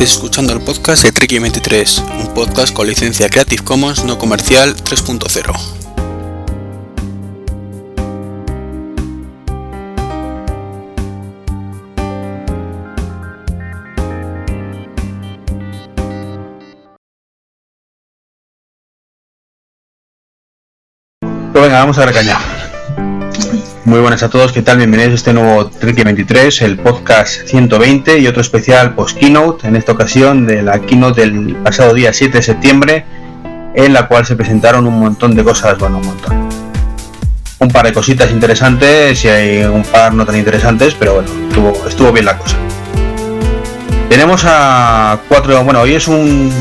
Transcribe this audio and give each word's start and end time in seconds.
Escuchando 0.00 0.54
el 0.54 0.62
podcast 0.62 1.04
de 1.04 1.12
Treki23, 1.12 2.26
un 2.26 2.32
podcast 2.32 2.72
con 2.72 2.86
licencia 2.86 3.28
Creative 3.28 3.62
Commons 3.62 4.02
no 4.02 4.18
comercial 4.18 4.74
3.0. 4.74 5.52
Pues 21.52 21.62
venga, 21.62 21.80
vamos 21.80 21.98
a 21.98 22.06
dar 22.06 22.14
caña. 22.14 22.69
Muy 23.90 23.98
buenas 23.98 24.22
a 24.22 24.30
todos, 24.30 24.52
¿qué 24.52 24.62
tal? 24.62 24.76
Bienvenidos 24.76 25.10
a 25.10 25.14
este 25.16 25.32
nuevo 25.32 25.66
Triki 25.66 26.04
23, 26.04 26.62
el 26.62 26.78
podcast 26.78 27.48
120 27.48 28.20
y 28.20 28.28
otro 28.28 28.40
especial 28.40 28.94
post-keynote, 28.94 29.66
en 29.66 29.74
esta 29.74 29.90
ocasión 29.90 30.46
de 30.46 30.62
la 30.62 30.78
keynote 30.78 31.22
del 31.22 31.56
pasado 31.56 31.92
día 31.92 32.12
7 32.12 32.36
de 32.36 32.42
septiembre, 32.44 33.04
en 33.74 33.92
la 33.92 34.06
cual 34.06 34.24
se 34.24 34.36
presentaron 34.36 34.86
un 34.86 34.96
montón 34.96 35.34
de 35.34 35.42
cosas, 35.42 35.76
bueno, 35.76 35.98
un 35.98 36.06
montón. 36.06 36.48
Un 37.58 37.68
par 37.72 37.84
de 37.84 37.92
cositas 37.92 38.30
interesantes 38.30 39.24
y 39.24 39.28
hay 39.28 39.64
un 39.64 39.82
par 39.82 40.14
no 40.14 40.24
tan 40.24 40.36
interesantes, 40.36 40.94
pero 40.96 41.14
bueno, 41.14 41.28
estuvo, 41.48 41.88
estuvo 41.88 42.12
bien 42.12 42.26
la 42.26 42.38
cosa. 42.38 42.58
Tenemos 44.08 44.44
a 44.46 45.18
cuatro, 45.28 45.64
bueno, 45.64 45.80
hoy 45.80 45.94
es 45.94 46.06
un, 46.06 46.52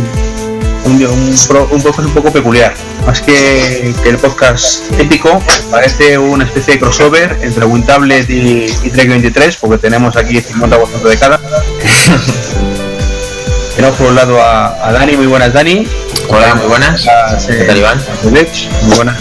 un, 0.90 1.06
un, 1.06 1.36
pro- 1.48 1.68
un 1.72 1.82
podcast 1.82 2.08
un 2.08 2.14
poco 2.14 2.32
peculiar. 2.32 2.74
Más 3.06 3.22
que, 3.22 3.94
que 4.04 4.10
el 4.10 4.18
podcast 4.18 4.84
épico, 5.00 5.42
parece 5.72 6.18
una 6.18 6.46
especie 6.46 6.76
de 6.76 6.80
crossover 6.80 7.38
entre 7.42 7.66
WinTablet 7.66 8.30
y, 8.30 8.66
y 8.84 8.90
Trek 8.90 9.10
23, 9.10 9.56
porque 9.58 9.78
tenemos 9.78 10.16
aquí 10.18 10.42
50% 10.42 11.02
de 11.04 11.18
cada. 11.18 11.40
tenemos 13.76 13.96
por 13.98 14.08
un 14.08 14.16
lado 14.16 14.42
a, 14.42 14.88
a 14.88 14.92
Dani, 14.92 15.16
muy 15.18 15.28
buenas 15.28 15.54
Dani. 15.54 15.88
Hola, 16.30 16.56
muy 16.56 16.68
buenas. 16.68 17.08
A- 17.08 17.38
¿Qué 17.48 17.64
tal, 17.66 17.78
Iván? 17.78 18.04
Alex, 18.28 18.68
muy 18.84 18.96
buenas. 18.96 19.18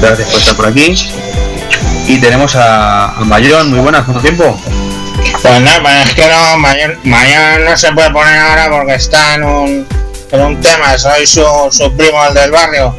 Gracias 0.00 0.28
por 0.28 0.40
estar 0.40 0.56
por 0.56 0.66
aquí. 0.66 0.94
Y 2.06 2.18
tenemos 2.20 2.54
a, 2.54 3.16
a 3.16 3.24
Mayón, 3.24 3.70
muy 3.70 3.80
buenas, 3.80 4.04
¿cuánto 4.04 4.20
tiempo? 4.20 4.60
Pues 5.42 5.60
no, 5.60 5.70
pues 5.82 6.06
es 6.08 6.14
que 6.14 6.28
no, 6.28 6.58
mañana, 6.58 6.94
mañana 7.02 7.58
no 7.70 7.76
se 7.76 7.90
puede 7.92 8.10
poner 8.10 8.38
ahora 8.38 8.70
porque 8.70 8.94
está 8.94 9.34
en 9.34 9.44
un, 9.44 9.86
un 10.32 10.60
tema, 10.60 10.98
soy 10.98 11.26
su, 11.26 11.44
su 11.70 11.96
primo 11.96 12.24
el 12.26 12.34
del 12.34 12.50
barrio. 12.50 12.94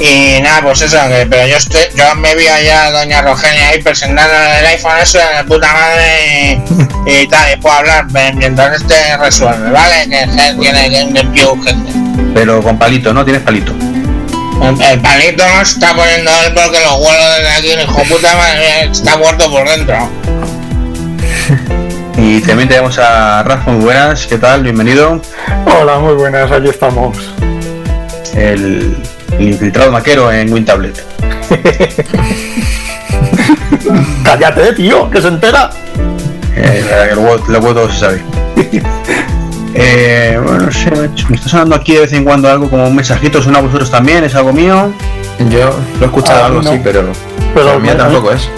Y 0.00 0.40
nada, 0.40 0.62
pues 0.62 0.80
eso, 0.82 0.96
que, 1.08 1.26
pero 1.28 1.46
yo 1.48 1.56
estoy, 1.56 1.82
yo 1.96 2.14
me 2.14 2.34
vi 2.36 2.46
allá 2.46 2.86
a 2.86 2.90
doña 2.92 3.20
Rogenia 3.20 3.70
ahí 3.70 3.82
presentando 3.82 4.32
el 4.60 4.66
iPhone 4.66 4.92
eso 5.02 5.18
de 5.18 5.42
puta 5.44 5.72
madre 5.72 6.60
y, 7.06 7.22
y 7.22 7.26
tal, 7.26 7.52
y 7.52 7.56
puedo 7.56 7.74
hablar 7.74 8.06
mientras 8.34 8.80
este 8.80 9.16
resuelve, 9.16 9.70
¿vale? 9.70 10.08
Que 10.08 10.26
tiene 10.60 10.90
que 10.90 11.02
un 11.02 11.16
envío 11.16 11.52
urgente. 11.54 11.92
Pero 12.32 12.62
con 12.62 12.78
palito, 12.78 13.12
¿no? 13.12 13.24
Tienes 13.24 13.42
palito. 13.42 13.72
El, 14.62 14.80
el 14.80 15.00
palito 15.00 15.44
no 15.48 15.64
se 15.64 15.72
está 15.72 15.94
poniendo 15.94 16.30
él 16.44 16.52
porque 16.54 16.80
lo 16.80 16.96
huelo 16.98 17.30
desde 17.32 17.48
aquí, 17.48 17.70
el 17.72 17.80
hijo 17.80 17.98
de 17.98 18.04
puta 18.04 18.36
madre, 18.36 18.90
está 18.92 19.16
muerto 19.16 19.50
por 19.50 19.68
dentro. 19.68 19.96
Y 22.28 22.40
también 22.42 22.68
tenemos 22.68 22.98
a 22.98 23.42
Rafa, 23.42 23.70
muy 23.70 23.82
buenas, 23.84 24.26
¿qué 24.26 24.36
tal? 24.36 24.62
Bienvenido. 24.62 25.22
Hola, 25.80 25.98
muy 25.98 26.12
buenas, 26.12 26.52
aquí 26.52 26.68
estamos. 26.68 27.16
El, 28.34 28.94
el 29.38 29.48
infiltrado 29.48 29.90
maquero 29.90 30.30
en 30.30 30.52
WinTablet. 30.52 31.02
Cállate, 34.24 34.74
tío, 34.74 35.08
que 35.10 35.22
se 35.22 35.28
entera. 35.28 35.70
Eh, 36.54 37.12
luego, 37.14 37.42
luego 37.48 37.72
todo 37.74 37.90
se 37.90 37.98
sabe. 37.98 38.22
Eh, 39.80 40.40
bueno, 40.42 40.64
no 40.64 40.72
sé, 40.72 40.90
macho, 40.90 41.26
me 41.28 41.36
está 41.36 41.48
sonando 41.50 41.74
aquí 41.76 41.92
de 41.92 42.00
vez 42.00 42.12
en 42.14 42.24
cuando 42.24 42.50
algo 42.50 42.68
como 42.70 42.88
un 42.88 42.96
mensajito, 42.96 43.40
¿suena 43.42 43.58
a 43.58 43.62
vosotros 43.62 43.90
también? 43.90 44.24
¿Es 44.24 44.34
algo 44.34 44.50
mío? 44.52 44.90
Yo 45.50 45.70
lo 46.00 46.02
he 46.02 46.06
escuchado 46.06 46.42
Ah, 46.42 46.46
algo 46.46 46.62
no. 46.62 46.70
así, 46.70 46.80
pero, 46.82 47.02
Pero 47.54 47.54
pero 47.54 47.78
mía 47.78 47.96
tampoco 47.96 48.32
es. 48.32 48.48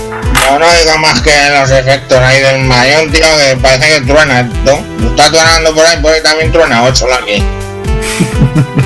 No 0.59 0.73
digo 0.73 0.99
más 0.99 1.21
que 1.23 1.31
los 1.59 1.71
efectos 1.71 2.19
ahí 2.19 2.41
del 2.41 2.65
mayón, 2.65 3.11
tío, 3.11 3.27
que 3.39 3.57
parece 3.57 3.89
que 3.89 4.01
truena. 4.03 4.43
¿no? 4.43 5.09
Está 5.11 5.31
truenando 5.31 5.75
por 5.75 5.87
ahí, 5.87 5.99
por 6.03 6.13
ahí 6.13 6.23
también 6.23 6.53
truena 6.53 6.83
8 6.85 7.07
aquí. 7.23 7.43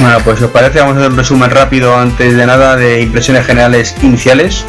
Bueno, 0.00 0.18
pues 0.24 0.38
si 0.38 0.46
os 0.46 0.50
parece, 0.50 0.78
vamos 0.80 0.96
a 0.96 1.00
hacer 1.00 1.10
un 1.10 1.18
resumen 1.18 1.50
rápido 1.50 1.94
antes 1.94 2.34
de 2.34 2.46
nada 2.46 2.74
de 2.74 3.02
impresiones 3.02 3.44
generales 3.44 3.94
iniciales. 4.00 4.64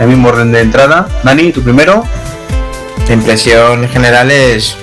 El 0.00 0.08
mismo 0.08 0.28
orden 0.28 0.50
de 0.50 0.60
entrada. 0.60 1.08
Dani, 1.22 1.52
tú 1.52 1.62
primero. 1.62 2.06
La 3.06 3.12
impresión 3.12 3.86
general 3.90 4.30
es, 4.30 4.74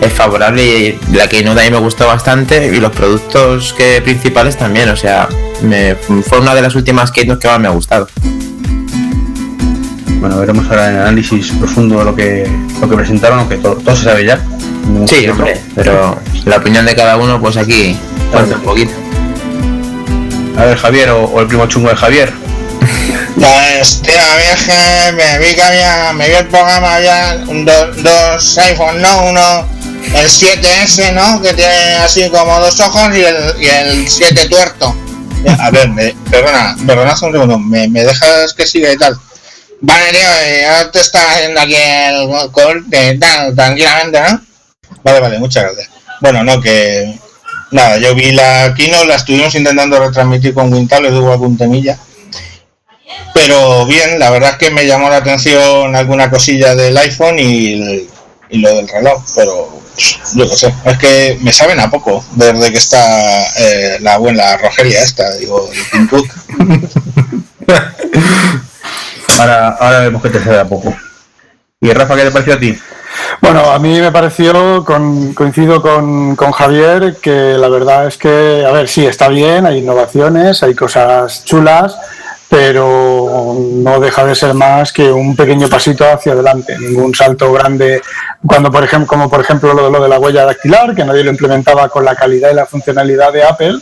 es 0.00 0.12
favorable 0.14 0.64
y 0.64 0.98
la 1.14 1.28
que 1.28 1.46
a 1.46 1.52
mí 1.52 1.70
me 1.70 1.76
gustó 1.76 2.06
bastante 2.06 2.68
y 2.74 2.80
los 2.80 2.92
productos 2.92 3.74
que 3.74 4.00
principales 4.00 4.56
también. 4.56 4.88
O 4.88 4.96
sea, 4.96 5.28
me, 5.64 5.94
fue 6.22 6.38
una 6.40 6.54
de 6.54 6.62
las 6.62 6.74
últimas 6.74 7.10
keynotes 7.10 7.42
que 7.42 7.48
más 7.48 7.60
me 7.60 7.68
ha 7.68 7.72
gustado. 7.72 8.08
Bueno, 10.20 10.38
veremos 10.38 10.66
ahora 10.70 10.88
el 10.90 10.96
análisis 11.00 11.52
profundo 11.58 11.98
de 11.98 12.04
lo 12.04 12.14
que, 12.16 12.50
lo 12.80 12.88
que 12.88 12.96
presentaron, 12.96 13.40
aunque 13.40 13.56
todo, 13.56 13.74
todo 13.76 13.94
se 13.96 14.04
sabe 14.04 14.24
ya. 14.24 14.36
Ningún 14.86 15.06
Sí, 15.08 15.26
hombre, 15.28 15.60
pero 15.74 16.18
la 16.46 16.56
opinión 16.56 16.86
de 16.86 16.94
cada 16.94 17.16
uno, 17.16 17.40
pues 17.40 17.56
aquí 17.56 17.96
cuenta 18.32 18.56
un 18.56 18.62
poquito. 18.62 18.92
A 20.58 20.64
ver, 20.64 20.78
Javier, 20.78 21.10
o, 21.10 21.24
o 21.24 21.40
el 21.40 21.46
primo 21.46 21.66
chungo 21.66 21.88
de 21.90 21.96
Javier. 21.96 22.32
Pues, 23.36 24.00
tío, 24.02 24.12
me 25.16 25.38
vi 25.40 25.54
que 25.54 25.62
había, 25.62 26.12
me 26.14 26.28
vi 26.28 26.34
el 26.36 26.46
programa, 26.46 26.94
había 26.96 27.44
un 27.48 27.64
do- 27.64 27.92
dos 28.02 28.58
iPhone, 28.58 29.02
¿no? 29.02 29.24
Uno, 29.26 29.66
el 30.14 30.26
7S, 30.28 31.12
¿no? 31.12 31.42
Que 31.42 31.52
tiene 31.52 31.96
así 31.96 32.30
como 32.30 32.60
dos 32.60 32.78
ojos 32.80 33.08
y 33.14 33.20
el, 33.20 33.36
y 33.60 33.66
el 33.66 34.08
7 34.08 34.48
tuerto. 34.48 34.94
A 35.60 35.70
ver, 35.70 35.88
me, 35.90 36.14
perdona, 36.30 36.76
perdona 36.86 37.12
un 37.12 37.18
segundo, 37.18 37.58
¿me, 37.58 37.88
me 37.88 38.04
dejas 38.04 38.54
que 38.54 38.66
siga 38.66 38.92
y 38.92 38.96
tal? 38.96 39.18
Vale, 39.80 40.10
tío, 40.12 40.20
eh, 40.20 40.62
ya 40.62 40.90
te 40.90 41.00
está 41.00 41.32
haciendo 41.32 41.60
aquí 41.60 41.76
el 41.76 42.50
corte, 42.50 43.18
tal, 43.18 43.54
tranquilamente, 43.54 44.20
¿no? 44.20 44.40
Vale, 45.02 45.20
vale, 45.20 45.38
muchas 45.38 45.64
gracias. 45.64 45.90
Bueno, 46.20 46.42
no, 46.42 46.60
que 46.60 47.18
nada, 47.70 47.98
yo 47.98 48.14
vi 48.14 48.32
la 48.32 48.72
keynote, 48.74 49.06
la 49.06 49.16
estuvimos 49.16 49.54
intentando 49.54 49.98
retransmitir 49.98 50.54
con 50.54 50.72
Wintal, 50.72 51.12
hubo 51.14 51.32
algún 51.32 51.58
temilla. 51.58 51.98
Pero 53.34 53.84
bien, 53.84 54.18
la 54.18 54.30
verdad 54.30 54.52
es 54.52 54.56
que 54.56 54.70
me 54.70 54.86
llamó 54.86 55.10
la 55.10 55.18
atención 55.18 55.94
alguna 55.94 56.30
cosilla 56.30 56.74
del 56.74 56.96
iPhone 56.96 57.38
y, 57.38 58.08
y 58.48 58.58
lo 58.58 58.74
del 58.76 58.88
reloj, 58.88 59.22
pero 59.34 59.83
yo 60.34 60.44
qué 60.48 60.56
sé, 60.56 60.74
es 60.84 60.98
que 60.98 61.38
me 61.42 61.52
saben 61.52 61.78
a 61.80 61.90
poco 61.90 62.24
desde 62.32 62.70
que 62.72 62.78
está 62.78 63.46
eh, 63.58 63.98
la 64.00 64.18
buena 64.18 64.56
Rogeria 64.56 65.02
esta, 65.02 65.34
digo, 65.36 65.70
el 65.72 65.90
Tim 65.90 66.08
Cook. 66.08 66.28
Ahora, 69.38 69.68
ahora 69.80 70.00
vemos 70.00 70.22
que 70.22 70.30
te 70.30 70.42
sabe 70.42 70.60
a 70.60 70.64
poco. 70.64 70.94
¿Y 71.80 71.90
Rafa, 71.92 72.14
qué 72.16 72.22
te 72.22 72.30
pareció 72.30 72.54
a 72.54 72.58
ti? 72.58 72.78
Bueno, 73.40 73.70
a 73.70 73.78
mí 73.78 74.00
me 74.00 74.12
pareció, 74.12 74.84
con- 74.84 75.34
coincido 75.34 75.82
con, 75.82 76.36
con 76.36 76.52
Javier, 76.52 77.16
que 77.20 77.54
la 77.58 77.68
verdad 77.68 78.06
es 78.06 78.16
que, 78.16 78.64
a 78.66 78.70
ver, 78.72 78.88
sí, 78.88 79.04
está 79.06 79.28
bien, 79.28 79.66
hay 79.66 79.78
innovaciones, 79.78 80.62
hay 80.62 80.74
cosas 80.74 81.44
chulas, 81.44 81.96
pero 82.48 83.56
no 83.58 83.98
deja 84.00 84.24
de 84.24 84.34
ser 84.34 84.54
más 84.54 84.92
que 84.92 85.10
un 85.10 85.34
pequeño 85.34 85.68
pasito 85.68 86.04
hacia 86.08 86.32
adelante, 86.32 86.78
ningún 86.78 87.14
salto 87.14 87.52
grande. 87.52 88.02
Cuando, 88.46 88.70
por 88.70 88.84
ejemplo, 88.84 89.06
como 89.06 89.30
por 89.30 89.40
ejemplo 89.40 89.72
lo 89.72 89.84
de, 89.84 89.90
lo 89.90 90.02
de 90.02 90.08
la 90.08 90.18
huella 90.18 90.44
dactilar, 90.44 90.94
que 90.94 91.04
nadie 91.04 91.24
lo 91.24 91.30
implementaba 91.30 91.88
con 91.88 92.04
la 92.04 92.14
calidad 92.14 92.50
y 92.50 92.54
la 92.54 92.66
funcionalidad 92.66 93.32
de 93.32 93.42
Apple, 93.42 93.78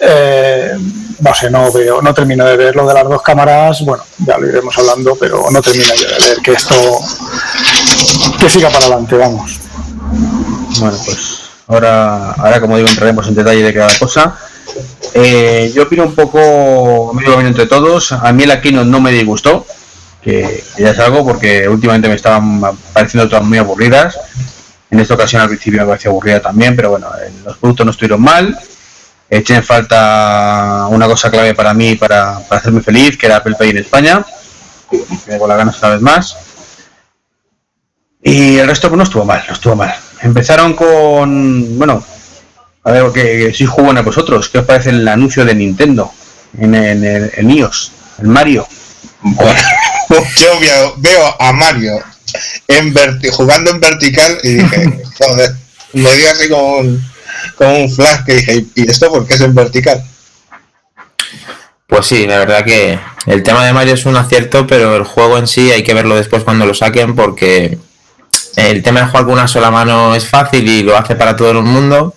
eh, 0.00 0.76
no 1.20 1.34
sé, 1.34 1.50
no 1.50 1.72
veo, 1.72 2.00
no 2.00 2.14
termino 2.14 2.44
de 2.44 2.56
ver 2.56 2.76
lo 2.76 2.86
de 2.86 2.94
las 2.94 3.08
dos 3.08 3.22
cámaras, 3.22 3.84
bueno, 3.84 4.04
ya 4.18 4.38
lo 4.38 4.46
iremos 4.46 4.76
hablando, 4.78 5.16
pero 5.18 5.50
no 5.50 5.60
termino 5.60 5.92
yo 5.94 6.08
de 6.08 6.28
ver 6.28 6.38
que 6.42 6.52
esto 6.52 6.74
que 8.38 8.48
siga 8.48 8.68
para 8.68 8.86
adelante, 8.86 9.16
vamos. 9.16 9.58
Bueno, 10.78 10.96
pues 11.04 11.40
ahora, 11.66 12.32
ahora 12.32 12.60
como 12.60 12.76
digo, 12.76 12.88
entraremos 12.88 13.26
en 13.26 13.34
detalle 13.34 13.62
de 13.62 13.74
cada 13.74 13.98
cosa. 13.98 14.36
Eh, 15.14 15.72
yo 15.74 15.84
opino 15.84 16.04
un 16.04 16.14
poco, 16.14 17.12
medio 17.14 17.34
bien 17.36 17.48
entre 17.48 17.66
todos. 17.66 18.12
A 18.12 18.32
mí 18.32 18.46
la 18.46 18.60
keynote 18.60 18.86
no 18.88 19.00
me 19.00 19.10
disgustó, 19.10 19.66
que, 20.22 20.64
ya 20.78 20.90
es 20.90 20.98
algo, 20.98 21.24
porque 21.24 21.68
últimamente 21.68 22.08
me 22.08 22.14
estaban 22.14 22.60
pareciendo 22.92 23.28
todas 23.28 23.44
muy 23.44 23.58
aburridas. 23.58 24.18
En 24.90 25.00
esta 25.00 25.14
ocasión 25.14 25.42
al 25.42 25.48
principio 25.48 25.80
me 25.82 25.86
pareció 25.88 26.10
aburrida 26.10 26.40
también, 26.40 26.74
pero 26.74 26.90
bueno, 26.90 27.08
eh, 27.22 27.30
los 27.44 27.56
productos 27.58 27.86
no 27.86 27.92
estuvieron 27.92 28.20
mal. 28.22 28.58
Eché 29.30 29.56
en 29.56 29.62
falta 29.64 30.86
una 30.90 31.06
cosa 31.06 31.30
clave 31.30 31.54
para 31.54 31.74
mí, 31.74 31.94
para, 31.96 32.38
para 32.48 32.60
hacerme 32.60 32.80
feliz, 32.80 33.18
que 33.18 33.26
era 33.26 33.36
Apple 33.36 33.56
Pay 33.58 33.70
en 33.70 33.78
España. 33.78 34.24
Me 35.26 35.38
con 35.38 35.48
las 35.48 35.58
ganas 35.58 35.78
una 35.80 35.90
vez 35.90 36.00
más. 36.00 36.36
Y 38.22 38.56
el 38.56 38.66
resto 38.66 38.88
pues 38.88 38.96
no 38.96 39.04
estuvo 39.04 39.24
mal, 39.24 39.44
no 39.46 39.54
estuvo 39.54 39.76
mal. 39.76 39.94
Empezaron 40.22 40.74
con, 40.74 41.78
bueno, 41.78 42.02
a 42.84 42.90
ver, 42.90 43.12
que, 43.12 43.52
si 43.54 43.66
juegan 43.66 43.98
a 43.98 44.02
vosotros, 44.02 44.48
¿qué 44.48 44.58
os 44.58 44.64
parece 44.64 44.90
el 44.90 45.06
anuncio 45.06 45.44
de 45.44 45.54
Nintendo 45.54 46.10
en, 46.58 46.74
en, 46.74 47.04
en- 47.04 47.30
en 47.36 47.50
el 47.50 48.28
Mario? 48.28 48.66
yo 50.36 50.60
veo, 50.60 50.94
veo 50.98 51.36
a 51.38 51.52
Mario 51.52 52.02
en 52.66 52.94
jugando 53.32 53.70
en 53.70 53.80
vertical 53.80 54.38
y 54.42 54.54
dije, 54.54 55.02
joder, 55.18 55.54
me 55.92 56.16
dio 56.16 56.30
así 56.30 56.48
como 56.48 56.76
un, 56.78 57.10
como 57.56 57.78
un 57.78 57.90
flash 57.90 58.24
que 58.24 58.34
dije, 58.34 58.66
¿y 58.74 58.90
esto 58.90 59.10
por 59.10 59.26
qué 59.26 59.34
es 59.34 59.40
en 59.40 59.54
vertical? 59.54 60.04
Pues 61.86 62.06
sí, 62.06 62.26
la 62.26 62.38
verdad 62.38 62.64
que 62.64 62.98
el 63.26 63.42
tema 63.42 63.64
de 63.64 63.72
Mario 63.72 63.94
es 63.94 64.04
un 64.04 64.16
acierto, 64.16 64.66
pero 64.66 64.94
el 64.96 65.04
juego 65.04 65.38
en 65.38 65.46
sí 65.46 65.70
hay 65.72 65.82
que 65.82 65.94
verlo 65.94 66.16
después 66.16 66.44
cuando 66.44 66.66
lo 66.66 66.74
saquen 66.74 67.16
porque 67.16 67.78
el 68.56 68.82
tema 68.82 69.00
de 69.00 69.06
jugar 69.06 69.24
con 69.24 69.34
una 69.34 69.48
sola 69.48 69.70
mano 69.70 70.14
es 70.14 70.26
fácil 70.26 70.68
y 70.68 70.82
lo 70.82 70.96
hace 70.96 71.16
para 71.16 71.34
todo 71.34 71.52
el 71.52 71.62
mundo. 71.62 72.14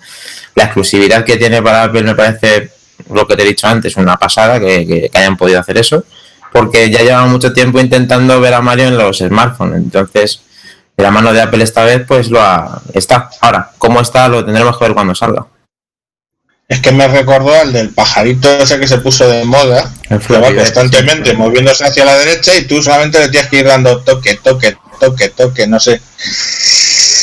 La 0.54 0.64
exclusividad 0.64 1.24
que 1.24 1.36
tiene 1.38 1.62
para 1.62 1.84
Apple 1.84 2.02
me 2.02 2.14
parece 2.14 2.70
lo 3.10 3.26
que 3.26 3.36
te 3.36 3.42
he 3.42 3.46
dicho 3.46 3.66
antes, 3.66 3.96
una 3.96 4.18
pasada 4.18 4.60
que, 4.60 5.10
hayan 5.14 5.36
podido 5.36 5.60
hacer 5.60 5.78
eso, 5.78 6.04
porque 6.52 6.90
ya 6.90 7.00
llevan 7.00 7.30
mucho 7.30 7.52
tiempo 7.52 7.80
intentando 7.80 8.40
ver 8.40 8.54
a 8.54 8.60
Mario 8.60 8.88
en 8.88 8.98
los 8.98 9.18
smartphones. 9.18 9.78
Entonces, 9.78 10.42
la 10.96 11.10
mano 11.10 11.32
de 11.32 11.40
Apple 11.40 11.64
esta 11.64 11.84
vez, 11.84 12.02
pues 12.06 12.30
lo 12.30 12.40
ha, 12.40 12.82
está. 12.92 13.30
Ahora, 13.40 13.70
¿cómo 13.78 14.00
está? 14.00 14.28
Lo 14.28 14.44
tendremos 14.44 14.78
que 14.78 14.84
ver 14.84 14.94
cuando 14.94 15.14
salga. 15.14 15.46
Es 16.68 16.80
que 16.80 16.92
me 16.92 17.06
recordó 17.06 17.54
al 17.54 17.72
del 17.72 17.90
pajarito 17.90 18.48
ese 18.58 18.78
que 18.78 18.88
se 18.88 18.98
puso 18.98 19.28
de 19.28 19.44
moda, 19.44 19.92
que 20.08 20.38
va 20.38 20.54
constantemente 20.54 21.34
moviéndose 21.34 21.84
hacia 21.84 22.04
la 22.04 22.16
derecha 22.16 22.56
y 22.56 22.64
tú 22.64 22.82
solamente 22.82 23.18
le 23.18 23.28
tienes 23.28 23.50
que 23.50 23.58
ir 23.58 23.66
dando 23.66 24.00
toque, 24.00 24.36
toque, 24.36 24.76
toque, 24.98 25.28
toque, 25.28 25.66
no 25.66 25.78
sé. 25.78 26.00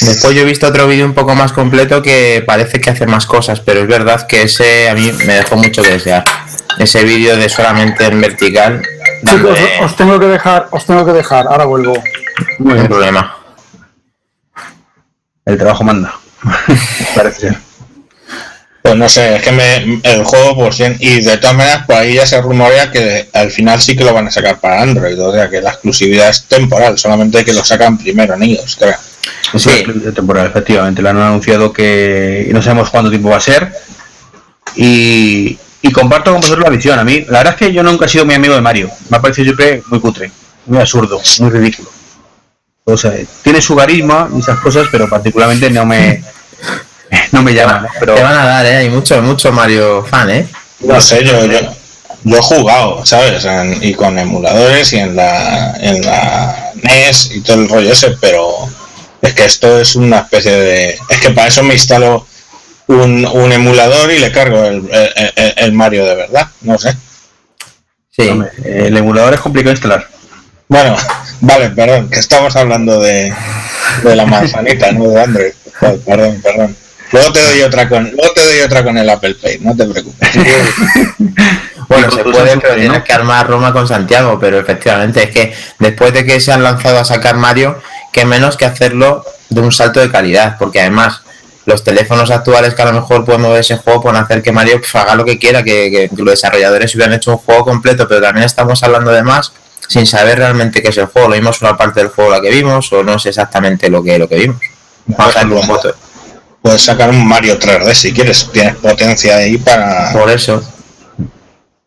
Después 0.01 0.35
yo 0.35 0.41
he 0.41 0.45
visto 0.45 0.67
otro 0.67 0.87
vídeo 0.87 1.05
un 1.05 1.13
poco 1.13 1.35
más 1.35 1.51
completo 1.51 2.01
que 2.01 2.43
parece 2.45 2.79
que 2.79 2.89
hace 2.89 3.07
más 3.07 3.25
cosas, 3.25 3.59
pero 3.59 3.81
es 3.81 3.87
verdad 3.87 4.27
que 4.27 4.43
ese 4.43 4.87
a 4.87 4.93
mí 4.93 5.11
me 5.25 5.33
dejó 5.33 5.55
mucho 5.55 5.81
que 5.81 5.91
desear. 5.91 6.23
Ese 6.77 7.03
vídeo 7.03 7.35
de 7.35 7.49
solamente 7.49 8.05
en 8.05 8.21
vertical. 8.21 8.81
Chicos, 9.25 9.60
os 9.83 9.95
tengo 9.95 10.19
que 10.19 10.25
dejar, 10.27 10.68
os 10.71 10.86
tengo 10.86 11.06
que 11.06 11.13
dejar, 11.13 11.48
ahora 11.48 11.66
vuelvo. 11.66 11.94
No 12.60 12.74
hay 12.74 12.88
problema. 12.88 13.38
El 15.45 15.57
trabajo 15.57 15.83
manda. 15.83 16.13
Parece. 17.16 17.57
Pues 18.81 18.95
no 18.95 19.10
sé, 19.10 19.36
es 19.36 19.44
que 19.44 19.51
me, 19.51 20.00
el 20.04 20.24
juego 20.24 20.56
por 20.56 20.74
cien, 20.74 20.95
y 21.00 21.21
de 21.21 21.38
todas 21.38 21.56
maneras 21.56 21.86
por 21.86 21.95
ahí 21.95 22.16
ya 22.16 22.25
se 22.25 22.42
rumorea 22.42 22.89
que 22.92 23.30
al 23.33 23.51
final 23.51 23.80
sí 23.80 23.95
que 23.95 24.06
lo 24.06 24.13
van 24.13 24.27
a 24.27 24.31
sacar 24.31 24.60
para 24.60 24.81
Android, 24.81 25.19
o 25.22 25.33
sea 25.33 25.50
que 25.50 25.62
la 25.62 25.72
exclusividad 25.72 26.30
es 26.30 26.45
temporal, 26.45 26.98
solamente 26.98 27.44
que 27.44 27.54
lo 27.54 27.63
sacan 27.63 27.98
primero 27.98 28.36
en 28.36 28.44
ellos, 28.44 28.77
creo. 28.80 28.95
Es 29.54 29.62
sí. 29.62 29.83
temporal, 30.15 30.48
efectivamente, 30.48 31.01
lo 31.01 31.10
han 31.10 31.18
anunciado 31.18 31.74
que 31.74 32.50
no 32.54 32.62
sabemos 32.62 32.89
cuánto 32.89 33.10
tiempo 33.10 33.30
va 33.30 33.38
a 33.38 33.42
ser 33.42 33.72
y, 34.75 35.60
comparto 35.91 36.31
con 36.31 36.41
vosotros 36.41 36.63
la 36.63 36.69
visión, 36.69 36.99
a 36.99 37.03
mí 37.03 37.25
la 37.27 37.39
verdad 37.39 37.53
es 37.53 37.59
que 37.59 37.73
yo 37.73 37.83
nunca 37.83 38.05
he 38.05 38.09
sido 38.09 38.25
muy 38.25 38.35
amigo 38.35 38.53
de 38.53 38.61
Mario, 38.61 38.89
me 39.09 39.17
ha 39.17 39.21
parecido 39.21 39.45
siempre 39.45 39.81
muy 39.87 39.99
cutre, 39.99 40.31
muy 40.65 40.79
absurdo, 40.79 41.21
muy 41.39 41.49
ridículo. 41.49 41.89
O 42.83 42.97
sea, 42.97 43.13
tiene 43.43 43.61
su 43.61 43.75
carisma 43.75 44.29
y 44.35 44.39
esas 44.39 44.59
cosas, 44.59 44.87
pero 44.91 45.07
particularmente 45.07 45.69
no 45.69 45.85
me 45.85 46.23
no 47.31 47.41
me 47.43 47.53
llaman, 47.53 47.87
pero... 47.99 48.15
Te 48.15 48.21
van 48.21 48.37
a 48.37 48.45
dar, 48.45 48.65
¿eh? 48.65 48.77
Hay 48.77 48.89
mucho, 48.89 49.21
mucho 49.21 49.51
Mario 49.51 50.05
fan, 50.05 50.29
¿eh? 50.29 50.47
No 50.81 50.99
sé, 51.01 51.23
yo, 51.23 51.45
yo, 51.45 51.59
yo 52.23 52.37
he 52.37 52.41
jugado, 52.41 53.05
¿sabes? 53.05 53.45
y 53.81 53.93
con 53.93 54.17
emuladores 54.17 54.93
y 54.93 54.97
en 54.97 55.15
la, 55.15 55.75
en 55.79 56.01
la 56.01 56.71
NES 56.81 57.31
y 57.31 57.41
todo 57.41 57.61
el 57.61 57.69
rollo 57.69 57.91
ese, 57.91 58.11
pero 58.21 58.69
es 59.21 59.33
que 59.33 59.45
esto 59.45 59.79
es 59.79 59.95
una 59.95 60.19
especie 60.19 60.51
de... 60.51 60.99
Es 61.09 61.19
que 61.19 61.31
para 61.31 61.47
eso 61.47 61.63
me 61.63 61.73
instalo 61.73 62.25
un, 62.89 63.24
un 63.25 63.51
emulador 63.51 64.12
y 64.12 64.19
le 64.19 64.31
cargo 64.31 64.65
el, 64.65 64.89
el, 65.36 65.74
Mario 65.74 66.06
de 66.06 66.15
verdad, 66.15 66.47
no 66.62 66.77
sé. 66.77 66.97
Sí, 68.09 68.27
el 68.65 68.97
emulador 68.97 69.36
es 69.36 69.39
complicado 69.39 69.69
de 69.69 69.75
instalar. 69.75 70.07
Bueno, 70.68 70.97
vale, 71.41 71.69
perdón, 71.69 72.09
que 72.09 72.19
estamos 72.19 72.56
hablando 72.56 73.00
de, 73.00 73.31
de 74.03 74.15
la 74.15 74.25
manzanita, 74.25 74.91
no 74.91 75.07
de 75.07 75.21
Android. 75.21 75.51
Perdón, 75.80 76.41
perdón. 76.41 76.75
Luego 77.12 77.31
te 77.31 77.41
doy 77.41 77.62
otra 77.62 77.88
con, 77.88 78.03
luego 78.03 78.33
te 78.33 78.44
doy 78.44 78.59
otra 78.62 78.83
con 78.83 78.97
el 78.97 79.09
Apple 79.09 79.36
Pay, 79.36 79.59
no 79.59 79.75
te 79.75 79.86
preocupes. 79.86 80.30
bueno, 81.88 82.12
se 82.12 82.24
puede, 82.24 82.57
pero 82.57 82.75
tienes 82.75 83.03
que 83.03 83.13
armar 83.13 83.47
Roma 83.47 83.71
con 83.71 83.88
Santiago, 83.88 84.39
pero 84.39 84.59
efectivamente 84.59 85.24
es 85.24 85.30
que 85.30 85.53
después 85.77 86.12
de 86.13 86.25
que 86.25 86.39
se 86.39 86.51
han 86.51 86.63
lanzado 86.63 87.00
a 87.00 87.06
sacar 87.06 87.38
Mario, 87.38 87.80
que 88.12 88.25
menos 88.25 88.57
que 88.57 88.65
hacerlo 88.65 89.24
de 89.50 89.62
un 89.62 89.71
salto 89.71 90.00
de 90.00 90.12
calidad, 90.12 90.57
porque 90.57 90.81
además 90.81 91.21
los 91.69 91.83
teléfonos 91.83 92.31
actuales 92.31 92.74
que 92.74 92.81
a 92.81 92.86
lo 92.86 92.94
mejor 92.94 93.24
pueden 93.24 93.42
mover 93.42 93.62
ese 93.62 93.77
juego 93.77 94.01
pueden 94.01 94.21
hacer 94.21 94.42
que 94.42 94.51
Mario 94.51 94.80
pues, 94.80 94.94
haga 94.95 95.16
lo 95.16 95.24
que 95.24 95.39
quiera, 95.39 95.63
que, 95.63 96.10
los 96.16 96.25
desarrolladores 96.25 96.94
hubieran 96.95 97.13
hecho 97.13 97.31
un 97.31 97.38
juego 97.38 97.63
completo, 97.63 98.07
pero 98.07 98.21
también 98.21 98.45
estamos 98.45 98.83
hablando 98.83 99.12
de 99.12 99.24
más 99.24 99.54
sin 99.88 100.06
saber 100.06 100.38
realmente 100.38 100.83
qué 100.83 100.89
es 100.89 100.98
el 100.98 101.06
juego. 101.06 101.30
Lo 101.30 101.36
vimos 101.36 101.62
una 101.62 101.75
parte 101.77 102.01
del 102.01 102.10
juego 102.10 102.31
la 102.31 102.42
que 102.42 102.51
vimos 102.51 102.92
o 102.94 103.04
no 103.04 103.16
es 103.16 103.25
exactamente 103.25 103.89
lo 103.89 104.04
que, 104.04 104.19
lo 104.19 104.27
que 104.27 104.36
vimos. 104.36 104.62
Vamos 105.06 105.36
a 105.36 105.42
un 105.42 105.68
voto 105.68 105.95
puedes 106.62 106.81
sacar 106.81 107.10
un 107.10 107.27
Mario 107.27 107.57
3D 107.57 107.94
si 107.94 108.13
quieres, 108.13 108.50
tienes 108.51 108.75
potencia 108.75 109.38
ahí 109.38 109.57
para. 109.57 110.12
Por 110.12 110.30
eso. 110.30 110.62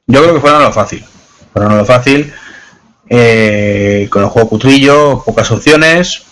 Yo 0.07 0.23
creo 0.23 0.35
que 0.35 0.41
fueron 0.41 0.63
lo 0.63 0.73
fácil. 0.73 1.05
Fueron 1.53 1.79
lo 1.79 1.85
fácil. 1.85 2.33
Eh, 3.09 4.09
con 4.11 4.23
el 4.23 4.29
juego 4.29 4.49
putrillo, 4.49 5.23
pocas 5.25 5.51
opciones. 5.51 6.23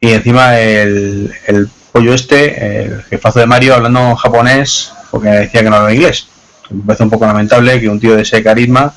Y 0.00 0.12
encima 0.12 0.58
el, 0.60 1.34
el 1.46 1.70
pollo 1.96 2.12
este, 2.12 2.84
el 2.84 3.02
jefazo 3.04 3.38
de 3.38 3.46
Mario, 3.46 3.74
hablando 3.74 4.14
japonés, 4.16 4.92
porque 5.10 5.28
decía 5.28 5.62
que 5.62 5.70
no 5.70 5.76
hablaba 5.76 5.94
inglés. 5.94 6.28
Me 6.68 6.82
parece 6.84 7.04
un 7.04 7.10
poco 7.10 7.24
lamentable 7.24 7.80
que 7.80 7.88
un 7.88 7.98
tío 7.98 8.14
de 8.14 8.20
ese 8.20 8.42
carisma, 8.42 8.92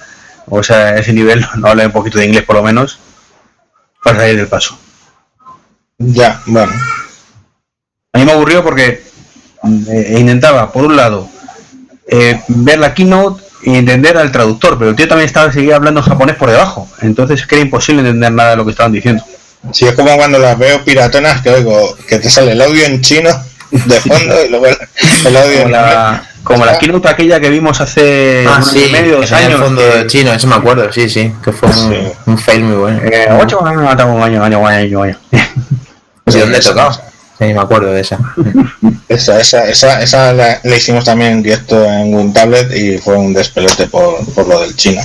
o 0.47 0.61
sea, 0.61 0.97
ese 0.97 1.13
nivel, 1.13 1.45
no 1.55 1.69
hable 1.69 1.85
un 1.85 1.93
poquito 1.93 2.19
de 2.19 2.25
inglés 2.25 2.43
por 2.43 2.57
lo 2.57 2.63
menos, 2.63 2.99
para 4.03 4.17
salir 4.17 4.35
del 4.35 4.47
paso. 4.47 4.77
Ya, 5.97 6.41
bueno, 6.45 6.73
a 8.11 8.17
mí 8.17 8.25
me 8.25 8.33
aburrió 8.33 8.65
porque 8.65 9.01
eh, 9.87 10.17
intentaba, 10.19 10.69
por 10.69 10.83
un 10.83 10.97
lado, 10.97 11.29
eh, 12.05 12.41
ver 12.49 12.79
la 12.79 12.93
keynote 12.93 13.41
y 13.63 13.75
entender 13.75 14.17
al 14.17 14.33
traductor, 14.33 14.77
pero 14.77 14.89
el 14.89 14.97
tío 14.97 15.07
también 15.07 15.27
estaba 15.27 15.53
seguía 15.53 15.77
hablando 15.77 16.01
japonés 16.01 16.35
por 16.35 16.49
debajo, 16.49 16.89
entonces 17.01 17.39
es 17.39 17.47
que 17.47 17.55
era 17.55 17.63
imposible 17.63 18.01
entender 18.01 18.33
nada 18.33 18.49
de 18.51 18.55
lo 18.57 18.65
que 18.65 18.71
estaban 18.71 18.91
diciendo. 18.91 19.23
Sí, 19.73 19.85
es 19.85 19.93
como 19.93 20.15
cuando 20.15 20.39
las 20.39 20.57
veo 20.57 20.83
piratonas 20.83 21.41
que 21.41 21.49
oigo 21.49 21.95
que 22.07 22.19
te 22.19 22.29
sale 22.29 22.53
el 22.53 22.61
audio 22.61 22.85
en 22.85 23.01
chino 23.01 23.29
de 23.71 23.99
fondo 24.01 24.45
y 24.45 24.49
luego 24.49 24.67
el 24.67 25.37
audio 25.37 25.59
como 25.63 25.69
la, 25.69 26.23
como 26.43 26.65
la 26.65 26.79
keynote 26.79 27.07
aquella 27.07 27.39
que 27.39 27.49
vimos 27.49 27.79
hace 27.81 28.45
ah, 28.47 28.61
sí, 28.61 28.89
medio, 28.91 29.17
dos 29.17 29.31
años. 29.31 29.53
En 29.53 29.59
fondo 29.59 29.81
de 29.81 30.07
chino, 30.07 30.33
eso 30.33 30.47
me 30.47 30.55
acuerdo, 30.55 30.91
sí, 30.91 31.09
sí, 31.09 31.31
que 31.43 31.51
fue 31.51 31.69
un, 32.25 32.37
fail 32.37 32.63
muy 32.63 32.77
bueno. 32.77 33.01
Eh, 33.03 33.27
ocho 33.39 33.63
años, 33.65 33.85
año, 33.87 34.23
año, 34.23 34.43
año, 34.43 34.65
año, 34.65 35.03
año. 35.03 35.19
¿De 36.25 36.39
dónde 36.39 36.59
tocaba? 36.59 36.93
Sí, 36.93 37.45
me 37.45 37.59
acuerdo 37.59 37.91
de 37.91 38.01
esa. 38.01 38.19
esa, 39.07 39.39
esa, 39.39 39.69
esa, 39.69 40.01
esa 40.01 40.33
la, 40.33 40.59
hicimos 40.63 41.05
también 41.05 41.33
en 41.33 41.43
directo 41.43 41.85
en 41.85 42.13
un 42.13 42.33
tablet 42.33 42.75
y 42.75 42.97
fue 42.97 43.15
un 43.17 43.33
despelote 43.33 43.87
por, 43.87 44.25
por 44.33 44.47
lo 44.47 44.61
del 44.61 44.75
chino. 44.75 45.01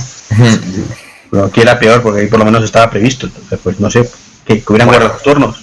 Pero 1.31 1.45
aquí 1.45 1.61
era 1.61 1.79
peor 1.79 2.01
porque 2.01 2.21
ahí 2.21 2.27
por 2.27 2.39
lo 2.39 2.45
menos 2.45 2.63
estaba 2.63 2.89
previsto. 2.89 3.27
Entonces, 3.27 3.59
pues 3.63 3.79
no 3.79 3.89
sé, 3.89 4.09
que, 4.45 4.63
hubieran 4.67 4.89
los 4.99 5.21
turnos. 5.21 5.57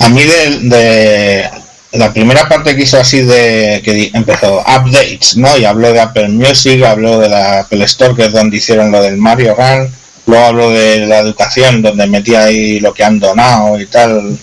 A 0.00 0.08
mí 0.08 0.22
de, 0.22 0.58
de, 0.60 1.50
la 1.92 2.12
primera 2.12 2.48
parte 2.48 2.76
que 2.76 2.82
hizo 2.82 2.98
así 2.98 3.22
de 3.22 3.80
que 3.84 4.10
empezó 4.12 4.60
updates, 4.60 5.36
¿no? 5.36 5.56
Y 5.56 5.64
habló 5.64 5.92
de 5.92 6.00
Apple 6.00 6.28
Music, 6.28 6.82
habló 6.84 7.18
de 7.18 7.28
la 7.28 7.60
Apple 7.60 7.84
Store, 7.84 8.14
que 8.14 8.26
es 8.26 8.32
donde 8.32 8.56
hicieron 8.58 8.90
lo 8.90 9.02
del 9.02 9.16
Mario 9.16 9.54
Run, 9.56 9.90
luego 10.26 10.44
habló 10.44 10.70
de 10.70 11.06
la 11.06 11.18
educación, 11.20 11.82
donde 11.82 12.06
metía 12.06 12.44
ahí 12.44 12.80
lo 12.80 12.92
que 12.92 13.04
han 13.04 13.18
donado 13.18 13.80
y 13.80 13.86
tal, 13.86 14.38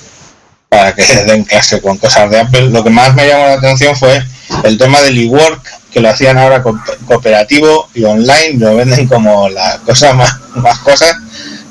para 0.70 0.94
que 0.96 1.04
den 1.04 1.44
clase 1.44 1.82
con 1.82 1.98
cosas 1.98 2.30
de 2.32 2.40
Apple. 2.40 2.70
Lo 2.70 2.84
que 2.84 2.90
más 2.90 3.14
me 3.14 3.28
llamó 3.28 3.46
la 3.46 3.54
atención 3.54 3.96
fue 3.96 4.24
el 4.64 4.78
tema 4.78 5.02
del 5.02 5.18
eWork, 5.18 5.62
que 5.92 6.00
lo 6.00 6.10
hacían 6.10 6.38
ahora 6.38 6.64
cooperativo 6.64 7.90
y 7.94 8.04
online, 8.04 8.56
lo 8.58 8.76
venden 8.76 9.08
como 9.08 9.48
la 9.50 9.80
cosa 9.86 10.14
más, 10.16 10.36
más 10.56 10.80
cosas. 10.80 11.16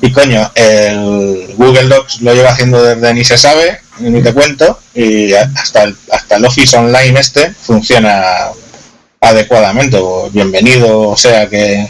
Y 0.05 0.11
coño, 0.11 0.51
el 0.53 1.53
Google 1.55 1.87
Docs 1.87 2.19
lo 2.23 2.33
lleva 2.33 2.49
haciendo 2.49 2.83
desde 2.83 3.13
ni 3.13 3.23
se 3.23 3.37
sabe, 3.37 3.79
ni 3.99 4.21
te 4.21 4.33
cuento, 4.33 4.77
y 4.93 5.31
hasta 5.33 5.83
el, 5.83 5.95
hasta 6.11 6.35
el 6.35 6.43
Office 6.43 6.75
Online 6.75 7.17
este 7.17 7.51
funciona 7.53 8.21
adecuadamente. 9.21 9.97
Bienvenido, 10.31 11.07
o 11.07 11.15
sea 11.15 11.47
que, 11.49 11.89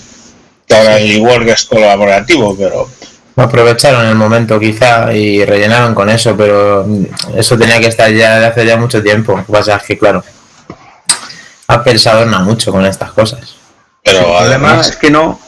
que 0.68 0.76
ahora 0.76 1.00
el 1.00 1.10
eWork 1.10 1.48
es 1.48 1.64
colaborativo, 1.64 2.56
pero 2.56 2.88
aprovecharon 3.36 4.06
el 4.06 4.14
momento 4.14 4.60
quizá 4.60 5.12
y 5.12 5.44
rellenaron 5.44 5.96
con 5.96 6.08
eso, 6.12 6.38
pero 6.38 6.86
eso 7.36 7.58
tenía 7.58 7.80
que 7.80 7.88
estar 7.88 8.14
ya 8.14 8.40
de 8.40 8.46
hace 8.46 8.64
ya 8.64 8.78
mucho 8.78 9.02
tiempo. 9.02 9.36
Lo 9.36 9.44
que 9.44 9.52
pasa 9.52 9.78
es 9.78 9.84
que, 9.88 9.98
claro, 9.98 10.24
Apple 11.66 11.98
se 11.98 12.10
adorna 12.12 12.42
mucho 12.42 12.72
con 12.72 12.86
estas 12.86 13.12
cosas. 13.12 13.56
Pero 14.04 14.38
además 14.38 14.90
es 14.90 14.98
que 14.98 15.10
no, 15.10 15.40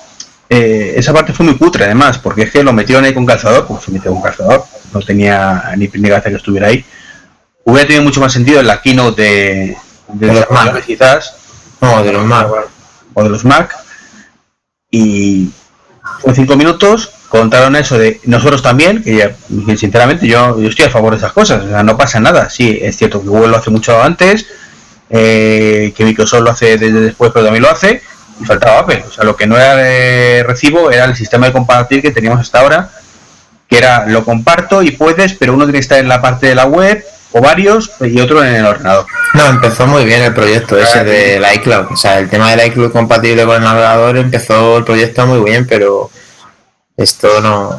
eh, 0.49 0.93
esa 0.95 1.13
parte 1.13 1.33
fue 1.33 1.45
muy 1.45 1.57
cutre 1.57 1.85
además, 1.85 2.19
porque 2.19 2.43
es 2.43 2.51
que 2.51 2.63
lo 2.63 2.73
metieron 2.73 3.03
ahí 3.03 3.13
con 3.13 3.25
calzador, 3.25 3.65
pues 3.67 3.83
se 3.83 3.91
metió 3.91 4.11
con 4.11 4.21
calzador, 4.21 4.65
no 4.93 5.01
tenía 5.01 5.71
ni 5.77 5.87
primera 5.87 6.21
que 6.21 6.29
estuviera 6.29 6.67
ahí. 6.67 6.85
Hubiera 7.63 7.87
tenido 7.87 8.03
mucho 8.03 8.21
más 8.21 8.31
sentido 8.31 8.59
en 8.59 8.67
la 8.67 8.81
keynote 8.81 9.21
de, 9.21 9.77
de, 10.13 10.33
los 10.33 10.51
Mac, 10.51 10.85
quizás. 10.85 11.35
No, 11.81 12.03
de 12.03 12.13
los 12.13 12.25
Mac. 12.25 12.47
O 13.13 13.23
de 13.23 13.29
los 13.29 13.43
Mac. 13.43 13.75
Y 14.91 15.49
fue 16.19 16.35
cinco 16.35 16.55
minutos, 16.55 17.09
contaron 17.27 17.75
eso 17.75 17.97
de 17.97 18.21
nosotros 18.25 18.61
también, 18.61 19.03
que, 19.03 19.33
sinceramente 19.77 20.27
yo, 20.27 20.59
yo, 20.59 20.69
estoy 20.69 20.85
a 20.85 20.89
favor 20.91 21.11
de 21.11 21.17
esas 21.17 21.33
cosas, 21.33 21.63
o 21.63 21.67
sea, 21.69 21.83
no 21.83 21.97
pasa 21.97 22.19
nada. 22.19 22.49
Sí, 22.49 22.77
es 22.81 22.97
cierto 22.97 23.21
que 23.21 23.27
Google 23.27 23.49
lo 23.49 23.57
hace 23.57 23.71
mucho 23.71 24.01
antes, 24.01 24.45
eh, 25.09 25.91
que 25.95 26.05
Microsoft 26.05 26.43
lo 26.43 26.51
hace 26.51 26.77
desde 26.77 27.01
después, 27.01 27.31
pero 27.33 27.45
también 27.45 27.63
lo 27.63 27.69
hace, 27.71 28.01
y 28.39 28.45
faltaba 28.45 28.79
Apple. 28.79 29.05
O 29.07 29.11
sea, 29.11 29.23
lo 29.23 29.35
que 29.35 29.47
no 29.47 29.57
era 29.57 29.75
de 29.75 30.43
recibo 30.45 30.91
era 30.91 31.05
el 31.05 31.15
sistema 31.15 31.47
de 31.47 31.53
compartir 31.53 32.01
que 32.01 32.11
teníamos 32.11 32.39
hasta 32.39 32.59
ahora, 32.59 32.89
que 33.67 33.77
era 33.77 34.05
lo 34.05 34.23
comparto 34.23 34.81
y 34.81 34.91
puedes, 34.91 35.33
pero 35.33 35.53
uno 35.53 35.65
tiene 35.65 35.79
que 35.79 35.83
estar 35.83 35.99
en 35.99 36.07
la 36.07 36.21
parte 36.21 36.47
de 36.47 36.55
la 36.55 36.65
web 36.65 37.03
o 37.31 37.41
varios 37.41 37.91
y 37.99 38.19
otro 38.19 38.43
en 38.43 38.55
el 38.55 38.65
ordenador. 38.65 39.05
No, 39.33 39.45
empezó 39.47 39.85
muy 39.87 40.05
bien 40.05 40.21
el 40.21 40.33
proyecto 40.33 40.77
ese 40.77 41.03
del 41.03 41.43
iCloud. 41.55 41.91
O 41.91 41.97
sea, 41.97 42.19
el 42.19 42.29
tema 42.29 42.51
del 42.51 42.67
iCloud 42.67 42.91
compatible 42.91 43.45
con 43.45 43.57
el 43.57 43.63
navegador 43.63 44.17
empezó 44.17 44.77
el 44.77 44.85
proyecto 44.85 45.27
muy 45.27 45.39
bien, 45.49 45.67
pero 45.67 46.09
esto 46.95 47.41
no. 47.41 47.77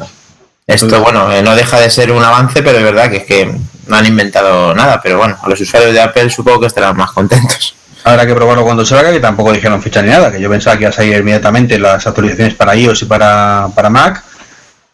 Esto, 0.67 1.01
bueno, 1.01 1.31
eh, 1.31 1.41
no 1.41 1.55
deja 1.55 1.79
de 1.79 1.89
ser 1.89 2.11
un 2.11 2.23
avance, 2.23 2.61
pero 2.61 2.77
es 2.77 2.83
verdad 2.83 3.09
que 3.09 3.17
es 3.17 3.23
que 3.23 3.55
no 3.87 3.95
han 3.95 4.05
inventado 4.05 4.75
nada. 4.75 4.99
Pero 5.01 5.17
bueno, 5.17 5.37
a 5.41 5.49
los 5.49 5.59
usuarios 5.59 5.93
de 5.93 6.01
Apple 6.01 6.29
supongo 6.29 6.59
que 6.59 6.67
estarán 6.67 6.95
más 6.95 7.11
contentos. 7.11 7.73
Habrá 8.07 8.25
que 8.25 8.35
probarlo 8.35 8.63
cuando 8.63 8.85
salga, 8.85 9.11
que 9.11 9.19
tampoco 9.19 9.51
dijeron 9.51 9.81
fecha 9.81 10.01
ni 10.01 10.09
nada, 10.09 10.31
que 10.31 10.39
yo 10.39 10.49
pensaba 10.49 10.77
que 10.77 10.83
iba 10.83 10.89
a 10.91 10.93
salir 10.93 11.17
inmediatamente 11.17 11.77
las 11.77 12.07
actualizaciones 12.07 12.53
para 12.53 12.73
iOS 12.73 13.01
y 13.01 13.05
para, 13.05 13.67
para 13.75 13.89
Mac, 13.89 14.23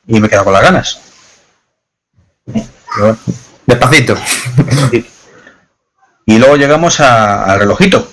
y 0.08 0.20
me 0.20 0.25
he 0.25 0.29
quedado 0.29 0.46
con 0.46 0.53
las 0.53 0.63
ganas. 0.63 1.00
Despacito. 3.65 4.17
Y 6.25 6.38
luego 6.38 6.55
llegamos 6.55 7.01
al 7.01 7.60
relojito. 7.60 8.10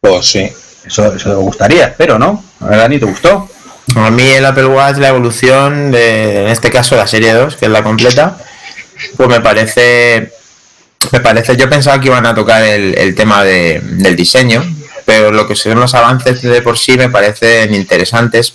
Pues 0.00 0.26
sí. 0.26 0.52
Eso, 0.84 1.14
eso 1.14 1.30
te 1.30 1.36
gustaría, 1.36 1.94
pero 1.96 2.18
¿no? 2.18 2.42
A 2.58 2.66
ver, 2.66 2.78
Dani, 2.78 2.98
¿te 2.98 3.06
gustó? 3.06 3.48
A 3.94 4.10
mí 4.10 4.26
el 4.26 4.44
Apple 4.44 4.66
Watch, 4.66 4.96
la 4.96 5.08
evolución 5.08 5.92
de, 5.92 6.42
en 6.42 6.48
este 6.48 6.68
caso, 6.68 6.96
la 6.96 7.06
serie 7.06 7.32
2, 7.32 7.54
que 7.54 7.66
es 7.66 7.70
la 7.70 7.84
completa, 7.84 8.36
pues 9.16 9.28
me 9.28 9.40
parece, 9.40 10.32
me 11.12 11.20
parece, 11.20 11.56
yo 11.56 11.68
pensaba 11.68 12.00
que 12.00 12.08
iban 12.08 12.26
a 12.26 12.34
tocar 12.34 12.62
el, 12.62 13.14
tema 13.14 13.42
del 13.44 14.16
diseño, 14.16 14.62
pero 15.04 15.30
lo 15.32 15.46
que 15.46 15.56
son 15.56 15.80
los 15.80 15.94
avances 15.94 16.42
de 16.42 16.62
por 16.62 16.78
sí 16.78 16.96
me 16.96 17.08
parecen 17.08 17.74
interesantes 17.74 18.54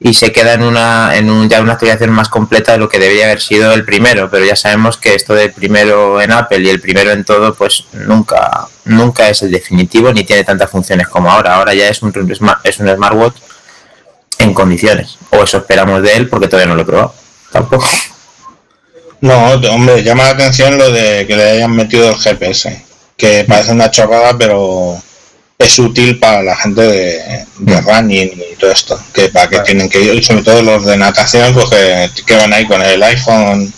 y 0.00 0.14
se 0.14 0.32
queda 0.32 0.54
en 0.54 0.62
una 0.62 1.16
en 1.16 1.30
un, 1.30 1.48
ya 1.48 1.60
una 1.60 1.74
actualización 1.74 2.10
más 2.10 2.28
completa 2.28 2.72
de 2.72 2.78
lo 2.78 2.88
que 2.88 2.98
debía 2.98 3.26
haber 3.26 3.40
sido 3.40 3.72
el 3.72 3.84
primero 3.84 4.28
pero 4.28 4.44
ya 4.44 4.56
sabemos 4.56 4.98
que 4.98 5.14
esto 5.14 5.34
del 5.34 5.52
primero 5.52 6.20
en 6.20 6.32
Apple 6.32 6.58
y 6.58 6.68
el 6.68 6.80
primero 6.80 7.12
en 7.12 7.24
todo 7.24 7.54
pues 7.54 7.84
nunca 7.92 8.68
nunca 8.84 9.28
es 9.28 9.42
el 9.42 9.50
definitivo 9.50 10.12
ni 10.12 10.24
tiene 10.24 10.44
tantas 10.44 10.70
funciones 10.70 11.08
como 11.08 11.30
ahora. 11.30 11.56
Ahora 11.56 11.74
ya 11.74 11.88
es 11.88 12.02
un 12.02 12.12
es 12.64 12.80
un 12.80 12.88
smartwatch 12.88 13.36
en 14.38 14.54
condiciones. 14.54 15.18
O 15.30 15.42
eso 15.42 15.58
esperamos 15.58 16.02
de 16.02 16.14
él 16.14 16.28
porque 16.28 16.48
todavía 16.48 16.68
no 16.68 16.76
lo 16.76 16.82
he 16.82 16.86
probado. 16.86 17.14
Tampoco 17.50 17.86
no 19.24 19.52
hombre 19.72 20.02
llama 20.02 20.24
la 20.24 20.30
atención 20.30 20.76
lo 20.76 20.90
de 20.90 21.26
que 21.26 21.36
le 21.36 21.50
hayan 21.50 21.74
metido 21.74 22.10
el 22.10 22.16
GPS 22.16 22.84
que 23.16 23.44
parece 23.44 23.72
una 23.72 23.90
chorrada 23.90 24.36
pero 24.36 25.02
es 25.58 25.78
útil 25.78 26.18
para 26.18 26.42
la 26.42 26.56
gente 26.56 26.82
de, 26.82 27.46
de 27.58 27.80
mm. 27.80 27.86
running 27.86 28.42
y 28.52 28.56
todo 28.56 28.70
esto, 28.70 29.00
que 29.12 29.28
para 29.28 29.48
que 29.48 29.60
tienen 29.60 29.88
que 29.88 30.00
ir, 30.00 30.24
sobre 30.24 30.42
todo 30.42 30.62
los 30.62 30.84
de 30.84 30.96
natación, 30.96 31.54
pues 31.54 31.70
que, 32.26 32.36
van 32.36 32.52
ahí 32.52 32.66
con 32.66 32.82
el 32.82 33.02
iPhone 33.02 33.72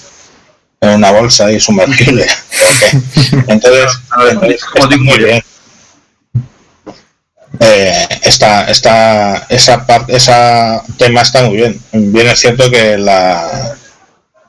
en 0.81 0.89
una 0.89 1.11
bolsa 1.11 1.51
y 1.51 1.61
sumergible. 1.61 2.27
entonces, 3.47 3.93
entonces 4.75 5.01
muy 5.01 5.19
bien. 5.19 5.43
Eh, 7.59 8.09
esta, 8.23 8.69
esta, 8.71 9.47
esa 9.49 9.87
parte, 9.87 10.15
esa 10.15 10.83
tema 10.99 11.23
está 11.23 11.43
muy 11.45 11.57
bien. 11.57 11.81
Bien 11.93 12.27
es 12.29 12.41
cierto 12.41 12.71
que 12.71 12.99
la, 12.99 13.77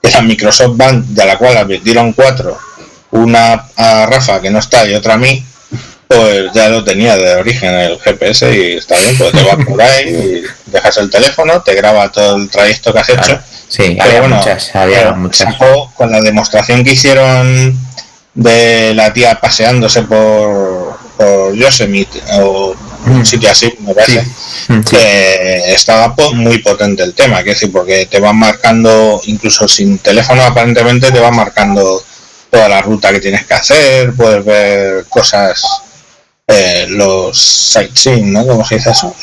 esa 0.02 0.22
Microsoft 0.22 0.78
Band, 0.78 1.06
de 1.08 1.26
la 1.26 1.38
cual 1.38 1.58
advirtieron 1.58 2.14
cuatro, 2.14 2.58
una 3.12 3.66
a 3.76 4.06
Rafa 4.06 4.42
que 4.42 4.50
no 4.50 4.60
está 4.60 4.88
y 4.88 4.94
otra 4.94 5.16
a 5.16 5.18
mí, 5.18 5.44
pues 6.08 6.52
ya 6.54 6.70
lo 6.70 6.84
tenía 6.84 7.18
de 7.18 7.36
origen 7.36 7.74
el 7.74 8.00
GPS 8.00 8.56
y 8.56 8.78
está 8.78 8.98
bien, 8.98 9.18
pues 9.18 9.32
te 9.32 9.44
vas 9.44 9.66
por 9.66 9.82
ahí 9.82 10.10
y 10.10 10.72
dejas 10.72 10.98
el 10.98 11.10
teléfono, 11.10 11.62
te 11.62 11.74
graba 11.74 12.10
todo 12.12 12.38
el 12.38 12.50
trayecto 12.50 12.94
que 12.94 13.00
has 13.00 13.10
hecho. 13.10 13.40
Sí, 13.68 13.98
había 14.00 14.22
muchas, 14.22 14.74
había 14.76 15.12
muchas. 15.12 15.56
Con 15.96 16.12
la 16.12 16.22
demostración 16.22 16.84
que 16.84 16.94
hicieron 16.94 17.78
de 18.34 18.94
la 18.94 19.12
tía 19.12 19.40
paseándose 19.42 20.04
por, 20.04 20.98
por 21.18 21.54
Yosemite 21.54 22.22
o 22.40 22.76
un 23.10 23.26
sitio 23.26 23.50
así, 23.50 23.74
me 23.80 23.94
parece, 23.94 24.26
mm, 24.68 24.82
que 24.82 25.74
estaba 25.74 26.14
muy 26.34 26.60
potente 26.60 27.04
el 27.04 27.14
tema, 27.14 27.44
que 27.44 27.52
decir, 27.52 27.72
porque 27.72 28.06
te 28.06 28.20
van 28.20 28.38
marcando, 28.38 29.22
incluso 29.26 29.68
sin 29.68 30.00
teléfono 30.00 30.44
aparentemente, 30.44 31.12
te 31.12 31.20
va 31.20 31.32
marcando 31.32 32.04
toda 32.50 32.70
la 32.70 32.82
ruta 32.82 33.12
que 33.12 33.20
tienes 33.20 33.46
que 33.46 33.54
hacer, 33.54 34.14
puedes 34.14 34.44
ver 34.46 35.06
cosas 35.10 35.64
eh, 36.48 36.88
los 36.90 37.38
sightseeing, 37.38 38.32
¿no? 38.32 38.48
Como 38.48 38.66
se 38.66 38.76
dice 38.76 38.92
eso? 38.92 39.14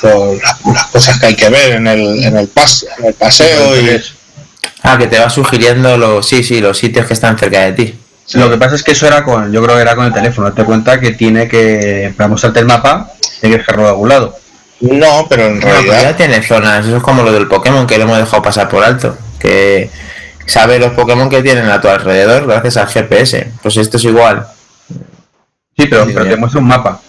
las, 0.42 0.86
cosas 0.86 1.18
que 1.18 1.26
hay 1.26 1.34
que 1.34 1.48
ver 1.48 1.76
en 1.76 1.86
el, 1.86 2.22
en 2.22 2.36
el, 2.36 2.48
pase, 2.48 2.86
en 2.98 3.06
el 3.06 3.14
paseo 3.14 3.80
y... 3.80 4.02
Ah, 4.82 4.98
que 4.98 5.06
te 5.06 5.18
va 5.18 5.30
sugiriendo 5.30 5.96
los, 5.96 6.28
sí, 6.28 6.44
sí, 6.44 6.60
los 6.60 6.76
sitios 6.76 7.06
que 7.06 7.14
están 7.14 7.38
cerca 7.38 7.62
de 7.62 7.72
ti. 7.72 7.98
Lo 8.34 8.50
que 8.50 8.58
pasa 8.58 8.74
es 8.74 8.82
que 8.82 8.92
eso 8.92 9.06
era 9.06 9.24
con, 9.24 9.50
yo 9.50 9.62
creo 9.62 9.76
que 9.76 9.82
era 9.82 9.96
con 9.96 10.04
el 10.04 10.12
teléfono. 10.12 10.52
Te 10.52 10.64
cuenta 10.64 11.00
que 11.00 11.12
tiene 11.12 11.48
que, 11.48 12.12
para 12.16 12.28
mostrarte 12.28 12.60
el 12.60 12.66
mapa, 12.66 13.10
tiene 13.44 13.56
que 13.56 13.62
dejarlo 13.62 13.84
de 13.84 13.88
algún 13.90 14.08
lado. 14.08 14.36
No, 14.80 15.26
pero 15.28 15.46
en 15.46 15.60
realidad... 15.60 16.02
ya 16.02 16.16
tiene 16.16 16.42
zonas, 16.42 16.86
eso 16.86 16.96
es 16.96 17.02
como 17.02 17.22
lo 17.22 17.32
del 17.32 17.46
Pokémon 17.46 17.86
que 17.86 17.96
lo 17.98 18.04
hemos 18.04 18.18
dejado 18.18 18.42
pasar 18.42 18.68
por 18.68 18.82
alto. 18.82 19.16
Que 19.38 19.90
sabe 20.46 20.78
los 20.78 20.92
Pokémon 20.92 21.28
que 21.28 21.42
tienen 21.42 21.68
a 21.68 21.80
tu 21.80 21.88
alrededor 21.88 22.46
gracias 22.46 22.76
al 22.76 22.88
GPS. 22.88 23.52
Pues 23.62 23.76
esto 23.76 23.96
es 23.96 24.04
igual. 24.04 24.46
Sí, 25.76 25.86
pero, 25.88 26.06
pero 26.06 26.26
te 26.26 26.36
muestra 26.36 26.60
un 26.60 26.66
mapa 26.66 27.00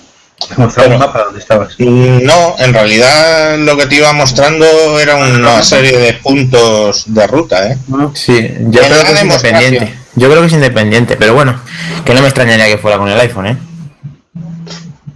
un 0.58 1.00
mapa 1.00 1.24
donde 1.24 1.40
estabas? 1.40 1.76
No, 1.80 2.56
en 2.60 2.74
realidad 2.74 3.58
lo 3.60 3.78
que 3.78 3.88
te 3.88 3.96
iba 3.96 4.12
mostrando 4.14 4.66
era 5.00 5.16
una 5.16 5.62
serie 5.64 5.98
de 5.98 6.14
puntos 6.14 7.04
de 7.08 7.28
ruta, 7.28 7.72
¿eh? 7.72 7.78
Sí, 8.14 8.54
yo 8.60 8.82
creo 8.82 9.04
que 9.04 9.12
es 9.12 9.24
independiente. 9.24 9.94
Yo 10.16 10.30
creo 10.30 10.42
que 10.42 10.48
es 10.48 10.54
independiente, 10.54 11.16
pero 11.18 11.34
bueno, 11.34 11.60
que 12.06 12.14
no 12.14 12.22
me 12.22 12.28
extrañaría 12.28 12.68
que 12.68 12.78
fuera 12.78 12.98
con 12.98 13.10
el 13.10 13.20
iPhone, 13.20 13.48
¿eh? 13.48 13.58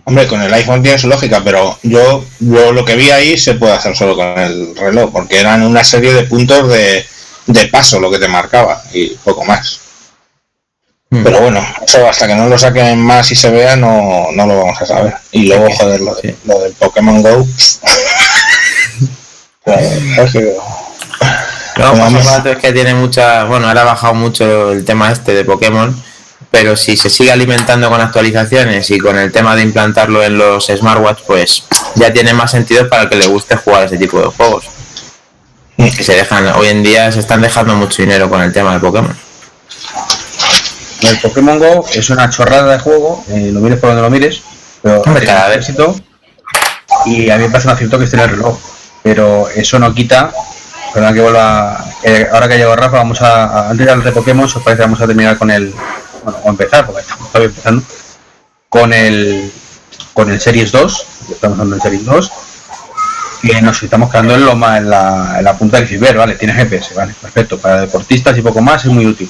Hombre, 0.06 0.28
con 0.28 0.42
el 0.42 0.54
iPhone 0.54 0.82
tiene 0.82 0.98
su 0.98 1.08
lógica, 1.08 1.42
pero 1.44 1.78
yo, 1.84 2.24
yo 2.40 2.72
lo 2.72 2.84
que 2.84 2.96
vi 2.96 3.12
ahí 3.12 3.38
se 3.38 3.54
puede 3.56 3.74
hacer 3.74 3.96
solo 3.96 4.16
con 4.16 4.40
el 4.40 4.76
reloj, 4.76 5.12
porque 5.12 5.40
eran 5.40 5.62
una 5.64 5.84
serie 5.84 6.14
de 6.14 6.24
puntos 6.24 6.68
de, 6.70 7.06
de 7.46 7.68
paso 7.68 8.00
lo 8.00 8.10
que 8.10 8.20
te 8.20 8.28
marcaba 8.28 8.82
y 8.94 9.10
poco 9.16 9.44
más. 9.46 9.80
Hmm. 11.12 11.24
Pero 11.24 11.42
bueno, 11.42 11.66
eso 11.86 12.08
hasta 12.08 12.28
que 12.28 12.36
no 12.36 12.48
lo 12.48 12.58
saquen 12.58 13.00
más 13.00 13.32
y 13.32 13.36
se 13.36 13.50
vea 13.50 13.76
no, 13.76 14.28
no 14.34 14.46
lo 14.46 14.58
vamos 14.58 14.82
a 14.82 14.86
saber. 14.86 15.16
Y 15.32 15.48
luego, 15.48 15.68
joder, 15.72 16.02
lo, 16.02 16.16
lo 16.46 16.60
del 16.60 16.74
Pokémon 16.74 17.22
Go. 17.22 17.48
No, 21.80 21.94
es 22.52 22.58
que 22.58 22.74
tiene 22.74 22.94
mucha. 22.94 23.46
Bueno, 23.46 23.68
ahora 23.68 23.82
ha 23.82 23.86
bajado 23.86 24.14
mucho 24.14 24.72
el 24.72 24.84
tema 24.84 25.12
este 25.12 25.34
de 25.34 25.46
Pokémon, 25.46 25.96
pero 26.52 26.76
si 26.76 26.98
se 26.98 27.10
sigue 27.10 27.32
alimentando 27.32 27.90
con 27.90 28.02
actualizaciones 28.02 28.90
y 28.90 28.98
con 28.98 29.18
el 29.18 29.32
tema 29.32 29.56
de 29.56 29.64
implantarlo 29.64 30.24
en 30.24 30.38
los 30.38 30.68
smartwatch, 30.68 31.22
pues 31.26 31.64
ya 31.96 32.12
tiene 32.12 32.34
más 32.34 32.52
sentido 32.52 32.90
para 32.90 33.04
el 33.04 33.10
que 33.10 33.16
le 33.16 33.28
guste 33.28 33.56
jugar 33.56 33.84
ese 33.86 33.98
tipo 33.98 34.20
de 34.20 34.28
juegos. 34.28 34.66
Hmm. 35.78 35.90
Que 35.90 36.04
se 36.04 36.16
dejan, 36.16 36.48
hoy 36.56 36.68
en 36.68 36.84
día 36.84 37.12
se 37.12 37.20
están 37.20 37.42
dejando 37.42 37.76
mucho 37.76 38.02
dinero 38.02 38.30
con 38.30 38.42
el 38.42 38.52
tema 38.52 38.74
de 38.74 38.80
Pokémon. 38.80 39.16
El 41.04 41.20
Pokémon 41.20 41.60
Go 41.60 41.86
es 41.94 42.10
una 42.10 42.30
chorrada 42.30 42.74
de 42.74 42.80
juego, 42.80 43.24
eh, 43.30 43.50
lo 43.54 43.62
mires 43.62 43.80
por 43.80 43.90
donde 43.90 44.02
lo 44.02 44.10
mires, 44.10 44.42
pero 44.82 45.02
cada 45.02 45.54
éxito. 45.54 45.96
Y 47.06 47.30
a 47.30 47.38
mí 47.38 47.44
me 47.44 47.50
parece 47.50 47.68
un 47.68 47.74
acierto 47.74 47.98
que 47.98 48.06
esté 48.06 48.18
en 48.18 48.24
el 48.24 48.30
reloj. 48.32 48.58
Pero 49.04 49.50
eso 49.50 49.80
no 49.80 49.94
quita. 49.94 50.32
Perdón 50.94 51.14
que 51.14 51.22
vuelva. 51.22 51.86
Eh, 52.04 52.28
ahora 52.32 52.48
que 52.48 52.56
ha 52.56 52.58
llegado 52.58 52.76
Rafa, 52.76 52.98
vamos 52.98 53.22
a. 53.22 53.70
antes 53.70 53.86
de 53.86 53.92
hablar 53.92 54.06
de 54.06 54.12
Pokémon, 54.12 54.50
si 54.50 54.58
os 54.58 54.64
parece, 54.64 54.82
vamos 54.82 55.02
a 55.02 55.08
terminar 55.08 55.38
con 55.38 55.52
el. 55.52 55.74
Bueno, 56.24 56.40
o 56.44 56.50
empezar, 56.50 56.86
porque 56.86 57.04
todavía 57.04 57.50
empezando. 57.50 57.84
Con 58.70 58.94
el. 58.94 59.52
Con 60.14 60.32
el 60.32 60.40
Series 60.40 60.72
2. 60.72 61.06
Estamos 61.32 61.60
hablando 61.60 61.76
del 61.76 61.84
Series 61.84 62.06
2. 62.06 62.32
Que 63.42 63.62
nos 63.62 63.82
estamos 63.82 64.12
quedando 64.12 64.36
en, 64.36 64.46
lo 64.46 64.56
más, 64.56 64.80
en, 64.80 64.90
la, 64.90 65.36
en 65.38 65.46
la 65.46 65.58
punta 65.58 65.78
del 65.78 65.88
ciber, 65.88 66.18
¿vale? 66.18 66.36
Tiene 66.36 66.54
GPS, 66.54 66.94
¿vale? 66.94 67.14
Perfecto. 67.22 67.58
Para 67.58 67.82
deportistas 67.82 68.38
y 68.38 68.42
poco 68.42 68.62
más 68.62 68.84
es 68.84 68.92
muy 68.92 69.06
útil 69.06 69.30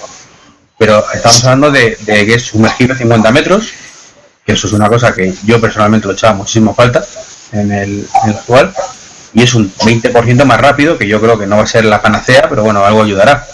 pero 0.80 1.06
estamos 1.14 1.44
hablando 1.44 1.72
de, 1.72 1.98
que 2.06 2.34
es 2.34 2.46
sumergible 2.46 2.96
50 2.96 3.32
metros, 3.34 3.74
que 4.46 4.54
eso 4.54 4.66
es 4.66 4.74
una 4.74 4.88
cosa 4.88 5.14
que 5.14 5.34
yo 5.44 5.60
personalmente 5.60 6.08
lo 6.08 6.14
echaba 6.14 6.34
muchísimo 6.34 6.74
falta 6.74 7.04
en 7.52 7.70
el, 7.72 8.08
actual, 8.24 8.74
y 9.34 9.44
es 9.44 9.54
un 9.54 9.72
20% 9.76 10.46
más 10.46 10.60
rápido, 10.60 10.98
que 10.98 11.06
yo 11.06 11.20
creo 11.20 11.38
que 11.38 11.46
no 11.46 11.58
va 11.58 11.64
a 11.64 11.68
ser 11.68 11.84
la 11.84 12.02
panacea, 12.02 12.48
pero 12.48 12.64
bueno, 12.64 12.84
algo 12.84 13.04
ayudará. 13.04 13.46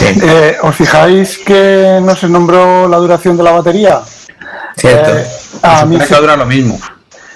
Eh, 0.00 0.56
¿Os 0.62 0.74
fijáis 0.74 1.38
que 1.38 1.98
no 2.02 2.16
se 2.16 2.28
nombró 2.28 2.88
la 2.88 2.96
duración 2.98 3.36
de 3.36 3.42
la 3.42 3.52
batería? 3.52 4.00
Cierto. 4.76 5.16
Eh, 5.16 5.26
a 5.62 5.84
mí 5.84 5.98
se... 6.00 6.14
dura 6.16 6.36
lo 6.36 6.46
mismo. 6.46 6.78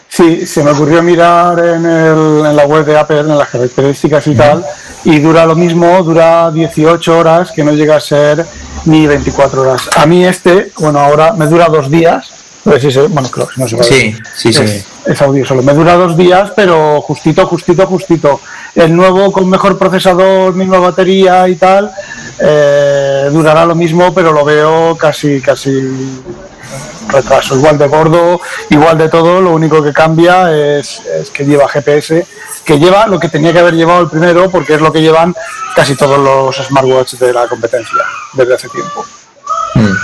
Sí, 0.08 0.46
se 0.46 0.64
me 0.64 0.70
ocurrió 0.70 1.02
mirar 1.02 1.58
en, 1.58 1.84
el, 1.84 2.46
en 2.46 2.56
la 2.56 2.64
web 2.66 2.84
de 2.86 2.98
Apple, 2.98 3.20
en 3.20 3.36
las 3.38 3.48
características 3.50 4.26
y 4.26 4.34
tal, 4.34 4.64
y 5.04 5.18
dura 5.18 5.44
lo 5.44 5.54
mismo, 5.54 6.02
dura 6.02 6.50
18 6.50 7.18
horas, 7.18 7.52
que 7.52 7.62
no 7.62 7.72
llega 7.72 7.96
a 7.96 8.00
ser 8.00 8.44
ni 8.86 9.06
24 9.06 9.60
horas. 9.62 9.90
A 9.96 10.06
mí 10.06 10.24
este, 10.24 10.72
bueno, 10.78 10.98
ahora 11.00 11.34
me 11.34 11.46
dura 11.46 11.66
dos 11.66 11.90
días, 11.90 12.30
pues 12.64 12.82
sí, 12.82 12.90
se- 12.90 13.02
bueno, 13.02 13.28
creo 13.30 13.46
que 13.48 13.60
no 13.60 13.68
se 13.68 13.76
va 13.76 13.84
a 13.84 13.86
ver. 13.88 13.94
Sí, 13.94 14.16
sí, 14.34 14.52
sí. 14.54 14.62
Es, 14.64 14.86
es 15.04 15.22
audio 15.22 15.44
solo. 15.44 15.62
Me 15.62 15.74
dura 15.74 15.94
dos 15.94 16.16
días, 16.16 16.52
pero 16.56 17.02
justito, 17.02 17.46
justito, 17.46 17.86
justito. 17.86 18.40
El 18.74 18.96
nuevo 18.96 19.30
con 19.30 19.48
mejor 19.48 19.76
procesador, 19.78 20.54
misma 20.54 20.78
batería 20.78 21.46
y 21.48 21.56
tal, 21.56 21.92
eh, 22.40 23.28
durará 23.30 23.64
lo 23.64 23.74
mismo, 23.74 24.14
pero 24.14 24.32
lo 24.32 24.44
veo 24.44 24.96
casi, 24.96 25.40
casi 25.40 26.22
retraso. 27.08 27.56
Igual 27.56 27.78
de 27.78 27.88
gordo, 27.88 28.40
igual 28.70 28.98
de 28.98 29.08
todo, 29.08 29.40
lo 29.40 29.52
único 29.52 29.82
que 29.82 29.92
cambia 29.92 30.52
es, 30.52 31.00
es 31.00 31.30
que 31.30 31.44
lleva 31.44 31.68
GPS, 31.68 32.26
que 32.64 32.78
lleva 32.78 33.06
lo 33.06 33.18
que 33.18 33.28
tenía 33.28 33.52
que 33.52 33.58
haber 33.58 33.74
llevado 33.74 34.02
el 34.02 34.10
primero, 34.10 34.50
porque 34.50 34.74
es 34.74 34.80
lo 34.80 34.92
que 34.92 35.00
llevan 35.00 35.34
casi 35.74 35.94
todos 35.94 36.18
los 36.18 36.56
smartwatches 36.66 37.20
de 37.20 37.32
la 37.32 37.46
competencia 37.46 37.98
desde 38.34 38.54
hace 38.54 38.68
tiempo. 38.68 39.04
Mm. 39.74 39.96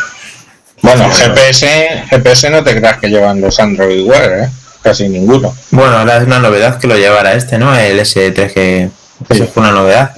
Bueno, 0.82 1.10
GPS, 1.10 2.04
GPS 2.10 2.50
no 2.50 2.62
te 2.62 2.76
creas 2.76 2.98
que 2.98 3.08
llevan 3.08 3.40
los 3.40 3.58
Android 3.58 4.06
Wear, 4.06 4.32
¿eh? 4.32 4.50
Casi 4.82 5.08
ninguno. 5.08 5.54
Bueno, 5.70 5.96
ahora 5.96 6.18
es 6.18 6.24
una 6.24 6.38
novedad 6.38 6.78
que 6.78 6.86
lo 6.86 6.96
llevará 6.96 7.32
este, 7.32 7.56
¿no? 7.56 7.74
El 7.74 7.98
S3 7.98 8.52
que 8.52 8.90
eso 9.30 9.46
fue 9.46 9.62
una 9.62 9.72
novedad. 9.72 10.14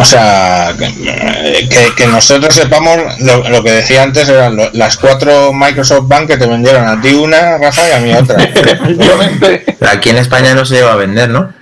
O 0.00 0.04
sea, 0.04 0.74
que, 0.78 1.92
que- 1.96 2.06
nosotros 2.06 2.54
sepamos, 2.54 2.96
lo, 3.20 3.48
lo 3.48 3.62
que 3.62 3.70
decía 3.72 4.02
antes 4.02 4.28
eran 4.28 4.56
lo- 4.56 4.70
las 4.72 4.96
cuatro 4.96 5.52
Microsoft 5.52 6.08
Bank 6.08 6.26
que 6.28 6.36
te 6.38 6.46
vendieron 6.46 6.86
a 6.88 7.00
ti 7.00 7.12
una, 7.12 7.58
Rafa, 7.58 7.88
y 7.88 7.92
a 7.92 8.00
mí 8.00 8.14
otra. 8.14 8.38
Aquí 9.92 10.08
en 10.10 10.16
España 10.18 10.54
no 10.54 10.64
se 10.64 10.74
lleva 10.76 10.92
a 10.92 10.96
vender, 10.96 11.28
¿no? 11.28 11.52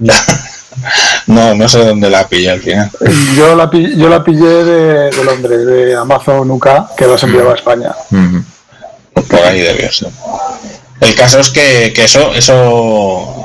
No, 1.26 1.54
no 1.56 1.68
sé 1.68 1.80
dónde 1.80 2.08
la 2.08 2.28
pillé 2.28 2.50
al 2.50 2.60
final. 2.60 2.88
Yo 3.36 3.56
la, 3.56 3.68
yo 3.72 4.08
la 4.08 4.22
pillé 4.22 4.46
de, 4.64 5.10
de 5.10 5.24
Londres, 5.24 5.66
de 5.66 5.96
Amazon 5.96 6.48
UK, 6.48 6.68
que 6.96 7.04
las 7.06 7.20
enviaba 7.24 7.50
a 7.52 7.56
España. 7.56 7.90
Ujú. 8.12 8.44
Por 9.26 9.40
ahí 9.40 9.60
debió 9.60 9.90
ser. 9.90 10.08
El 11.00 11.14
caso 11.16 11.40
es 11.40 11.50
que, 11.50 11.92
que 11.94 12.04
eso, 12.04 12.32
eso 12.32 13.37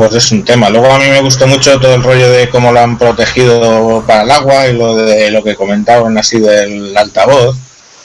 pues 0.00 0.14
es 0.14 0.32
un 0.32 0.46
tema. 0.46 0.70
Luego 0.70 0.90
a 0.90 0.98
mí 0.98 1.04
me 1.10 1.20
gustó 1.20 1.46
mucho 1.46 1.78
todo 1.78 1.94
el 1.94 2.02
rollo 2.02 2.30
de 2.30 2.48
cómo 2.48 2.72
lo 2.72 2.80
han 2.80 2.96
protegido 2.96 4.02
para 4.06 4.22
el 4.22 4.30
agua 4.30 4.66
y 4.66 4.72
lo 4.72 4.96
de 4.96 5.30
lo 5.30 5.44
que 5.44 5.54
comentaban 5.54 6.16
así 6.16 6.40
del 6.40 6.96
altavoz. 6.96 7.54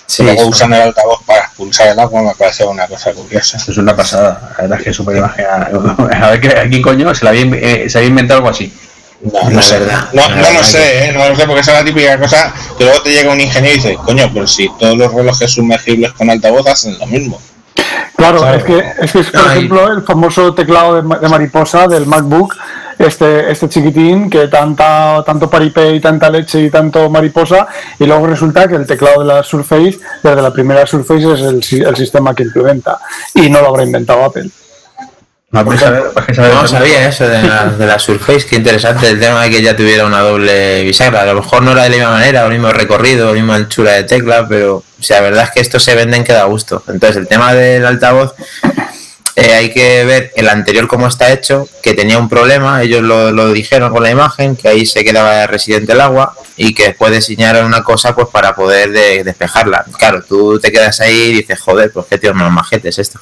Sí, 0.06 0.24
Luego 0.24 0.42
eso. 0.42 0.50
usan 0.50 0.74
el 0.74 0.82
altavoz 0.82 1.24
para 1.26 1.46
expulsar 1.46 1.88
el 1.88 2.00
agua, 2.00 2.22
me 2.22 2.36
parece 2.36 2.66
una 2.66 2.86
cosa 2.88 3.14
curiosa. 3.14 3.56
Es 3.58 3.78
una 3.78 3.96
pasada. 3.96 4.52
La 4.58 4.64
verdad 4.64 4.78
es 4.80 4.84
que 4.84 4.90
es 4.90 4.96
súper. 4.98 5.24
A 6.22 6.30
ver, 6.32 6.42
que 6.42 6.50
aquí 6.60 6.82
coño 6.82 7.16
se, 7.16 7.24
la 7.24 7.32
había, 7.32 7.46
eh, 7.56 7.90
se 7.90 7.98
había 8.00 8.10
inventado 8.10 8.40
algo 8.40 8.50
así. 8.50 8.74
No, 9.22 9.50
No 9.50 9.62
sé. 9.62 9.80
verdad. 9.80 10.10
No, 10.12 10.28
no 10.28 10.52
lo 10.52 10.64
sé, 10.66 11.06
¿eh? 11.06 11.12
no 11.14 11.30
lo 11.30 11.34
sé, 11.38 11.46
porque 11.46 11.62
esa 11.62 11.72
es 11.72 11.78
la 11.80 11.86
típica 11.86 12.20
cosa 12.20 12.54
que 12.78 12.84
luego 12.84 13.02
te 13.04 13.12
llega 13.12 13.32
un 13.32 13.40
ingeniero 13.40 13.74
y 13.74 13.80
dice, 13.80 13.96
coño, 14.04 14.30
pero 14.34 14.46
si 14.46 14.70
todos 14.78 14.98
los 14.98 15.14
relojes 15.14 15.50
sumergibles 15.50 16.12
con 16.12 16.30
altavoz 16.30 16.68
hacen 16.68 17.00
lo 17.00 17.06
mismo. 17.06 17.40
Claro, 18.18 18.40
es 18.56 18.64
que, 18.64 18.84
es 19.02 19.12
que 19.12 19.20
es, 19.20 19.30
por 19.32 19.42
ejemplo, 19.52 19.92
el 19.92 20.04
famoso 20.04 20.54
teclado 20.54 20.96
de, 20.96 21.02
ma- 21.02 21.18
de 21.20 21.28
mariposa 21.28 21.88
del 21.88 22.06
MacBook, 22.06 22.56
este, 22.98 23.52
este 23.52 23.68
chiquitín, 23.68 24.30
que 24.30 24.48
tanta, 24.48 25.22
tanto 25.26 25.50
paripé 25.50 25.94
y 25.96 26.00
tanta 26.00 26.30
leche 26.30 26.62
y 26.62 26.70
tanto 26.70 27.10
mariposa, 27.10 27.68
y 28.00 28.06
luego 28.06 28.26
resulta 28.28 28.68
que 28.70 28.76
el 28.76 28.88
teclado 28.88 29.20
de 29.22 29.26
la 29.28 29.44
Surface, 29.44 30.00
desde 30.24 30.42
la 30.42 30.52
primera 30.54 30.86
Surface, 30.88 31.34
es 31.34 31.42
el, 31.42 31.62
si- 31.62 31.82
el 31.82 31.96
sistema 31.96 32.34
que 32.34 32.44
implementa, 32.44 33.00
y 33.34 33.50
no 33.50 33.60
lo 33.60 33.68
habrá 33.68 33.84
inventado 33.84 34.24
Apple. 34.24 34.50
No, 35.56 35.66
pues, 35.66 35.80
saber- 35.80 36.04
pues, 36.14 36.36
saber- 36.36 36.54
No 36.54 36.68
sabía 36.68 37.08
eso 37.08 37.28
de 37.28 37.42
la, 37.44 37.66
de 37.66 37.86
la 37.86 37.98
Surface, 38.00 38.46
qué 38.48 38.56
interesante 38.58 39.10
el 39.10 39.20
tema 39.20 39.44
de 39.44 39.50
que 39.50 39.62
ya 39.62 39.76
tuviera 39.76 40.06
una 40.06 40.20
doble 40.20 40.84
bisagra. 40.84 41.22
A 41.22 41.26
lo 41.26 41.36
mejor 41.36 41.64
no 41.64 41.72
era 41.72 41.84
de 41.84 41.90
la 41.90 41.96
misma 41.98 42.12
manera, 42.12 42.46
el 42.46 42.52
mismo 42.52 42.72
recorrido, 42.72 43.28
la 43.28 43.34
misma 43.34 43.56
anchura 43.56 43.92
de 43.94 44.04
tecla, 44.04 44.48
pero 44.48 44.78
o 44.78 45.04
sea, 45.04 45.18
la 45.18 45.30
verdad 45.30 45.44
es 45.46 45.52
que 45.52 45.62
esto 45.62 45.80
se 45.80 45.96
venden 45.96 46.24
que 46.24 46.34
da 46.34 46.44
gusto. 46.46 46.84
Entonces, 46.88 47.18
el 47.18 47.28
tema 47.28 47.54
del 47.54 47.86
altavoz, 47.86 48.34
eh, 49.36 49.54
hay 49.54 49.70
que 49.74 50.06
ver 50.06 50.32
el 50.38 50.48
anterior 50.48 50.88
cómo 50.88 51.08
está 51.08 51.32
hecho, 51.32 51.68
que 51.84 51.94
tenía 51.94 52.18
un 52.18 52.30
problema, 52.30 52.82
ellos 52.82 53.02
lo, 53.02 53.32
lo 53.32 53.52
dijeron 53.52 53.92
con 53.92 54.02
la 54.02 54.10
imagen, 54.10 54.56
que 54.56 54.70
ahí 54.70 54.86
se 54.86 55.04
quedaba 55.04 55.46
residente 55.48 55.92
el 55.92 56.00
agua 56.02 56.34
y 56.58 56.74
que 56.74 56.88
después 56.88 57.12
diseñaron 57.12 57.66
una 57.66 57.84
cosa 57.84 58.16
pues 58.16 58.28
para 58.32 58.56
poder 58.56 58.92
de- 58.92 59.24
despejarla. 59.24 59.86
Claro, 59.98 60.24
tú 60.24 60.60
te 60.60 60.72
quedas 60.72 61.00
ahí 61.02 61.14
y 61.16 61.34
dices, 61.34 61.60
joder, 61.60 61.92
pues 61.92 62.06
qué 62.10 62.18
tíos 62.18 62.34
más 62.36 62.52
majetes 62.52 62.98
estos 62.98 63.22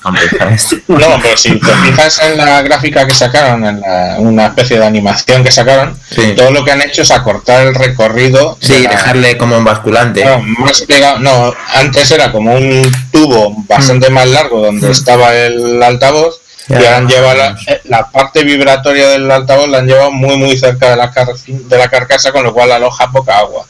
esto. 0.52 0.76
No, 0.88 1.19
pero 1.22 1.36
si 1.38 1.60
te 1.60 1.72
fijas 1.84 2.19
en 2.19 2.38
la 2.38 2.62
gráfica 2.62 3.08
que 3.08 3.13
sacaron, 3.13 3.65
en 3.65 3.82
la- 3.82 4.15
una 4.19 4.48
especie 4.48 4.78
de 4.80 4.86
animación 4.86 5.43
que 5.43 5.52
sacaron, 5.52 5.98
Sí. 6.12 6.34
todo 6.36 6.52
lo 6.52 6.63
que 6.63 6.72
han 6.72 6.82
hecho 6.82 7.02
es 7.02 7.12
acortar 7.12 7.65
el 7.67 7.74
recorrido. 7.76 8.58
de 8.62 8.67
Sí, 8.67 8.84
la- 8.84 8.89
dejarle 8.91 9.38
como 9.38 9.58
un 9.58 9.63
basculante. 9.63 10.24
No, 10.26 10.39
más 10.39 10.82
pegado, 10.82 11.19
no, 11.19 11.54
antes 11.74 12.12
era 12.12 12.32
como 12.32 12.54
un 12.56 12.91
tubo 13.12 13.54
bastante 13.67 14.10
más 14.10 14.28
largo 14.28 14.62
donde 14.62 14.88
Mm. 14.88 14.91
estaba 14.91 15.34
el 15.36 15.82
altavoz 15.82 16.39
Ya, 16.67 16.97
han 16.97 17.08
llevado 17.08 17.38
la, 17.38 17.58
eh, 17.67 17.82
la 17.86 18.10
parte 18.10 18.43
vibratoria 18.43 19.10
del 19.10 19.30
altavoz 19.30 19.67
la 19.67 19.80
han 19.80 19.88
llevado 19.88 20.12
muy 20.12 20.38
muy 20.38 20.58
cerca 20.58 20.91
de 20.91 20.95
la, 20.97 21.12
car- 21.12 21.28
de 21.36 21.78
la 21.78 21.89
carcasa 21.89 22.32
con 22.32 22.43
lo 22.43 22.54
cual 22.54 22.71
aloja 22.71 23.12
poca 23.12 23.38
agua. 23.39 23.65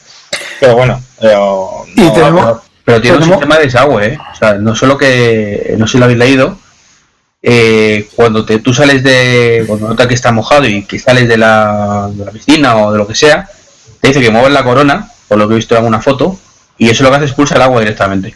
Pero 0.60 0.74
bueno, 0.76 1.02
pero 1.20 1.84
no, 1.96 2.12
tenemos- 2.12 2.40
Pero, 2.44 2.62
pero 2.84 3.00
tiene 3.00 3.16
un 3.16 3.22
sistema 3.32 3.58
de 3.58 3.64
desagüe, 3.64 4.06
¿eh? 4.06 4.18
O 4.32 4.36
sea, 4.36 4.54
no 4.54 4.76
solo 4.76 4.96
que, 4.98 5.74
no 5.78 5.86
sé 5.86 5.92
si 5.92 5.98
lo 5.98 6.04
habéis 6.04 6.18
leído, 6.20 6.58
eh, 7.42 8.08
cuando 8.14 8.44
te, 8.44 8.58
tú 8.60 8.72
sales 8.72 9.02
de, 9.02 9.64
cuando 9.66 9.88
notas 9.88 10.06
que 10.06 10.14
está 10.14 10.32
mojado 10.32 10.66
y 10.66 10.84
que 10.84 10.98
sales 10.98 11.28
de 11.28 11.36
la, 11.36 12.08
de 12.12 12.24
la 12.24 12.30
piscina 12.30 12.76
o 12.76 12.92
de 12.92 12.98
lo 12.98 13.06
que 13.06 13.14
sea, 13.14 13.48
te 14.00 14.08
dice 14.08 14.20
que 14.20 14.30
mueves 14.30 14.52
la 14.52 14.64
corona, 14.64 15.10
por 15.28 15.38
lo 15.38 15.46
que 15.48 15.54
he 15.54 15.56
visto 15.56 15.74
en 15.74 15.78
alguna 15.78 16.00
foto, 16.00 16.38
y 16.78 16.88
eso 16.90 17.02
lo 17.02 17.10
que 17.10 17.16
hace 17.16 17.24
es 17.26 17.30
expulsa 17.32 17.56
el 17.56 17.62
agua 17.62 17.80
directamente. 17.80 18.34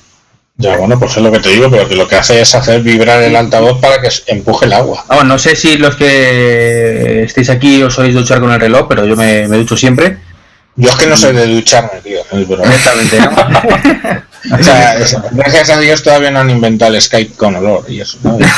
Ya 0.61 0.77
bueno, 0.77 0.99
pues 0.99 1.17
es 1.17 1.23
lo 1.23 1.31
que 1.31 1.39
te 1.39 1.51
digo, 1.51 1.71
pero 1.71 1.89
que 1.89 1.95
lo 1.95 2.07
que 2.09 2.17
hace 2.17 2.41
es 2.41 2.53
hacer 2.55 2.83
vibrar 2.83 3.23
el 3.23 3.35
altavoz 3.37 3.81
para 3.81 4.01
que 4.01 4.09
empuje 4.27 4.67
el 4.67 4.73
agua. 4.73 5.05
Vamos, 5.09 5.25
no 5.25 5.39
sé 5.39 5.55
si 5.57 5.77
los 5.79 5.95
que 5.97 7.23
estéis 7.23 7.49
aquí 7.51 7.81
os 7.83 7.95
sois 7.95 8.13
duchar 8.13 8.41
con 8.41 8.51
el 8.53 8.59
reloj, 8.61 8.87
pero 8.89 9.07
yo 9.07 9.15
me, 9.17 9.47
me 9.47 9.57
ducho 9.57 9.77
siempre. 9.77 10.19
Yo 10.75 10.91
es 10.91 10.97
que 10.97 11.07
no 11.07 11.17
sé 11.17 11.33
de 11.33 11.47
ducharme, 11.47 12.01
tío. 12.03 12.21
Directamente, 12.33 13.19
¿no? 13.21 13.31
O 14.61 14.63
sea, 14.63 14.97
es- 14.97 15.17
gracias 15.33 15.69
a 15.71 15.81
Dios 15.81 16.03
todavía 16.03 16.31
no 16.31 16.39
han 16.39 16.49
inventado 16.51 16.95
el 16.95 17.01
Skype 17.03 17.35
con 17.37 17.57
olor 17.57 17.85
y 17.89 18.01
eso. 18.01 18.19
¿no? 18.23 18.39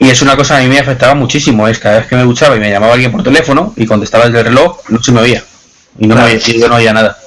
Y 0.00 0.10
es 0.10 0.22
una 0.22 0.36
cosa 0.36 0.54
que 0.56 0.60
a 0.60 0.68
mí 0.68 0.72
me 0.72 0.78
afectaba 0.78 1.14
muchísimo, 1.14 1.66
es 1.66 1.78
cada 1.80 1.98
vez 1.98 2.06
que 2.06 2.14
me 2.14 2.22
duchaba 2.22 2.56
y 2.56 2.60
me 2.60 2.70
llamaba 2.70 2.92
alguien 2.94 3.10
por 3.10 3.22
teléfono 3.24 3.72
y 3.76 3.84
contestaba 3.84 4.24
el 4.26 4.32
reloj, 4.32 4.78
no 4.90 5.02
se 5.02 5.10
me 5.12 5.20
oía. 5.20 5.42
Y 5.98 6.06
no 6.06 6.14
me 6.14 6.22
oía, 6.22 6.38
y 6.46 6.60
yo 6.60 6.68
no 6.68 6.76
oía 6.76 6.92
nada. 6.92 7.18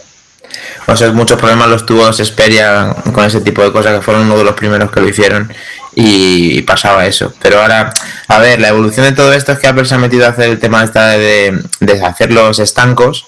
O 0.87 0.95
sea, 0.95 1.11
muchos 1.11 1.37
problemas 1.37 1.69
los 1.69 1.85
tuvo 1.85 2.11
Xperia 2.11 2.95
con 3.13 3.23
ese 3.25 3.41
tipo 3.41 3.63
de 3.63 3.71
cosas, 3.71 3.95
que 3.95 4.01
fueron 4.01 4.23
uno 4.23 4.37
de 4.37 4.43
los 4.43 4.55
primeros 4.55 4.91
que 4.91 4.99
lo 4.99 5.07
hicieron 5.07 5.51
y 5.95 6.61
pasaba 6.63 7.05
eso. 7.05 7.33
Pero 7.41 7.61
ahora, 7.61 7.93
a 8.27 8.39
ver, 8.39 8.59
la 8.59 8.69
evolución 8.69 9.05
de 9.05 9.11
todo 9.13 9.33
esto 9.33 9.51
es 9.51 9.59
que 9.59 9.67
Apple 9.67 9.85
se 9.85 9.95
ha 9.95 9.99
metido 9.99 10.25
a 10.25 10.29
hacer 10.29 10.49
el 10.49 10.59
tema 10.59 10.83
esta 10.83 11.09
de, 11.09 11.61
de 11.79 12.05
hacer 12.05 12.31
los 12.31 12.59
estancos 12.59 13.25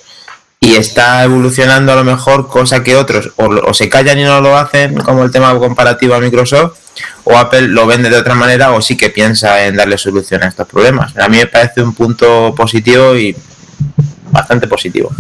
y 0.60 0.76
está 0.76 1.24
evolucionando 1.24 1.92
a 1.92 1.96
lo 1.96 2.04
mejor 2.06 2.48
cosa 2.48 2.84
que 2.84 2.96
otros 2.96 3.32
o, 3.36 3.48
o 3.48 3.74
se 3.74 3.90
callan 3.90 4.18
y 4.20 4.24
no 4.24 4.40
lo 4.40 4.58
hacen, 4.58 4.96
como 4.96 5.24
el 5.24 5.32
tema 5.32 5.58
comparativo 5.60 6.16
a 6.16 6.20
Microsoft, 6.20 6.78
o 7.26 7.38
Apple 7.38 7.68
lo 7.68 7.86
vende 7.86 8.10
de 8.10 8.18
otra 8.18 8.36
manera 8.36 8.72
o 8.72 8.82
sí 8.82 8.96
que 8.96 9.10
piensa 9.10 9.66
en 9.66 9.76
darle 9.76 9.98
solución 9.98 10.44
a 10.44 10.48
estos 10.48 10.68
problemas. 10.68 11.18
A 11.18 11.28
mí 11.28 11.38
me 11.38 11.48
parece 11.48 11.82
un 11.82 11.94
punto 11.94 12.54
positivo 12.56 13.16
y 13.16 13.36
bastante 14.32 14.68
positivo. 14.68 15.12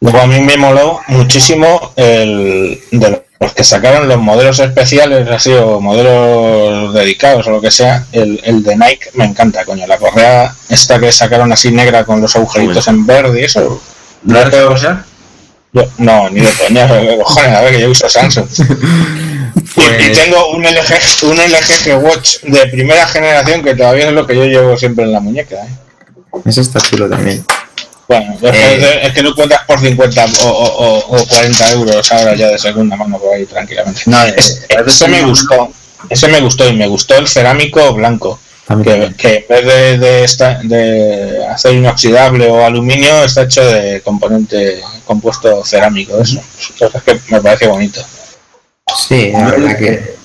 Luego 0.00 0.20
a 0.20 0.26
mí 0.26 0.40
me 0.40 0.56
moló 0.56 1.00
muchísimo 1.08 1.92
el 1.96 2.80
de 2.92 3.22
los 3.40 3.52
que 3.52 3.64
sacaron 3.64 4.08
los 4.08 4.18
modelos 4.18 4.58
especiales, 4.60 5.28
así, 5.28 5.52
o 5.52 5.80
modelos 5.80 6.92
dedicados 6.94 7.46
o 7.46 7.50
lo 7.50 7.60
que 7.60 7.70
sea, 7.70 8.04
el, 8.12 8.40
el 8.44 8.62
de 8.62 8.76
Nike 8.76 9.10
me 9.14 9.24
encanta, 9.24 9.64
coño. 9.64 9.86
La 9.86 9.96
correa 9.98 10.54
esta 10.68 10.98
que 11.00 11.10
sacaron 11.12 11.52
así 11.52 11.70
negra 11.72 12.04
con 12.04 12.20
los 12.20 12.34
agujeritos 12.36 12.86
en 12.88 13.06
verde 13.06 13.40
y 13.40 13.44
eso. 13.44 13.80
¿No 14.22 14.34
lo 14.34 14.40
has 14.40 14.48
hecho 14.48 14.68
cosa? 14.68 15.04
Yo- 15.72 15.84
no, 15.98 16.30
ni 16.30 16.40
de 16.40 16.48
coña, 16.52 16.88
cojones, 17.18 17.52
a 17.52 17.60
ver 17.62 17.72
que 17.74 17.80
yo 17.80 17.90
uso 17.90 18.08
Samsung. 18.08 18.46
Y- 19.58 19.70
Pues- 19.74 20.08
Y, 20.08 20.12
tengo 20.12 20.50
un 20.50 20.62
LG, 20.64 21.24
un 21.24 21.36
LG 21.38 22.02
Watch 22.04 22.40
de 22.42 22.66
primera 22.68 23.06
generación 23.06 23.62
que 23.62 23.74
todavía 23.74 24.06
es 24.08 24.12
lo 24.12 24.26
que 24.26 24.34
yo 24.36 24.44
llevo 24.44 24.76
siempre 24.76 25.04
en 25.04 25.12
la 25.12 25.20
muñeca. 25.20 25.56
¿eh? 25.56 25.68
Eso 26.44 26.60
está 26.60 26.80
chulo 26.80 27.08
también. 27.08 27.44
Bueno, 28.08 28.34
es, 28.42 28.54
Eh. 28.54 28.78
que, 28.80 29.06
es 29.06 29.12
que 29.12 29.22
lo 29.22 29.30
encuentras 29.30 29.64
por 29.64 29.78
50 29.80 30.24
o, 30.44 30.48
o- 30.48 30.98
o- 31.08 31.16
o 31.22 31.26
40 31.26 31.72
euros 31.72 32.12
ahora 32.12 32.34
ya 32.34 32.48
de 32.48 32.58
segunda 32.58 32.96
mano 32.96 33.18
por 33.18 33.34
ahí 33.34 33.44
tranquilamente. 33.46 34.02
No, 34.06 34.22
Es- 34.24 34.62
eh, 34.68 34.76
ese 34.86 35.08
me 35.08 35.22
gustó, 35.22 35.70
ese 36.08 36.28
me 36.28 36.40
gustó 36.40 36.66
y 36.68 36.72
me 36.72 36.88
gustó 36.88 37.16
el 37.16 37.28
cerámico 37.28 37.92
blanco. 37.94 38.40
Que, 38.84 39.14
que 39.16 39.46
en 39.48 39.48
vez 39.48 39.64
de, 39.64 39.98
de, 39.98 40.24
esta- 40.24 40.60
de 40.62 41.42
acero 41.48 41.72
inoxidable 41.74 42.48
o 42.50 42.62
aluminio 42.66 43.24
está 43.24 43.42
hecho 43.44 43.64
de 43.64 44.02
componente 44.02 44.82
compuesto 45.06 45.64
cerámico. 45.64 46.18
Eso, 46.20 46.38
es 46.78 47.02
que 47.02 47.18
me 47.30 47.40
parece 47.40 47.66
bonito. 47.66 48.04
Sí, 49.08 49.30
la 49.32 49.50
verdad 49.50 49.78
que. 49.78 50.16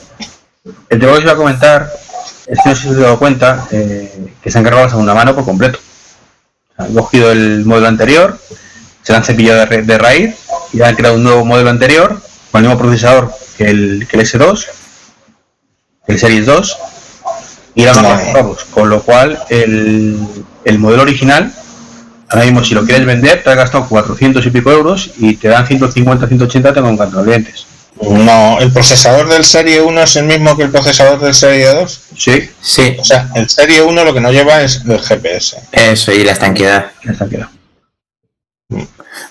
El 0.90 1.00
tema 1.00 1.12
que 1.14 1.18
os 1.20 1.24
iba 1.24 1.32
a 1.32 1.36
comentar 1.38 1.90
es 2.48 2.60
que 2.62 2.70
no 2.70 2.76
sé 2.76 2.82
si 2.82 2.88
os 2.90 2.98
he 2.98 3.02
dado 3.02 3.18
cuenta 3.20 3.66
eh, 3.72 4.12
que 4.42 4.52
se 4.52 4.58
han 4.58 4.64
cargado 4.66 4.86
la 4.86 4.90
segunda 4.92 5.14
mano 5.14 5.34
por 5.34 5.46
completo. 5.46 5.80
Han 6.84 6.94
cogido 6.94 7.32
el 7.32 7.66
modelo 7.66 7.88
anterior, 7.88 8.40
se 9.02 9.12
lo 9.12 9.18
han 9.18 9.24
cepillado 9.24 9.66
de, 9.66 9.82
de 9.82 9.98
raíz 9.98 10.36
y 10.72 10.82
han 10.82 10.96
creado 10.96 11.16
un 11.16 11.24
nuevo 11.24 11.46
modelo 11.46 11.70
anterior 11.70 12.22
con 12.52 12.64
el 12.64 12.70
mismo 12.70 12.82
procesador 12.82 13.34
que 13.58 13.66
el, 13.66 14.08
que 14.10 14.18
el 14.18 14.26
S2, 14.26 14.68
el 16.08 16.20
Series 16.20 16.46
2, 16.46 16.78
y 17.76 17.86
la 17.86 17.94
Vale. 17.94 18.34
vamos, 18.34 18.64
con 18.66 18.90
lo 18.90 19.02
cual 19.02 19.40
el, 19.50 20.20
el 20.64 20.80
modelo 20.80 21.02
original, 21.02 21.52
ahora 22.30 22.46
mismo 22.46 22.64
si 22.64 22.74
lo 22.74 22.86
quieres 22.86 23.06
vender, 23.06 23.44
te 23.44 23.50
has 23.50 23.56
gastado 23.56 23.88
400 23.88 24.46
y 24.46 24.50
pico 24.52 24.72
euros 24.72 25.12
y 25.18 25.36
te 25.36 25.48
dan 25.48 25.66
150, 25.66 26.28
180 26.28 26.74
con 26.74 26.98
contravientes. 26.98 27.66
No, 28.02 28.60
el 28.60 28.72
procesador 28.72 29.30
del 29.30 29.46
Serie 29.46 29.82
1 29.82 30.02
es 30.02 30.16
el 30.16 30.26
mismo 30.26 30.58
que 30.58 30.64
el 30.64 30.72
procesador 30.72 31.20
del 31.20 31.34
Serie 31.34 31.68
2. 31.68 32.02
Sí, 32.18 32.50
Sí, 32.62 32.98
O 33.00 33.04
sea, 33.04 33.30
el 33.36 33.50
Serie 33.50 33.82
1 33.82 34.04
lo 34.04 34.14
que 34.14 34.22
no 34.22 34.32
lleva 34.32 34.62
es 34.62 34.82
el 34.88 35.00
GPS. 35.00 35.58
eso 35.72 36.12
y 36.12 36.24
la 36.24 36.34
estanqueidad. 36.34 36.92
ya 37.04 37.12
está 37.12 37.30
quedado. 37.30 37.52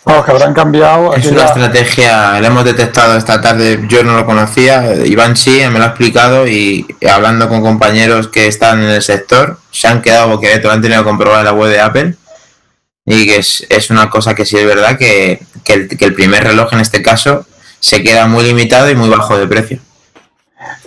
Vamos, 0.04 0.24
que 0.24 0.30
habrán 0.30 0.54
cambiado. 0.54 1.14
Es 1.14 1.26
una 1.26 1.44
estrategia, 1.44 2.40
la 2.40 2.46
hemos 2.46 2.64
detectado 2.64 3.16
esta 3.16 3.40
tarde, 3.40 3.80
yo 3.88 4.02
no 4.04 4.16
lo 4.16 4.26
conocía, 4.26 4.94
Iván 5.04 5.36
sí, 5.36 5.60
me 5.70 5.78
lo 5.78 5.84
ha 5.84 5.88
explicado 5.88 6.46
y 6.46 6.86
hablando 7.08 7.48
con 7.48 7.62
compañeros 7.62 8.28
que 8.28 8.46
están 8.46 8.82
en 8.82 8.90
el 8.90 9.02
sector, 9.02 9.58
se 9.70 9.88
han 9.88 10.02
quedado 10.02 10.28
boquiabiertos, 10.28 10.68
lo 10.68 10.74
han 10.74 10.82
tenido 10.82 11.02
que 11.02 11.08
comprobar 11.08 11.40
en 11.40 11.44
la 11.46 11.52
web 11.52 11.70
de 11.70 11.80
Apple 11.80 12.14
y 13.06 13.26
que 13.26 13.36
es, 13.36 13.66
es 13.68 13.90
una 13.90 14.08
cosa 14.10 14.34
que 14.34 14.44
sí 14.44 14.56
es 14.56 14.66
verdad 14.66 14.96
que, 14.96 15.42
que 15.64 15.72
el, 15.72 15.88
que 15.88 16.04
el 16.04 16.14
primer 16.14 16.44
reloj 16.44 16.72
en 16.72 16.80
este 16.80 17.02
caso 17.02 17.46
se 17.82 18.00
queda 18.02 18.26
muy 18.28 18.44
limitado 18.44 18.88
y 18.88 18.94
muy 18.94 19.08
bajo 19.08 19.36
de 19.36 19.46
precio. 19.48 19.78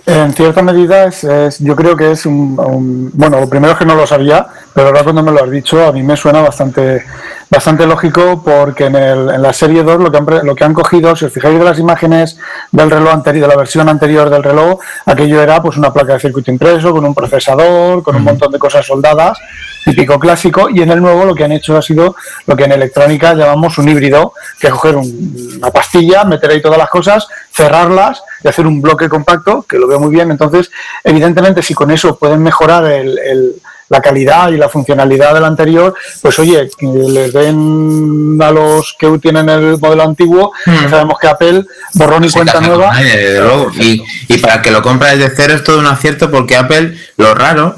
En 0.06 0.32
cierta 0.32 0.62
medida, 0.62 1.04
es, 1.04 1.24
es- 1.24 1.58
yo 1.58 1.76
creo 1.76 1.94
que 1.96 2.12
es 2.12 2.24
un, 2.24 2.58
un- 2.58 3.10
Bueno, 3.12 3.38
lo 3.40 3.48
primero 3.48 3.72
es 3.74 3.78
que 3.78 3.84
no 3.84 3.94
lo 3.94 4.06
sabía, 4.06 4.46
pero 4.72 4.86
ahora 4.88 5.02
cuando 5.04 5.22
me 5.22 5.30
lo 5.32 5.44
has 5.44 5.50
dicho, 5.50 5.84
a 5.86 5.92
mí 5.92 6.02
me 6.02 6.16
suena 6.16 6.40
bastante, 6.40 7.04
bastante 7.48 7.86
lógico 7.86 8.42
porque 8.44 8.86
en, 8.86 8.96
el, 8.96 9.30
en 9.30 9.42
la 9.42 9.52
serie 9.52 9.82
2 9.82 10.00
lo 10.00 10.10
que, 10.10 10.18
han, 10.18 10.26
lo 10.46 10.54
que 10.54 10.64
han 10.64 10.74
cogido, 10.74 11.14
si 11.14 11.24
os 11.26 11.32
fijáis 11.32 11.58
de 11.58 11.64
las 11.64 11.78
imágenes 11.78 12.38
del 12.72 12.90
reloj 12.90 13.12
anterior, 13.12 13.46
de 13.48 13.54
la 13.54 13.58
versión 13.58 13.88
anterior 13.88 14.28
del 14.30 14.42
reloj, 14.42 14.80
aquello 15.06 15.40
era 15.40 15.62
pues 15.62 15.76
una 15.76 15.92
placa 15.92 16.14
de 16.14 16.20
circuito 16.20 16.50
impreso, 16.50 16.92
con 16.92 17.04
un 17.04 17.14
procesador, 17.14 18.02
con 18.02 18.16
un 18.16 18.24
montón 18.24 18.50
de 18.52 18.58
cosas 18.58 18.84
soldadas, 18.84 19.38
típico 19.84 20.18
clásico, 20.18 20.68
y 20.68 20.82
en 20.82 20.90
el 20.90 21.00
nuevo 21.00 21.24
lo 21.24 21.34
que 21.34 21.44
han 21.44 21.52
hecho 21.52 21.76
ha 21.76 21.82
sido 21.82 22.16
lo 22.46 22.56
que 22.56 22.64
en 22.64 22.72
electrónica 22.72 23.34
llamamos 23.34 23.78
un 23.78 23.88
híbrido, 23.88 24.32
que 24.58 24.66
es 24.66 24.72
coger 24.72 24.96
un- 24.96 25.54
una 25.58 25.70
pastilla, 25.70 26.24
meter 26.24 26.50
ahí 26.50 26.60
todas 26.60 26.78
las 26.78 26.90
cosas, 26.90 27.28
cerrarlas 27.52 28.22
y 28.42 28.48
hacer 28.48 28.66
un 28.66 28.82
bloque 28.82 29.08
compacto, 29.08 29.62
que 29.68 29.78
lo 29.78 29.86
veo 29.86 30.00
muy 30.00 30.10
bien. 30.10 30.30
Entonces, 30.32 30.70
evidentemente, 31.04 31.62
si 31.62 31.74
con 31.74 31.90
eso 31.92 32.16
pueden 32.18 32.42
mejorar 32.42 32.84
el- 32.86 33.18
el- 33.18 33.52
la 33.88 34.00
calidad 34.00 34.50
y 34.50 34.56
la 34.56 34.68
funcionalidad 34.68 35.34
del 35.34 35.44
anterior, 35.44 35.94
pues 36.20 36.38
oye, 36.38 36.68
que 36.76 36.86
les 36.86 37.32
den 37.32 38.38
a 38.42 38.50
los 38.50 38.94
que 38.98 39.18
tienen 39.18 39.48
el 39.48 39.78
modelo 39.78 40.02
antiguo, 40.02 40.52
Hmm. 40.64 40.90
sabemos 40.90 41.18
que 41.20 41.28
Apple, 41.28 41.64
borrón 41.94 42.24
y 42.24 42.30
cuenta 42.30 42.60
nueva, 42.60 42.92
nadie, 42.92 43.16
desde 43.16 43.40
luego. 43.40 43.70
Y, 43.78 44.02
y 44.28 44.38
para 44.38 44.54
el 44.56 44.62
que 44.62 44.70
lo 44.70 44.82
compra 44.82 45.14
desde 45.14 45.34
cero 45.36 45.54
es 45.54 45.62
todo 45.64 45.78
un 45.78 45.86
acierto 45.86 46.30
porque 46.30 46.56
Apple, 46.56 46.96
lo 47.16 47.34
raro 47.34 47.76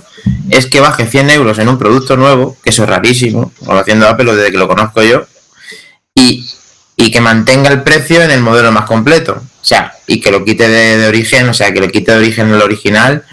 es 0.51 0.67
que 0.67 0.81
baje 0.81 1.07
100 1.07 1.31
euros 1.31 1.59
en 1.59 1.69
un 1.69 1.79
producto 1.79 2.17
nuevo, 2.17 2.57
que 2.63 2.71
eso 2.71 2.83
es 2.85 2.89
rarísimo, 2.89 3.53
o 3.67 3.75
lo 3.75 3.81
haciendo 3.81 4.09
Apple 4.09 4.35
desde 4.35 4.51
que 4.51 4.59
lo 4.59 4.67
conozco 4.69 5.03
yo, 5.03 5.25
y, 6.15 6.49
y 6.97 7.11
que 7.11 7.21
mantenga 7.21 7.71
el 7.71 7.83
precio 7.83 8.23
en 8.23 8.31
el 8.31 8.41
modelo 8.41 8.73
más 8.73 8.85
completo. 8.87 9.43
O 9.61 9.65
sea, 9.69 9.93
y 10.07 10.21
que 10.21 10.31
lo 10.31 10.45
quite 10.45 10.69
de, 10.69 10.97
de 10.99 11.07
origen, 11.09 11.49
o 11.49 11.55
sea, 11.55 11.73
que 11.73 11.81
le 11.81 11.91
quite 11.91 12.13
de 12.13 12.19
origen 12.19 12.53
el 12.53 12.63
original. 12.63 13.25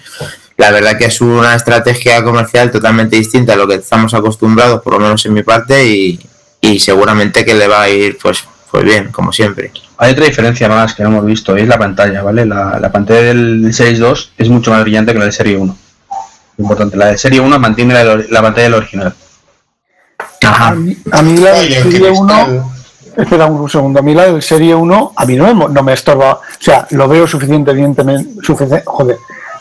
La 0.58 0.72
verdad 0.72 0.98
que 0.98 1.06
es 1.06 1.20
una 1.22 1.54
estrategia 1.56 2.24
comercial 2.24 2.72
totalmente 2.72 3.18
distinta 3.18 3.54
a 3.54 3.56
lo 3.58 3.68
que 3.68 3.76
estamos 3.76 4.14
acostumbrados, 4.14 4.82
por 4.82 4.94
lo 4.94 5.00
menos 5.00 5.26
en 5.26 5.34
mi 5.34 5.44
parte, 5.44 5.86
y, 5.86 6.20
y 6.62 6.80
seguramente 6.80 7.44
que 7.44 7.54
le 7.54 7.68
va 7.68 7.82
a 7.84 7.90
ir 7.90 8.18
pues, 8.22 8.44
pues 8.72 8.84
bien, 8.84 9.12
como 9.12 9.34
siempre. 9.34 9.72
Hay 9.98 10.14
otra 10.14 10.26
diferencia 10.26 10.68
más 10.70 10.94
que 10.94 11.04
no 11.04 11.10
hemos 11.10 11.26
visto, 11.26 11.56
es 11.58 11.68
la 11.68 11.78
pantalla, 11.78 12.22
¿vale? 12.24 12.46
La, 12.46 12.80
la 12.80 12.92
pantalla 12.92 13.22
del 13.22 13.74
Series 13.74 14.00
2 14.00 14.32
es 14.38 14.50
mucho 14.50 14.72
más 14.72 14.82
brillante 14.84 15.12
que 15.14 15.20
la 15.20 15.26
de 15.26 15.32
Serie 15.32 15.58
1. 15.58 15.78
Importante, 16.58 16.96
la 16.98 17.08
de 17.08 17.18
Serie 17.18 17.40
1 17.42 17.60
mantiene 17.60 17.94
la, 17.94 18.16
la 18.30 18.42
pantalla 18.42 18.64
del 18.64 18.74
original. 18.76 19.14
a 20.44 20.72
mí, 20.72 20.98
a 21.12 21.22
mí 21.22 21.38
la 21.38 21.52
del 21.54 21.74
el 21.74 21.84
Serie 21.84 22.00
cristal. 22.08 22.50
1, 22.50 22.76
espera 23.18 23.46
un 23.46 23.70
segundo, 23.70 24.00
a 24.00 24.04
mí 24.04 24.14
la 24.14 24.26
del 24.26 24.42
Serie 24.42 24.74
1, 24.76 25.14
a 25.16 25.26
mí 25.26 25.36
no 25.36 25.54
me, 25.54 25.74
no 25.74 25.84
me 25.84 25.94
estorba, 25.94 26.34
o 26.34 26.42
sea, 26.60 26.88
lo 26.92 27.08
veo 27.08 27.28
suficientemente, 27.28 28.04
sufici- 28.42 28.84
joder, 28.86 29.18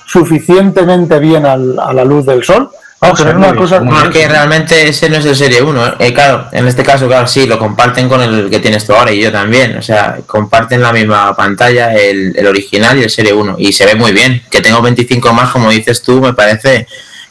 suficientemente 0.07 1.19
bien 1.19 1.47
al- 1.47 1.79
a 1.79 1.93
la 1.93 2.05
luz 2.05 2.27
del 2.27 2.45
sol. 2.45 2.71
Vamos, 3.01 3.21
O 3.21 3.23
sea, 3.25 3.37
una 3.37 3.55
cosa... 3.55 3.81
bien, 3.81 3.93
No, 3.93 4.03
es 4.05 4.09
que 4.11 4.27
realmente 4.29 4.89
ese 4.89 5.11
no 5.11 5.17
es 5.17 5.27
el 5.27 5.37
Serie 5.37 5.61
1. 5.63 5.97
Eh, 5.99 6.15
claro, 6.15 6.47
en 6.53 6.67
este 6.67 6.83
caso, 6.83 7.07
claro, 7.07 7.27
sí, 7.27 7.47
lo 7.47 7.59
comparten 7.59 8.09
con 8.09 8.23
el 8.23 8.49
que 8.49 8.61
tienes 8.61 8.87
tú 8.87 8.95
ahora 8.95 9.13
y 9.13 9.21
yo 9.21 9.31
también. 9.31 9.77
O 9.77 9.83
sea, 9.83 10.19
comparten 10.27 10.81
la 10.81 10.93
misma 10.93 11.37
pantalla, 11.37 11.93
el, 11.95 12.33
el 12.35 12.47
original 12.47 12.99
y 12.99 13.03
el 13.03 13.11
Serie 13.11 13.35
1. 13.35 13.57
Y 13.59 13.73
se 13.73 13.85
ve 13.85 13.95
muy 13.95 14.13
bien. 14.13 14.43
Que 14.51 14.63
tengo 14.63 14.81
25 14.81 15.33
más, 15.35 15.51
como 15.51 15.71
dices 15.71 16.03
tú, 16.03 16.21
me 16.23 16.33
parece 16.33 16.87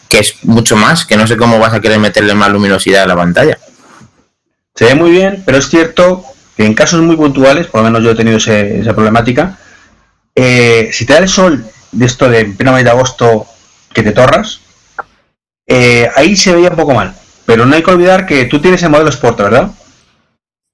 que 0.08 0.20
es 0.20 0.36
mucho 0.44 0.76
más, 0.76 1.06
que 1.06 1.18
no 1.18 1.26
sé 1.26 1.38
cómo 1.38 1.58
vas 1.58 1.74
a 1.74 1.80
querer 1.82 1.98
meterle 1.98 2.36
más 2.36 2.52
luminosidad 2.52 3.04
a 3.04 3.08
la 3.08 3.16
pantalla. 3.16 3.58
Se 4.76 4.86
ve 4.86 4.94
muy 4.96 5.10
bien, 5.10 5.42
pero 5.44 5.58
es 5.58 5.70
cierto 5.70 6.24
que 6.56 6.66
en 6.66 6.76
casos 6.76 7.02
muy 7.02 7.16
puntuales, 7.16 7.66
por 7.66 7.82
lo 7.82 7.86
menos 7.86 8.04
yo 8.04 8.12
he 8.12 8.16
tenido 8.16 8.38
ese- 8.38 8.80
esa 8.80 8.94
problemática, 8.94 9.58
eh, 10.36 10.90
si 10.94 11.06
te 11.08 11.14
da 11.14 11.20
el 11.20 11.30
sol 11.30 11.66
de 11.94 12.06
esto 12.06 12.30
de 12.30 12.40
en 12.40 12.58
pleno 12.58 12.74
mes 12.74 12.84
de 12.84 12.90
agosto 12.90 13.46
que 13.94 14.04
te 14.04 14.12
torras, 14.12 14.60
eh, 15.68 16.10
ahí 16.16 16.36
se 16.36 16.54
veía 16.54 16.70
un 16.70 16.76
poco 16.76 16.94
mal. 16.94 17.14
Pero 17.46 17.66
no 17.66 17.76
hay 17.76 17.84
que 17.84 17.92
olvidar 17.92 18.26
que 18.26 18.46
tú 18.46 18.60
tienes 18.62 18.82
el 18.84 18.90
modelo 18.90 19.10
Sport, 19.10 19.38
¿verdad? 19.38 19.72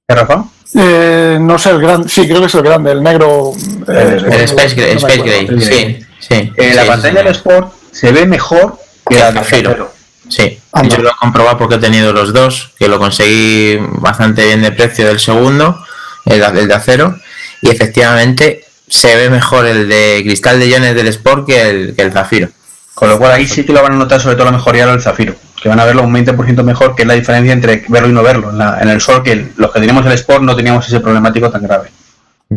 ¿Eh, 0.08 0.16
Rafa? 0.16 0.46
Eh, 0.76 1.38
no 1.42 1.58
sé, 1.58 1.72
el 1.72 1.82
grande, 1.82 2.10
sí, 2.10 2.28
creo 2.28 2.40
que 2.42 2.46
es 2.46 2.56
el 2.56 2.62
grande, 2.62 2.92
el 2.92 3.02
negro... 3.02 3.54
eh, 3.88 4.18
El 4.20 4.34
El 4.34 4.42
Space 4.42 4.76
Gray, 4.76 4.94
no 4.94 5.08
Space. 5.08 5.22
Gray, 5.22 5.62
sí, 5.62 6.06
sí. 6.20 6.54
Eh, 6.56 6.74
la 6.76 6.84
sí, 6.84 6.88
pantalla 6.88 7.20
sí, 7.20 7.26
del 7.26 7.36
Sport 7.36 7.74
se 7.92 8.12
ve 8.12 8.26
mejor 8.28 8.80
que 9.08 9.16
la 9.16 9.30
el 9.30 9.34
del 9.34 9.44
Zafiro. 9.44 9.94
Sí, 10.30 10.60
Anda. 10.72 10.96
yo 10.96 11.02
lo 11.02 11.10
he 11.10 11.16
comprobado 11.20 11.58
porque 11.58 11.76
he 11.76 11.80
tenido 11.80 12.14
los 12.14 12.34
dos, 12.34 12.72
que 12.78 12.88
lo 12.88 13.00
conseguí 13.00 13.78
bastante 13.80 14.46
bien 14.46 14.62
de 14.62 14.72
precio 14.72 15.08
del 15.08 15.20
segundo, 15.20 15.84
el 16.26 16.68
de 16.68 16.74
acero, 16.76 17.16
y 17.64 17.70
efectivamente 17.72 18.66
se 18.90 19.16
ve 19.16 19.30
mejor 19.30 19.66
el 19.66 19.88
de 19.88 20.22
cristal 20.26 20.60
de 20.60 20.68
iones 20.68 20.96
del 20.96 21.08
Sport 21.08 21.48
que 21.48 21.70
el, 21.70 21.96
que 21.96 22.02
el 22.02 22.12
Zafiro. 22.12 22.50
Con 22.94 23.10
lo 23.10 23.18
cual 23.18 23.32
ahí 23.32 23.48
sí 23.48 23.64
que 23.66 23.72
lo 23.72 23.82
van 23.82 23.94
a 23.94 23.96
notar 23.96 24.20
sobre 24.20 24.36
todo 24.36 24.46
la 24.46 24.52
mejoría 24.52 24.86
del 24.86 25.02
Zafiro, 25.02 25.34
que 25.62 25.70
van 25.70 25.80
a 25.80 25.86
verlo 25.86 26.04
un 26.04 26.14
20% 26.14 26.64
mejor, 26.64 26.96
que 26.96 27.04
es 27.04 27.08
la 27.08 27.14
diferencia 27.14 27.54
entre 27.54 27.86
verlo 27.88 28.10
y 28.10 28.12
no 28.14 28.24
verlo. 28.24 28.50
En, 28.50 28.58
la- 28.58 28.80
en 28.82 28.90
el 28.90 29.00
Sol, 29.00 29.24
que 29.24 29.52
los 29.56 29.72
que 29.72 29.80
teníamos 29.80 30.06
el 30.06 30.12
Sport 30.14 30.44
no 30.44 30.56
teníamos 30.56 30.86
ese 30.88 31.00
problemático 31.00 31.50
tan 31.50 31.64
grave. 31.64 31.90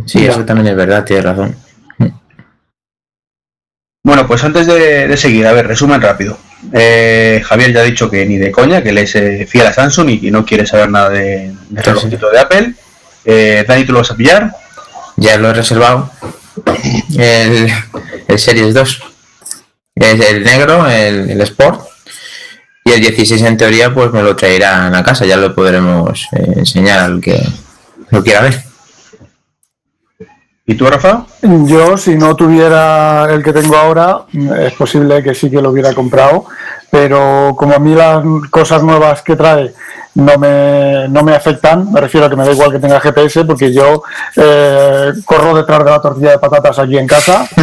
Sí, 0.07 0.25
eso 0.27 0.45
también 0.45 0.69
es 0.69 0.77
verdad, 0.77 1.05
tienes 1.05 1.25
razón. 1.25 1.55
Bueno, 4.05 4.27
pues 4.27 4.43
antes 4.43 4.67
de, 4.67 5.07
de 5.07 5.17
seguir, 5.17 5.47
a 5.47 5.53
ver, 5.53 5.67
resumen 5.69 6.01
rápido. 6.03 6.37
Eh, 6.73 7.41
Javier 7.45 7.73
ya 7.73 7.81
ha 7.81 7.85
dicho 7.85 8.11
que 8.11 8.27
ni 8.27 8.37
de 8.37 8.51
coña, 8.51 8.83
que 8.83 8.89
él 8.89 8.99
es 8.99 9.15
eh, 9.15 9.47
fiel 9.49 9.67
a 9.67 9.73
Samsung 9.73 10.09
y, 10.11 10.29
y 10.29 10.31
no 10.31 10.45
quiere 10.45 10.67
saber 10.67 10.91
nada 10.91 11.09
de, 11.11 11.53
de 11.69 11.83
Sí, 11.83 11.89
relojito 11.91 12.31
de 12.31 12.39
Apple. 12.41 12.75
Eh, 13.25 13.65
Dani, 13.67 13.85
¿tú 13.85 13.93
lo 13.93 14.01
vas 14.01 14.11
a 14.11 14.17
pillar? 14.17 14.51
Ya 15.17 15.37
lo 15.39 15.51
he 15.51 15.55
reservado. 15.55 16.11
El, 17.17 17.69
el 18.29 18.39
Series 18.39 18.75
2. 18.75 19.03
Es 19.95 20.21
el 20.21 20.45
negro, 20.45 20.89
el, 20.89 21.31
el 21.31 21.41
Sport. 21.43 21.93
Y 22.85 22.93
el 22.93 23.01
16 23.01 23.43
en 23.43 23.57
teoría 23.57 23.95
pues 23.95 24.13
me 24.13 24.23
lo 24.23 24.35
traerán 24.35 24.95
a 24.95 25.05
casa, 25.05 25.25
ya 25.25 25.37
lo 25.37 25.55
podremos 25.55 26.27
eh, 26.33 26.53
enseñar 26.57 26.99
al 26.99 27.21
que 27.21 27.41
lo 28.11 28.23
quiera 28.25 28.43
ver. 28.43 28.63
¿Y 30.67 30.75
tú, 30.75 30.87
Rafa? 30.87 31.27
Yo, 31.43 31.97
si 31.97 32.15
no 32.15 32.37
tuviera 32.37 33.27
el 33.33 33.43
que 33.43 33.53
tengo 33.53 33.77
ahora, 33.77 34.23
es 34.61 34.73
posible 34.75 35.23
que 35.23 35.35
sí 35.35 35.51
que 35.51 35.61
lo 35.61 35.71
hubiera 35.71 35.93
comprado, 35.93 36.47
pero 36.93 37.55
como 37.57 37.75
a 37.75 37.79
mí 37.79 37.95
las 37.95 38.23
cosas 38.51 38.83
nuevas 38.83 39.23
que 39.23 39.35
trae 39.35 39.73
no 40.15 40.37
me, 40.37 41.09
no 41.09 41.23
me 41.23 41.35
afectan, 41.35 41.91
me 41.91 42.03
refiero 42.03 42.27
a 42.27 42.29
que 42.29 42.37
me 42.37 42.45
da 42.45 42.53
igual 42.53 42.71
que 42.71 42.79
tenga 42.79 43.01
GPS, 43.01 43.47
porque 43.47 43.73
yo 43.73 44.03
eh, 44.37 45.11
corro 45.25 45.57
detrás 45.57 45.83
de 45.87 45.91
la 45.91 46.03
tortilla 46.03 46.33
de 46.33 46.39
patatas 46.39 46.79
aquí 46.79 46.99
en 46.99 47.07
casa. 47.07 47.49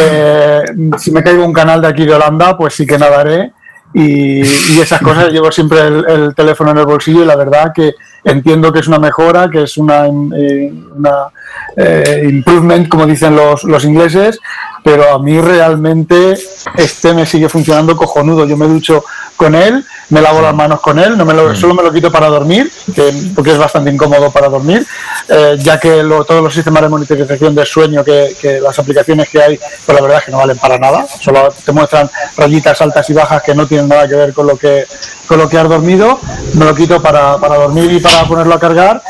Eh, 0.00 0.62
si 0.98 1.10
me 1.10 1.22
caigo 1.22 1.44
un 1.44 1.52
canal 1.52 1.80
de 1.80 1.88
aquí 1.88 2.04
de 2.04 2.14
Holanda, 2.14 2.56
pues 2.56 2.74
sí 2.74 2.86
que 2.86 2.98
nadaré. 2.98 3.52
Y, 3.92 4.40
y 4.40 4.80
esas 4.80 5.00
cosas, 5.00 5.30
llevo 5.30 5.52
siempre 5.52 5.80
el, 5.80 6.04
el 6.08 6.34
teléfono 6.34 6.70
en 6.70 6.78
el 6.78 6.86
bolsillo 6.86 7.22
y 7.22 7.26
la 7.26 7.36
verdad 7.36 7.72
que 7.74 7.94
entiendo 8.30 8.72
que 8.72 8.80
es 8.80 8.88
una 8.88 8.98
mejora, 8.98 9.50
que 9.50 9.62
es 9.62 9.76
una, 9.76 10.06
eh, 10.06 10.72
una 10.94 11.28
eh, 11.76 12.28
improvement, 12.30 12.88
como 12.88 13.06
dicen 13.06 13.34
los, 13.34 13.64
los 13.64 13.84
ingleses, 13.84 14.38
pero 14.82 15.12
a 15.12 15.18
mí 15.18 15.40
realmente 15.40 16.38
este 16.76 17.14
me 17.14 17.26
sigue 17.26 17.48
funcionando 17.48 17.96
cojonudo. 17.96 18.46
Yo 18.46 18.56
me 18.56 18.66
ducho 18.66 19.04
con 19.36 19.54
él, 19.54 19.84
me 20.10 20.20
lavo 20.20 20.40
las 20.40 20.54
manos 20.54 20.80
con 20.80 20.98
él, 20.98 21.16
no 21.16 21.24
me 21.24 21.32
lo, 21.32 21.54
solo 21.54 21.72
me 21.72 21.82
lo 21.82 21.92
quito 21.92 22.10
para 22.10 22.26
dormir, 22.26 22.70
que, 22.94 23.12
porque 23.34 23.52
es 23.52 23.58
bastante 23.58 23.90
incómodo 23.90 24.30
para 24.30 24.48
dormir, 24.48 24.84
eh, 25.28 25.56
ya 25.60 25.78
que 25.78 26.02
todos 26.26 26.42
los 26.42 26.52
sistemas 26.52 26.82
de 26.82 26.88
monitorización 26.88 27.54
del 27.54 27.66
sueño, 27.66 28.02
que, 28.02 28.34
que, 28.40 28.60
las 28.60 28.78
aplicaciones 28.78 29.28
que 29.28 29.40
hay, 29.40 29.56
pues 29.86 29.94
la 29.94 30.02
verdad 30.02 30.18
es 30.18 30.24
que 30.24 30.32
no 30.32 30.38
valen 30.38 30.58
para 30.58 30.78
nada, 30.78 31.06
solo 31.20 31.48
te 31.64 31.70
muestran 31.70 32.10
rayitas 32.36 32.80
altas 32.82 33.08
y 33.10 33.12
bajas 33.12 33.42
que 33.42 33.54
no 33.54 33.66
tienen 33.66 33.88
nada 33.88 34.08
que 34.08 34.16
ver 34.16 34.32
con 34.32 34.48
lo 34.48 34.56
que, 34.56 34.84
con 35.28 35.38
lo 35.38 35.48
que 35.48 35.58
has 35.58 35.68
dormido, 35.68 36.18
me 36.54 36.64
lo 36.64 36.74
quito 36.74 37.00
para, 37.00 37.38
para 37.38 37.56
dormir 37.56 37.92
y 37.92 38.00
para 38.00 38.24
ponerlo 38.24 38.54
a 38.54 38.58
cargar 38.58 39.02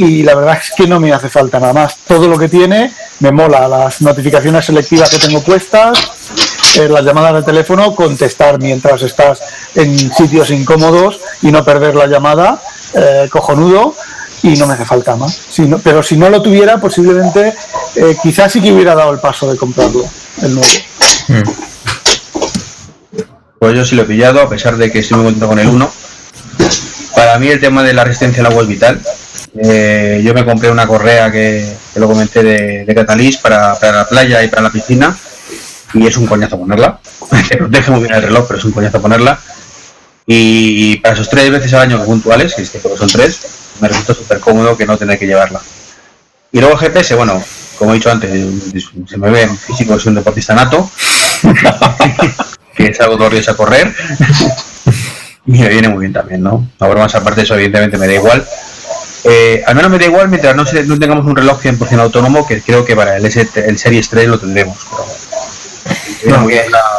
y 0.00 0.22
la 0.22 0.34
verdad 0.34 0.58
es 0.62 0.72
que 0.74 0.86
no 0.86 0.98
me 0.98 1.12
hace 1.12 1.28
falta 1.28 1.60
nada 1.60 1.74
más. 1.74 1.98
Todo 2.06 2.26
lo 2.26 2.38
que 2.38 2.48
tiene 2.48 2.92
me 3.18 3.30
mola, 3.32 3.68
las 3.68 4.00
notificaciones 4.00 4.64
selectivas 4.64 5.10
que 5.10 5.18
tengo 5.18 5.42
puestas, 5.42 5.98
eh, 6.78 6.88
las 6.88 7.04
llamadas 7.04 7.34
de 7.34 7.42
teléfono, 7.42 7.94
contestar 7.94 8.58
mientras 8.58 9.02
estás 9.02 9.42
en 9.74 9.98
sitios 10.14 10.50
incómodos 10.50 11.20
y 11.42 11.52
no 11.52 11.62
perder 11.64 11.94
la 11.94 12.06
llamada, 12.06 12.62
eh, 12.94 13.28
cojonudo, 13.30 13.94
y 14.42 14.56
no 14.56 14.66
me 14.66 14.72
hace 14.72 14.86
falta 14.86 15.16
más. 15.16 15.38
pero 15.84 16.02
si 16.02 16.16
no 16.16 16.30
lo 16.30 16.40
tuviera, 16.40 16.80
posiblemente 16.80 17.54
eh, 17.94 18.16
quizás 18.22 18.50
sí 18.52 18.62
que 18.62 18.72
hubiera 18.72 18.94
dado 18.94 19.12
el 19.12 19.18
paso 19.18 19.50
de 19.50 19.58
comprarlo, 19.58 20.04
el 20.40 20.54
nuevo. 20.54 20.68
Hmm. 21.28 21.69
Pues 23.60 23.74
yo 23.74 23.84
sí 23.84 23.94
lo 23.94 24.02
he 24.02 24.06
pillado, 24.06 24.40
a 24.40 24.48
pesar 24.48 24.78
de 24.78 24.90
que 24.90 25.02
sí 25.02 25.12
me 25.12 25.20
encuentro 25.20 25.46
con 25.46 25.58
el 25.58 25.68
1. 25.68 25.92
Para 27.14 27.38
mí 27.38 27.48
el 27.48 27.60
tema 27.60 27.82
de 27.82 27.92
la 27.92 28.04
resistencia 28.04 28.40
al 28.40 28.46
agua 28.46 28.62
es 28.62 28.68
vital. 28.68 28.98
Eh, 29.62 30.22
yo 30.24 30.32
me 30.32 30.46
compré 30.46 30.70
una 30.70 30.86
correa 30.86 31.30
que, 31.30 31.76
lo 31.96 32.08
comenté 32.08 32.42
de, 32.42 32.86
de 32.86 32.94
Catalyst 32.94 33.42
para, 33.42 33.78
la 33.78 34.08
playa 34.08 34.42
y 34.42 34.48
para 34.48 34.62
la 34.62 34.70
piscina 34.70 35.14
y 35.92 36.06
es 36.06 36.16
un 36.16 36.26
coñazo 36.26 36.58
ponerla. 36.58 37.00
Deje 37.68 37.90
muy 37.90 38.00
bien 38.00 38.14
el 38.14 38.22
reloj, 38.22 38.46
pero 38.48 38.58
es 38.58 38.64
un 38.64 38.72
coñazo 38.72 39.02
ponerla. 39.02 39.38
Y 40.26 40.96
para 40.96 41.12
esos 41.14 41.28
tres 41.28 41.50
veces 41.50 41.74
al 41.74 41.82
año 41.82 42.02
puntuales, 42.02 42.54
que 42.54 42.62
este 42.62 42.80
son 42.80 43.08
tres, 43.08 43.40
me 43.80 43.88
resulta 43.88 44.14
súper 44.14 44.40
cómodo 44.40 44.74
que 44.74 44.86
no 44.86 44.96
tener 44.96 45.18
que 45.18 45.26
llevarla. 45.26 45.60
Y 46.50 46.60
luego 46.60 46.78
GPS, 46.78 47.14
bueno, 47.14 47.44
como 47.78 47.90
he 47.90 47.96
dicho 47.96 48.10
antes, 48.10 48.30
se 49.06 49.18
me 49.18 49.30
ve 49.30 49.42
en 49.42 49.54
físico, 49.54 49.98
soy 49.98 50.10
un 50.10 50.16
deportista 50.16 50.54
nato, 50.54 50.90
que 52.84 52.90
todos 52.90 53.18
los 53.18 53.30
días 53.30 53.48
a 53.48 53.54
correr. 53.54 53.94
y 55.46 55.52
me 55.52 55.68
viene 55.68 55.88
muy 55.88 56.00
bien 56.00 56.12
también, 56.12 56.42
¿no? 56.42 56.68
Ahora 56.78 57.02
más 57.02 57.14
aparte 57.14 57.40
de 57.40 57.44
eso, 57.44 57.54
evidentemente 57.54 57.98
me 57.98 58.06
da 58.06 58.14
igual. 58.14 58.46
Eh, 59.24 59.62
al 59.66 59.74
menos 59.74 59.90
me 59.90 59.98
da 59.98 60.06
igual 60.06 60.28
mientras 60.28 60.56
no, 60.56 60.64
no 60.64 60.98
tengamos 60.98 61.26
un 61.26 61.36
reloj 61.36 61.60
100% 61.62 62.00
autónomo, 62.00 62.46
que 62.46 62.62
creo 62.62 62.84
que 62.84 62.96
para 62.96 63.16
el, 63.16 63.26
S, 63.26 63.48
el 63.54 63.78
Series 63.78 64.08
3 64.08 64.28
lo 64.28 64.38
tendremos. 64.38 64.78
Pero, 66.22 66.46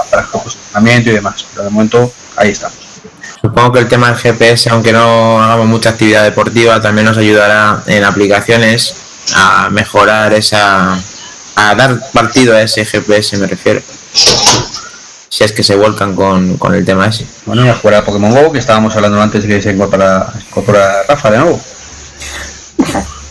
para 0.09 0.23
el 0.23 0.27
funcionamiento 0.27 1.09
y 1.09 1.13
demás, 1.13 1.45
pero 1.51 1.65
de 1.65 1.69
momento 1.69 2.11
ahí 2.35 2.49
estamos. 2.49 2.77
Supongo 3.41 3.71
que 3.71 3.79
el 3.79 3.87
tema 3.87 4.07
del 4.07 4.17
GPS, 4.17 4.69
aunque 4.69 4.91
no 4.91 5.41
hagamos 5.41 5.67
mucha 5.67 5.89
actividad 5.89 6.23
deportiva, 6.23 6.79
también 6.79 7.05
nos 7.05 7.17
ayudará 7.17 7.81
en 7.87 8.03
aplicaciones 8.03 8.93
a 9.35 9.69
mejorar 9.69 10.33
esa. 10.33 10.99
a 11.55 11.75
dar 11.75 11.99
partido 12.11 12.55
a 12.55 12.61
ese 12.61 12.85
GPS, 12.85 13.37
me 13.37 13.47
refiero. 13.47 13.81
Si 15.31 15.45
es 15.45 15.53
que 15.53 15.63
se 15.63 15.77
vuelcan 15.77 16.13
con, 16.13 16.57
con 16.57 16.75
el 16.75 16.83
tema 16.83 17.07
ese. 17.07 17.25
Bueno, 17.45 17.65
y 17.65 17.69
a 17.69 17.75
jugar 17.75 17.95
a 17.95 18.05
Pokémon 18.05 18.31
Go, 18.31 18.51
que 18.51 18.59
estábamos 18.59 18.93
hablando 18.97 19.21
antes 19.21 19.43
de 19.43 19.47
que 19.47 19.61
se 19.61 19.71
incorpora, 19.71 20.27
incorpora 20.45 21.03
Rafa 21.07 21.31
de 21.31 21.37
nuevo. 21.37 21.61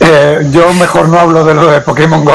Eh, 0.00 0.46
yo 0.52 0.72
mejor 0.74 1.08
no 1.08 1.18
hablo 1.18 1.44
de 1.44 1.54
lo 1.54 1.66
de 1.66 1.80
Pokémon 1.80 2.24
Go 2.24 2.32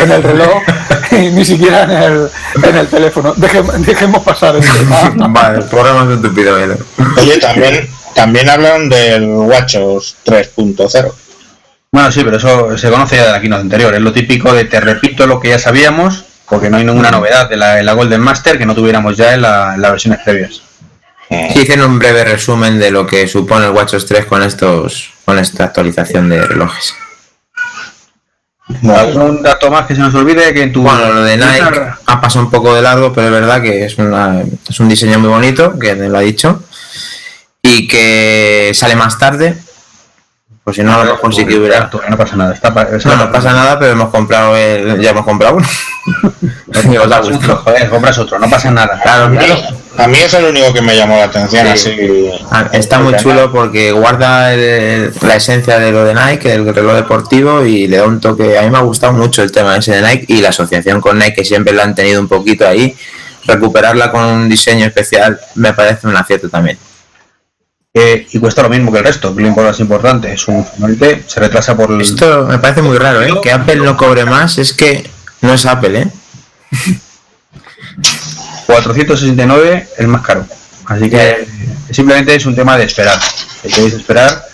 en 0.00 0.10
el, 0.10 0.22
reloj 0.22 0.62
ni 1.12 1.44
siquiera 1.44 1.82
en 1.82 1.90
el, 1.90 2.30
en 2.64 2.76
el 2.76 2.88
teléfono. 2.88 3.34
dejemos 3.34 4.24
pasar 4.24 4.56
el 4.56 4.62
tema. 4.62 5.28
Vale, 5.28 5.58
el 5.58 5.64
programa 5.64 6.10
es 6.10 6.16
estúpido. 6.16 6.56
Oye, 6.56 7.38
también, 7.38 7.86
también 8.14 8.48
hablan 8.48 8.88
del 8.88 9.28
WatchOS 9.28 10.16
3.0. 10.24 11.12
Bueno, 11.92 12.10
sí, 12.10 12.22
pero 12.24 12.38
eso 12.38 12.78
se 12.78 12.90
conoce 12.90 13.16
ya 13.16 13.26
de 13.26 13.32
la 13.32 13.40
keynote 13.42 13.60
anterior. 13.60 13.94
Es 13.94 14.00
lo 14.00 14.12
típico 14.12 14.52
de 14.54 14.64
te 14.64 14.80
repito 14.80 15.26
lo 15.26 15.38
que 15.38 15.50
ya 15.50 15.58
sabíamos, 15.58 16.24
porque 16.50 16.68
no 16.68 16.76
hay 16.76 16.84
ninguna 16.84 17.12
novedad 17.12 17.48
de 17.48 17.56
la, 17.56 17.80
la 17.82 17.92
Golden 17.92 18.20
Master 18.20 18.58
que 18.58 18.66
no 18.66 18.74
tuviéramos 18.74 19.16
ya 19.16 19.34
en, 19.34 19.42
la, 19.42 19.76
en 19.76 19.80
las 19.80 19.92
versiones 19.92 20.20
previas. 20.24 20.60
Sí, 21.30 21.60
hicieron 21.60 21.92
un 21.92 21.98
breve 22.00 22.24
resumen 22.24 22.80
de 22.80 22.90
lo 22.90 23.06
que 23.06 23.28
supone 23.28 23.66
el 23.66 23.70
WatchOS 23.70 24.04
3 24.04 24.26
con 24.26 24.42
estos 24.42 25.12
con 25.24 25.38
esta 25.38 25.64
actualización 25.64 26.28
de 26.28 26.44
relojes. 26.44 26.92
¿Algún 28.82 29.42
dato 29.42 29.70
más 29.70 29.86
que 29.86 29.94
se 29.94 30.00
nos 30.00 30.14
olvide? 30.14 30.52
que 30.52 30.62
en 30.62 30.72
tu 30.72 30.82
Bueno, 30.82 31.12
lo 31.12 31.22
de 31.22 31.36
Nike 31.36 31.92
ha 32.06 32.20
pasado 32.20 32.44
un 32.44 32.50
poco 32.50 32.74
de 32.74 32.82
largo, 32.82 33.12
pero 33.12 33.28
es 33.28 33.32
verdad 33.32 33.62
que 33.62 33.84
es, 33.84 33.96
es 33.96 34.80
un 34.80 34.88
diseño 34.88 35.20
muy 35.20 35.28
bonito, 35.28 35.78
que 35.78 35.94
lo 35.94 36.18
ha 36.18 36.22
dicho, 36.22 36.64
y 37.62 37.86
que 37.86 38.72
sale 38.74 38.96
más 38.96 39.18
tarde. 39.18 39.56
Pues 40.62 40.76
si 40.76 40.82
no, 40.82 40.94
a 40.94 41.04
lo 41.04 41.12
mejor 41.12 41.34
sí 41.34 41.46
que 41.46 41.58
hubiera. 41.58 41.90
No 42.08 42.16
pasa 42.16 42.36
nada. 42.36 42.52
Está 42.52 42.70
no, 42.70 43.16
no 43.16 43.32
pasa 43.32 43.52
nada, 43.52 43.78
pero 43.78 43.92
hemos 43.92 44.10
comprado 44.10 44.54
ya 44.54 45.10
hemos 45.10 45.24
comprado 45.24 45.56
uno. 45.56 45.66
Joder, 46.72 47.90
compras 47.90 48.18
otro, 48.18 48.38
no 48.38 48.48
pasa 48.48 48.70
nada. 48.70 49.00
Claro, 49.02 49.34
claro. 49.34 49.60
A 49.96 50.06
mí 50.06 50.16
es 50.16 50.32
el 50.34 50.44
único 50.46 50.72
que 50.72 50.80
me 50.80 50.96
llamó 50.96 51.16
la 51.16 51.24
atención. 51.24 51.66
Así 51.66 52.30
ah, 52.50 52.68
Está 52.72 53.00
muy 53.00 53.14
chulo 53.16 53.50
porque 53.52 53.92
guarda 53.92 54.54
la 54.54 55.34
esencia 55.34 55.78
de 55.78 55.92
lo 55.92 56.04
de 56.04 56.14
Nike, 56.14 56.48
del 56.48 56.74
reloj 56.74 56.94
deportivo, 56.94 57.64
y 57.64 57.86
le 57.86 57.98
da 57.98 58.04
un 58.04 58.20
toque. 58.20 58.58
A 58.58 58.62
mí 58.62 58.70
me 58.70 58.78
ha 58.78 58.82
gustado 58.82 59.12
mucho 59.12 59.42
el 59.42 59.52
tema 59.52 59.76
ese 59.76 59.96
de 59.96 60.02
Nike 60.02 60.26
y 60.28 60.40
la 60.40 60.50
asociación 60.50 61.00
con 61.00 61.18
Nike, 61.18 61.34
que 61.34 61.44
siempre 61.44 61.72
lo 61.72 61.82
han 61.82 61.94
tenido 61.94 62.20
un 62.20 62.28
poquito 62.28 62.66
ahí. 62.66 62.96
Recuperarla 63.46 64.10
con 64.10 64.22
un 64.24 64.48
diseño 64.48 64.86
especial 64.86 65.40
me 65.56 65.72
parece 65.72 66.06
un 66.06 66.16
acierto 66.16 66.48
también. 66.48 66.78
Eh, 67.92 68.26
y 68.30 68.38
cuesta 68.38 68.62
lo 68.62 68.68
mismo 68.68 68.92
que 68.92 68.98
el 68.98 69.04
resto, 69.04 69.34
lo 69.36 69.50
más 69.50 69.80
importante. 69.80 70.32
Es 70.32 70.46
un 70.46 70.64
se 71.26 71.40
retrasa 71.40 71.76
por 71.76 71.90
el... 71.90 72.00
Esto 72.00 72.46
me 72.46 72.58
parece 72.58 72.82
muy 72.82 72.96
raro, 72.96 73.22
¿eh? 73.22 73.34
Que 73.42 73.50
Apple 73.50 73.76
no 73.76 73.96
cobre 73.96 74.24
más, 74.24 74.58
es 74.58 74.72
que 74.72 75.08
no 75.40 75.52
es 75.52 75.66
Apple, 75.66 76.02
¿eh? 76.02 76.08
469 78.66 79.88
el 79.98 80.08
más 80.08 80.22
caro. 80.22 80.46
Así 80.86 81.10
que 81.10 81.46
simplemente 81.90 82.34
es 82.34 82.46
un 82.46 82.54
tema 82.54 82.78
de 82.78 82.84
esperar. 82.84 83.18
Hay 83.64 83.70
que 83.70 83.86
esperar 83.86 84.44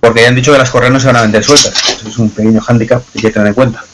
porque 0.00 0.22
ya 0.22 0.28
han 0.28 0.34
dicho 0.34 0.52
que 0.52 0.58
las 0.58 0.70
correas 0.70 0.92
no 0.92 1.00
se 1.00 1.06
van 1.06 1.16
a 1.16 1.22
vender 1.22 1.44
sueltas. 1.44 1.74
Eso 2.00 2.08
es 2.08 2.18
un 2.18 2.30
pequeño 2.30 2.60
hándicap 2.60 3.02
que 3.12 3.18
hay 3.18 3.22
que 3.22 3.30
tener 3.30 3.48
en 3.48 3.54
cuenta. 3.54 3.84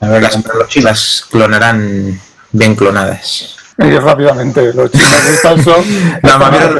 A 0.00 0.08
ver, 0.08 0.22
las, 0.22 0.38
las 0.76 1.26
clonarán 1.30 2.20
bien 2.52 2.76
clonadas. 2.76 3.56
Y 3.76 3.90
rápidamente, 3.98 4.72
los 4.72 4.92
chinos 4.92 5.66
nada, 6.22 6.38
más 6.38 6.50
vieron, 6.52 6.78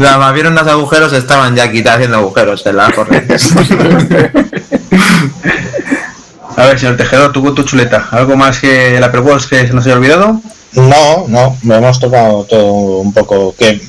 nada 0.00 0.18
más 0.18 0.34
vieron 0.34 0.54
los 0.54 0.66
agujeros, 0.66 1.12
estaban 1.12 1.54
ya 1.54 1.70
quitando 1.70 1.96
haciendo 1.96 2.16
agujeros 2.16 2.66
en 2.66 2.76
la 2.76 2.90
corriente. 2.90 3.36
A 6.56 6.66
ver, 6.66 6.78
señor 6.78 6.96
Tejedor, 6.96 7.32
tú 7.32 7.42
con 7.42 7.54
tu 7.54 7.64
chuleta, 7.64 8.08
¿algo 8.10 8.36
más 8.36 8.60
que 8.60 8.98
la 9.00 9.10
Perwatch 9.10 9.46
que 9.46 9.66
se 9.66 9.72
nos 9.72 9.84
haya 9.86 9.96
olvidado? 9.96 10.40
No, 10.74 11.26
no, 11.28 11.56
me 11.62 11.76
hemos 11.76 11.98
tocado 11.98 12.44
todo 12.44 12.98
un 13.00 13.12
poco. 13.12 13.54
Que 13.56 13.80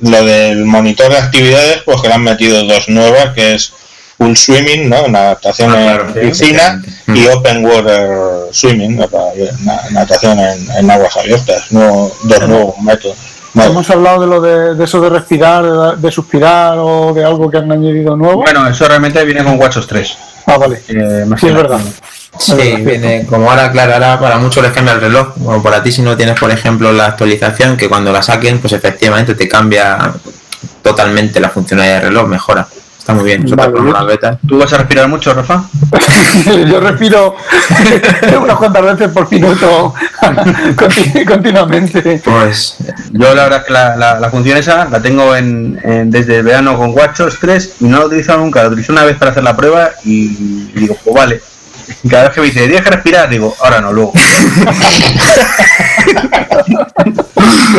lo 0.00 0.24
del 0.24 0.64
monitor 0.64 1.10
de 1.10 1.18
actividades, 1.18 1.82
pues 1.84 2.00
que 2.00 2.08
le 2.08 2.14
han 2.14 2.22
metido 2.22 2.64
dos 2.64 2.88
nuevas, 2.88 3.34
que 3.34 3.54
es 3.54 3.72
Full 4.18 4.34
Swimming, 4.34 4.88
¿no? 4.88 5.04
Una 5.04 5.20
adaptación 5.20 5.72
ah, 5.72 6.00
en 6.14 6.28
piscina, 6.28 6.82
y 7.06 7.10
mm. 7.12 7.36
Open 7.36 7.64
Water 7.64 8.08
Swimming, 8.50 8.98
una 8.98 9.80
natación 9.92 10.38
en, 10.40 10.90
aguas 10.90 11.16
abiertas, 11.16 11.70
no, 11.70 12.10
dos 12.24 12.48
nuevos 12.48 12.78
métodos. 12.80 13.16
Hemos 13.54 13.88
hablado 13.90 14.20
de 14.20 14.26
lo 14.26 14.40
de, 14.40 14.84
eso 14.84 15.00
de 15.00 15.08
respirar, 15.08 15.96
de 15.96 16.12
suspirar 16.12 16.78
o 16.78 17.12
de 17.14 17.24
algo 17.24 17.50
que 17.50 17.58
han 17.58 17.70
añadido 17.70 18.16
nuevo. 18.16 18.42
Bueno, 18.42 18.68
eso 18.68 18.86
realmente 18.86 19.24
viene 19.24 19.42
con 19.42 19.58
WatchOS 19.58 19.86
3. 19.86 20.18
Ah, 20.46 20.58
vale. 20.58 20.82
Eh, 20.88 21.24
sí, 21.38 21.48
es 21.48 21.54
verdad. 21.54 21.80
Sí, 22.38 22.54
viene, 22.54 23.26
como 23.26 23.50
ahora, 23.50 23.72
claro, 23.72 23.94
ahora 23.94 24.20
para 24.20 24.38
muchos 24.38 24.62
les 24.62 24.72
cambia 24.72 24.94
el 24.94 25.00
reloj, 25.00 25.34
como 25.34 25.62
para 25.62 25.82
ti 25.82 25.90
si 25.90 26.02
no 26.02 26.16
tienes, 26.16 26.38
por 26.38 26.50
ejemplo, 26.50 26.92
la 26.92 27.06
actualización, 27.06 27.76
que 27.76 27.88
cuando 27.88 28.12
la 28.12 28.22
saquen, 28.22 28.60
pues 28.60 28.72
efectivamente 28.72 29.34
te 29.34 29.48
cambia 29.48 30.12
totalmente 30.82 31.40
la 31.40 31.48
funcionalidad 31.50 31.96
del 31.96 32.08
reloj, 32.08 32.28
mejora. 32.28 32.68
Está 33.08 33.14
muy 33.14 33.24
bien. 33.24 33.46
¿Tú 34.46 34.58
vas 34.58 34.70
a 34.74 34.76
respirar 34.76 35.08
mucho, 35.08 35.32
Rafa? 35.32 35.64
yo 36.68 36.78
respiro 36.78 37.34
unas 38.42 38.56
cuantas 38.58 38.82
veces 38.82 39.08
por 39.08 39.32
minuto 39.32 39.94
continuamente. 41.26 42.20
Pues 42.22 42.76
yo 43.10 43.34
la 43.34 43.44
verdad 43.44 43.60
es 43.60 43.64
que 43.64 43.72
la, 43.72 44.28
función 44.30 44.58
esa 44.58 44.84
la 44.90 45.00
tengo 45.00 45.34
en, 45.34 46.10
desde 46.10 46.36
el 46.36 46.42
verano 46.42 46.76
con 46.76 46.90
WatchOS 46.90 47.38
3 47.40 47.76
y 47.80 47.84
no 47.86 47.96
la 47.96 48.02
he 48.02 48.06
utilizado 48.08 48.40
nunca. 48.40 48.60
La 48.62 48.68
utilicé 48.68 48.92
una 48.92 49.04
vez 49.04 49.16
para 49.16 49.30
hacer 49.30 49.42
la 49.42 49.56
prueba 49.56 49.88
y 50.04 50.28
digo, 50.74 50.94
pues 51.02 51.16
vale 51.16 51.40
cada 52.10 52.24
vez 52.24 52.34
que 52.34 52.40
me 52.40 52.46
dice, 52.48 52.66
tienes 52.66 52.82
que 52.82 52.90
respirar, 52.90 53.30
digo, 53.30 53.56
ahora 53.60 53.80
no, 53.80 53.92
luego. 53.92 54.12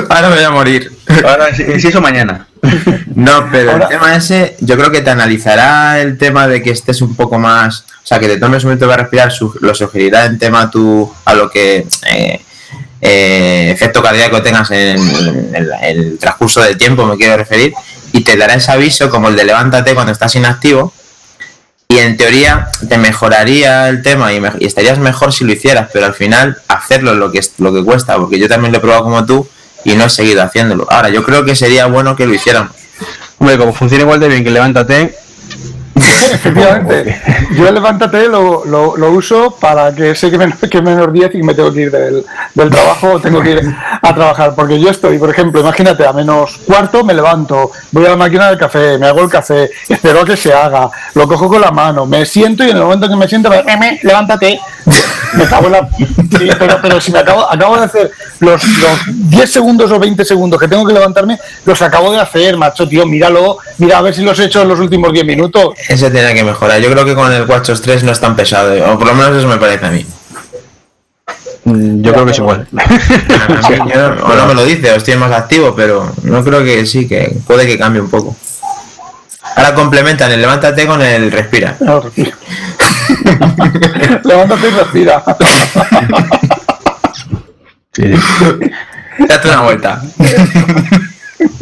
ahora 0.09 0.29
me 0.29 0.35
voy 0.35 0.43
a 0.43 0.49
morir. 0.49 0.91
Ahora, 1.23 1.53
si, 1.55 1.63
eso 1.63 2.01
mañana. 2.01 2.47
No, 3.15 3.49
pero 3.51 3.75
el 3.75 3.87
tema 3.87 4.15
ese, 4.15 4.55
yo 4.59 4.77
creo 4.77 4.91
que 4.91 5.01
te 5.01 5.09
analizará 5.09 5.99
el 5.99 6.17
tema 6.17 6.47
de 6.47 6.61
que 6.61 6.71
estés 6.71 7.01
un 7.01 7.15
poco 7.15 7.37
más, 7.37 7.85
o 8.03 8.07
sea, 8.07 8.19
que 8.19 8.27
te 8.27 8.37
tomes 8.37 8.63
un 8.63 8.69
momento 8.69 8.87
para 8.87 9.03
respirar, 9.03 9.31
lo 9.61 9.75
sugerirá 9.75 10.25
en 10.25 10.39
tema 10.39 10.69
tú 10.69 11.11
a 11.25 11.33
lo 11.33 11.49
que 11.49 11.85
eh, 12.09 12.41
eh, 13.01 13.71
efecto 13.71 14.01
cardíaco 14.01 14.41
tengas 14.41 14.71
en, 14.71 14.99
el 15.81 16.17
transcurso 16.19 16.61
del 16.61 16.77
tiempo, 16.77 17.05
me 17.05 17.17
quiero 17.17 17.37
referir, 17.37 17.73
y 18.11 18.23
te 18.23 18.37
dará 18.37 18.55
ese 18.55 18.71
aviso 18.71 19.09
como 19.09 19.29
el 19.29 19.35
de 19.35 19.45
levántate 19.45 19.93
cuando 19.93 20.11
estás 20.11 20.35
inactivo 20.35 20.93
y 21.87 21.97
en 21.97 22.17
teoría 22.17 22.67
te 22.87 22.97
mejoraría 22.97 23.89
el 23.89 24.03
tema 24.03 24.31
y, 24.31 24.41
estarías 24.59 24.99
mejor 24.99 25.33
si 25.33 25.43
lo 25.43 25.53
hicieras, 25.53 25.89
pero 25.91 26.05
al 26.05 26.13
final 26.13 26.57
hacerlo 26.67 27.11
es 27.11 27.17
lo 27.17 27.31
que, 27.31 27.39
es, 27.39 27.53
lo 27.57 27.73
que 27.73 27.83
cuesta, 27.83 28.15
porque 28.17 28.37
yo 28.37 28.47
también 28.47 28.71
lo 28.71 28.77
he 28.77 28.81
probado 28.81 29.03
como 29.03 29.25
tú 29.25 29.47
y 29.83 29.95
no 29.95 30.05
he 30.05 30.09
seguido 30.09 30.43
haciéndolo. 30.43 30.87
Ahora, 30.89 31.09
yo 31.09 31.23
creo 31.23 31.45
que 31.45 31.55
sería 31.55 31.85
bueno 31.85 32.15
que 32.15 32.25
lo 32.25 32.33
hiciéramos. 32.33 32.73
Hombre, 33.37 33.57
como 33.57 33.73
funciona 33.73 34.03
igual 34.03 34.19
de 34.19 34.27
bien 34.27 34.43
que 34.43 34.51
levántate, 34.51 35.15
Efectivamente. 36.31 37.21
Yo 37.51 37.67
el 37.67 37.75
levántate 37.75 38.27
lo, 38.27 38.65
lo, 38.65 39.11
uso 39.11 39.55
para 39.59 39.93
que 39.93 40.13
sé 40.15 40.29
que, 40.29 40.37
menos, 40.37 40.57
que 40.59 40.81
menos 40.81 41.11
10 41.11 41.35
y 41.35 41.43
me 41.43 41.53
tengo 41.53 41.73
que 41.73 41.81
ir 41.81 41.91
del, 41.91 42.23
del 42.53 42.69
trabajo, 42.69 43.19
tengo 43.19 43.41
que 43.41 43.51
ir 43.51 43.75
a 44.01 44.13
trabajar. 44.13 44.53
Porque 44.55 44.79
yo 44.79 44.89
estoy, 44.89 45.17
por 45.17 45.29
ejemplo, 45.29 45.61
imagínate, 45.61 46.05
a 46.05 46.13
menos 46.13 46.59
cuarto 46.65 47.03
me 47.03 47.13
levanto, 47.13 47.71
voy 47.91 48.05
a 48.05 48.09
la 48.09 48.15
máquina 48.15 48.49
del 48.49 48.57
café, 48.57 48.97
me 48.97 49.07
hago 49.07 49.21
el 49.21 49.29
café, 49.29 49.69
espero 49.89 50.21
a 50.21 50.25
que 50.25 50.37
se 50.37 50.53
haga, 50.53 50.89
lo 51.15 51.27
cojo 51.27 51.47
con 51.47 51.61
la 51.61 51.71
mano, 51.71 52.05
me 52.05 52.25
siento 52.25 52.63
y 52.63 52.69
en 52.69 52.77
el 52.77 52.83
momento 52.83 53.07
que 53.09 53.15
me 53.15 53.27
siento, 53.27 53.49
me, 53.49 53.99
levántate, 54.03 54.59
me 55.33 55.45
cago 55.45 55.67
en 55.67 55.71
la. 55.71 55.89
pero, 56.57 56.79
pero 56.81 57.01
si 57.01 57.11
me 57.11 57.19
acabo, 57.19 57.49
acabo 57.49 57.77
de 57.77 57.85
hacer 57.85 58.11
los, 58.39 58.63
los 58.63 59.29
10 59.29 59.51
segundos 59.51 59.91
o 59.91 59.99
20 59.99 60.23
segundos 60.23 60.59
que 60.59 60.67
tengo 60.67 60.85
que 60.85 60.93
levantarme, 60.93 61.39
los 61.65 61.81
acabo 61.81 62.11
de 62.11 62.19
hacer, 62.19 62.57
macho, 62.57 62.87
tío, 62.87 63.05
míralo, 63.05 63.57
mira 63.77 63.97
a 63.97 64.01
ver 64.01 64.13
si 64.13 64.21
los 64.21 64.37
he 64.39 64.45
hecho 64.45 64.61
en 64.61 64.67
los 64.67 64.79
últimos 64.79 65.11
10 65.11 65.25
minutos. 65.25 65.73
Ese 65.87 66.08
tiene 66.09 66.33
que 66.33 66.43
mejorar. 66.43 66.81
Yo 66.81 66.91
creo 66.91 67.05
que 67.05 67.15
con 67.15 67.31
el 67.31 67.43
WatchOS 67.43 67.81
3 67.81 68.03
no 68.03 68.11
es 68.11 68.19
tan 68.19 68.35
pesado, 68.35 68.73
o 68.91 68.97
por 68.97 69.07
lo 69.07 69.15
menos 69.15 69.37
eso 69.37 69.47
me 69.47 69.57
parece 69.57 69.85
a 69.85 69.91
mí. 69.91 70.05
Mm, 71.65 72.01
yo 72.01 72.13
creo 72.13 72.25
que 72.25 72.31
es 72.31 72.37
igual. 72.37 72.67
o 74.23 74.33
no 74.35 74.45
me 74.47 74.53
lo 74.53 74.65
dice, 74.65 74.91
o 74.91 74.95
estoy 74.95 75.15
más 75.15 75.31
activo, 75.31 75.75
pero 75.75 76.11
no 76.23 76.43
creo 76.43 76.63
que 76.63 76.85
sí, 76.85 77.07
que 77.07 77.37
puede 77.45 77.67
que 77.67 77.77
cambie 77.77 78.01
un 78.01 78.09
poco. 78.09 78.35
Ahora 79.55 79.73
complementan 79.73 80.31
el 80.31 80.41
levántate 80.41 80.87
con 80.87 81.01
el 81.01 81.31
respira. 81.31 81.75
levántate 84.23 84.67
y 84.67 84.71
respira. 84.71 85.23
Date 89.27 89.47
una 89.49 89.61
vuelta. 89.61 90.01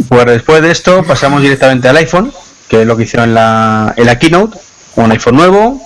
Pues 0.10 0.26
después 0.26 0.62
de 0.62 0.72
esto 0.72 1.04
pasamos 1.04 1.42
directamente 1.42 1.88
al 1.88 1.98
iPhone, 1.98 2.32
que 2.68 2.82
es 2.82 2.88
lo 2.88 2.98
que 2.98 3.04
hicieron 3.04 3.30
en 3.30 3.36
la, 3.36 3.94
en 3.96 4.06
la 4.06 4.20
keynote. 4.20 4.58
Un 4.96 5.12
iPhone 5.12 5.36
nuevo, 5.36 5.82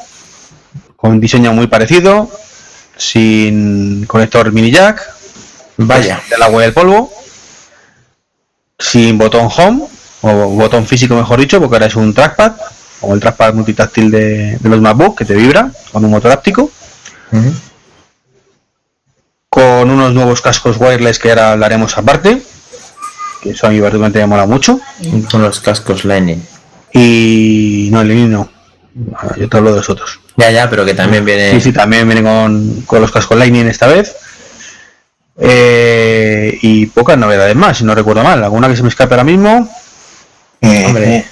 con 0.95 1.11
un 1.11 1.19
diseño 1.19 1.53
muy 1.53 1.67
parecido, 1.67 2.29
sin 2.95 4.05
conector 4.05 4.51
mini 4.51 4.71
jack, 4.71 5.01
vaya, 5.77 6.21
del 6.29 6.41
agua 6.41 6.61
y 6.61 6.65
del 6.65 6.73
polvo, 6.73 7.11
sin 8.79 9.17
botón 9.17 9.49
home, 9.55 9.83
o 10.21 10.33
botón 10.49 10.87
físico 10.87 11.15
mejor 11.15 11.39
dicho, 11.39 11.59
porque 11.59 11.75
ahora 11.75 11.87
es 11.87 11.95
un 11.95 12.13
trackpad, 12.13 12.53
o 13.01 13.13
el 13.13 13.19
trackpad 13.19 13.53
multitáctil 13.53 14.09
de, 14.11 14.57
de 14.57 14.69
los 14.69 14.79
MacBook 14.79 15.17
que 15.17 15.25
te 15.25 15.33
vibra 15.33 15.71
con 15.91 16.05
un 16.05 16.11
motor 16.11 16.31
áptico 16.31 16.71
con 19.51 19.89
unos 19.89 20.13
nuevos 20.13 20.41
cascos 20.41 20.77
wireless 20.79 21.19
que 21.19 21.29
ahora 21.29 21.51
hablaremos 21.51 21.97
aparte, 21.97 22.41
que 23.41 23.49
eso 23.49 23.67
a 23.67 23.69
mí 23.69 23.81
particularmente 23.81 24.19
me 24.19 24.27
mola 24.27 24.45
mucho. 24.45 24.79
Con 25.29 25.41
los 25.41 25.59
cascos 25.59 26.05
Lightning. 26.05 26.41
Y 26.93 27.89
no, 27.91 28.01
el 28.01 28.31
no. 28.31 28.49
Yo 29.37 29.49
te 29.49 29.57
hablo 29.57 29.71
de 29.71 29.77
los 29.77 29.89
otros. 29.89 30.19
Ya, 30.37 30.51
ya, 30.51 30.69
pero 30.69 30.85
que 30.85 30.93
también 30.93 31.23
viene. 31.23 31.51
Sí, 31.51 31.61
sí, 31.61 31.73
también 31.73 32.07
viene 32.07 32.23
con, 32.23 32.81
con 32.85 33.01
los 33.01 33.11
cascos 33.11 33.37
Lightning 33.37 33.67
esta 33.67 33.87
vez. 33.87 34.15
Eh, 35.39 36.57
y 36.61 36.85
pocas 36.87 37.17
novedades 37.17 37.55
más, 37.55 37.77
si 37.77 37.83
no 37.83 37.95
recuerdo 37.95 38.23
mal. 38.23 38.43
¿Alguna 38.43 38.67
que 38.67 38.75
se 38.75 38.83
me 38.83 38.89
escape 38.89 39.13
ahora 39.13 39.23
mismo? 39.23 39.69
Eh, 40.61 40.85
Hombre, 40.85 41.25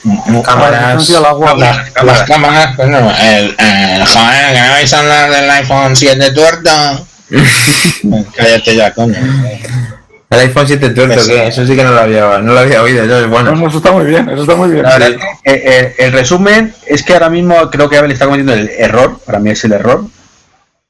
cámaras, 0.43 1.07
las, 1.07 2.23
cámaras, 2.23 2.75
bueno, 2.77 3.13
el, 3.21 3.55
el, 3.59 4.05
joder, 4.07 4.53
que 4.53 4.59
no 4.59 4.69
vais 4.71 4.93
a 4.93 4.99
hablar 4.99 5.29
del 5.29 5.49
iPhone 5.51 5.95
7 5.95 6.31
tuerto. 6.31 7.07
Cállate 8.35 8.75
ya, 8.75 8.91
coño. 8.91 9.15
El 10.29 10.39
iPhone 10.41 10.67
7 10.67 10.89
tuerto, 10.91 11.25
que 11.25 11.47
eso 11.47 11.65
sí 11.65 11.75
que 11.75 11.83
no 11.83 11.91
lo 11.91 12.01
había, 12.01 12.37
no 12.37 12.53
lo 12.53 12.59
había 12.59 12.83
oído. 12.83 13.03
Yo, 13.05 13.27
bueno. 13.29 13.67
eso 13.67 13.77
está 13.77 13.91
muy 13.91 14.05
bien, 14.05 14.29
eso 14.29 14.41
está 14.43 14.55
muy 14.55 14.69
bien. 14.69 14.85
el, 15.43 16.11
resumen 16.11 16.73
es 16.85 17.01
que 17.03 17.13
ahora 17.13 17.29
mismo 17.29 17.69
creo 17.71 17.89
que 17.89 17.97
Apple 17.97 18.13
está 18.13 18.25
cometiendo 18.25 18.53
el 18.53 18.69
error, 18.77 19.19
para 19.25 19.39
mí 19.39 19.49
es 19.49 19.63
el 19.63 19.71
error, 19.71 20.05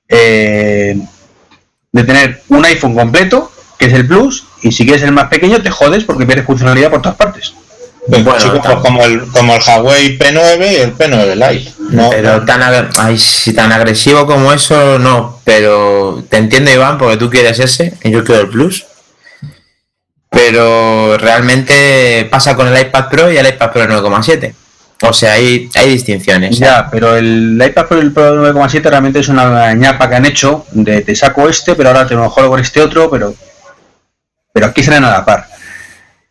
eh, 0.09 0.99
de 1.91 2.03
tener 2.03 2.41
un 2.49 2.65
iPhone 2.65 2.95
completo, 2.95 3.49
que 3.77 3.85
es 3.85 3.93
el 3.93 4.05
Plus, 4.05 4.45
y 4.61 4.73
si 4.73 4.83
quieres 4.83 5.03
el 5.03 5.13
más 5.13 5.29
pequeño 5.29 5.61
te 5.61 5.71
jodes 5.71 6.03
porque 6.03 6.25
pierdes 6.25 6.45
funcionalidad 6.45 6.89
por 6.89 7.01
todas 7.01 7.17
partes. 7.17 7.53
Pues 8.09 8.23
bueno, 8.23 8.61
como, 8.81 9.03
el, 9.03 9.27
como 9.27 9.55
el 9.55 9.61
Huawei 9.61 10.17
P9 10.17 10.71
y 10.71 10.75
el 10.75 10.97
P9 10.97 11.35
Lite. 11.35 11.71
No, 11.91 12.09
pero 12.09 12.43
tan, 12.43 12.89
ay, 12.97 13.17
si 13.17 13.53
tan 13.53 13.71
agresivo 13.71 14.25
como 14.25 14.51
eso, 14.51 14.97
no. 14.97 15.39
Pero 15.43 16.23
te 16.27 16.37
entiendo, 16.37 16.71
Iván, 16.71 16.97
porque 16.97 17.17
tú 17.17 17.29
quieres 17.29 17.59
ese 17.59 17.93
y 18.03 18.11
yo 18.11 18.23
quiero 18.23 18.41
el 18.41 18.49
Plus. 18.49 18.85
Pero 20.39 21.17
realmente 21.17 22.25
pasa 22.31 22.55
con 22.55 22.65
el 22.67 22.81
iPad 22.81 23.09
Pro 23.09 23.29
y 23.29 23.35
el 23.35 23.45
iPad 23.45 23.71
Pro 23.71 23.83
9,7. 23.83 24.53
O 25.03 25.11
sea, 25.11 25.33
hay, 25.33 25.69
hay 25.75 25.89
distinciones. 25.89 26.57
Ya, 26.57 26.87
pero 26.89 27.17
el 27.17 27.61
iPad 27.61 27.87
Pro 27.87 27.99
el 27.99 28.13
Pro 28.13 28.53
9,7 28.53 28.83
realmente 28.83 29.19
es 29.19 29.27
una 29.27 29.73
ñapa 29.73 30.09
que 30.09 30.15
han 30.15 30.25
hecho 30.25 30.65
de 30.71 31.01
te 31.01 31.13
saco 31.13 31.49
este, 31.49 31.75
pero 31.75 31.89
ahora 31.89 32.07
te 32.07 32.15
lo 32.15 32.23
mejor 32.23 32.47
con 32.47 32.59
este 32.61 32.81
otro, 32.81 33.09
pero, 33.09 33.35
pero 34.53 34.67
aquí 34.67 34.81
salen 34.81 35.03
a 35.03 35.11
la 35.11 35.25
par. 35.25 35.45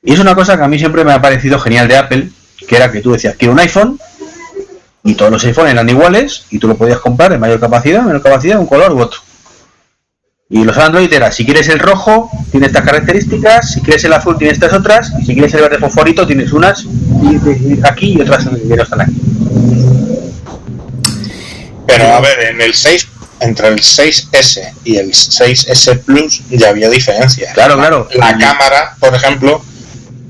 Y 0.03 0.14
es 0.14 0.21
una 0.21 0.35
cosa 0.35 0.57
que 0.57 0.64
a 0.64 0.68
mí 0.68 0.79
siempre 0.79 1.05
me 1.05 1.12
ha 1.12 1.21
parecido 1.21 1.59
genial 1.59 1.87
de 1.87 1.99
Apple, 1.99 2.31
que 2.66 2.77
era 2.77 2.90
que 2.90 3.03
tú 3.03 3.12
decías, 3.12 3.37
quiero 3.37 3.53
un 3.53 3.61
iPhone, 3.61 4.01
y 5.05 5.14
todos 5.16 5.31
los 5.31 5.44
iPhones 5.44 5.73
eran 5.73 5.88
iguales, 5.88 6.47
y 6.51 6.59
tú 6.59 6.66
lo 6.66 6.79
podías 6.79 6.99
comprar 6.99 7.35
en 7.35 7.40
mayor 7.40 7.61
capacidad, 7.61 8.03
menor 8.03 8.23
capacidad, 8.23 8.59
un 8.59 8.66
color 8.66 8.92
u 8.92 9.03
otro. 9.03 9.21
Y 10.50 10.64
los 10.64 10.78
Android 10.78 11.12
era, 11.12 11.30
si 11.30 11.44
quieres 11.44 11.68
el 11.68 11.78
rojo, 11.78 12.30
tiene 12.50 12.68
estas 12.68 12.82
características, 12.82 13.70
si 13.70 13.82
quieres 13.82 14.02
el 14.04 14.14
azul, 14.14 14.38
tiene 14.38 14.54
estas 14.54 14.72
otras, 14.72 15.12
y 15.20 15.26
si 15.26 15.34
quieres 15.34 15.52
el 15.52 15.61
verde 15.61 15.78
fosforito, 15.78 16.26
tienes 16.26 16.52
unas 16.52 16.87
aquí 17.84 18.14
y 18.14 18.20
otras 18.22 18.46
que 18.46 18.76
no 18.76 18.82
están 18.82 19.02
aquí. 19.02 19.12
Pero 21.87 22.14
a 22.14 22.20
ver, 22.20 22.40
en 22.50 22.62
el 22.62 22.72
6 22.72 23.08
entre 23.40 23.68
el 23.68 23.76
6S 23.76 24.72
y 24.84 24.96
el 24.96 25.11
6S 25.11 26.00
Plus 26.04 26.42
ya 26.48 26.70
había 26.70 26.88
diferencias. 26.88 27.52
Claro, 27.52 27.76
claro. 27.76 28.08
La 28.14 28.37
cámara, 28.38 28.96
por 28.98 29.14
ejemplo, 29.14 29.62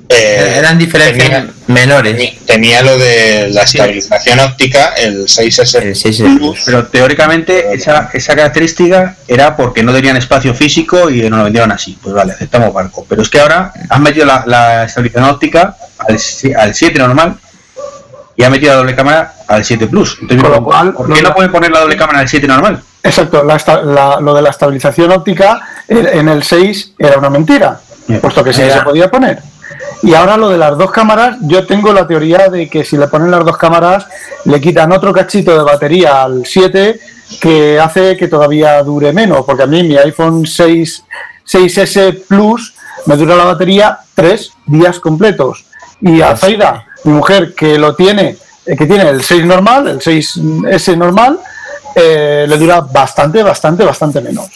eh, 0.09 0.55
eran 0.57 0.79
diferencias 0.79 1.47
menores. 1.69 2.39
Tenía 2.45 2.83
lo 2.83 2.99
de 2.99 3.51
la 3.51 3.63
estabilización 3.63 4.41
óptica, 4.41 4.95
el 4.95 5.27
6S, 5.27 6.65
Pero 6.65 6.87
teóricamente 6.87 7.73
esa, 7.73 8.11
esa 8.13 8.35
característica 8.35 9.17
era 9.27 9.57
porque 9.57 9.83
no 9.83 9.93
tenían 9.93 10.17
espacio 10.17 10.55
físico 10.55 11.11
y 11.11 11.29
no 11.29 11.39
lo 11.39 11.45
vendieron 11.45 11.71
así. 11.71 11.99
Pues 12.03 12.15
vale, 12.15 12.33
aceptamos 12.33 12.73
barco. 12.73 13.07
Pero 13.09 13.23
es 13.23 13.29
que 13.29 13.41
ahora 13.41 13.73
han 13.89 14.03
metido 14.03 14.27
la, 14.27 14.85
estabilización 14.85 15.31
óptica 15.31 15.77
al, 15.99 16.19
al 16.59 16.75
7 16.75 16.99
normal 16.99 17.39
y 18.37 18.45
han 18.45 18.53
metido 18.53 18.73
la 18.73 18.79
doble 18.79 18.95
cámara 18.95 19.35
al 19.47 19.65
7 19.65 19.87
Plus. 19.89 20.19
Entonces, 20.21 20.49
lo 20.49 20.65
cual, 20.65 20.95
¿por 20.95 21.13
qué 21.13 21.23
no 21.23 21.35
pueden 21.35 21.51
poner 21.51 21.71
la 21.71 21.81
doble 21.81 21.97
cámara 21.97 22.21
al 22.21 22.29
7 22.29 22.47
normal? 22.47 22.83
Exacto, 23.03 23.43
lo 23.43 24.35
de 24.35 24.43
la 24.43 24.51
estabilización 24.51 25.11
óptica 25.13 25.61
en 25.89 26.29
el 26.29 26.43
6 26.43 26.95
era 26.99 27.19
una 27.19 27.31
mentira, 27.31 27.81
puesto 28.21 28.45
que 28.45 28.53
sí 28.53 28.63
se 28.71 28.81
podía 28.83 29.11
poner. 29.11 29.41
Y 30.03 30.15
ahora 30.15 30.37
lo 30.37 30.49
de 30.49 30.59
las 30.59 30.79
dos 30.79 30.91
cámaras, 30.91 31.39
yo 31.43 31.67
tengo 31.67 31.93
la 31.93 32.07
teoría 32.07 32.49
de 32.49 32.69
que 32.69 32.85
si 32.85 32.97
le 32.97 33.09
ponen 33.09 33.31
las 33.31 33.45
dos 33.45 33.57
cámaras, 33.57 34.07
le 34.45 34.61
quitan 34.61 34.93
otro 34.93 35.13
cachito 35.13 35.57
de 35.57 35.65
batería 35.65 36.23
al 36.23 36.47
7 36.47 37.01
que 37.41 37.79
hace 37.79 38.17
que 38.17 38.29
todavía 38.29 38.83
dure 38.83 39.13
menos, 39.13 39.45
porque 39.45 39.65
a 39.65 39.67
mí 39.67 39.83
mi 39.83 39.97
iPhone 39.97 40.47
6, 40.47 41.05
6S 41.45 42.27
Plus 42.27 42.75
me 43.07 43.17
dura 43.17 43.37
la 43.37 43.45
batería 43.45 43.99
tres 44.15 44.53
días 44.67 45.01
completos. 45.01 45.65
Y 46.01 46.21
a 46.21 46.37
Zaida, 46.37 46.87
mi 47.05 47.13
mujer, 47.13 47.55
que 47.55 47.77
lo 47.79 47.95
tiene, 47.95 48.37
eh, 48.65 48.77
que 48.77 48.87
tiene 48.87 49.09
el 49.09 49.23
6 49.23 49.45
normal, 49.45 49.89
el 49.89 50.01
6S 50.01 50.97
normal, 50.97 51.41
eh, 51.95 52.47
le 52.49 52.57
dura 52.57 52.81
bastante, 52.81 53.43
bastante, 53.43 53.85
bastante 53.85 54.21
menos. 54.21 54.49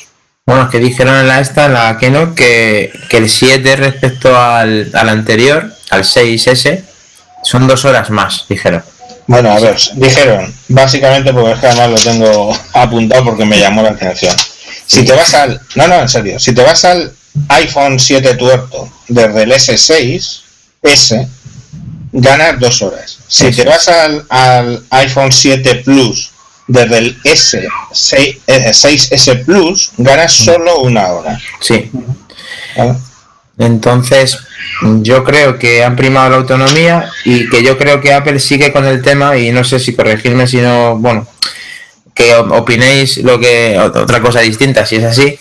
Bueno, 0.52 0.68
que 0.68 0.80
dijeron 0.80 1.18
en 1.18 1.28
la 1.28 1.40
esta, 1.40 1.64
en 1.64 1.72
la 1.72 1.96
Keynote, 1.96 2.34
que, 2.34 2.92
que 3.08 3.16
el 3.16 3.30
7 3.30 3.74
respecto 3.76 4.38
al, 4.38 4.90
al 4.92 5.08
anterior, 5.08 5.74
al 5.88 6.04
6S, 6.04 6.82
son 7.42 7.66
dos 7.66 7.86
horas 7.86 8.10
más, 8.10 8.44
dijeron. 8.50 8.84
Bueno, 9.26 9.50
a 9.50 9.58
ver, 9.60 9.78
dijeron, 9.94 10.54
básicamente 10.68 11.32
porque 11.32 11.52
es 11.52 11.58
que 11.58 11.68
además 11.68 11.88
lo 11.88 12.10
tengo 12.12 12.58
apuntado 12.74 13.24
porque 13.24 13.46
me 13.46 13.58
llamó 13.58 13.82
la 13.82 13.92
atención. 13.92 14.36
Si 14.84 15.02
te 15.06 15.14
vas 15.14 15.32
al, 15.32 15.58
no, 15.74 15.88
no, 15.88 16.02
en 16.02 16.08
serio, 16.10 16.38
si 16.38 16.52
te 16.52 16.62
vas 16.62 16.84
al 16.84 17.10
iPhone 17.48 17.98
7 17.98 18.34
tuerto 18.34 18.92
desde 19.08 19.44
el 19.44 19.52
S6, 19.52 20.40
S, 20.82 21.28
ganas 22.12 22.60
dos 22.60 22.82
horas. 22.82 23.20
Si 23.26 23.50
te 23.52 23.64
vas 23.64 23.88
al, 23.88 24.26
al 24.28 24.84
iPhone 24.90 25.32
7 25.32 25.76
Plus 25.76 26.31
desde 26.72 26.98
el 26.98 27.18
S 27.24 27.68
6, 27.92 29.12
S 29.12 29.36
Plus 29.44 29.92
ganas 29.98 30.32
solo 30.32 30.80
una 30.80 31.08
hora. 31.08 31.38
Sí. 31.60 31.90
Entonces, 33.58 34.38
yo 35.02 35.22
creo 35.22 35.58
que 35.58 35.84
han 35.84 35.96
primado 35.96 36.30
la 36.30 36.36
autonomía 36.36 37.10
y 37.24 37.48
que 37.50 37.62
yo 37.62 37.76
creo 37.76 38.00
que 38.00 38.14
Apple 38.14 38.40
sigue 38.40 38.72
con 38.72 38.86
el 38.86 39.02
tema 39.02 39.36
y 39.36 39.52
no 39.52 39.64
sé 39.64 39.78
si 39.78 39.94
corregirme 39.94 40.46
si 40.46 40.58
no, 40.58 40.96
bueno, 40.96 41.26
que 42.14 42.34
opinéis 42.34 43.18
lo 43.18 43.38
que 43.38 43.78
otra 43.78 44.20
cosa 44.20 44.40
distinta, 44.40 44.86
si 44.86 44.96
es 44.96 45.04
así, 45.04 45.38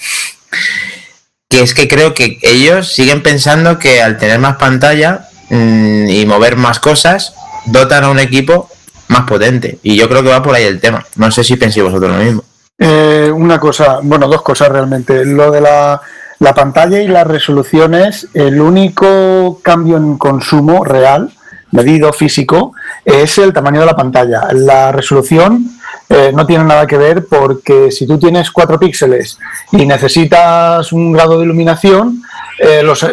que 1.49 1.61
es 1.61 1.73
que 1.73 1.87
creo 1.87 2.13
que 2.13 2.39
ellos 2.41 2.93
siguen 2.93 3.23
pensando 3.23 3.79
que 3.79 4.01
al 4.01 4.17
tener 4.17 4.39
más 4.39 4.57
pantalla 4.57 5.29
mm, 5.49 6.09
y 6.09 6.25
mover 6.25 6.57
más 6.57 6.79
cosas, 6.79 7.33
dotan 7.65 8.03
a 8.03 8.09
un 8.09 8.19
equipo 8.19 8.69
más 9.11 9.27
potente. 9.27 9.77
Y 9.83 9.95
yo 9.95 10.09
creo 10.09 10.23
que 10.23 10.29
va 10.29 10.41
por 10.41 10.55
ahí 10.55 10.63
el 10.63 10.79
tema. 10.79 11.05
No 11.17 11.29
sé 11.31 11.43
si 11.43 11.55
pensáis 11.55 11.83
vosotros 11.83 12.11
lo 12.11 12.23
mismo. 12.23 12.43
Eh, 12.77 13.31
una 13.33 13.59
cosa, 13.59 13.99
bueno, 14.01 14.27
dos 14.27 14.41
cosas 14.41 14.69
realmente. 14.69 15.23
Lo 15.25 15.51
de 15.51 15.61
la, 15.61 16.01
la 16.39 16.53
pantalla 16.55 16.99
y 17.01 17.07
las 17.07 17.27
resoluciones, 17.27 18.27
el 18.33 18.59
único 18.59 19.59
cambio 19.61 19.97
en 19.97 20.17
consumo 20.17 20.83
real, 20.83 21.31
medido 21.71 22.11
físico, 22.11 22.73
es 23.05 23.37
el 23.37 23.53
tamaño 23.53 23.81
de 23.81 23.85
la 23.85 23.95
pantalla. 23.95 24.47
La 24.53 24.91
resolución 24.91 25.77
eh, 26.09 26.31
no 26.33 26.45
tiene 26.45 26.63
nada 26.63 26.87
que 26.87 26.97
ver 26.97 27.25
porque 27.27 27.91
si 27.91 28.07
tú 28.07 28.17
tienes 28.17 28.49
4 28.49 28.79
píxeles 28.79 29.37
y 29.71 29.85
necesitas 29.85 30.91
un 30.91 31.11
grado 31.11 31.37
de 31.37 31.45
iluminación, 31.45 32.23
eh, 32.57 32.81
los 32.83 33.05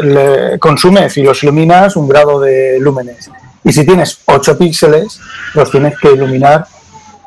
consumes 0.58 1.16
y 1.16 1.22
los 1.22 1.42
iluminas 1.42 1.96
un 1.96 2.08
grado 2.08 2.40
de 2.40 2.78
lúmenes. 2.80 3.30
Y 3.64 3.72
si 3.72 3.84
tienes 3.84 4.18
8 4.24 4.58
píxeles, 4.58 5.20
los 5.54 5.70
tienes 5.70 5.98
que 5.98 6.12
iluminar 6.12 6.66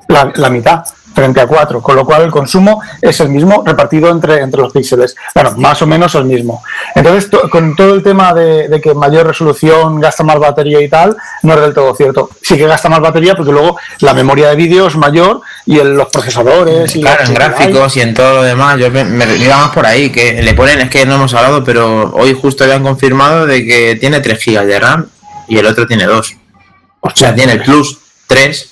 la 0.07 0.49
mitad 0.49 0.83
frente 1.13 1.41
a 1.41 1.47
4, 1.47 1.81
con 1.81 1.95
lo 1.95 2.05
cual 2.05 2.23
el 2.23 2.31
consumo 2.31 2.81
es 3.01 3.19
el 3.19 3.29
mismo 3.29 3.63
repartido 3.65 4.09
entre, 4.09 4.41
entre 4.41 4.61
los 4.61 4.71
píxeles. 4.71 5.15
Bueno, 5.33 5.53
más 5.57 5.81
o 5.81 5.87
menos 5.87 6.15
el 6.15 6.25
mismo. 6.25 6.63
Entonces, 6.95 7.29
con 7.49 7.75
todo 7.75 7.93
el 7.93 8.03
tema 8.03 8.33
de, 8.33 8.79
que 8.81 8.93
mayor 8.93 9.27
resolución 9.27 9.99
gasta 9.99 10.23
más 10.23 10.39
batería 10.39 10.81
y 10.81 10.89
tal, 10.89 11.15
no 11.43 11.53
es 11.53 11.61
del 11.61 11.73
todo 11.73 11.93
cierto. 11.95 12.29
Sí 12.41 12.57
que 12.57 12.67
gasta 12.67 12.89
más 12.89 12.99
batería 12.99 13.35
porque 13.35 13.51
luego 13.51 13.77
la 13.99 14.13
memoria 14.13 14.49
de 14.49 14.55
vídeo 14.55 14.87
es 14.87 14.95
mayor 14.95 15.41
y 15.65 15.75
los 15.75 16.07
procesadores 16.07 16.95
y 16.95 17.01
Claro, 17.01 17.25
en 17.25 17.33
gráficos 17.33 17.97
y 17.97 18.01
en 18.01 18.13
todo 18.13 18.35
lo 18.35 18.43
demás, 18.43 18.77
yo 18.79 18.89
me, 18.91 19.03
me 19.03 19.35
iba 19.37 19.57
más 19.57 19.71
por 19.71 19.85
ahí, 19.85 20.09
que 20.11 20.41
le 20.41 20.53
ponen, 20.53 20.81
es 20.81 20.89
que 20.89 21.05
no 21.05 21.15
hemos 21.15 21.33
hablado, 21.33 21.63
pero 21.63 22.11
hoy 22.13 22.37
justo 22.39 22.63
habían 22.63 22.83
confirmado 22.83 23.45
de 23.45 23.65
que 23.65 23.97
tiene 23.99 24.19
3 24.19 24.39
GB 24.45 24.65
de 24.65 24.79
RAM 24.79 25.07
y 25.51 25.57
el 25.57 25.65
otro 25.65 25.85
tiene 25.85 26.05
2. 26.05 26.35
O 27.01 27.09
sea, 27.13 27.35
tiene 27.35 27.51
el 27.53 27.61
Plus 27.61 27.97
3 28.27 28.69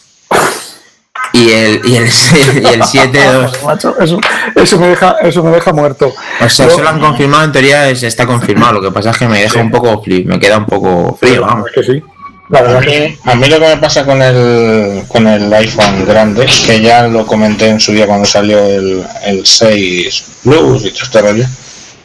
y 1.34 1.52
el, 1.52 1.82
y 1.84 1.96
el, 1.98 2.06
y 2.64 2.68
el 2.68 2.82
7-2. 2.82 3.98
eso, 4.00 4.20
eso, 4.56 4.80
me 4.80 4.88
deja, 4.88 5.18
eso 5.22 5.44
me 5.44 5.52
deja 5.52 5.74
muerto. 5.74 6.14
O 6.40 6.50
sea, 6.50 6.68
eso 6.68 6.82
lo 6.82 6.88
han 6.88 7.02
confirmado, 7.02 7.44
en 7.44 7.52
teoría 7.52 7.90
es, 7.90 8.02
está 8.04 8.26
confirmado. 8.26 8.76
Lo 8.76 8.82
que 8.82 8.92
pasa 8.92 9.10
es 9.10 9.18
que 9.18 9.28
me 9.28 9.42
deja 9.42 9.60
un 9.60 9.70
poco 9.70 10.02
me 10.06 10.40
queda 10.40 10.58
un 10.58 10.68
poco 10.68 11.18
frío, 11.20 11.42
vamos. 11.42 11.68
Es 11.68 11.86
que 11.86 11.94
sí. 11.94 12.04
La 12.48 12.62
verdad 12.62 12.78
a, 12.78 12.80
mí, 12.80 13.18
a 13.26 13.36
mí 13.36 13.48
lo 13.50 13.60
que 13.60 13.68
me 13.68 13.78
pasa 13.78 14.06
con 14.06 14.22
el, 14.22 15.04
con 15.10 15.28
el 15.28 15.54
iPhone 15.54 16.06
grande, 16.06 16.48
que 16.66 16.82
ya 16.82 17.10
lo 17.10 17.28
comenté 17.28 17.68
en 17.68 17.80
su 17.82 17.92
día 17.92 18.08
cuando 18.08 18.26
salió 18.26 18.58
el, 18.58 19.06
el 19.26 19.46
6 19.46 20.24
Plus 20.44 20.86
y 20.86 20.92
todo 20.92 21.04
este 21.04 21.22
rollo, 21.22 21.46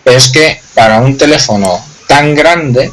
es 0.05 0.31
que 0.31 0.61
para 0.75 0.99
un 0.99 1.16
teléfono 1.16 1.79
tan 2.09 2.35
grande 2.35 2.91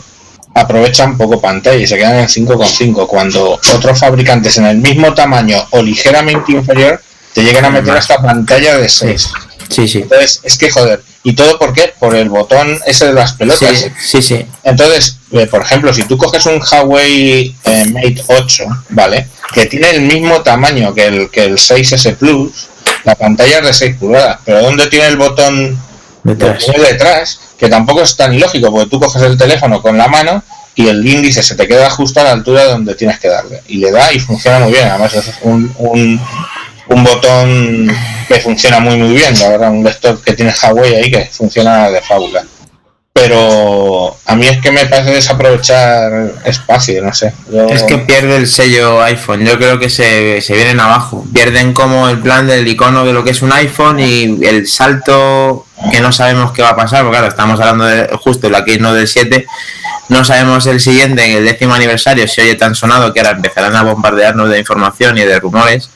aprovechan 0.53 1.17
poco 1.17 1.39
pantalla 1.39 1.77
y 1.77 1.87
se 1.87 1.97
quedan 1.97 2.19
en 2.19 2.27
5,5 2.27 3.07
cuando 3.07 3.59
otros 3.73 3.99
fabricantes 3.99 4.57
en 4.57 4.65
el 4.65 4.77
mismo 4.77 5.13
tamaño 5.13 5.57
o 5.71 5.81
ligeramente 5.81 6.51
inferior 6.51 7.01
te 7.33 7.43
llegan 7.43 7.65
a 7.65 7.69
meter 7.69 7.95
hasta 7.95 8.21
pantalla 8.21 8.77
de 8.77 8.89
6. 8.89 9.29
Sí, 9.69 9.87
sí. 9.87 9.99
Entonces, 9.99 10.41
es 10.43 10.57
que 10.57 10.69
joder. 10.69 11.01
¿Y 11.23 11.33
todo 11.33 11.57
por 11.59 11.71
qué? 11.71 11.93
Por 11.99 12.15
el 12.15 12.29
botón 12.29 12.79
ese 12.85 13.07
de 13.07 13.13
las 13.13 13.33
pelotas. 13.33 13.87
Sí, 13.99 14.21
sí. 14.21 14.45
Entonces, 14.63 15.17
eh, 15.31 15.45
por 15.45 15.61
ejemplo, 15.61 15.93
si 15.93 16.03
tú 16.03 16.17
coges 16.17 16.45
un 16.47 16.59
Huawei 16.59 17.55
eh, 17.63 17.85
Mate 17.85 18.23
8, 18.27 18.63
¿vale? 18.89 19.27
Que 19.53 19.67
tiene 19.67 19.91
el 19.91 20.01
mismo 20.01 20.41
tamaño 20.41 20.93
que 20.93 21.05
el, 21.05 21.29
que 21.29 21.45
el 21.45 21.57
6S 21.57 22.15
Plus, 22.15 22.69
la 23.03 23.15
pantalla 23.15 23.59
es 23.59 23.65
de 23.65 23.73
6 23.73 23.95
pulgadas, 23.97 24.39
pero 24.43 24.63
¿dónde 24.63 24.87
tiene 24.87 25.07
el 25.07 25.17
botón 25.17 25.79
detrás? 26.23 26.65
detrás 26.77 27.39
que 27.57 27.69
tampoco 27.69 28.01
es 28.01 28.15
tan 28.15 28.33
ilógico, 28.33 28.71
porque 28.71 28.89
tú 28.89 28.99
coges 28.99 29.21
el 29.21 29.37
teléfono 29.37 29.81
con 29.81 29.97
la 29.97 30.07
mano 30.07 30.43
y 30.75 30.87
el 30.87 31.05
índice 31.05 31.43
se 31.43 31.55
te 31.55 31.67
queda 31.67 31.89
justo 31.89 32.19
a 32.19 32.23
la 32.23 32.31
altura 32.31 32.63
donde 32.65 32.95
tienes 32.95 33.19
que 33.19 33.27
darle. 33.27 33.61
Y 33.67 33.77
le 33.77 33.91
da 33.91 34.11
y 34.11 34.19
funciona 34.19 34.59
muy 34.59 34.71
bien. 34.71 34.87
Además, 34.87 35.13
es 35.13 35.31
un, 35.41 35.73
un, 35.77 36.21
un 36.87 37.03
botón 37.03 37.95
que 38.27 38.39
funciona 38.39 38.79
muy, 38.79 38.97
muy 38.97 39.13
bien. 39.13 39.37
La 39.39 39.49
verdad, 39.49 39.71
un 39.71 39.83
lector 39.83 40.21
que 40.21 40.33
tiene 40.33 40.53
Huawei 40.53 40.95
ahí 40.95 41.11
que 41.11 41.25
funciona 41.25 41.89
de 41.89 42.01
fábula. 42.01 42.43
Pero 43.13 44.15
a 44.25 44.35
mí 44.35 44.47
es 44.47 44.61
que 44.61 44.71
me 44.71 44.85
parece 44.85 45.11
desaprovechar 45.11 46.31
espacio, 46.45 47.03
no 47.03 47.13
sé. 47.13 47.33
Es 47.69 47.83
que 47.83 47.97
pierde 47.97 48.37
el 48.37 48.47
sello 48.47 49.01
iPhone. 49.01 49.45
Yo 49.45 49.57
creo 49.57 49.79
que 49.79 49.89
se, 49.89 50.41
se 50.41 50.55
vienen 50.55 50.79
abajo. 50.79 51.25
Pierden 51.33 51.73
como 51.73 52.07
el 52.07 52.19
plan 52.19 52.47
del 52.47 52.67
icono 52.67 53.05
de 53.05 53.11
lo 53.11 53.23
que 53.23 53.31
es 53.31 53.41
un 53.41 53.51
iPhone 53.51 53.99
y 53.99 54.45
el 54.45 54.65
salto 54.65 55.65
que 55.89 55.99
no 55.99 56.11
sabemos 56.11 56.51
qué 56.51 56.61
va 56.61 56.69
a 56.69 56.75
pasar, 56.75 57.03
porque 57.03 57.17
claro, 57.17 57.27
estamos 57.27 57.59
hablando 57.59 57.85
de 57.85 58.07
justo 58.17 58.49
la 58.49 58.63
que 58.63 58.77
no 58.77 58.93
del 58.93 59.07
7, 59.07 59.45
no 60.09 60.23
sabemos 60.23 60.65
el 60.67 60.79
siguiente, 60.79 61.25
en 61.25 61.37
el 61.37 61.45
décimo 61.45 61.73
aniversario, 61.73 62.27
si 62.27 62.41
oye 62.41 62.55
tan 62.55 62.75
sonado 62.75 63.13
que 63.13 63.19
ahora 63.19 63.31
empezarán 63.31 63.75
a 63.75 63.83
bombardearnos 63.83 64.49
de 64.49 64.59
información 64.59 65.17
y 65.17 65.21
de 65.21 65.39
rumores, 65.39 65.89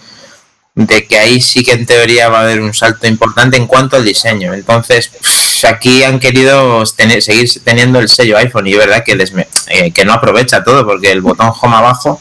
de 0.74 1.06
que 1.06 1.20
ahí 1.20 1.40
sí 1.40 1.64
que 1.64 1.74
en 1.74 1.86
teoría 1.86 2.30
va 2.30 2.40
a 2.40 2.42
haber 2.42 2.62
un 2.62 2.74
salto 2.74 3.08
importante 3.08 3.58
en 3.58 3.68
cuanto 3.68 3.96
al 3.96 4.04
diseño. 4.04 4.54
Entonces, 4.54 5.12
aquí 5.64 6.04
han 6.04 6.20
querido 6.20 6.84
tener, 6.96 7.22
seguir 7.22 7.50
teniendo 7.64 8.00
el 8.00 8.10
sello 8.10 8.38
iPhone 8.38 8.68
y 8.68 8.74
es 8.74 8.78
verdad 8.78 9.04
que, 9.04 9.14
eh, 9.68 9.92
que 9.92 10.06
no 10.06 10.14
aprovecha 10.14 10.64
todo 10.64 10.86
porque 10.86 11.12
el 11.12 11.22
botón 11.22 11.52
home 11.60 11.76
abajo 11.76 12.20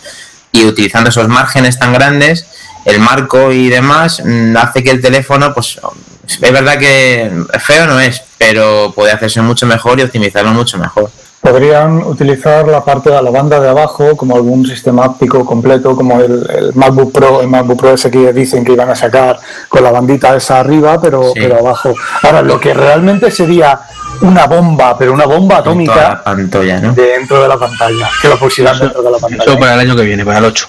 y 0.52 0.64
utilizando 0.64 1.10
esos 1.10 1.28
márgenes 1.28 1.78
tan 1.78 1.92
grandes, 1.92 2.46
el 2.84 3.00
marco 3.00 3.50
y 3.52 3.68
demás, 3.68 4.22
mm, 4.24 4.56
hace 4.56 4.84
que 4.84 4.90
el 4.90 5.00
teléfono 5.00 5.52
pues 5.52 5.80
es 6.28 6.40
verdad 6.40 6.78
que 6.78 7.30
feo 7.60 7.86
no 7.86 8.00
es, 8.00 8.22
pero 8.38 8.92
puede 8.94 9.12
hacerse 9.12 9.40
mucho 9.40 9.66
mejor 9.66 9.98
y 9.98 10.02
optimizarlo 10.02 10.52
mucho 10.52 10.78
mejor. 10.78 11.10
Podrían 11.44 11.98
utilizar 11.98 12.66
la 12.66 12.82
parte 12.82 13.10
de 13.10 13.20
la 13.20 13.30
banda 13.30 13.60
de 13.60 13.68
abajo 13.68 14.16
como 14.16 14.34
algún 14.34 14.66
sistema 14.66 15.04
óptico 15.04 15.44
completo, 15.44 15.94
como 15.94 16.18
el, 16.18 16.72
MacBook 16.72 17.12
Pro, 17.12 17.42
el 17.42 17.48
MacBook 17.48 17.80
Pro 17.80 17.90
ese 17.92 18.10
que 18.10 18.32
dicen 18.32 18.64
que 18.64 18.72
iban 18.72 18.88
a 18.88 18.94
sacar 18.94 19.38
con 19.68 19.84
la 19.84 19.90
bandita 19.90 20.34
esa 20.34 20.60
arriba, 20.60 20.98
pero, 20.98 21.32
pero 21.34 21.58
abajo. 21.58 21.92
Ahora, 22.22 22.40
lo 22.40 22.58
que 22.58 22.72
realmente 22.72 23.30
sería 23.30 23.78
una 24.22 24.46
bomba, 24.46 24.96
pero 24.96 25.12
una 25.12 25.26
bomba 25.26 25.58
atómica 25.58 26.22
pantalla, 26.24 26.80
¿no? 26.80 26.94
dentro 26.94 27.42
de 27.42 27.48
la 27.48 27.58
pantalla, 27.58 28.08
que 28.22 28.28
lo 28.28 28.38
pusieran 28.38 28.78
dentro 28.78 29.02
de 29.02 29.10
la 29.10 29.18
pantalla. 29.18 29.44
Eso 29.44 29.58
para 29.58 29.74
el 29.74 29.80
año 29.80 29.96
que 29.96 30.02
viene, 30.02 30.24
para 30.24 30.38
el 30.38 30.46
8. 30.46 30.68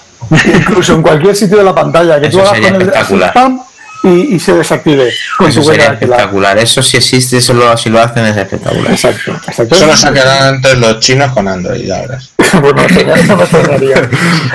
Incluso 0.58 0.92
en 0.92 1.00
cualquier 1.00 1.34
sitio 1.34 1.56
de 1.56 1.64
la 1.64 1.74
pantalla, 1.74 2.20
que 2.20 2.26
Eso 2.26 2.36
tú 2.36 2.42
hagas 2.42 2.52
sería 2.52 2.72
con 2.72 2.82
el 2.82 2.88
espectacular. 2.88 3.32
Y, 4.06 4.36
y 4.36 4.40
se 4.40 4.54
desactive 4.54 5.12
con 5.36 5.48
Eso 5.48 5.62
sería 5.62 5.86
espectacular. 5.86 6.56
Eso 6.58 6.80
si 6.80 6.96
existe, 6.96 7.38
eso 7.38 7.52
lo, 7.54 7.76
si 7.76 7.90
lo 7.90 8.00
hacen 8.00 8.24
es 8.24 8.36
espectacular. 8.36 8.92
Exacto, 8.92 9.32
exacto. 9.32 9.74
Eso 9.74 9.86
lo 9.86 9.96
sacarán 9.96 10.54
antes 10.54 10.78
los 10.78 11.00
chinos 11.00 11.32
con 11.32 11.48
Android, 11.48 11.84
ya 11.86 12.00
verás. 12.02 12.30
bueno. 12.60 12.82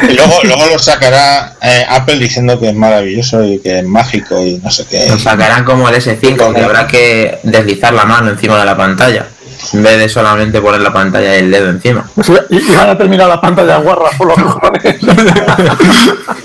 Y 0.10 0.14
luego, 0.14 0.40
luego 0.44 0.66
lo 0.72 0.80
sacará 0.80 1.56
eh, 1.62 1.86
Apple 1.90 2.18
diciendo 2.18 2.60
que 2.60 2.70
es 2.70 2.76
maravilloso 2.76 3.44
y 3.44 3.60
que 3.60 3.80
es 3.80 3.86
mágico 3.86 4.42
y 4.42 4.58
no 4.64 4.72
sé 4.72 4.86
qué. 4.90 5.08
Lo 5.10 5.20
sacarán 5.20 5.66
como 5.66 5.90
el 5.90 5.96
S5, 5.96 6.54
que 6.54 6.62
habrá 6.62 6.88
que 6.88 7.40
deslizar 7.44 7.94
la 7.94 8.06
mano 8.06 8.30
encima 8.30 8.58
de 8.58 8.66
la 8.66 8.78
pantalla. 8.78 9.26
En 9.74 9.84
vez 9.84 10.00
de 10.00 10.10
solamente 10.10 10.60
poner 10.62 10.82
la 10.82 10.92
pantalla 10.92 11.36
y 11.36 11.40
el 11.40 11.52
dedo 11.52 11.70
encima. 11.70 12.10
O 12.16 12.24
sea, 12.24 12.44
y, 12.50 12.58
y 12.58 12.76
van 12.76 12.90
a 12.90 12.98
terminar 12.98 13.28
la 13.28 13.40
pantalla 13.40 13.78
guarra 13.78 14.10
por 14.18 14.28
los 14.28 14.38
cojones. 14.38 14.96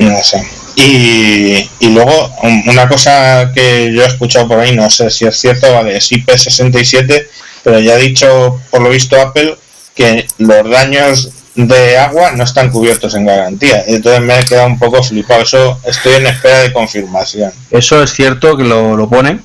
No 0.00 0.16
sé. 0.22 0.57
Y, 0.80 1.68
y 1.80 1.88
luego, 1.90 2.32
un- 2.42 2.62
una 2.68 2.88
cosa 2.88 3.50
que 3.52 3.92
yo 3.92 4.02
he 4.04 4.06
escuchado 4.06 4.46
por 4.46 4.60
ahí, 4.60 4.74
no 4.76 4.88
sé 4.88 5.10
si 5.10 5.26
es 5.26 5.36
cierto, 5.36 5.72
vale, 5.74 5.96
es 5.96 6.10
IP67, 6.12 7.26
pero 7.64 7.80
ya 7.80 7.94
ha 7.94 7.96
dicho, 7.96 8.60
por 8.70 8.80
lo 8.82 8.90
visto, 8.90 9.20
Apple, 9.20 9.56
que 9.94 10.26
los 10.38 10.70
daños 10.70 11.30
de 11.56 11.98
agua 11.98 12.30
no 12.36 12.44
están 12.44 12.70
cubiertos 12.70 13.14
en 13.16 13.26
garantía. 13.26 13.82
Entonces 13.88 14.20
me 14.22 14.38
he 14.38 14.44
quedado 14.44 14.68
un 14.68 14.78
poco 14.78 15.02
flipado. 15.02 15.42
Eso 15.42 15.80
estoy 15.84 16.14
en 16.14 16.26
espera 16.28 16.60
de 16.60 16.72
confirmación. 16.72 17.50
Eso 17.72 18.00
es 18.00 18.12
cierto 18.12 18.56
que 18.56 18.62
lo, 18.62 18.96
lo 18.96 19.08
pone. 19.08 19.40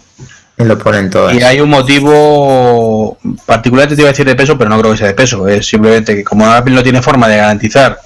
Y 0.60 0.64
lo 0.66 0.78
ponen 0.78 1.10
todo. 1.10 1.34
Y 1.34 1.42
hay 1.42 1.60
un 1.60 1.70
motivo 1.70 3.18
particular, 3.48 3.88
te 3.88 3.96
iba 3.96 4.10
a 4.10 4.12
decir 4.12 4.28
de 4.28 4.36
peso, 4.36 4.56
pero 4.56 4.70
no 4.70 4.80
creo 4.80 4.92
que 4.92 5.00
sea 5.00 5.08
de 5.08 5.16
peso. 5.16 5.48
Es 5.48 5.66
simplemente 5.66 6.16
que 6.16 6.24
como 6.24 6.46
Apple 6.46 6.76
no 6.76 6.84
tiene 6.84 7.02
forma 7.02 7.28
de 7.28 7.38
garantizar 7.38 8.00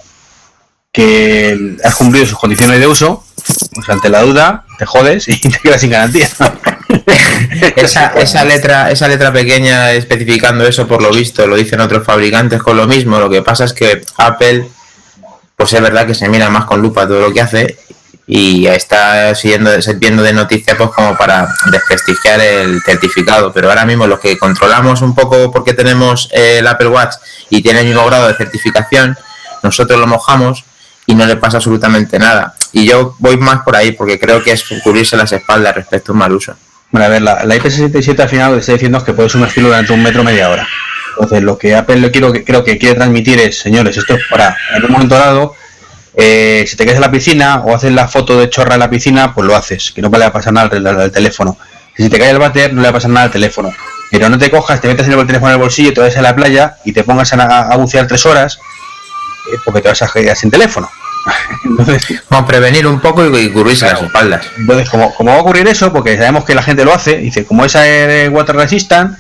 que 0.98 1.76
has 1.84 1.94
cumplido 1.94 2.26
sus 2.26 2.40
condiciones 2.40 2.80
de 2.80 2.88
uso, 2.88 3.24
pues 3.76 3.88
ante 3.88 4.10
la 4.10 4.24
duda 4.24 4.66
te 4.80 4.86
jodes 4.88 5.28
y 5.28 5.40
te 5.40 5.60
quedas 5.60 5.80
sin 5.80 5.92
garantía. 5.92 6.28
esa, 7.76 8.08
esa 8.16 8.44
letra 8.44 8.90
esa 8.90 9.08
letra 9.08 9.32
pequeña 9.32 9.92
especificando 9.92 10.66
eso 10.66 10.88
por 10.88 11.04
lo 11.04 11.12
visto 11.12 11.46
lo 11.46 11.56
dicen 11.56 11.82
otros 11.82 12.04
fabricantes 12.04 12.62
con 12.64 12.78
lo 12.78 12.88
mismo 12.88 13.20
lo 13.20 13.30
que 13.30 13.42
pasa 13.42 13.66
es 13.66 13.74
que 13.74 14.02
Apple 14.18 14.70
pues 15.56 15.74
es 15.74 15.82
verdad 15.82 16.08
que 16.08 16.16
se 16.16 16.30
mira 16.30 16.50
más 16.50 16.66
con 16.66 16.82
lupa 16.82 17.08
todo 17.08 17.20
lo 17.20 17.34
que 17.34 17.42
hace 17.42 17.78
y 18.26 18.68
está 18.68 19.36
siguiendo 19.36 19.72
viendo 19.98 20.24
de 20.24 20.34
noticias 20.34 20.78
pues 20.78 20.90
como 20.92 21.18
para 21.18 21.54
desprestigiar 21.72 22.40
el 22.40 22.82
certificado 22.82 23.52
pero 23.54 23.70
ahora 23.70 23.86
mismo 23.86 24.08
los 24.08 24.20
que 24.20 24.38
controlamos 24.38 25.02
un 25.02 25.14
poco 25.14 25.52
porque 25.52 25.74
tenemos 25.74 26.30
el 26.32 26.66
Apple 26.66 26.88
Watch 26.88 27.16
y 27.50 27.62
tiene 27.62 27.82
el 27.82 27.88
mismo 27.88 28.06
grado 28.06 28.30
de 28.30 28.36
certificación 28.36 29.18
nosotros 29.62 30.00
lo 30.00 30.08
mojamos 30.08 30.64
y 31.08 31.16
no 31.16 31.26
le 31.26 31.38
pasa 31.38 31.58
absolutamente 31.58 32.20
nada 32.20 32.54
y 32.72 32.86
yo 32.86 33.16
voy 33.18 33.38
más 33.38 33.64
por 33.64 33.76
ahí 33.76 33.94
porque 33.94 34.20
creo 34.20 34.44
que 34.44 34.52
es 34.52 34.64
cubrirse 34.84 35.18
las 35.18 35.32
espaldas 35.32 35.76
respecto 35.76 36.12
a 36.12 36.14
un 36.14 36.20
mal 36.20 36.34
uso 36.34 36.56
bueno 36.92 37.06
a 37.06 37.10
ver 37.10 37.24
la, 37.24 37.44
la 37.44 37.56
IP67 37.56 38.20
al 38.20 38.30
final 38.30 38.52
lo 38.52 38.58
que 38.58 38.60
está 38.60 38.74
diciendo 38.74 39.00
es 39.00 39.04
que 39.04 39.14
puede 39.14 39.30
sumergirlo 39.30 39.70
durante 39.70 39.94
un 39.94 40.04
metro 40.04 40.24
media 40.24 40.50
hora 40.50 40.68
entonces 41.12 41.42
lo 41.42 41.58
que 41.58 41.76
Apple 41.76 41.98
lo 41.98 42.12
quiero, 42.12 42.32
creo 42.32 42.64
que 42.64 42.78
quiere 42.78 42.96
transmitir 42.96 43.40
es 43.40 43.60
señores 43.60 43.98
esto 43.98 44.14
es 44.14 44.22
para 44.30 44.56
en 44.76 44.86
un 44.86 44.92
momento 44.92 45.16
dado 45.16 45.56
eh, 46.20 46.66
si 46.66 46.76
te 46.76 46.84
quedas 46.84 46.96
en 46.96 47.02
la 47.02 47.12
piscina 47.12 47.62
o 47.64 47.76
haces 47.76 47.92
la 47.92 48.08
foto 48.08 48.40
de 48.40 48.50
chorra 48.50 48.74
en 48.74 48.80
la 48.80 48.90
piscina, 48.90 49.36
pues 49.36 49.46
lo 49.46 49.56
haces, 49.56 49.92
que 49.92 50.02
no 50.02 50.10
le 50.10 50.18
va 50.18 50.26
a 50.26 50.34
pasar 50.34 50.52
nada 50.52 50.68
al, 50.76 51.12
teléfono. 51.12 51.58
Si 51.96 52.10
te 52.10 52.18
cae 52.18 52.32
el 52.32 52.40
váter, 52.40 52.74
no 52.74 52.82
le 52.82 52.88
va 52.88 52.90
a 52.90 52.94
pasar 52.94 53.12
nada 53.12 53.28
al 53.28 53.32
teléfono. 53.32 53.72
Pero 54.10 54.28
no 54.28 54.40
te 54.40 54.50
cojas, 54.50 54.82
te 54.82 54.88
metes 54.88 55.08
el 55.08 55.28
teléfono 55.28 55.50
en 55.50 55.54
el 55.54 55.62
bolsillo, 55.62 55.94
te 55.94 56.02
vas 56.02 56.18
a 56.18 56.22
la 56.24 56.36
playa 56.36 56.78
y 56.84 56.92
te 56.92 57.04
pongas 57.04 57.32
a, 57.34 57.76
bucear 57.78 58.08
tres 58.08 58.26
horas 58.26 58.60
porque 59.64 59.82
te 59.82 59.90
vas 59.90 60.02
a 60.02 60.08
quedar 60.12 60.36
sin 60.36 60.52
teléfono. 60.52 60.90
entonces, 61.66 62.22
Vamos 62.30 62.46
a 62.46 62.48
prevenir 62.48 62.88
un 62.88 63.00
poco 63.00 63.26
y, 63.26 63.52
cubrirse 63.52 63.86
las 63.86 64.02
espaldas. 64.02 64.46
Entonces, 64.58 64.90
como, 64.90 65.14
va 65.26 65.36
a 65.36 65.42
ocurrir 65.42 65.68
eso, 65.68 65.92
porque 65.92 66.18
sabemos 66.18 66.46
que 66.46 66.56
la 66.56 66.64
gente 66.64 66.86
lo 66.86 66.94
hace, 66.94 67.18
dice, 67.18 67.46
como 67.46 67.66
esa 67.66 67.88
es 67.88 68.30
water 68.30 68.56
resistant, 68.56 69.18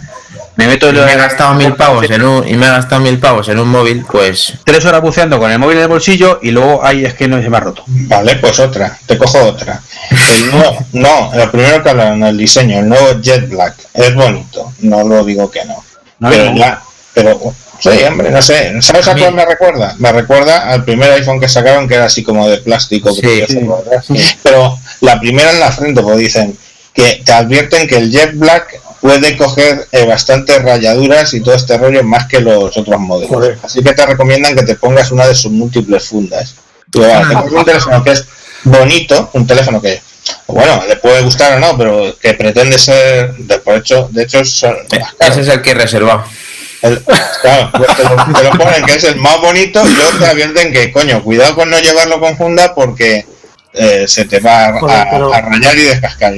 me 0.57 0.65
meto 0.65 0.89
y 0.89 0.93
me 0.93 1.13
he 1.13 1.17
gastado 1.17 1.53
mil 1.53 1.73
pavos 1.75 2.09
en 2.09 2.23
un 2.23 2.47
y 2.47 2.57
me 2.57 2.65
he 2.65 2.69
gastado 2.69 2.99
mil 3.01 3.19
pavos 3.19 3.47
en 3.47 3.59
un 3.59 3.69
móvil 3.69 4.03
pues 4.09 4.53
tres 4.65 4.83
horas 4.85 5.01
buceando 5.01 5.37
con 5.37 5.51
el 5.51 5.59
móvil 5.59 5.77
en 5.77 5.83
el 5.83 5.87
bolsillo 5.87 6.39
y 6.41 6.49
luego 6.49 6.83
ahí 6.83 7.05
es 7.05 7.13
que 7.13 7.27
no 7.27 7.39
se 7.39 7.47
me 7.47 7.57
ha 7.57 7.59
roto. 7.59 7.83
Vale 7.85 8.37
pues 8.37 8.59
otra 8.59 8.97
te 9.05 9.19
cojo 9.19 9.39
otra. 9.43 9.79
El 10.09 10.51
nuevo, 10.51 10.85
no 10.93 11.31
lo 11.33 11.51
primero 11.51 11.83
que 11.83 11.89
hablaron 11.91 12.23
el 12.23 12.37
diseño 12.37 12.79
el 12.79 12.89
nuevo 12.89 13.21
Jet 13.21 13.47
Black 13.47 13.75
es 13.93 14.15
bonito 14.15 14.73
no 14.79 15.03
lo 15.03 15.23
digo 15.23 15.49
que 15.51 15.63
no, 15.63 15.75
pero 16.19 16.55
ya 16.55 16.81
pero 17.13 17.39
sí 17.79 17.89
hombre 18.07 18.31
no 18.31 18.41
sé 18.41 18.81
sabes 18.81 19.07
a, 19.07 19.15
cuál 19.15 19.33
me 19.33 19.45
recuerda 19.45 19.95
me 19.99 20.11
recuerda 20.11 20.69
al 20.69 20.83
primer 20.83 21.11
iPhone 21.11 21.39
que 21.39 21.47
sacaron 21.47 21.87
que 21.87 21.95
era 21.95 22.05
así 22.05 22.23
como 22.23 22.47
de 22.47 22.57
plástico 22.57 23.11
sí, 23.13 23.43
pero 24.43 24.77
la 25.01 25.19
primera 25.19 25.51
en 25.51 25.59
la 25.59 25.71
frente 25.71 26.01
pues 26.01 26.17
dicen 26.17 26.57
que 26.93 27.21
te 27.23 27.31
advierten 27.31 27.87
que 27.87 27.97
el 27.97 28.11
Jet 28.11 28.33
Black 28.35 28.81
puede 28.99 29.37
coger 29.37 29.87
eh, 29.91 30.05
bastantes 30.05 30.61
rayaduras 30.63 31.33
y 31.33 31.41
todo 31.41 31.55
este 31.55 31.77
rollo 31.77 32.03
más 32.03 32.25
que 32.27 32.39
los 32.39 32.75
otros 32.75 32.99
modelos. 32.99 33.59
Así 33.63 33.83
que 33.83 33.93
te 33.93 34.05
recomiendan 34.05 34.55
que 34.55 34.63
te 34.63 34.75
pongas 34.75 35.11
una 35.11 35.27
de 35.27 35.35
sus 35.35 35.51
múltiples 35.51 36.07
fundas. 36.07 36.55
Ah. 36.95 37.45
un 37.51 37.65
teléfono 37.65 38.03
que 38.03 38.11
es 38.11 38.25
bonito, 38.63 39.29
un 39.33 39.45
teléfono 39.45 39.81
que, 39.81 40.01
bueno, 40.47 40.83
le 40.87 40.95
puede 40.95 41.21
gustar 41.21 41.57
o 41.57 41.59
no, 41.59 41.77
pero 41.77 42.17
que 42.19 42.33
pretende 42.33 42.77
ser, 42.77 43.33
de, 43.35 43.59
por 43.59 43.75
hecho, 43.75 44.09
de 44.11 44.23
hecho, 44.23 44.39
ese 44.39 44.71
es 45.19 45.47
el 45.47 45.61
que 45.61 45.71
he 45.71 45.75
reservado. 45.75 46.23
Claro, 46.81 47.71
pues 47.77 47.95
te, 47.95 48.03
lo, 48.03 48.51
ponen 48.51 48.85
que 48.85 48.95
es 48.95 49.03
el 49.03 49.17
más 49.17 49.39
bonito 49.41 49.81
y 49.87 49.93
luego 49.93 50.17
te 50.19 50.25
advierten 50.25 50.71
que, 50.71 50.91
coño, 50.91 51.23
cuidado 51.23 51.55
con 51.55 51.69
no 51.69 51.79
llevarlo 51.79 52.19
con 52.19 52.37
funda 52.37 52.73
porque 52.75 53.25
eh, 53.79 54.07
se 54.07 54.25
te 54.25 54.39
va 54.39 54.65
a, 54.65 55.41
rayar 55.41 55.77
y 55.77 55.81
descascar. 55.83 56.33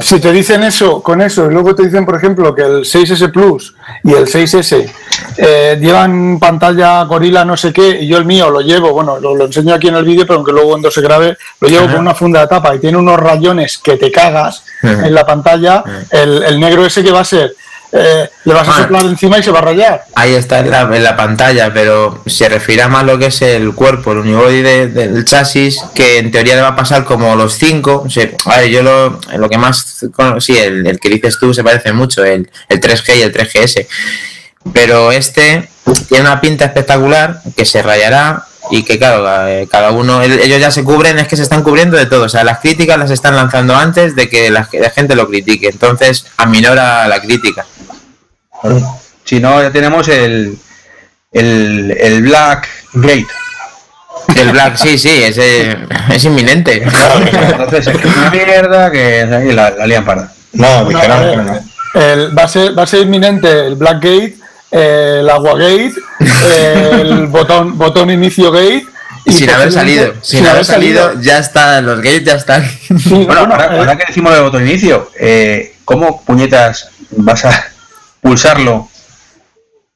si 0.00 0.20
te 0.20 0.30
dicen 0.30 0.62
eso, 0.62 1.02
con 1.02 1.20
eso, 1.22 1.50
y 1.50 1.52
luego 1.52 1.74
te 1.74 1.84
dicen, 1.84 2.04
por 2.04 2.14
ejemplo, 2.14 2.54
que 2.54 2.62
el 2.62 2.80
6S 2.82 3.32
Plus 3.32 3.74
y 4.04 4.12
el 4.12 4.26
6S 4.26 4.92
eh, 5.38 5.76
llevan 5.80 6.38
pantalla 6.38 7.02
gorila 7.02 7.44
no 7.44 7.56
sé 7.56 7.72
qué, 7.72 8.02
y 8.02 8.06
yo 8.06 8.18
el 8.18 8.24
mío 8.24 8.48
lo 8.48 8.60
llevo, 8.60 8.92
bueno, 8.92 9.18
lo, 9.18 9.44
enseño 9.44 9.74
aquí 9.74 9.88
en 9.88 9.96
el 9.96 10.04
vídeo, 10.04 10.24
pero 10.24 10.36
aunque 10.36 10.52
luego 10.52 10.70
cuando 10.70 10.90
se 10.90 11.00
grabe, 11.00 11.36
lo 11.60 11.68
llevo 11.68 11.86
con 11.86 11.98
una 11.98 12.14
funda 12.14 12.42
de 12.42 12.46
tapa 12.46 12.74
y 12.76 12.78
tiene 12.78 12.96
unos 12.96 13.18
rayones 13.18 13.78
que 13.78 13.96
te 13.96 14.12
cagas 14.12 14.64
en 14.82 15.12
la 15.12 15.26
pantalla, 15.26 15.82
el, 16.10 16.44
el 16.44 16.60
negro 16.60 16.86
ese 16.86 17.02
que 17.02 17.10
va 17.10 17.20
a 17.20 17.24
ser 17.24 17.56
eh, 17.96 18.28
le 18.44 18.54
vas 18.54 18.68
a 18.68 18.82
soplar 18.82 19.04
encima 19.04 19.38
y 19.38 19.42
se 19.44 19.52
va 19.52 19.60
a 19.60 19.62
rayar. 19.62 20.04
Ahí 20.16 20.34
está 20.34 20.58
en 20.58 20.70
la, 20.70 21.16
pantalla, 21.16 21.72
pero 21.72 22.22
se 22.26 22.48
refiere 22.48 22.82
a 22.82 22.88
más 22.88 23.04
lo 23.04 23.16
que 23.18 23.26
es 23.26 23.40
el 23.40 23.72
cuerpo, 23.72 24.10
el 24.10 24.18
unibody 24.18 24.62
del 24.62 25.24
chasis, 25.24 25.80
que 25.94 26.18
en 26.18 26.32
teoría 26.32 26.56
le 26.56 26.62
va 26.62 26.68
a 26.68 26.76
pasar 26.76 27.04
como 27.04 27.36
los 27.36 27.54
5. 27.54 28.08
a 28.46 28.58
ver, 28.58 28.68
yo 28.68 28.82
lo, 28.82 29.20
lo 29.36 29.48
que 29.48 29.58
más. 29.58 30.04
Sí, 30.40 30.58
el, 30.58 30.98
que 30.98 31.08
dices 31.08 31.38
tú 31.38 31.54
se 31.54 31.62
parece 31.62 31.92
mucho, 31.92 32.24
el, 32.24 32.50
el 32.68 32.80
3G 32.80 33.18
y 33.18 33.22
el 33.22 33.32
3GS. 33.32 33.86
Pero 34.72 35.12
este 35.12 35.68
tiene 36.08 36.22
una 36.22 36.40
pinta 36.40 36.64
espectacular 36.64 37.42
que 37.56 37.64
se 37.64 37.80
rayará 37.80 38.44
y 38.72 38.82
que 38.82 38.98
claro, 38.98 39.46
eh, 39.46 39.68
cada 39.70 39.92
uno, 39.92 40.20
ellos 40.22 40.58
ya 40.58 40.72
se 40.72 40.82
cubren, 40.82 41.18
es 41.18 41.28
que 41.28 41.36
se 41.36 41.42
están 41.42 41.62
cubriendo 41.62 41.96
de 41.96 42.06
todo, 42.06 42.24
o 42.24 42.28
sea, 42.28 42.42
las 42.42 42.58
críticas 42.58 42.98
las 42.98 43.10
están 43.10 43.36
lanzando 43.36 43.76
antes 43.76 44.16
de 44.16 44.28
que 44.28 44.50
la 44.50 44.64
gente 44.64 45.14
lo 45.14 45.28
critique, 45.28 45.68
entonces 45.68 46.26
aminora 46.38 47.06
la 47.06 47.20
crítica. 47.20 47.66
Si 49.24 49.40
no, 49.40 49.62
ya 49.62 49.70
tenemos 49.70 50.08
el, 50.08 50.56
el, 51.32 51.96
el 51.98 52.22
Black 52.22 52.68
Gate. 52.94 53.26
El 54.36 54.50
Black, 54.50 54.76
sí, 54.76 54.98
sí, 54.98 55.22
es, 55.22 55.38
es 55.38 56.24
inminente. 56.24 56.82
entonces 56.82 57.86
es 57.86 58.04
una 58.04 58.30
mierda 58.30 58.90
que 58.90 59.26
la, 59.54 59.70
la 59.70 59.86
lían 59.86 60.04
para. 60.04 60.30
No, 60.52 60.88
no, 60.88 61.60
El, 61.94 62.36
va, 62.36 62.44
a 62.44 62.48
ser, 62.48 62.78
va 62.78 62.84
a 62.84 62.86
ser 62.86 63.02
inminente 63.02 63.66
el 63.66 63.74
Black 63.76 64.02
Gate, 64.02 64.36
el 64.70 65.28
Agua 65.28 65.58
Gate, 65.58 65.92
el 67.00 67.26
botón, 67.28 67.76
botón 67.76 68.10
inicio 68.10 68.50
Gate. 68.50 68.86
Y 69.26 69.32
sin 69.32 69.48
haber 69.50 69.72
salido, 69.72 70.14
sin, 70.20 70.46
haber 70.46 70.64
salido, 70.64 71.18
ya 71.20 71.38
están, 71.38 71.86
los 71.86 71.96
gates 71.96 72.24
ya 72.24 72.34
están. 72.34 72.70
bueno, 73.08 73.40
ahora, 73.40 73.92
eh, 73.92 73.98
que 73.98 74.04
decimos 74.06 74.34
del 74.34 74.42
botón 74.42 74.66
inicio, 74.66 75.10
eh, 75.18 75.76
¿cómo 75.86 76.22
puñetas 76.22 76.90
vas 77.16 77.46
a 77.46 77.73
pulsarlo 78.24 78.88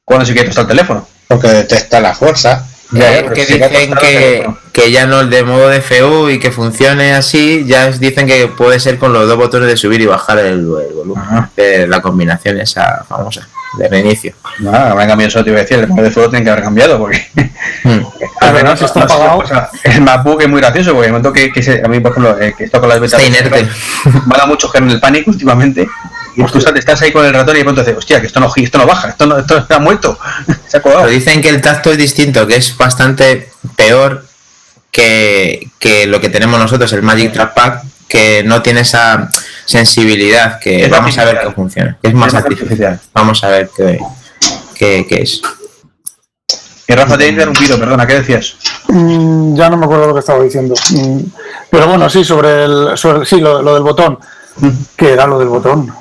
cuando 0.05 0.25
se 0.25 0.33
quiere 0.33 0.49
el 0.49 0.67
teléfono. 0.67 1.07
Porque 1.27 1.47
detecta 1.47 1.99
la 1.99 2.13
fuerza. 2.13 2.65
Ya, 2.91 3.29
que 3.29 3.45
dicen 3.45 3.93
que, 3.93 4.49
que, 4.73 4.91
ya 4.91 5.05
no 5.05 5.19
el 5.19 5.29
de 5.29 5.43
modo 5.43 5.69
de 5.69 5.79
FU 5.79 6.29
y 6.29 6.39
que 6.39 6.51
funcione 6.51 7.13
así, 7.13 7.63
ya 7.67 7.91
dicen 7.91 8.25
que 8.25 8.47
puede 8.47 8.79
ser 8.79 8.97
con 8.97 9.13
los 9.13 9.27
dos 9.27 9.37
botones 9.37 9.67
de 9.67 9.77
subir 9.77 10.01
y 10.01 10.07
bajar 10.07 10.39
el, 10.39 10.65
volumen. 10.65 11.23
De 11.55 11.87
la 11.87 12.01
combinación 12.01 12.59
esa 12.59 13.03
famosa 13.07 13.47
de 13.77 13.87
reinicio. 13.87 14.33
No, 14.59 14.73
habrán 14.73 15.07
cambiado 15.07 15.29
eso, 15.29 15.43
te 15.43 15.51
iba 15.51 15.59
a 15.59 15.61
decir, 15.61 15.77
el 15.77 15.87
modo 15.87 16.03
de 16.03 16.11
FU 16.11 16.21
tienen 16.21 16.43
que 16.43 16.49
haber 16.49 16.63
cambiado 16.63 16.97
porque. 16.99 17.27
Hmm. 17.81 18.01
a 18.41 18.51
ver, 18.51 18.65
no, 18.65 18.73
está 18.73 18.85
apagado. 19.03 19.43
el 19.83 20.01
MacBook 20.01 20.41
es 20.41 20.49
muy 20.49 20.59
gracioso 20.59 20.93
porque 20.93 21.11
me 21.11 21.21
que, 21.31 21.51
que 21.51 21.81
a 21.83 21.87
mí, 21.87 21.99
por 22.01 22.11
ejemplo, 22.11 22.37
eh, 22.39 22.53
que 22.57 22.65
esto 22.65 22.79
con 22.79 22.89
las 22.89 22.99
betas. 22.99 23.21
Está 23.21 23.39
inerte. 23.39 23.69
Me 24.05 24.35
ha 24.35 24.37
dado 24.37 24.47
mucho 24.47 24.69
en 24.73 24.89
el 24.89 24.99
pánico 24.99 25.31
últimamente 25.31 25.87
tú 26.47 26.59
estás 26.75 27.01
ahí 27.01 27.11
con 27.11 27.25
el 27.25 27.33
ratón 27.33 27.55
y 27.55 27.59
de 27.59 27.63
pronto 27.63 27.81
dices, 27.81 27.97
hostia, 27.97 28.21
que 28.21 28.27
esto 28.27 28.39
no, 28.39 28.51
esto 28.55 28.77
no 28.77 28.85
baja, 28.85 29.09
esto, 29.09 29.25
no, 29.25 29.37
esto 29.37 29.57
está 29.57 29.79
muerto. 29.79 30.17
Se 30.67 30.77
ha 30.77 30.81
Pero 30.81 31.07
dicen 31.07 31.41
que 31.41 31.49
el 31.49 31.61
tacto 31.61 31.91
es 31.91 31.97
distinto, 31.97 32.47
que 32.47 32.55
es 32.55 32.75
bastante 32.77 33.49
peor 33.75 34.25
que, 34.91 35.69
que 35.79 36.07
lo 36.07 36.21
que 36.21 36.29
tenemos 36.29 36.59
nosotros, 36.59 36.91
el 36.93 37.01
Magic 37.01 37.33
Trackpad, 37.33 37.81
que 38.07 38.43
no 38.43 38.61
tiene 38.61 38.81
esa 38.81 39.29
sensibilidad, 39.65 40.59
que 40.59 40.87
vamos 40.87 41.17
a 41.17 41.25
ver 41.25 41.39
cómo 41.43 41.55
funciona. 41.55 41.97
Es 42.01 42.13
más 42.13 42.33
artificial. 42.33 42.99
Vamos 43.13 43.43
a 43.43 43.49
ver 43.49 43.69
qué, 43.75 43.99
qué, 44.73 45.05
qué 45.07 45.21
es. 45.21 45.41
Y 46.87 46.93
Rafa, 46.93 47.19
te 47.19 47.25
he 47.25 47.29
interrumpido, 47.29 47.77
perdona, 47.77 48.07
¿qué 48.07 48.15
decías? 48.15 48.55
Mm, 48.87 49.55
ya 49.55 49.69
no 49.69 49.77
me 49.77 49.85
acuerdo 49.85 50.07
lo 50.07 50.13
que 50.15 50.21
estaba 50.21 50.43
diciendo. 50.43 50.73
Mm, 50.89 51.19
pero 51.69 51.87
bueno, 51.87 52.09
sí, 52.09 52.23
sobre 52.23 52.63
el, 52.63 52.97
sobre, 52.97 53.27
sí, 53.27 53.39
lo, 53.39 53.61
lo 53.61 53.75
del 53.75 53.83
botón. 53.83 54.17
¿Qué 54.97 55.13
era 55.13 55.27
lo 55.27 55.37
del 55.37 55.49
botón? 55.49 55.93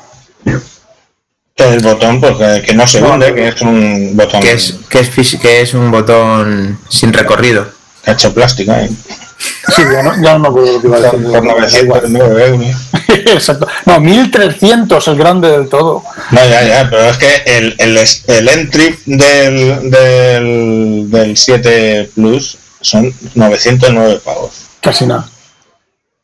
El 1.57 1.81
botón, 1.81 2.21
pues 2.21 2.63
que 2.63 2.75
no 2.75 2.87
se 2.87 3.03
hunde, 3.03 3.35
que 3.35 3.49
es 3.49 3.61
un 3.63 4.17
botón. 4.17 4.41
Que 4.41 4.53
es, 4.53 4.77
que 4.89 5.01
es, 5.01 5.37
que 5.41 5.61
es 5.63 5.75
un 5.75 5.91
botón 5.91 6.79
sin 6.89 7.13
recorrido. 7.13 7.67
Hecho 8.07 8.33
plástico, 8.33 8.73
¿eh? 8.73 8.89
Sí, 9.77 9.83
ya 9.93 10.03
no, 10.03 10.21
ya 10.21 10.33
no 10.33 10.39
me 10.41 10.49
acuerdo 10.49 10.73
lo 10.73 10.81
que 10.81 10.87
iba 10.89 10.97
a 10.97 11.01
decir. 11.01 11.31
Por 11.31 11.45
909 11.45 12.47
euros. 12.47 12.77
Exacto. 13.09 13.69
No, 13.87 14.01
1300 14.01 15.09
el 15.09 15.17
grande 15.17 15.49
del 15.49 15.69
todo. 15.69 16.03
No, 16.31 16.41
ya, 16.49 16.65
ya, 16.65 16.91
pero 16.91 17.05
es 17.05 17.17
que 17.19 17.43
el, 17.47 17.77
el, 17.79 17.99
el 17.99 18.49
entry 18.49 18.99
del, 19.07 19.91
del, 19.91 21.11
del 21.11 21.37
7 21.37 22.11
Plus 22.15 22.59
son 22.81 23.13
909 23.35 24.21
pavos. 24.25 24.53
Casi 24.81 25.07
nada. 25.07 25.29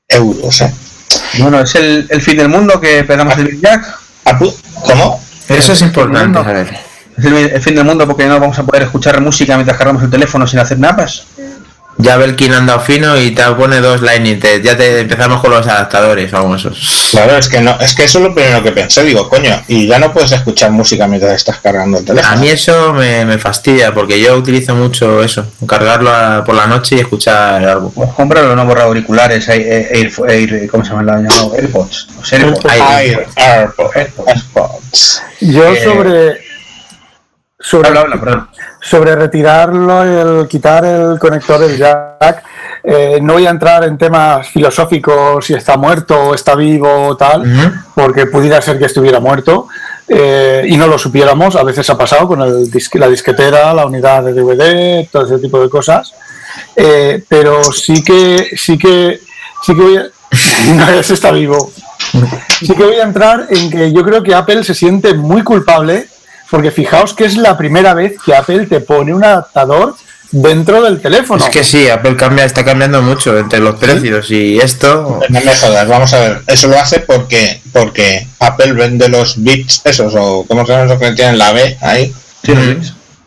Euros, 0.08 0.60
¿eh? 0.60 0.72
Bueno, 1.38 1.60
es 1.60 1.74
el, 1.74 2.06
el 2.10 2.22
fin 2.22 2.36
del 2.36 2.48
mundo 2.48 2.80
que 2.80 3.04
pegamos 3.04 3.36
el 3.38 3.44
Big 3.46 3.60
Jack. 3.60 4.03
¿Cómo? 4.84 5.20
Eso 5.48 5.72
es 5.72 5.82
importante, 5.82 6.38
a 6.38 6.42
ver. 6.42 6.74
¿Es 7.16 7.24
el, 7.24 7.62
fin 7.62 7.76
del 7.76 7.84
mundo 7.84 8.06
porque 8.06 8.26
no 8.26 8.40
vamos 8.40 8.58
a 8.58 8.64
poder 8.64 8.82
escuchar 8.82 9.20
música 9.20 9.54
mientras 9.54 9.78
cargamos 9.78 10.02
el 10.02 10.10
teléfono 10.10 10.46
sin 10.46 10.58
hacer 10.58 10.78
napas? 10.78 11.26
Ya 11.96 12.16
Belkin 12.16 12.52
ha 12.52 12.58
andado 12.58 12.80
fino 12.80 13.18
y 13.20 13.30
te 13.30 13.42
pone 13.52 13.80
dos 13.80 14.00
Lightning. 14.02 14.40
Ya 14.62 14.76
te 14.76 15.00
empezamos 15.00 15.40
con 15.40 15.50
los 15.52 15.66
adaptadores 15.66 16.30
famosos. 16.30 17.08
Claro, 17.12 17.36
es 17.38 17.48
que 17.48 17.60
no, 17.60 17.78
es 17.80 17.94
que 17.94 18.04
eso 18.04 18.18
es 18.18 18.24
lo 18.24 18.34
primero 18.34 18.62
que 18.62 18.72
pensé, 18.72 19.04
digo, 19.04 19.28
coño, 19.28 19.62
y 19.68 19.86
ya 19.86 19.98
no 20.00 20.12
puedes 20.12 20.32
escuchar 20.32 20.70
música 20.72 21.06
mientras 21.06 21.34
estás 21.34 21.58
cargando 21.58 21.98
el 21.98 22.04
teléfono. 22.04 22.34
A 22.34 22.36
mí 22.36 22.48
eso 22.48 22.92
me, 22.92 23.24
me 23.24 23.38
fastidia 23.38 23.94
porque 23.94 24.20
yo 24.20 24.34
utilizo 24.36 24.74
mucho 24.74 25.22
eso, 25.22 25.46
cargarlo 25.68 26.10
a- 26.12 26.42
por 26.44 26.56
la 26.56 26.66
noche 26.66 26.96
y 26.96 27.00
escuchar 27.00 27.64
algo. 27.64 27.90
Pues 27.92 28.10
compra 28.10 28.42
los 28.42 28.56
nuevos 28.56 28.76
auriculares, 28.80 29.48
Air, 29.48 29.88
Air, 29.92 30.12
Air- 30.28 30.68
¿cómo 30.68 30.84
se 30.84 30.90
llama? 30.90 31.04
llamado? 31.16 31.54
AirPods. 31.56 32.08
Los 32.18 32.32
AirPods. 32.32 32.64
Air, 32.74 33.26
AirPods, 33.36 33.96
AirPods. 34.26 35.22
Yo 35.40 35.68
Eh, 35.68 35.84
sobre. 35.84 36.43
Sobre, 37.66 37.88
Habla, 37.88 38.00
habla, 38.02 38.20
perdón. 38.20 38.48
sobre 38.82 39.16
retirarlo, 39.16 40.02
el 40.42 40.48
quitar 40.48 40.84
el 40.84 41.18
conector 41.18 41.58
del 41.60 41.78
jack, 41.78 42.42
eh, 42.82 43.18
no 43.22 43.32
voy 43.32 43.46
a 43.46 43.50
entrar 43.50 43.84
en 43.84 43.96
temas 43.96 44.46
filosóficos 44.48 45.46
si 45.46 45.54
está 45.54 45.78
muerto 45.78 46.14
o 46.28 46.34
está 46.34 46.54
vivo 46.54 47.06
o 47.08 47.16
tal, 47.16 47.42
porque 47.94 48.26
pudiera 48.26 48.60
ser 48.60 48.78
que 48.78 48.84
estuviera 48.84 49.18
muerto 49.18 49.68
eh, 50.06 50.66
y 50.68 50.76
no 50.76 50.86
lo 50.86 50.98
supiéramos. 50.98 51.56
A 51.56 51.62
veces 51.62 51.88
ha 51.88 51.96
pasado 51.96 52.28
con 52.28 52.42
el 52.42 52.70
disque- 52.70 52.98
la 52.98 53.08
disquetera, 53.08 53.72
la 53.72 53.86
unidad 53.86 54.22
de 54.24 54.34
DVD, 54.34 55.08
todo 55.10 55.24
ese 55.24 55.38
tipo 55.38 55.58
de 55.58 55.70
cosas. 55.70 56.12
Eh, 56.76 57.24
pero 57.26 57.64
sí 57.72 58.02
que, 58.04 58.50
sí 58.58 58.76
que, 58.76 59.20
sí 59.62 59.74
que 59.74 59.80
voy 59.82 59.96
a. 59.96 60.04
No, 60.74 60.88
ese 60.90 61.14
está 61.14 61.30
vivo. 61.30 61.72
Sí 62.60 62.74
que 62.74 62.84
voy 62.84 62.96
a 62.96 63.04
entrar 63.04 63.46
en 63.48 63.70
que 63.70 63.90
yo 63.92 64.04
creo 64.04 64.22
que 64.22 64.34
Apple 64.34 64.62
se 64.64 64.74
siente 64.74 65.14
muy 65.14 65.42
culpable, 65.42 66.06
porque 66.54 66.70
fijaos 66.70 67.14
que 67.14 67.24
es 67.24 67.36
la 67.36 67.58
primera 67.58 67.94
vez 67.94 68.14
que 68.24 68.32
Apple 68.32 68.66
te 68.66 68.78
pone 68.78 69.12
un 69.12 69.24
adaptador 69.24 69.96
dentro 70.30 70.82
del 70.82 71.00
teléfono. 71.00 71.44
Es 71.44 71.50
que 71.50 71.64
sí, 71.64 71.88
Apple 71.88 72.14
cambia, 72.14 72.44
está 72.44 72.64
cambiando 72.64 73.02
mucho 73.02 73.36
entre 73.36 73.58
los 73.58 73.74
precios 73.74 74.30
y 74.30 74.60
esto. 74.60 75.18
No 75.30 75.40
me 75.40 75.52
jodas, 75.52 75.88
vamos 75.88 76.12
a 76.12 76.20
ver. 76.20 76.42
Eso 76.46 76.68
lo 76.68 76.78
hace 76.78 77.00
porque 77.00 77.60
porque 77.72 78.24
Apple 78.38 78.72
vende 78.74 79.08
los 79.08 79.42
bits 79.42 79.80
esos, 79.82 80.14
o 80.16 80.44
como 80.46 80.64
se 80.64 80.70
llaman 80.70 80.86
esos 80.86 81.00
que 81.00 81.10
tienen 81.10 81.38
la 81.38 81.50
B 81.50 81.76
ahí. 81.80 82.14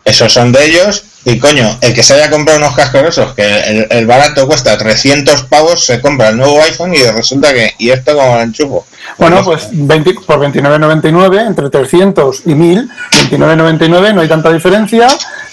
Esos 0.06 0.32
son 0.32 0.50
de 0.50 0.64
ellos. 0.64 1.04
Y 1.28 1.38
coño, 1.38 1.76
el 1.82 1.92
que 1.92 2.02
se 2.02 2.14
haya 2.14 2.30
comprado 2.30 2.58
unos 2.58 2.74
cascos 2.74 3.02
esos, 3.02 3.34
que 3.34 3.42
el, 3.44 3.86
el 3.90 4.06
barato 4.06 4.46
cuesta 4.46 4.78
300 4.78 5.42
pavos, 5.42 5.84
se 5.84 6.00
compra 6.00 6.30
el 6.30 6.38
nuevo 6.38 6.62
iPhone 6.62 6.94
y 6.94 7.02
resulta 7.04 7.52
que. 7.52 7.74
¿Y 7.76 7.90
esto 7.90 8.16
como 8.16 8.34
lo 8.34 8.40
enchufo? 8.40 8.86
Bueno, 9.18 9.42
pues 9.44 9.68
20 9.70 10.14
por 10.26 10.38
29.99, 10.38 11.46
entre 11.46 11.68
300 11.68 12.42
y 12.46 12.54
1000, 12.54 12.88
29.99, 13.30 14.14
no 14.14 14.20
hay 14.22 14.28
tanta 14.28 14.50
diferencia, 14.50 15.06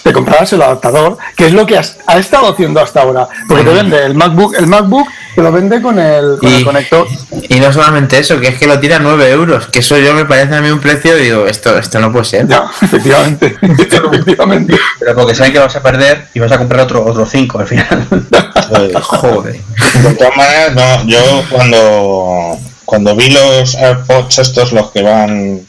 te 0.06 0.14
comprarás 0.14 0.54
el 0.54 0.62
adaptador, 0.62 1.18
que 1.36 1.48
es 1.48 1.54
lo 1.54 1.66
que 1.66 1.80
has- 1.80 1.98
ha 2.06 2.20
estado 2.20 2.48
haciendo 2.54 2.80
hasta 2.80 3.02
ahora. 3.02 3.28
Porque 3.48 3.64
te 3.64 3.72
vende 3.74 4.06
el 4.06 4.14
MacBook, 4.14 4.54
el 4.56 4.68
MacBook 4.68 5.08
te 5.34 5.42
lo 5.42 5.52
vende 5.52 5.82
con 5.82 5.98
el, 5.98 6.38
con 6.38 6.54
el 6.54 6.62
Y, 6.62 6.64
conector. 6.64 7.08
y 7.50 7.60
no 7.60 7.74
solamente 7.74 8.20
eso, 8.20 8.40
que 8.40 8.50
es 8.50 8.60
que 8.60 8.68
lo 8.68 8.80
tira 8.80 8.98
a 8.98 9.00
9 9.00 9.32
euros, 9.32 9.66
que 9.68 9.80
eso 9.80 9.98
yo 9.98 10.14
me 10.14 10.26
parece 10.26 10.54
a 10.56 10.62
mí 10.62 10.70
un 10.70 10.80
precio, 10.80 11.16
digo, 11.16 11.48
esto, 11.48 11.76
esto 11.76 12.00
no 12.00 12.12
puede 12.12 12.26
ser. 12.26 12.48
Ya, 12.48 12.66
efectivamente. 12.84 13.58
efectivamente. 13.62 14.78
Pero 15.00 15.16
porque 15.16 15.34
saben 15.34 15.52
que 15.54 15.58
lo 15.58 15.66
vas 15.66 15.76
a 15.76 15.82
perder 15.82 16.28
y 16.36 16.40
vas 16.40 16.52
a 16.52 16.60
comprar 16.60 16.82
otro 16.82 17.04
otro 17.04 17.26
5 17.26 17.60
al 17.60 17.68
final. 17.68 18.08
Joder. 19.02 19.60
De 20.04 20.14
todas 20.14 20.38
maneras, 20.38 20.76
no, 20.76 21.08
yo 21.08 21.44
cuando, 21.50 22.60
cuando 22.86 23.16
vi 23.16 23.30
los 23.32 23.74
AirPods 23.76 24.38
estos, 24.40 24.72
los 24.72 24.92
que 24.92 25.02
van, 25.02 25.62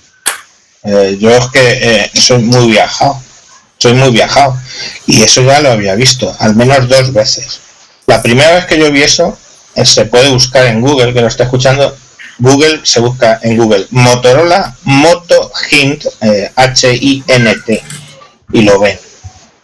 eh, 0.84 1.16
yo 1.18 1.30
es 1.30 1.46
que 1.48 1.60
eh, 1.80 2.10
soy 2.14 2.42
muy 2.42 2.70
viajado, 2.70 3.18
soy 3.78 3.94
muy 3.94 4.10
viajado, 4.10 4.56
y 5.06 5.22
eso 5.22 5.42
ya 5.42 5.60
lo 5.60 5.70
había 5.70 5.94
visto, 5.94 6.34
al 6.38 6.54
menos 6.56 6.88
dos 6.88 7.12
veces. 7.12 7.60
La 8.06 8.22
primera 8.22 8.54
vez 8.54 8.66
que 8.66 8.78
yo 8.78 8.90
vi 8.90 9.02
eso, 9.02 9.36
eh, 9.74 9.84
se 9.84 10.06
puede 10.06 10.30
buscar 10.30 10.66
en 10.66 10.80
Google, 10.80 11.12
que 11.12 11.20
lo 11.20 11.28
está 11.28 11.44
escuchando, 11.44 11.96
Google 12.38 12.80
se 12.84 13.00
busca 13.00 13.40
en 13.42 13.56
Google 13.56 13.86
Motorola 13.90 14.76
Moto 14.84 15.50
Hint, 15.70 16.04
eh, 16.20 16.50
H-I-N-T, 16.54 17.82
y 18.52 18.62
lo 18.62 18.78
ven. 18.78 18.98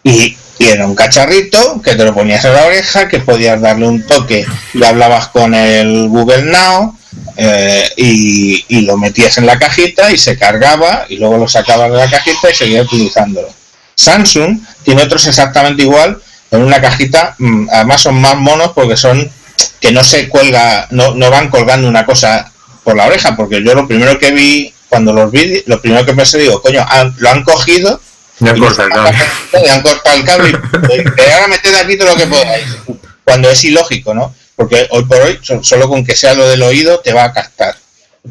Y, 0.03 0.35
y 0.59 0.65
era 0.65 0.85
un 0.85 0.95
cacharrito 0.95 1.81
que 1.81 1.95
te 1.95 2.03
lo 2.03 2.13
ponías 2.13 2.43
en 2.45 2.53
la 2.53 2.65
oreja, 2.65 3.07
que 3.07 3.19
podías 3.19 3.61
darle 3.61 3.87
un 3.87 4.05
toque 4.05 4.45
y 4.73 4.83
hablabas 4.83 5.29
con 5.29 5.53
el 5.53 6.09
Google 6.09 6.43
Now 6.43 6.97
eh, 7.37 7.89
y, 7.97 8.65
y 8.67 8.81
lo 8.81 8.97
metías 8.97 9.37
en 9.37 9.45
la 9.45 9.57
cajita 9.57 10.11
y 10.11 10.17
se 10.17 10.37
cargaba 10.37 11.05
y 11.09 11.17
luego 11.17 11.37
lo 11.37 11.47
sacabas 11.47 11.91
de 11.91 11.97
la 11.97 12.09
cajita 12.09 12.51
y 12.51 12.55
seguías 12.55 12.85
utilizándolo. 12.85 13.62
Samsung 13.95 14.59
tiene 14.83 15.03
otros 15.03 15.25
exactamente 15.27 15.83
igual 15.83 16.21
en 16.51 16.61
una 16.61 16.81
cajita, 16.81 17.35
mm, 17.37 17.67
además 17.71 18.01
son 18.01 18.19
más 18.21 18.35
monos 18.37 18.71
porque 18.73 18.97
son 18.97 19.29
que 19.79 19.91
no 19.91 20.03
se 20.03 20.29
cuelga, 20.29 20.87
no, 20.91 21.13
no 21.15 21.29
van 21.29 21.49
colgando 21.49 21.87
una 21.87 22.05
cosa 22.05 22.51
por 22.83 22.95
la 22.95 23.05
oreja, 23.05 23.35
porque 23.35 23.63
yo 23.63 23.73
lo 23.75 23.87
primero 23.87 24.19
que 24.19 24.31
vi, 24.31 24.73
cuando 24.89 25.13
los 25.13 25.31
vi, 25.31 25.63
lo 25.67 25.79
primero 25.81 26.05
que 26.05 26.13
pensé, 26.13 26.37
digo, 26.37 26.61
coño, 26.61 26.85
han- 26.87 27.13
lo 27.17 27.29
han 27.29 27.43
cogido 27.43 27.99
y 28.39 28.59
corta 28.59 28.83
el 28.83 28.89
cable. 28.89 29.17
le 29.63 29.69
han 29.71 29.81
cortado 29.81 30.15
el 30.17 30.25
cable 30.25 30.49
y 30.49 31.21
y 31.21 31.31
ahora 31.31 31.47
meted 31.47 31.75
aquí 31.75 31.97
todo 31.97 32.09
lo 32.09 32.15
que 32.15 32.27
podáis. 32.27 32.65
Cuando 33.23 33.49
es 33.49 33.63
ilógico, 33.63 34.13
¿no? 34.13 34.35
Porque 34.55 34.87
hoy 34.91 35.05
por 35.05 35.17
hoy, 35.21 35.39
so- 35.41 35.63
solo 35.63 35.87
con 35.87 36.03
que 36.05 36.15
sea 36.15 36.33
lo 36.33 36.47
del 36.47 36.61
oído, 36.63 36.99
te 36.99 37.13
va 37.13 37.25
a 37.25 37.33
captar. 37.33 37.75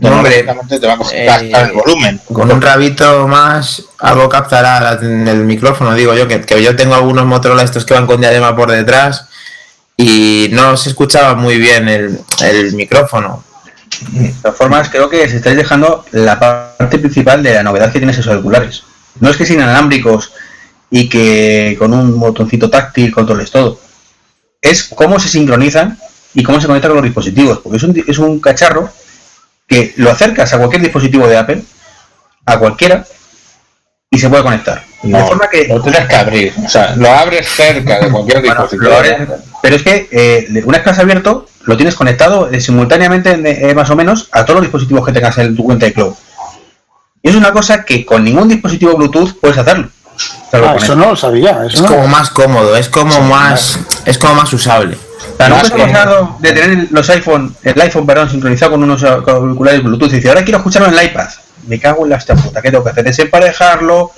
No, 0.01 0.16
hombre, 0.16 0.47
te 0.68 0.86
va 0.86 0.95
a 0.95 0.97
co- 0.97 1.11
eh, 1.12 1.26
captar 1.26 1.66
el 1.68 1.72
volumen. 1.72 2.20
Con 2.32 2.51
un 2.51 2.62
rabito 2.62 3.28
más, 3.28 3.82
algo 3.99 4.28
captará 4.28 4.99
el 5.01 5.45
micrófono, 5.45 5.95
digo 5.95 6.14
yo, 6.14 6.26
que, 6.26 6.40
que 6.40 6.62
yo 6.62 6.74
tengo 6.74 6.95
algunos 6.95 7.26
Motorola 7.26 7.62
estos 7.62 7.84
que 7.84 7.93
van 7.95 8.07
con 8.07 8.20
diadema 8.20 8.57
por 8.57 8.70
detrás 8.70 9.26
y 9.97 10.49
no 10.53 10.76
se 10.78 10.88
escuchaba 10.88 11.34
muy 11.34 11.59
bien 11.59 11.88
el, 11.88 12.18
el 12.43 12.72
micrófono. 12.72 13.45
De 14.12 14.32
todas 14.43 14.57
formas, 14.57 14.88
creo 14.88 15.11
que 15.11 15.28
se 15.28 15.36
estáis 15.36 15.57
dejando 15.59 16.07
la 16.12 16.40
parte 16.40 16.99
principal 16.99 17.43
de 17.43 17.53
la 17.55 17.62
novedad 17.62 17.86
que 17.93 17.99
tienen 17.99 18.11
esos 18.11 18.26
auriculares. 18.28 18.82
No 19.20 19.28
es 19.28 19.36
que 19.36 19.45
sean 19.45 19.59
inalámbricos 19.61 20.32
y 20.90 21.09
que 21.11 21.76
con 21.78 21.93
un 21.93 22.18
botoncito 22.18 22.70
táctil 22.70 23.12
controles 23.12 23.51
todo. 23.51 23.78
Es 24.62 24.84
cómo 24.84 25.20
se 25.20 25.28
sincronizan 25.28 25.99
y 26.32 26.43
cómo 26.43 26.61
se 26.62 26.66
conectan 26.66 26.90
con 26.93 26.97
los 26.97 27.05
dispositivos. 27.05 27.59
Porque 27.59 27.76
es 27.76 27.82
un, 27.82 27.93
di- 27.93 28.05
es 28.09 28.18
un 28.18 28.40
cacharro 28.40 28.88
que 29.72 29.94
lo 29.96 30.10
acercas 30.10 30.52
a 30.52 30.58
cualquier 30.58 30.82
dispositivo 30.82 31.26
de 31.26 31.38
Apple, 31.38 31.62
a 32.44 32.58
cualquiera, 32.58 33.06
y 34.10 34.18
se 34.18 34.28
puede 34.28 34.42
conectar. 34.42 34.84
de 35.02 35.08
No, 35.08 35.26
forma 35.26 35.48
que 35.48 35.66
lo 35.68 35.80
tienes 35.80 36.06
que 36.06 36.14
abrir. 36.14 36.52
O 36.62 36.68
sea, 36.68 36.94
lo 36.96 37.10
abres 37.10 37.48
cerca 37.48 38.00
de 38.00 38.10
cualquier 38.10 38.40
Bueno, 38.40 38.54
dispositivo. 38.54 38.90
lo 38.90 38.96
abres, 38.96 39.16
pero 39.62 39.76
es 39.76 39.82
que 39.82 40.08
eh, 40.12 40.62
una 40.66 40.76
vez 40.76 40.84
que 40.84 40.90
has 40.90 40.98
abierto, 40.98 41.46
lo 41.62 41.76
tienes 41.78 41.94
conectado 41.94 42.50
eh, 42.50 42.60
simultáneamente, 42.60 43.30
eh, 43.70 43.74
más 43.74 43.88
o 43.88 43.96
menos, 43.96 44.28
a 44.32 44.44
todos 44.44 44.56
los 44.56 44.64
dispositivos 44.64 45.06
que 45.06 45.12
tengas 45.12 45.38
en 45.38 45.56
tu 45.56 45.64
cuenta 45.64 45.86
de 45.86 45.94
cloud. 45.94 46.12
Y 47.22 47.30
es 47.30 47.34
una 47.36 47.52
cosa 47.52 47.84
que 47.84 48.04
con 48.04 48.24
ningún 48.24 48.48
dispositivo 48.48 48.94
Bluetooth 48.96 49.38
puedes 49.40 49.56
hacerlo. 49.56 49.88
Ah, 50.52 50.76
eso 50.76 50.94
no 50.94 51.10
lo 51.10 51.16
sabía. 51.16 51.64
Es 51.66 51.80
no. 51.80 51.88
como 51.88 52.06
más 52.08 52.28
cómodo, 52.28 52.76
es 52.76 52.90
como 52.90 53.18
más, 53.22 53.78
es 54.04 54.18
como 54.18 54.34
más 54.34 54.52
usable. 54.52 54.98
O 55.33 55.37
sea, 55.37 55.49
¿nunca 55.49 55.62
más 55.62 55.64
os 55.64 55.72
ha 55.72 55.76
que- 55.76 55.93
pasado 55.93 56.37
de 56.41 56.53
tener 56.53 56.87
los 56.91 57.11
iPhone, 57.11 57.57
el 57.62 57.80
iPhone 57.80 58.07
perdón, 58.07 58.30
sincronizado 58.30 58.72
con 58.72 58.83
unos 58.83 59.03
auriculares 59.03 59.83
Bluetooth 59.83 60.11
y 60.12 60.16
decir, 60.16 60.28
ahora 60.30 60.45
quiero 60.45 60.59
escucharlo 60.59 60.89
en 60.89 60.99
el 60.99 61.05
iPad? 61.07 61.28
Me 61.66 61.78
cago 61.80 62.05
en 62.05 62.11
la 62.11 62.16
hostia 62.16 62.35
puta, 62.35 62.61
¿qué 62.61 62.70
tengo 62.70 62.85
que 62.85 62.91
hacer? 62.91 63.07
Es 63.09 63.18
emparejarlo, 63.18 64.11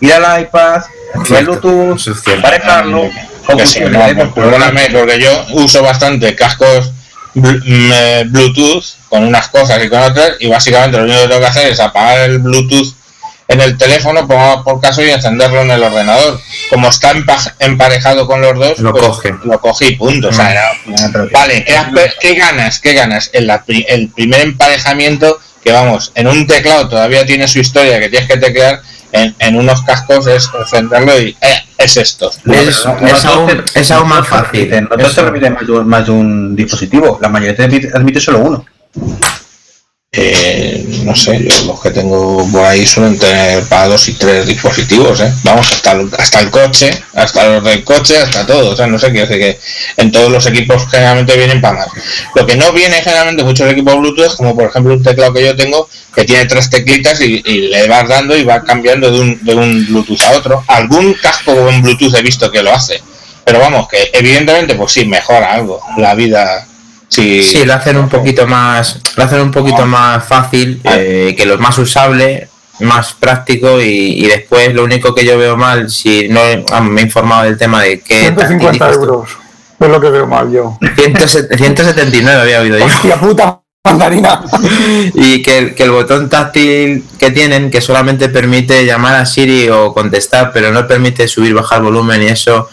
ir 0.00 0.12
al 0.12 0.42
iPad, 0.42 0.82
ir 1.14 1.20
al 1.20 1.26
Cierto, 1.26 1.60
Bluetooth, 1.60 2.28
emparejarlo. 2.28 3.10
Que 3.56 3.66
sí, 3.66 3.80
no, 3.80 3.98
pues, 4.14 4.28
perdóname, 4.34 4.88
porque 4.92 5.18
yo 5.20 5.46
uso 5.52 5.82
bastante 5.82 6.34
cascos 6.34 6.92
mm, 7.34 7.46
eh, 7.66 8.24
Bluetooth 8.28 8.84
con 9.08 9.24
unas 9.24 9.48
cosas 9.48 9.82
y 9.82 9.88
con 9.88 10.02
otras, 10.02 10.32
y 10.38 10.48
básicamente 10.48 10.98
lo 10.98 11.04
único 11.04 11.22
que 11.22 11.28
tengo 11.28 11.40
que 11.40 11.46
hacer 11.46 11.72
es 11.72 11.80
apagar 11.80 12.28
el 12.28 12.38
Bluetooth 12.40 12.92
en 13.48 13.60
el 13.62 13.78
teléfono, 13.78 14.28
pongo 14.28 14.62
por 14.62 14.80
caso 14.80 15.02
y 15.02 15.08
encenderlo 15.10 15.62
en 15.62 15.70
el 15.70 15.82
ordenador. 15.82 16.38
Como 16.70 16.88
está 16.90 17.12
empa- 17.14 17.54
emparejado 17.58 18.26
con 18.26 18.42
los 18.42 18.54
dos, 18.58 18.78
Lo 18.78 18.92
pues, 18.92 19.04
coge. 19.06 19.34
Lo 19.44 19.58
cogí 19.58 19.86
y 19.86 19.96
punto. 19.96 20.28
O 20.28 20.32
sea, 20.32 20.52
era- 20.52 20.70
pero 21.12 21.26
que- 21.28 21.34
Vale, 21.34 21.64
¿qué, 22.20 22.34
ganas? 22.34 22.78
¿Qué 22.78 22.92
ganas? 22.92 23.30
En 23.32 23.46
la 23.46 23.64
pri- 23.64 23.86
el 23.88 24.08
primer 24.10 24.42
emparejamiento, 24.42 25.40
que 25.64 25.72
vamos, 25.72 26.12
en 26.14 26.28
un 26.28 26.46
teclado 26.46 26.88
todavía 26.88 27.24
tiene 27.24 27.48
su 27.48 27.58
historia 27.58 27.98
que 27.98 28.10
tienes 28.10 28.28
que 28.28 28.36
teclear, 28.36 28.82
en, 29.12 29.34
en 29.38 29.56
unos 29.56 29.80
cascos 29.82 30.26
es 30.26 30.50
encenderlo 30.60 31.18
y 31.18 31.34
eh, 31.40 31.62
es 31.78 31.96
esto. 31.96 32.30
Es, 32.30 32.44
No, 32.44 32.54
es 32.54 32.84
no 33.24 33.30
aún, 33.32 33.46
te- 33.64 33.80
es 33.80 33.90
aún 33.90 34.06
no 34.10 34.14
más 34.16 34.28
fácil. 34.28 34.70
No 34.82 34.88
te 34.96 35.02
Eso. 35.04 35.24
permiten 35.24 35.54
más 35.54 35.66
de, 35.66 35.72
un, 35.72 35.88
más 35.88 36.04
de 36.04 36.12
un 36.12 36.54
dispositivo. 36.54 37.18
La 37.22 37.30
mayoría 37.30 37.56
te 37.56 37.64
admite, 37.64 37.88
admite 37.94 38.20
solo 38.20 38.40
uno. 38.40 38.66
Eh, 40.10 41.02
no 41.04 41.14
sé, 41.14 41.38
yo 41.44 41.64
los 41.66 41.82
que 41.82 41.90
tengo 41.90 42.50
por 42.50 42.64
ahí 42.64 42.86
suelen 42.86 43.18
tener 43.18 43.62
para 43.64 43.88
dos 43.88 44.08
y 44.08 44.14
tres 44.14 44.46
dispositivos, 44.46 45.20
¿eh? 45.20 45.30
Vamos, 45.44 45.70
hasta 45.70 45.92
el, 45.92 46.10
hasta 46.18 46.40
el 46.40 46.50
coche, 46.50 46.90
hasta 47.12 47.46
los 47.48 47.64
del 47.64 47.84
coche, 47.84 48.16
hasta 48.16 48.46
todo. 48.46 48.70
O 48.70 48.76
sea, 48.76 48.86
no 48.86 48.98
sé, 48.98 49.10
quiero 49.12 49.26
decir 49.26 49.42
que 49.42 49.60
en 50.00 50.10
todos 50.10 50.30
los 50.30 50.46
equipos 50.46 50.86
generalmente 50.90 51.36
vienen 51.36 51.60
para 51.60 51.80
más. 51.80 51.88
Lo 52.34 52.46
que 52.46 52.56
no 52.56 52.72
viene 52.72 53.02
generalmente 53.02 53.42
en 53.42 53.48
muchos 53.48 53.70
equipos 53.70 53.98
Bluetooth, 53.98 54.36
como 54.36 54.56
por 54.56 54.70
ejemplo 54.70 54.94
un 54.94 55.02
teclado 55.02 55.34
que 55.34 55.44
yo 55.44 55.54
tengo, 55.54 55.90
que 56.14 56.24
tiene 56.24 56.46
tres 56.46 56.70
teclitas 56.70 57.20
y, 57.20 57.42
y 57.44 57.68
le 57.68 57.86
vas 57.86 58.08
dando 58.08 58.34
y 58.34 58.44
va 58.44 58.64
cambiando 58.64 59.10
de 59.10 59.20
un, 59.20 59.44
de 59.44 59.54
un 59.54 59.86
Bluetooth 59.88 60.22
a 60.22 60.30
otro. 60.30 60.64
Algún 60.68 61.12
casco 61.14 61.54
con 61.54 61.82
Bluetooth 61.82 62.14
he 62.14 62.22
visto 62.22 62.50
que 62.50 62.62
lo 62.62 62.72
hace. 62.72 63.02
Pero 63.44 63.60
vamos, 63.60 63.88
que 63.88 64.10
evidentemente, 64.12 64.74
pues 64.74 64.92
sí, 64.92 65.04
mejora 65.04 65.52
algo 65.52 65.82
la 65.98 66.14
vida. 66.14 66.67
Sí, 67.08 67.42
Sí, 67.42 67.64
lo 67.64 67.74
hacen 67.74 67.96
un 67.96 68.08
poquito 68.08 68.46
más, 68.46 69.00
lo 69.16 69.24
hacen 69.24 69.40
un 69.40 69.50
poquito 69.50 69.86
más 69.86 70.24
fácil, 70.24 70.80
eh, 70.84 71.34
que 71.36 71.46
lo 71.46 71.58
más 71.58 71.78
usable, 71.78 72.48
más 72.80 73.14
práctico 73.14 73.80
y, 73.80 74.24
y 74.24 74.26
después 74.26 74.72
lo 74.74 74.84
único 74.84 75.14
que 75.14 75.24
yo 75.24 75.38
veo 75.38 75.56
mal, 75.56 75.90
si 75.90 76.28
no 76.28 76.40
ah, 76.70 76.80
me 76.80 77.00
he 77.00 77.04
informado 77.04 77.44
del 77.44 77.58
tema 77.58 77.82
de 77.82 78.00
que 78.00 78.20
150 78.20 78.92
euros. 78.92 79.30
Es 79.80 79.88
lo 79.88 80.00
que 80.00 80.10
veo 80.10 80.26
mal 80.26 80.50
yo. 80.50 80.76
179 81.56 82.40
había 82.40 82.60
oído 82.60 82.78
yo. 82.78 82.84
Hostia 82.84 83.16
puta 83.16 83.60
mandarina. 83.84 84.42
y 85.14 85.42
que 85.42 85.74
el 85.78 85.90
botón 85.90 86.28
táctil 86.28 87.04
que 87.18 87.30
tienen, 87.30 87.70
que 87.70 87.80
solamente 87.80 88.28
permite 88.28 88.84
llamar 88.84 89.14
a 89.14 89.26
Siri 89.26 89.68
o 89.68 89.94
contestar, 89.94 90.50
pero 90.52 90.72
no 90.72 90.86
permite 90.86 91.28
subir, 91.28 91.54
bajar 91.54 91.82
volumen 91.82 92.22
y 92.22 92.26
eso, 92.26 92.68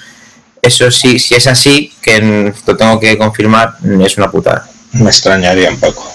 eso 0.65 0.89
sí, 0.91 1.19
si 1.19 1.35
es 1.35 1.47
así, 1.47 1.93
que 2.01 2.53
lo 2.65 2.75
tengo 2.77 2.99
que 2.99 3.17
confirmar, 3.17 3.75
es 4.01 4.17
una 4.17 4.29
putada. 4.31 4.67
me 4.93 5.09
extrañaría 5.09 5.69
un 5.69 5.79
poco. 5.79 6.11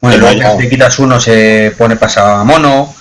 Bueno, 0.00 0.18
luego 0.18 0.56
te 0.58 0.68
quitas 0.68 0.98
uno 0.98 1.18
se 1.20 1.72
pone 1.78 1.96
pasamono. 1.96 2.94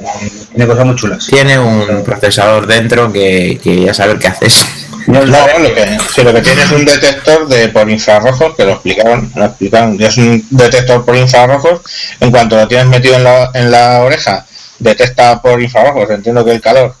eh, 0.00 0.30
Tiene 0.50 0.66
cosas 0.66 0.84
muy 0.86 0.96
chulas. 0.96 1.26
Tiene 1.26 1.58
un 1.58 2.04
procesador 2.04 2.66
dentro 2.66 3.10
que, 3.12 3.58
que 3.62 3.80
ya 3.82 3.94
saber 3.94 4.18
qué 4.18 4.28
haces. 4.28 4.66
No, 5.06 5.24
lo 5.24 5.74
que, 5.74 5.96
si 6.14 6.22
lo 6.22 6.34
que 6.34 6.42
tiene 6.42 6.62
es 6.64 6.70
un 6.70 6.84
detector 6.84 7.48
de 7.48 7.68
por 7.68 7.88
infrarrojos, 7.88 8.54
que 8.54 8.64
lo 8.66 8.72
explicaron, 8.72 9.32
lo 9.34 9.46
explicaron, 9.46 9.96
es 10.02 10.18
un 10.18 10.46
detector 10.50 11.02
por 11.02 11.16
infrarrojos, 11.16 11.80
en 12.20 12.30
cuanto 12.30 12.56
lo 12.56 12.68
tienes 12.68 12.88
metido 12.88 13.14
en 13.16 13.24
la, 13.24 13.50
en 13.54 13.70
la 13.70 14.00
oreja, 14.02 14.44
detecta 14.78 15.40
por 15.40 15.62
infrarrojos, 15.62 16.10
entiendo 16.10 16.44
que 16.44 16.52
el 16.52 16.60
calor 16.60 16.94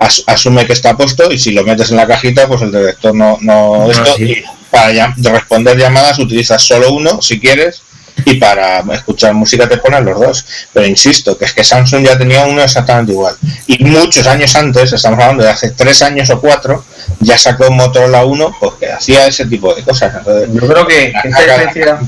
as- 0.00 0.24
asume 0.26 0.66
que 0.66 0.72
está 0.72 0.96
puesto 0.96 1.30
y 1.30 1.38
si 1.38 1.52
lo 1.52 1.62
metes 1.64 1.90
en 1.90 1.96
la 1.98 2.06
cajita, 2.08 2.48
pues 2.48 2.62
el 2.62 2.72
detector 2.72 3.14
no, 3.14 3.38
no, 3.40 3.84
No, 3.86 3.90
esto, 3.92 4.14
sí. 4.16 4.24
y 4.24 4.42
para 4.70 5.14
responder 5.16 5.76
llamadas 5.78 6.18
utilizas 6.18 6.62
solo 6.62 6.92
uno 6.92 7.20
si 7.22 7.38
quieres 7.38 7.82
y 8.24 8.34
para 8.34 8.80
escuchar 8.92 9.32
música 9.34 9.66
te 9.68 9.78
ponen 9.78 10.04
los 10.04 10.20
dos. 10.20 10.44
Pero 10.74 10.86
insisto, 10.86 11.38
que 11.38 11.44
es 11.46 11.52
que 11.54 11.64
Samsung 11.64 12.04
ya 12.04 12.18
tenía 12.18 12.44
uno 12.44 12.62
exactamente 12.62 13.12
igual. 13.12 13.34
Y 13.66 13.82
muchos 13.84 14.26
años 14.26 14.54
antes, 14.56 14.92
estamos 14.92 15.18
hablando 15.20 15.42
de 15.44 15.50
hace 15.50 15.70
tres 15.70 16.02
años 16.02 16.28
o 16.30 16.38
cuatro, 16.40 16.84
ya 17.20 17.38
sacó 17.38 17.70
Motorola 17.70 18.24
1 18.26 18.56
pues, 18.60 18.72
que 18.80 18.92
hacía 18.92 19.26
ese 19.26 19.46
tipo 19.46 19.74
de 19.74 19.82
cosas. 19.84 20.14
Entonces, 20.18 20.50
Yo 20.52 20.66
creo 20.68 20.86
que 20.86 21.12
esta 21.24 21.40
diferencia 21.40 21.98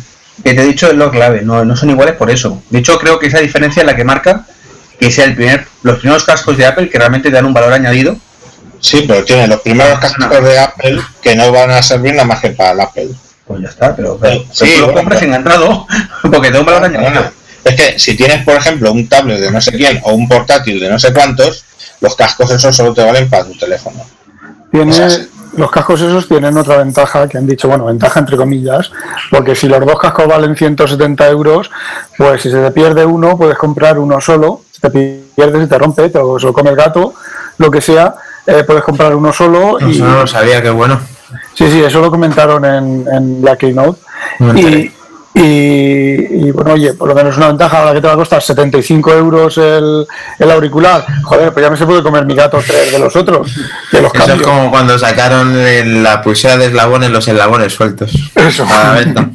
que 0.44 0.54
te 0.54 0.60
he 0.62 0.66
dicho 0.66 0.86
es 0.88 0.94
lo 0.94 1.10
clave, 1.10 1.40
no, 1.42 1.64
no 1.64 1.76
son 1.76 1.90
iguales 1.90 2.16
por 2.16 2.30
eso. 2.30 2.62
De 2.68 2.80
hecho, 2.80 2.98
creo 2.98 3.18
que 3.18 3.28
esa 3.28 3.38
diferencia 3.38 3.80
es 3.80 3.86
la 3.86 3.96
que 3.96 4.04
marca 4.04 4.44
que 5.02 5.10
sea 5.10 5.24
el 5.24 5.34
primer, 5.34 5.66
los 5.82 5.98
primeros 5.98 6.24
cascos 6.24 6.56
de 6.56 6.64
Apple 6.64 6.88
que 6.88 6.96
realmente 6.98 7.28
te 7.28 7.34
dan 7.34 7.44
un 7.46 7.52
valor 7.52 7.72
añadido. 7.72 8.16
sí, 8.78 9.04
pero 9.06 9.24
tiene 9.24 9.48
los 9.48 9.60
primeros 9.60 9.98
cascos 9.98 10.28
de 10.44 10.58
Apple 10.58 11.00
que 11.20 11.34
no 11.34 11.50
van 11.50 11.70
a 11.72 11.82
servir 11.82 12.12
nada 12.12 12.24
más 12.24 12.40
que 12.40 12.50
para 12.50 12.70
el 12.72 12.80
Apple. 12.80 13.08
Pues 13.44 13.60
ya 13.62 13.68
está, 13.68 13.96
pero, 13.96 14.16
pero, 14.20 14.44
Sí, 14.52 14.60
pero 14.60 14.70
tú 14.72 14.78
lo 14.78 14.86
bueno, 14.86 15.00
compras 15.00 15.20
pero- 15.20 15.86
porque 16.30 16.48
te 16.48 16.52
da 16.54 16.60
un 16.60 16.66
valor 16.66 16.84
añadido. 16.84 17.32
Es 17.64 17.74
que 17.74 17.98
si 17.98 18.16
tienes, 18.16 18.44
por 18.44 18.54
ejemplo, 18.54 18.92
un 18.92 19.08
tablet 19.08 19.40
de 19.40 19.50
no 19.50 19.60
sé 19.60 19.72
quién 19.72 20.00
o 20.04 20.12
un 20.12 20.28
portátil 20.28 20.78
de 20.78 20.88
no 20.88 20.98
sé 20.98 21.12
cuántos, 21.12 21.64
los 22.00 22.14
cascos 22.16 22.50
esos 22.52 22.74
solo 22.76 22.92
te 22.94 23.04
valen 23.04 23.28
para 23.28 23.44
tu 23.44 23.54
teléfono. 23.58 24.04
Tiene, 24.70 24.90
O 24.92 24.94
sea, 24.94 25.26
los 25.56 25.70
cascos 25.70 26.00
esos 26.00 26.26
tienen 26.28 26.56
otra 26.56 26.78
ventaja 26.78 27.28
que 27.28 27.38
han 27.38 27.46
dicho, 27.46 27.68
bueno, 27.68 27.84
ventaja 27.84 28.18
entre 28.20 28.36
comillas, 28.36 28.90
porque 29.30 29.54
si 29.54 29.68
los 29.68 29.84
dos 29.84 29.98
cascos 29.98 30.26
valen 30.26 30.56
170 30.56 31.28
euros, 31.28 31.70
pues 32.16 32.42
si 32.42 32.50
se 32.50 32.56
te 32.60 32.70
pierde 32.70 33.04
uno, 33.04 33.36
puedes 33.36 33.58
comprar 33.58 33.98
uno 33.98 34.20
solo. 34.20 34.62
Te 34.82 34.90
pierdes 34.90 35.64
y 35.64 35.66
te 35.68 35.78
rompe, 35.78 36.08
te 36.10 36.18
lo, 36.18 36.38
se 36.38 36.46
lo 36.46 36.52
come 36.52 36.70
el 36.70 36.76
gato, 36.76 37.14
lo 37.58 37.70
que 37.70 37.80
sea, 37.80 38.14
eh, 38.46 38.64
puedes 38.66 38.82
comprar 38.82 39.14
uno 39.14 39.32
solo. 39.32 39.78
y, 39.80 39.92
Eso 39.92 40.04
no 40.04 40.20
lo 40.22 40.26
sabía, 40.26 40.60
qué 40.60 40.70
bueno. 40.70 41.00
Sí, 41.54 41.70
sí, 41.70 41.82
eso 41.82 42.00
lo 42.00 42.10
comentaron 42.10 42.64
en, 42.64 43.06
en 43.10 43.44
la 43.44 43.56
Keynote. 43.56 44.00
No 44.40 44.52
Y, 44.58 44.60
enteré. 44.60 44.92
y, 45.34 46.46
y, 46.46 46.50
bueno, 46.50 46.72
oye, 46.74 46.92
por 46.94 47.08
lo 47.08 47.14
menos 47.14 47.36
una 47.36 47.48
ventaja 47.48 47.78
ahora 47.78 47.94
que 47.94 48.00
te 48.02 48.06
va 48.06 48.12
a 48.14 48.16
costar 48.16 48.42
75 48.42 49.12
euros 49.14 49.56
el, 49.58 50.06
el 50.38 50.50
auricular. 50.50 51.04
Joder, 51.22 51.52
pues 51.52 51.64
ya 51.64 51.70
me 51.70 51.76
se 51.76 51.86
puede 51.86 52.02
comer 52.02 52.26
mi 52.26 52.34
gato 52.34 52.58
tres 52.66 52.92
de 52.92 52.98
los 52.98 53.14
otros. 53.16 53.50
De 53.92 54.02
los 54.02 54.12
Eso 54.14 54.32
es 54.34 54.42
como 54.42 54.70
cuando 54.70 54.98
sacaron 54.98 55.56
el- 55.56 56.02
la 56.02 56.20
pulsera 56.20 56.56
de 56.58 56.66
eslabones, 56.66 57.10
los 57.10 57.26
eslabones 57.28 57.72
sueltos. 57.72 58.12
Eso. 58.34 58.64
A 58.68 58.84
la 58.84 58.92
venta. 58.98 59.30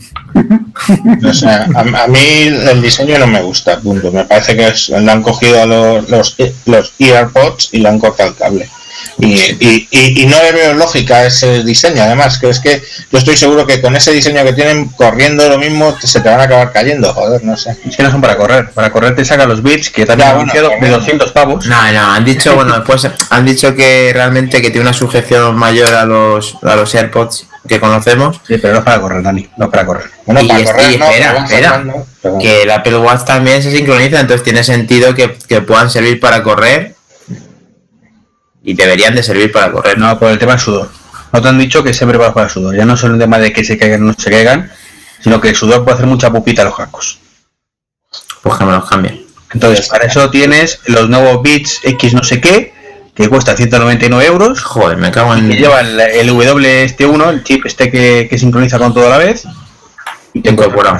O 1.27 1.33
sea, 1.33 1.67
a, 1.75 2.07
mí 2.07 2.19
el 2.19 2.81
diseño 2.81 3.17
no 3.19 3.27
me 3.27 3.41
gusta, 3.41 3.79
punto. 3.79 4.11
Me 4.11 4.25
parece 4.25 4.55
que 4.55 4.67
es, 4.67 4.89
le 4.89 5.11
han 5.11 5.21
cogido 5.21 5.65
los, 5.65 6.09
los, 6.09 6.35
los 6.65 6.93
EarPods 6.99 7.69
y 7.73 7.79
le 7.79 7.89
han 7.89 7.99
cortado 7.99 8.29
el 8.29 8.35
cable. 8.35 8.69
Y, 9.19 9.33
y, 9.59 9.87
y, 9.91 10.21
y 10.21 10.25
no 10.27 10.41
le 10.41 10.51
veo 10.51 10.73
lógica 10.73 11.25
ese 11.25 11.63
diseño, 11.63 12.03
además, 12.03 12.37
que 12.39 12.49
es 12.49 12.59
que 12.59 12.81
yo 13.11 13.17
estoy 13.17 13.35
seguro 13.35 13.65
que 13.65 13.81
con 13.81 13.95
ese 13.95 14.11
diseño 14.11 14.43
que 14.43 14.53
tienen, 14.53 14.89
corriendo 14.89 15.47
lo 15.49 15.57
mismo, 15.57 15.95
se 16.01 16.21
te 16.21 16.29
van 16.29 16.39
a 16.39 16.43
acabar 16.43 16.71
cayendo, 16.71 17.13
joder, 17.13 17.43
no 17.43 17.57
sé. 17.57 17.75
Es 17.87 17.95
que 17.97 18.03
no 18.03 18.11
son 18.11 18.21
para 18.21 18.37
correr. 18.37 18.69
Para 18.71 18.91
correr 18.91 19.15
te 19.15 19.25
saca 19.25 19.45
los 19.45 19.63
bits, 19.63 19.89
que 19.89 20.05
también 20.05 20.29
Ya, 20.29 20.33
han 20.39 20.45
bueno, 20.47 20.53
de 20.53 20.69
también. 20.69 20.91
200 20.93 21.31
pavos. 21.31 21.65
No, 21.65 21.91
no, 21.91 22.11
han 22.13 22.25
dicho, 22.25 22.55
bueno, 22.55 22.75
después 22.75 23.07
han 23.29 23.45
dicho 23.45 23.75
que 23.75 24.11
realmente 24.13 24.61
que 24.61 24.69
tiene 24.69 24.81
una 24.87 24.93
sujeción 24.93 25.55
mayor 25.55 25.93
a 25.95 26.05
los, 26.05 26.57
a 26.63 26.75
los 26.75 26.93
AirPods 26.93 27.45
que 27.67 27.79
conocemos. 27.79 28.39
Sí, 28.47 28.57
pero 28.59 28.73
no 28.73 28.79
es 28.79 28.85
para 28.85 29.01
correr, 29.01 29.23
Dani, 29.23 29.49
no 29.57 29.65
es 29.65 29.71
para 29.71 29.85
correr. 29.85 30.09
Bueno, 30.25 30.41
Y 30.41 30.47
para 30.47 30.59
es- 30.59 30.65
correr, 30.71 30.99
no, 30.99 31.05
espera, 31.05 31.31
pero 31.33 31.45
espera, 31.45 31.83
pero- 32.21 32.37
Que 32.39 32.63
el 32.63 32.71
Apple 32.71 32.97
Watch 32.97 33.23
también 33.25 33.63
se 33.63 33.71
sincroniza, 33.71 34.19
entonces 34.19 34.43
tiene 34.43 34.63
sentido 34.63 35.13
que, 35.15 35.37
que 35.47 35.61
puedan 35.61 35.89
servir 35.89 36.19
para 36.19 36.43
correr. 36.43 36.95
Y 38.67 38.73
deberían 38.73 39.15
de 39.15 39.23
servir 39.23 39.49
para 39.53 39.71
correr. 39.71 39.97
No, 39.97 40.19
por 40.19 40.29
el 40.29 40.37
tema 40.37 40.51
del 40.51 40.59
sudor. 40.61 40.89
No 41.31 41.41
te 41.41 41.47
han 41.47 41.57
dicho 41.57 41.81
que 41.85 41.93
sea 41.93 42.05
preparados 42.05 42.33
para 42.33 42.47
el 42.47 42.51
sudor. 42.51 42.75
Ya 42.75 42.83
no 42.83 42.95
es 42.95 42.99
solo 42.99 43.13
un 43.13 43.19
tema 43.19 43.39
de 43.39 43.53
que 43.53 43.63
se 43.63 43.77
caigan 43.77 44.03
o 44.03 44.05
no 44.07 44.13
se 44.17 44.29
caigan, 44.29 44.69
sino 45.21 45.39
que 45.39 45.49
el 45.49 45.55
sudor 45.55 45.83
puede 45.85 45.95
hacer 45.95 46.05
mucha 46.07 46.29
pupita 46.31 46.63
a 46.63 46.65
los 46.65 46.75
cascos. 46.75 47.19
Pues 48.43 48.57
que 48.57 48.65
me 48.65 48.73
los 48.73 48.89
cambien. 48.89 49.25
Entonces, 49.53 49.87
para 49.87 50.05
eso 50.05 50.29
tienes 50.29 50.79
los 50.87 51.07
nuevos 51.09 51.41
Beats 51.41 51.79
X 51.83 52.13
no 52.13 52.23
sé 52.23 52.41
qué, 52.41 52.73
que 53.15 53.29
cuesta 53.29 53.55
199 53.55 54.25
euros. 54.25 54.61
Joder, 54.63 54.97
me 54.97 55.11
cago 55.11 55.33
en. 55.33 55.47
Que 55.49 55.55
lleva 55.55 55.79
el, 55.79 55.97
el 55.99 56.29
W1, 56.29 57.29
el 57.29 57.43
chip 57.45 57.65
este 57.65 57.89
que, 57.89 58.27
que 58.29 58.37
sincroniza 58.37 58.77
con 58.77 58.93
todo 58.93 59.07
a 59.07 59.11
la 59.11 59.17
vez. 59.17 59.45
Y 60.33 60.41
te 60.41 60.49
Incorporado. 60.49 60.97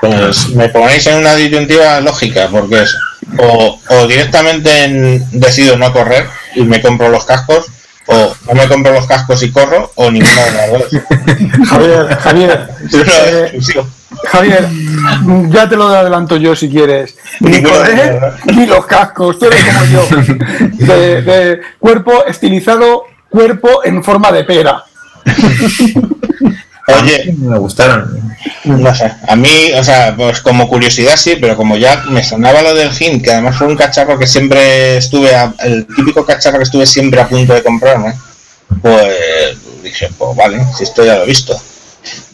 Pues 0.00 0.48
me 0.50 0.68
ponéis 0.68 1.06
en 1.06 1.18
una 1.18 1.36
disyuntiva 1.36 2.00
lógica, 2.00 2.48
porque 2.50 2.82
es 2.82 2.94
o, 3.38 3.80
o 3.88 4.06
directamente 4.08 4.84
en- 4.84 5.24
decido 5.30 5.76
no 5.78 5.92
correr 5.92 6.26
y 6.54 6.62
me 6.62 6.80
compro 6.80 7.08
los 7.08 7.24
cascos, 7.24 7.66
o 8.06 8.34
no 8.46 8.54
me 8.54 8.68
compro 8.68 8.92
los 8.92 9.06
cascos 9.06 9.42
y 9.42 9.50
corro, 9.50 9.90
o 9.94 10.10
ninguna 10.10 10.44
de 10.44 10.52
las 10.52 10.70
dos. 10.70 11.02
Javier, 11.68 12.16
Javier, 12.18 12.70
eh, 12.92 13.60
Javier, 14.26 14.68
ya 15.48 15.68
te 15.68 15.76
lo 15.76 15.88
adelanto 15.88 16.36
yo 16.36 16.54
si 16.54 16.68
quieres. 16.68 17.16
Ni 17.40 17.62
correr, 17.62 18.20
dos. 18.20 18.56
ni 18.56 18.66
los 18.66 18.86
cascos, 18.86 19.38
tú 19.38 19.46
eres 19.46 19.64
como 19.64 19.84
yo. 19.86 20.06
De, 20.84 21.22
de 21.22 21.60
cuerpo 21.78 22.24
estilizado, 22.26 23.04
cuerpo 23.30 23.84
en 23.84 24.04
forma 24.04 24.30
de 24.32 24.44
pera. 24.44 24.84
Oye, 26.86 27.34
Me 27.38 27.58
gustaron. 27.58 28.20
no 28.64 28.94
sé, 28.94 29.10
a 29.26 29.36
mí, 29.36 29.70
o 29.74 29.82
sea, 29.82 30.14
pues 30.16 30.40
como 30.42 30.68
curiosidad 30.68 31.16
sí, 31.16 31.36
pero 31.40 31.56
como 31.56 31.76
ya 31.78 32.02
me 32.10 32.22
sonaba 32.22 32.60
lo 32.62 32.74
del 32.74 32.92
GIN, 32.92 33.22
que 33.22 33.32
además 33.32 33.56
fue 33.56 33.66
un 33.66 33.76
cacharro 33.76 34.18
que 34.18 34.26
siempre 34.26 34.98
estuve, 34.98 35.34
a- 35.34 35.54
el 35.60 35.86
típico 35.86 36.24
cacharro 36.26 36.58
que 36.58 36.64
estuve 36.64 36.86
siempre 36.86 37.20
a 37.20 37.28
punto 37.28 37.54
de 37.54 37.62
comprarme, 37.62 38.14
pues 38.82 39.56
dije, 39.82 40.10
pues 40.18 40.36
vale, 40.36 40.62
si 40.76 40.84
esto 40.84 41.04
ya 41.04 41.16
lo 41.16 41.22
he 41.22 41.26
visto. 41.26 41.58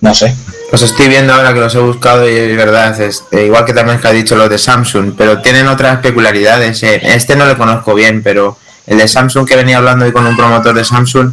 No 0.01 0.13
sé. 0.15 0.35
Los 0.73 0.83
estoy 0.83 1.07
viendo 1.09 1.33
ahora 1.33 1.53
que 1.55 1.61
los 1.61 1.75
he 1.75 1.79
buscado 1.79 2.29
y 2.29 2.35
es 2.35 2.57
verdad, 2.57 3.01
es, 3.01 3.23
eh, 3.31 3.45
igual 3.47 3.65
que 3.65 3.73
también 3.73 4.01
que 4.01 4.09
ha 4.09 4.13
dicho 4.13 4.35
los 4.35 4.49
de 4.51 4.59
Samsung, 4.59 5.15
pero 5.17 5.41
tienen 5.43 5.69
otras 5.69 5.99
peculiaridades. 5.99 6.83
eh. 6.83 7.01
Este 7.05 7.37
no 7.37 7.45
lo 7.45 7.57
conozco 7.57 7.95
bien, 7.95 8.23
pero 8.23 8.57
el 8.87 8.99
de 8.99 9.07
Samsung 9.07 9.47
que 9.47 9.55
venía 9.57 9.77
hablando 9.79 10.05
hoy 10.05 10.13
con 10.13 10.27
un 10.27 10.37
promotor 10.37 10.75
de 10.75 10.85
Samsung 10.85 11.33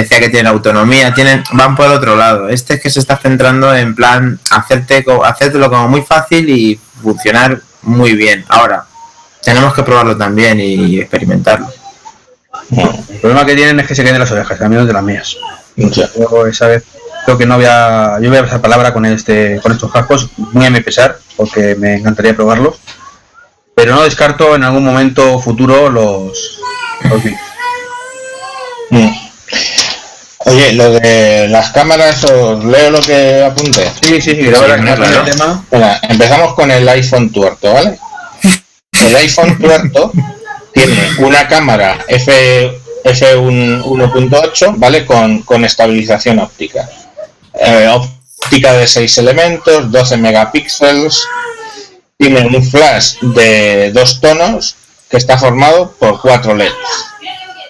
decía 0.00 0.20
que 0.20 0.28
tienen 0.28 0.46
autonomía, 0.48 1.14
tienen 1.14 1.42
van 1.52 1.74
por 1.74 1.88
otro 1.88 2.16
lado. 2.16 2.48
Este 2.48 2.74
es 2.74 2.80
que 2.80 2.90
se 2.90 3.00
está 3.00 3.16
centrando 3.16 3.74
en 3.74 3.94
plan 3.94 4.38
hacerte 4.50 5.04
hacértelo 5.24 5.70
como 5.70 5.88
muy 5.88 6.02
fácil 6.02 6.48
y 6.48 6.78
funcionar 7.02 7.60
muy 7.82 8.14
bien. 8.14 8.44
Ahora, 8.48 8.84
tenemos 9.42 9.74
que 9.74 9.82
probarlo 9.82 10.16
también 10.16 10.60
y 10.60 10.98
experimentarlo. 10.98 11.68
El 12.70 13.20
problema 13.20 13.46
que 13.46 13.54
tienen 13.54 13.80
es 13.80 13.86
que 13.86 13.94
se 13.94 14.02
caen 14.02 14.14
de 14.14 14.18
las 14.20 14.30
orejas, 14.30 14.60
a 14.60 14.68
mí 14.68 14.76
no 14.76 14.84
de 14.84 14.92
las 14.92 15.02
mías. 15.02 15.36
Ya. 15.76 16.08
Yo 16.16 16.46
esa 16.46 16.66
vez 16.68 16.84
creo 17.24 17.38
que 17.38 17.46
no 17.46 17.56
voy 17.56 17.66
a. 17.66 18.18
Yo 18.20 18.28
voy 18.28 18.38
a 18.38 18.42
pasar 18.42 18.60
palabra 18.60 18.92
con 18.92 19.04
este 19.06 19.60
con 19.62 19.72
estos 19.72 19.92
cascos, 19.92 20.30
muy 20.36 20.66
a 20.66 20.70
mi 20.70 20.80
pesar, 20.80 21.18
porque 21.36 21.74
me 21.74 21.96
encantaría 21.96 22.34
probarlos. 22.34 22.76
Pero 23.74 23.94
no 23.94 24.02
descarto 24.02 24.54
en 24.54 24.64
algún 24.64 24.84
momento 24.84 25.38
futuro 25.38 25.90
los, 25.90 26.60
los. 27.04 27.22
Oye, 30.56 30.72
lo 30.72 30.90
de 30.90 31.48
las 31.48 31.70
cámaras, 31.70 32.24
os 32.24 32.64
leo 32.64 32.90
lo 32.90 33.00
que 33.00 33.42
apunté. 33.42 33.92
Sí, 34.00 34.22
sí, 34.22 34.30
sí, 34.36 34.42
no 34.42 36.00
empezamos 36.08 36.54
con 36.54 36.70
el 36.70 36.88
iPhone 36.88 37.30
tuerto, 37.30 37.74
¿vale? 37.74 37.98
El 38.92 39.16
iPhone 39.16 39.58
tuerto 39.58 40.12
tiene 40.72 41.10
una 41.18 41.46
cámara 41.46 41.98
F, 42.08 42.80
f1.8, 43.04 44.74
¿vale? 44.78 45.04
Con, 45.04 45.42
con 45.42 45.62
estabilización 45.62 46.38
óptica. 46.38 46.88
Eh, 47.52 47.88
óptica 47.92 48.72
de 48.72 48.86
6 48.86 49.18
elementos, 49.18 49.92
12 49.92 50.16
megapíxeles, 50.16 51.22
tiene 52.16 52.46
un 52.46 52.64
flash 52.64 53.16
de 53.20 53.92
dos 53.92 54.22
tonos 54.22 54.76
que 55.10 55.18
está 55.18 55.36
formado 55.36 55.92
por 55.98 56.18
cuatro 56.18 56.54
LEDs. 56.54 56.72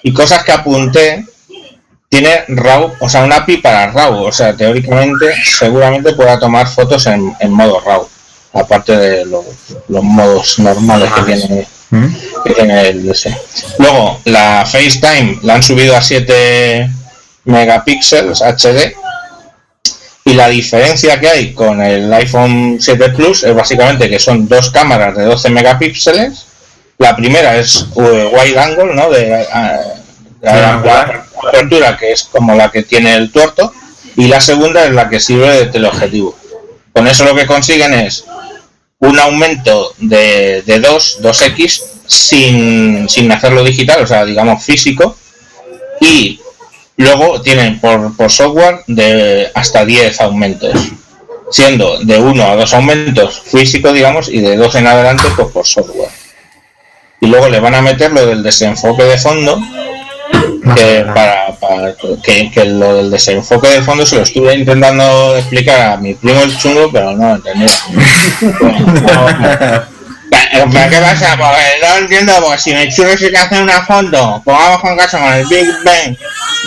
Y 0.03 0.13
cosas 0.13 0.45
que 0.45 0.53
apunté, 0.53 1.25
tiene 2.09 2.45
RAW, 2.47 2.93
o 2.99 3.09
sea, 3.09 3.23
un 3.23 3.33
API 3.33 3.57
para 3.57 3.91
RAW, 3.91 4.23
o 4.23 4.31
sea, 4.31 4.55
teóricamente 4.55 5.33
seguramente 5.43 6.13
pueda 6.13 6.39
tomar 6.39 6.67
fotos 6.67 7.05
en, 7.07 7.51
modo 7.51 7.81
RAW, 7.81 8.07
aparte 8.53 8.95
de 8.95 9.25
los, 9.25 9.45
modos 10.03 10.59
normales 10.59 11.11
que 11.11 11.21
tiene, 11.23 11.67
que 12.45 12.53
tiene 12.53 12.81
el 12.89 13.05
DS. 13.05 13.29
Luego, 13.79 14.21
la 14.25 14.65
FaceTime 14.65 15.39
la 15.43 15.55
han 15.55 15.63
subido 15.63 15.95
a 15.95 16.01
7 16.01 16.89
megapíxeles 17.45 18.41
HD 18.41 18.95
y 20.25 20.33
la 20.33 20.49
diferencia 20.49 21.19
que 21.19 21.29
hay 21.29 21.53
con 21.53 21.81
el 21.81 22.11
iPhone 22.13 22.77
7 22.79 23.09
Plus 23.11 23.43
es 23.43 23.55
básicamente 23.55 24.09
que 24.09 24.19
son 24.19 24.47
dos 24.47 24.71
cámaras 24.71 25.15
de 25.15 25.23
12 25.23 25.49
megapíxeles. 25.49 26.47
La 26.97 27.15
primera 27.15 27.55
es 27.57 27.87
uh, 27.93 28.01
wide 28.01 28.59
angle, 28.59 28.93
¿no? 28.93 29.09
De, 29.09 29.45
apertura, 31.47 31.97
que 31.97 32.11
es 32.11 32.23
como 32.23 32.55
la 32.55 32.71
que 32.71 32.83
tiene 32.83 33.15
el 33.15 33.31
tuerto. 33.31 33.73
Y 34.15 34.27
la 34.27 34.41
segunda 34.41 34.85
es 34.85 34.91
la 34.91 35.09
que 35.09 35.19
sirve 35.19 35.49
de 35.49 35.65
teleobjetivo. 35.67 36.35
Con 36.93 37.07
eso 37.07 37.23
lo 37.25 37.35
que 37.35 37.45
consiguen 37.45 37.93
es 37.93 38.25
un 38.99 39.19
aumento 39.19 39.93
de, 39.99 40.63
de 40.63 40.79
2, 40.79 41.19
2x 41.21 41.83
sin, 42.07 43.07
sin 43.07 43.31
hacerlo 43.31 43.63
digital, 43.63 44.03
o 44.03 44.07
sea, 44.07 44.25
digamos 44.25 44.63
físico. 44.63 45.15
Y 46.01 46.39
Luego 46.97 47.39
tienen 47.41 47.79
por, 47.79 48.11
software 48.29 48.83
de 48.87 49.51
hasta 49.53 49.85
10 49.85 50.19
aumentos, 50.21 50.73
siendo 51.51 51.99
de 51.99 52.17
1 52.17 52.43
a 52.43 52.55
2 52.55 52.73
aumentos 52.73 53.39
físicos, 53.39 53.93
digamos, 53.93 54.29
y 54.29 54.41
de 54.41 54.55
2 54.55 54.75
en 54.75 54.87
adelante 54.87 55.23
pues 55.35 55.47
por 55.49 55.65
software. 55.65 56.09
Y 57.21 57.27
luego 57.27 57.49
le 57.49 57.59
van 57.59 57.75
a 57.75 57.83
meter 57.83 58.11
lo 58.11 58.25
del 58.25 58.41
desenfoque 58.41 59.03
de 59.03 59.17
fondo, 59.19 59.61
que, 60.75 61.05
para, 61.13 61.93
que, 62.53 62.65
lo 62.65 62.95
del 62.95 63.11
desenfoque 63.11 63.67
de 63.67 63.81
fondo 63.81 64.05
se 64.05 64.17
lo 64.17 64.23
estuve 64.23 64.55
intentando 64.55 65.37
explicar 65.37 65.93
a 65.93 65.97
mi 65.97 66.13
primo 66.13 66.41
el 66.41 66.57
chungo, 66.57 66.91
pero 66.91 67.13
no 67.13 67.35
entendía. 67.35 67.67
¿Pero 70.29 70.89
qué 70.89 70.97
pasa? 70.97 71.37
Porque 71.37 71.79
no 71.81 71.97
entiendo, 71.97 72.33
porque 72.41 72.57
si 72.59 72.73
me 72.73 72.89
chulo 72.89 73.17
si 73.17 73.29
que 73.29 73.37
hacer 73.37 73.63
una 73.63 73.85
foto, 73.85 74.41
pongamos 74.43 74.81
con 74.81 74.97
caso 74.97 75.17
con 75.17 75.33
el 75.33 75.45
Big 75.45 75.67
Bang, 75.83 76.17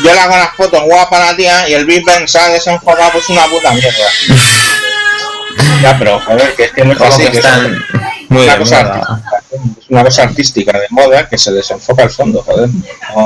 yo 0.05 0.15
le 0.15 0.21
hago 0.21 0.37
las 0.37 0.55
fotos 0.55 0.83
guapa 0.85 1.17
a 1.17 1.27
la 1.31 1.37
tía 1.37 1.69
y 1.69 1.75
el 1.75 1.85
Big 1.85 2.05
Bang 2.05 2.27
sale 2.27 2.55
desenfocado, 2.55 3.13
pues 3.13 3.29
una 3.29 3.47
puta 3.47 3.73
mierda. 3.73 4.11
ya, 5.83 5.99
pero 5.99 6.21
joder, 6.21 6.55
que 6.55 6.65
es 6.65 6.73
que 6.73 6.85
no 6.85 6.93
es 6.93 7.01
así, 7.01 7.29
que 7.29 7.39
están 7.39 7.85
muy 8.31 8.45
una 8.45 8.57
cosa 8.57 8.81
artística, 8.81 9.43
es 9.51 9.91
una 9.91 10.05
cosa 10.05 10.23
artística 10.23 10.79
de 10.79 10.87
moda 10.91 11.29
que 11.29 11.37
se 11.37 11.53
desenfoca 11.53 12.05
el 12.05 12.11
fondo, 12.11 12.43
joder. 12.43 12.71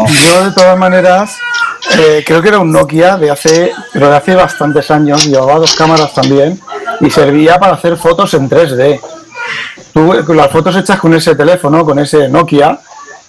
Yo 0.09 0.45
de 0.45 0.51
todas 0.53 0.77
maneras 0.77 1.37
eh, 1.99 2.25
creo 2.27 2.43
que 2.43 2.49
era 2.49 2.59
un 2.59 2.73
Nokia 2.73 3.17
de 3.17 3.31
hace, 3.31 3.73
pero 3.93 4.11
de 4.11 4.17
hace 4.17 4.35
bastantes 4.35 4.91
años, 4.91 5.27
llevaba 5.27 5.55
dos 5.57 5.77
cámaras 5.77 6.13
también 6.13 6.61
y 7.01 7.11
servía 7.11 7.59
para 7.59 7.75
hacer 7.75 7.97
fotos 7.97 8.35
en 8.35 8.51
3D 8.51 9.01
tú 9.95 10.35
las 10.35 10.51
fotos 10.51 10.77
hechas 10.77 10.99
con 10.99 11.15
ese 11.15 11.37
teléfono, 11.37 11.85
con 11.85 11.99
ese 12.01 12.29
Nokia, 12.29 12.81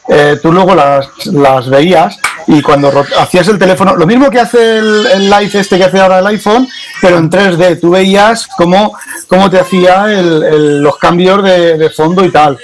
eh, 0.08 0.40
tú 0.42 0.52
luego 0.52 0.74
las, 0.74 1.08
las, 1.28 1.70
veías 1.70 2.18
y 2.48 2.62
cuando 2.62 2.92
hacías 3.18 3.48
el 3.48 3.58
teléfono, 3.58 3.96
lo 3.96 4.06
mismo 4.06 4.30
que 4.30 4.40
hace 4.40 4.78
el, 4.78 5.08
el, 5.08 5.30
live 5.30 5.52
este 5.54 5.78
que 5.78 5.86
hace 5.86 6.00
ahora 6.00 6.20
el 6.20 6.28
iPhone, 6.28 6.68
pero 7.02 7.18
en 7.18 7.30
3D, 7.30 7.80
tú 7.80 7.92
veías 7.92 8.48
cómo, 8.48 8.96
cómo 9.28 9.50
te 9.50 9.60
hacía 9.60 10.12
el, 10.12 10.82
los 10.82 10.98
cambios 10.98 11.44
de, 11.44 11.90
fondo 11.90 12.24
y 12.24 12.32
tal. 12.32 12.58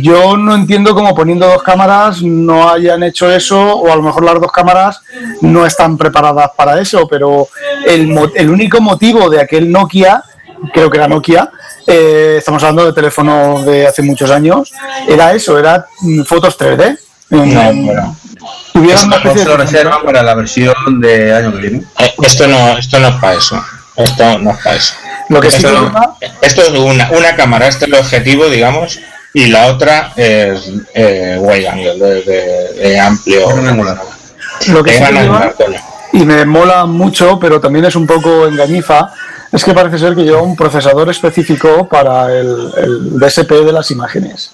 Yo 0.00 0.36
no 0.36 0.54
entiendo 0.54 0.94
cómo 0.94 1.14
poniendo 1.14 1.46
dos 1.46 1.62
cámaras 1.62 2.22
no 2.22 2.70
hayan 2.70 3.02
hecho 3.02 3.30
eso, 3.30 3.76
o 3.76 3.92
a 3.92 3.96
lo 3.96 4.02
mejor 4.02 4.24
las 4.24 4.40
dos 4.40 4.50
cámaras 4.50 5.00
no 5.42 5.66
están 5.66 5.96
preparadas 5.96 6.50
para 6.56 6.80
eso, 6.80 7.06
pero 7.06 7.48
el, 7.86 8.18
el 8.34 8.50
único 8.50 8.80
motivo 8.80 9.28
de 9.28 9.40
aquel 9.40 9.70
Nokia, 9.70 10.24
creo 10.72 10.90
que 10.90 10.96
era 10.96 11.06
Nokia, 11.06 11.50
eh, 11.86 12.36
estamos 12.38 12.62
hablando 12.62 12.86
de 12.86 12.92
teléfonos 12.94 13.64
de 13.66 13.86
hace 13.86 14.02
muchos 14.02 14.30
años, 14.30 14.72
era 15.06 15.34
eso, 15.34 15.58
era 15.58 15.86
mm, 16.00 16.22
fotos 16.22 16.58
3D. 16.58 16.98
No, 17.34 18.16
Tuvieron 18.72 19.06
una 19.06 19.16
especie 19.16 19.44
de 19.44 19.56
reserva 19.56 20.02
para 20.02 20.22
la 20.22 20.34
versión 20.34 20.74
de 21.00 21.34
año 21.34 21.52
que 21.52 21.58
viene. 21.58 21.84
Eh, 21.98 22.14
esto 22.22 22.46
no, 22.46 22.76
esto 22.76 22.98
no 22.98 23.08
es 23.08 23.14
para 23.14 23.34
eso. 23.34 23.64
Esto 23.96 24.38
no 24.38 24.50
es 24.50 24.58
para 24.58 24.76
eso. 24.76 24.94
Lo 25.28 25.40
que 25.40 25.48
esto, 25.48 25.92
esto 26.42 26.62
es 26.62 26.70
una, 26.70 27.10
una 27.10 27.34
cámara, 27.36 27.68
este 27.68 27.86
es 27.86 27.92
el 27.92 27.98
objetivo, 27.98 28.46
digamos, 28.48 28.98
y 29.32 29.46
la 29.46 29.66
otra 29.66 30.12
es 30.16 30.70
eh, 30.92 31.38
wide 31.40 31.68
angle, 31.68 32.22
de, 32.22 33.00
amplio. 33.00 33.46
Lo 34.68 34.84
que 34.84 35.00
y 36.14 36.24
me 36.24 36.44
mola 36.44 36.86
mucho, 36.86 37.40
pero 37.40 37.60
también 37.60 37.86
es 37.86 37.96
un 37.96 38.06
poco 38.06 38.46
engañifa, 38.46 39.12
es 39.50 39.64
que 39.64 39.74
parece 39.74 39.98
ser 39.98 40.14
que 40.14 40.22
lleva 40.22 40.42
un 40.42 40.54
procesador 40.54 41.10
específico 41.10 41.88
para 41.88 42.32
el, 42.32 43.18
DSP 43.18 43.50
de 43.50 43.72
las 43.72 43.90
imágenes. 43.90 44.52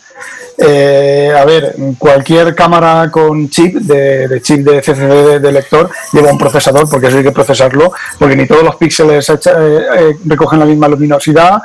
Eh, 0.63 1.33
a 1.35 1.45
ver, 1.47 1.75
cualquier 1.97 2.55
cámara 2.55 3.11
con 3.11 3.49
chip 3.49 3.77
de, 3.77 4.41
chip 4.43 4.59
de 4.59 4.83
CCD 4.83 5.41
de, 5.41 5.53
lector 5.53 5.91
lleva 6.13 6.31
un 6.31 6.37
procesador 6.37 6.87
porque 6.89 7.07
eso 7.07 7.17
hay 7.17 7.23
que 7.23 7.33
procesarlo, 7.33 7.93
porque 8.19 8.37
ni 8.37 8.47
todos 8.47 8.63
los 8.63 8.77
píxeles 8.77 9.31
eh, 9.31 9.39
eh, 9.47 10.17
recogen 10.27 10.59
la 10.59 10.67
misma 10.67 10.89
luminosidad, 10.89 11.63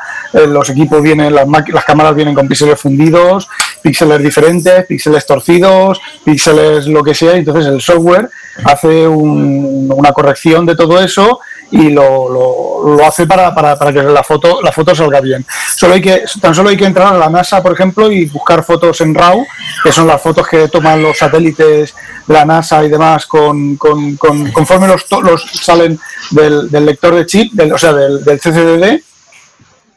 los 0.48 0.70
equipos 0.70 1.02
vienen, 1.02 1.36
las, 1.36 1.46
las 1.48 1.84
cámaras 1.84 2.16
vienen 2.16 2.34
con 2.34 2.48
píxeles 2.48 2.80
fundidos, 2.80 3.50
píxeles 3.82 4.22
diferentes, 4.22 4.86
píxeles 4.86 5.26
torcidos, 5.26 6.00
píxeles 6.24 6.88
lo 6.88 7.04
que 7.04 7.14
sea, 7.14 7.34
entonces 7.34 7.66
el 7.66 7.82
software 7.82 8.30
hace 8.64 9.06
una 9.08 10.14
corrección 10.14 10.66
de 10.66 10.76
todo 10.76 11.02
eso 11.02 11.42
y 11.72 11.90
lo, 11.90 12.30
lo, 12.30 13.06
hace 13.06 13.26
para, 13.26 13.54
para, 13.54 13.78
para, 13.78 13.92
que 13.92 14.04
la 14.04 14.24
foto, 14.24 14.62
la 14.62 14.72
foto 14.72 14.96
salga 14.96 15.20
bien. 15.22 15.46
Solo 15.76 15.96
hay 15.96 16.02
que, 16.02 16.24
tan 16.40 16.54
solo 16.54 16.70
hay 16.70 16.78
que 16.78 16.86
entrar 16.86 17.14
a 17.14 17.18
la 17.18 17.30
NASA, 17.30 17.62
por 17.62 17.74
ejemplo, 17.74 18.12
y 18.12 18.26
buscar 18.26 18.64
fotos 18.64 19.02
en 19.02 19.16
RAW, 19.16 19.46
que 19.84 19.92
son 19.92 20.08
las 20.08 20.22
fotos 20.22 20.48
que 20.48 20.68
toman 20.68 21.02
los 21.02 21.18
satélites 21.18 21.96
de 22.28 22.34
la 22.34 22.46
NASA 22.46 22.84
y 22.84 22.90
demás, 22.90 23.26
con, 23.26 23.76
con, 23.78 24.16
con 24.18 24.52
conforme 24.52 24.88
los, 24.88 25.06
los 25.24 25.44
salen 25.44 26.00
del, 26.32 26.70
del, 26.70 26.86
lector 26.86 27.16
de 27.16 27.26
chip, 27.26 27.54
del, 27.54 27.74
o 27.74 27.78
sea, 27.78 27.94
del, 27.94 28.24
del 28.24 28.40
CCDD, 28.40 29.02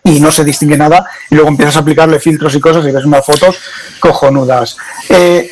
y 0.04 0.20
no 0.20 0.32
se 0.32 0.44
distingue 0.44 0.76
nada, 0.76 1.04
y 1.30 1.34
luego 1.34 1.50
empiezas 1.50 1.76
a 1.76 1.80
aplicarle 1.80 2.18
filtros 2.18 2.54
y 2.54 2.60
cosas 2.60 2.86
y 2.86 2.92
ves 2.92 3.04
unas 3.04 3.24
fotos 3.24 3.56
cojonudas. 4.00 4.76
Eh, 5.10 5.50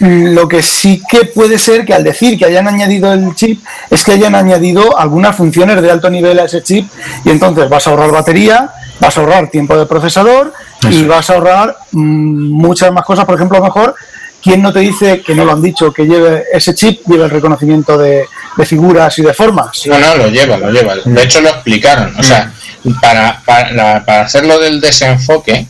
lo 0.00 0.46
que 0.46 0.62
sí 0.62 1.02
que 1.08 1.24
puede 1.26 1.58
ser 1.58 1.84
que 1.84 1.94
al 1.94 2.04
decir 2.04 2.38
que 2.38 2.44
hayan 2.44 2.68
añadido 2.68 3.12
el 3.12 3.34
chip 3.34 3.64
es 3.90 4.04
que 4.04 4.12
hayan 4.12 4.34
añadido 4.34 4.96
algunas 4.96 5.36
funciones 5.36 5.80
de 5.82 5.90
alto 5.90 6.08
nivel 6.08 6.38
a 6.38 6.44
ese 6.44 6.62
chip 6.62 6.88
y 7.24 7.30
entonces 7.30 7.68
vas 7.68 7.86
a 7.86 7.90
ahorrar 7.90 8.12
batería, 8.12 8.70
vas 9.00 9.16
a 9.16 9.20
ahorrar 9.20 9.50
tiempo 9.50 9.76
de 9.76 9.86
procesador 9.86 10.52
y 10.88 11.02
vas 11.04 11.28
a 11.30 11.34
ahorrar 11.34 11.76
mm, 11.92 12.50
muchas 12.50 12.92
más 12.92 13.04
cosas. 13.04 13.24
Por 13.24 13.34
ejemplo, 13.34 13.58
a 13.58 13.60
lo 13.60 13.66
mejor, 13.66 13.94
¿quién 14.40 14.62
no 14.62 14.72
te 14.72 14.80
dice 14.80 15.20
que 15.20 15.34
no 15.34 15.44
lo 15.44 15.52
han 15.52 15.62
dicho, 15.62 15.92
que 15.92 16.04
lleve 16.04 16.44
ese 16.52 16.74
chip, 16.74 17.00
lleve 17.06 17.24
el 17.24 17.30
reconocimiento 17.30 17.98
de, 17.98 18.26
figuras 18.64 19.18
y 19.18 19.22
de 19.22 19.34
formas? 19.34 19.84
No, 19.86 19.98
no, 19.98 20.14
lo 20.14 20.28
lleva, 20.28 20.56
lo 20.56 20.70
lleva. 20.70 20.94
De 21.04 21.22
hecho, 21.22 21.40
lo 21.40 21.48
explicaron. 21.48 22.14
O 22.16 22.22
sea, 22.22 22.52
para, 23.00 23.42
para, 23.44 24.04
para 24.04 24.20
hacerlo 24.22 24.60
del 24.60 24.80
desenfoque, 24.80 25.66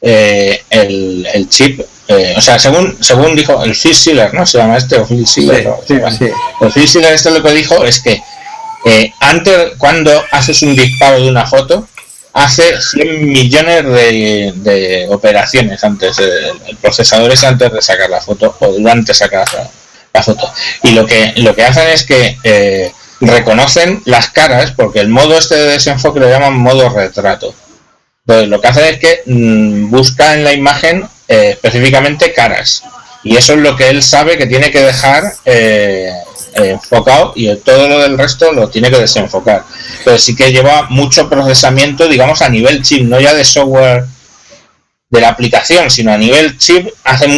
eh, 0.00 0.62
el, 0.70 1.26
el 1.32 1.48
chip 1.48 1.80
eh, 2.08 2.34
o 2.36 2.40
sea, 2.40 2.58
según 2.58 2.96
según 3.00 3.36
dijo 3.36 3.62
el 3.62 3.74
Phil 3.74 3.94
Schiller, 3.94 4.32
¿no? 4.32 4.46
Se 4.46 4.56
llama 4.56 4.78
este, 4.78 4.96
o 4.98 5.06
Phil 5.06 5.26
Schiller. 5.26 5.68
El 6.60 6.72
Phil 6.72 6.88
Schiller 6.88 7.12
este 7.12 7.30
lo 7.30 7.42
que 7.42 7.52
dijo 7.52 7.84
es 7.84 8.00
que 8.00 8.22
eh, 8.86 9.12
antes, 9.20 9.72
cuando 9.76 10.24
haces 10.30 10.62
un 10.62 10.74
disparo 10.74 11.20
de 11.20 11.28
una 11.28 11.46
foto, 11.46 11.86
hace 12.32 12.80
100 12.80 13.26
millones 13.26 13.84
de, 13.84 15.06
operaciones 15.10 15.84
antes, 15.84 16.18
el, 16.18 16.76
procesador 16.80 17.30
es 17.32 17.44
antes 17.44 17.70
de 17.72 17.82
sacar 17.82 18.08
la 18.08 18.22
foto 18.22 18.56
o 18.58 18.72
durante 18.72 19.12
sacar 19.12 19.46
la, 20.14 20.22
foto. 20.22 20.50
Y 20.84 20.92
lo 20.92 21.04
que, 21.04 21.34
lo 21.36 21.54
que 21.54 21.64
hacen 21.64 21.88
es 21.88 22.04
que 22.04 22.38
eh, 22.42 22.92
reconocen 23.20 24.00
las 24.06 24.30
caras, 24.30 24.72
porque 24.72 25.00
el 25.00 25.08
modo 25.08 25.36
este 25.36 25.56
de 25.56 25.72
desenfoque 25.72 26.20
lo 26.20 26.30
llaman 26.30 26.56
modo 26.56 26.88
retrato. 26.88 27.54
Entonces, 28.26 28.48
lo 28.48 28.60
que 28.60 28.68
hacen 28.68 28.84
es 28.84 28.98
que 28.98 29.22
mm, 29.26 29.90
busca 29.90 30.34
en 30.34 30.44
la 30.44 30.52
imagen 30.52 31.06
eh, 31.28 31.50
específicamente 31.50 32.32
caras. 32.32 32.82
Y 33.22 33.36
eso 33.36 33.54
es 33.54 33.60
lo 33.60 33.76
que 33.76 33.90
él 33.90 34.02
sabe 34.02 34.38
que 34.38 34.46
tiene 34.46 34.70
que 34.70 34.80
dejar 34.80 35.24
eh, 35.44 36.12
enfocado 36.54 37.32
y 37.34 37.54
todo 37.56 37.88
lo 37.88 38.00
del 38.00 38.16
resto 38.16 38.52
lo 38.52 38.68
tiene 38.70 38.90
que 38.90 38.98
desenfocar. 38.98 39.64
Pero 40.04 40.18
sí 40.18 40.34
que 40.34 40.52
lleva 40.52 40.86
mucho 40.88 41.28
procesamiento, 41.28 42.08
digamos, 42.08 42.42
a 42.42 42.48
nivel 42.48 42.82
chip, 42.82 43.02
no 43.02 43.20
ya 43.20 43.34
de 43.34 43.44
software 43.44 44.04
de 45.10 45.20
la 45.20 45.28
aplicación, 45.28 45.90
sino 45.90 46.12
a 46.12 46.18
nivel 46.18 46.58
chip, 46.58 46.88
hace 47.04 47.28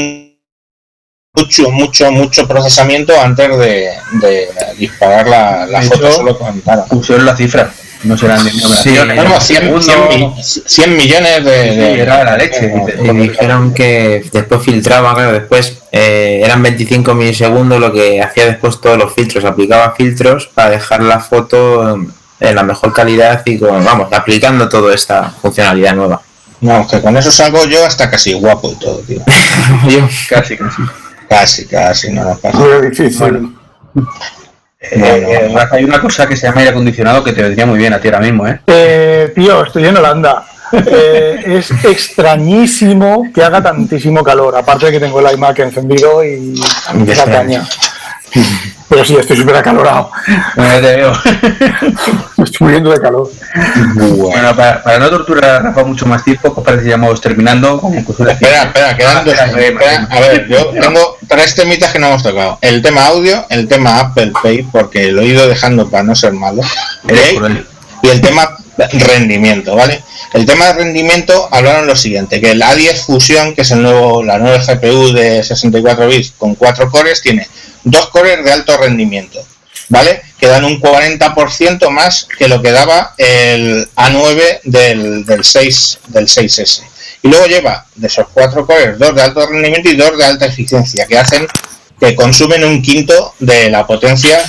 mucho, 1.34 1.70
mucho, 1.70 2.10
mucho 2.10 2.46
procesamiento 2.46 3.18
antes 3.20 3.48
de, 3.58 3.90
de 4.20 4.48
disparar 4.76 5.26
la, 5.28 5.66
la 5.66 5.80
De 5.80 5.86
foto 5.86 6.06
hecho, 6.06 6.16
solo 6.16 6.38
con 6.38 6.60
cara. 6.60 6.84
Pusieron 6.84 7.24
la 7.24 7.36
cifra, 7.36 7.72
no 8.04 8.16
serán 8.16 8.44
de 8.44 8.50
Sí, 8.50 8.94
Tenemos 8.94 9.42
100, 9.44 9.82
100 9.82 10.08
mi- 10.08 10.34
100 10.42 10.96
millones 10.96 11.44
de, 11.44 11.70
Sí, 11.70 11.76
de- 11.76 12.00
era 12.00 12.24
la 12.24 12.36
leche. 12.36 12.72
Y 13.02 13.08
dijeron 13.16 13.74
que 13.74 14.24
después 14.32 14.62
filtraba, 14.62 15.14
claro, 15.14 15.32
después 15.32 15.78
eh, 15.92 16.40
eran 16.44 16.62
25 16.62 17.14
milisegundos 17.14 17.78
lo 17.80 17.92
que 17.92 18.22
hacía 18.22 18.46
después 18.46 18.80
todos 18.80 18.96
los 18.98 19.12
filtros. 19.14 19.44
Aplicaba 19.44 19.94
filtros 19.94 20.46
para 20.54 20.70
dejar 20.70 21.02
la 21.02 21.20
foto 21.20 21.98
en 22.40 22.54
la 22.56 22.62
mejor 22.62 22.92
calidad 22.92 23.42
y 23.44 23.58
con, 23.58 23.84
vamos, 23.84 24.12
aplicando 24.12 24.68
toda 24.68 24.94
esta 24.94 25.30
funcionalidad 25.42 25.94
nueva. 25.94 26.22
No, 26.62 26.86
que 26.86 27.00
con 27.00 27.16
eso 27.16 27.30
salgo 27.30 27.64
yo 27.66 27.84
hasta 27.86 28.10
casi 28.10 28.32
guapo 28.34 28.70
y 28.72 28.76
todo, 28.76 28.98
tío. 29.00 29.20
Yo- 29.88 30.08
Casi, 30.28 30.56
casi. 30.56 30.82
Casi, 31.28 31.66
casi, 31.66 32.12
no 32.12 32.24
nos 32.24 32.38
pasa. 32.40 32.58
Muy 32.58 32.90
difícil. 32.90 33.18
Bueno. 33.18 33.54
Eh, 34.82 34.98
Bueno. 34.98 35.28
eh, 35.28 35.50
Rafa, 35.54 35.76
hay 35.76 35.84
una 35.84 36.00
cosa 36.00 36.26
que 36.26 36.36
se 36.36 36.46
llama 36.46 36.60
aire 36.60 36.70
acondicionado 36.70 37.22
que 37.22 37.32
te 37.34 37.42
vendría 37.42 37.66
muy 37.66 37.78
bien 37.78 37.92
a 37.92 38.00
ti 38.00 38.08
ahora 38.08 38.20
mismo, 38.20 38.46
¿eh? 38.48 38.60
Eh, 38.66 39.30
tío, 39.34 39.62
estoy 39.64 39.86
en 39.86 39.96
Holanda. 39.98 40.44
Eh, 40.72 41.42
es 41.46 41.70
extrañísimo 41.84 43.26
que 43.34 43.42
haga 43.42 43.62
tantísimo 43.62 44.22
calor. 44.22 44.56
Aparte 44.56 44.86
de 44.86 44.92
que 44.92 45.00
tengo 45.00 45.20
el 45.20 45.34
iMac 45.34 45.58
encendido 45.58 46.24
y 46.24 46.56
sé. 46.56 47.24
caña. 47.30 47.66
Pero 48.90 49.04
sí, 49.04 49.14
estoy 49.14 49.36
súper 49.36 49.54
acalorado. 49.54 50.10
Te 50.56 50.80
veo. 50.80 51.12
Me 52.36 52.44
estoy 52.44 52.58
muriendo 52.60 52.90
de 52.90 53.00
calor. 53.00 53.30
Bueno, 53.94 54.56
para, 54.56 54.82
para 54.82 54.98
no 54.98 55.08
torturar 55.10 55.44
a 55.50 55.58
Rafa 55.60 55.84
mucho 55.84 56.06
más 56.06 56.24
tiempo, 56.24 56.52
pues 56.52 56.64
parece 56.64 56.82
que 56.84 56.90
ya 56.90 56.96
vamos 56.96 57.20
terminando 57.20 57.80
con. 57.80 57.94
Espera, 57.94 58.64
espera, 58.64 58.96
quedan 58.96 59.16
Ah, 59.18 59.22
dos. 59.24 59.34
espera, 59.34 59.62
espera, 59.68 60.08
a 60.10 60.20
ver, 60.20 60.48
yo 60.48 60.70
tengo 60.70 61.18
tres 61.28 61.54
temitas 61.54 61.92
que 61.92 62.00
no 62.00 62.08
hemos 62.08 62.22
tocado. 62.24 62.58
El 62.62 62.82
tema 62.82 63.06
audio, 63.06 63.46
el 63.48 63.68
tema 63.68 64.00
Apple 64.00 64.32
Pay, 64.42 64.64
porque 64.72 65.12
lo 65.12 65.22
he 65.22 65.26
ido 65.26 65.46
dejando 65.46 65.88
para 65.88 66.02
no 66.02 66.16
ser 66.16 66.32
malo. 66.32 66.62
Y 68.02 68.08
el 68.08 68.20
tema 68.20 68.56
rendimiento, 68.88 69.74
¿vale? 69.74 70.02
El 70.32 70.46
tema 70.46 70.66
de 70.68 70.72
rendimiento 70.74 71.48
hablaron 71.50 71.86
lo 71.86 71.96
siguiente, 71.96 72.40
que 72.40 72.52
el 72.52 72.62
A10 72.62 73.04
Fusion, 73.04 73.54
que 73.54 73.62
es 73.62 73.70
el 73.70 73.82
nuevo, 73.82 74.22
la 74.22 74.38
nueva 74.38 74.58
GPU 74.58 75.12
de 75.12 75.42
64 75.42 76.08
bits 76.08 76.32
con 76.38 76.54
4 76.54 76.90
cores, 76.90 77.20
tiene 77.20 77.46
dos 77.84 78.08
cores 78.08 78.44
de 78.44 78.52
alto 78.52 78.76
rendimiento, 78.76 79.44
¿vale? 79.88 80.22
Que 80.38 80.46
dan 80.46 80.64
un 80.64 80.80
40% 80.80 81.90
más 81.90 82.26
que 82.38 82.48
lo 82.48 82.62
que 82.62 82.72
daba 82.72 83.14
el 83.18 83.88
A9 83.96 84.60
del, 84.64 85.24
del 85.24 85.44
6 85.44 85.98
del 86.08 86.26
6S. 86.26 86.82
Y 87.22 87.28
luego 87.28 87.46
lleva 87.46 87.86
de 87.96 88.06
esos 88.06 88.26
cuatro 88.32 88.66
cores 88.66 88.98
dos 88.98 89.14
de 89.14 89.22
alto 89.22 89.46
rendimiento 89.46 89.90
y 89.90 89.96
dos 89.96 90.16
de 90.16 90.24
alta 90.24 90.46
eficiencia, 90.46 91.06
que 91.06 91.18
hacen 91.18 91.46
que 91.98 92.14
consumen 92.14 92.64
un 92.64 92.80
quinto 92.80 93.34
de 93.38 93.68
la 93.68 93.86
potencia 93.86 94.42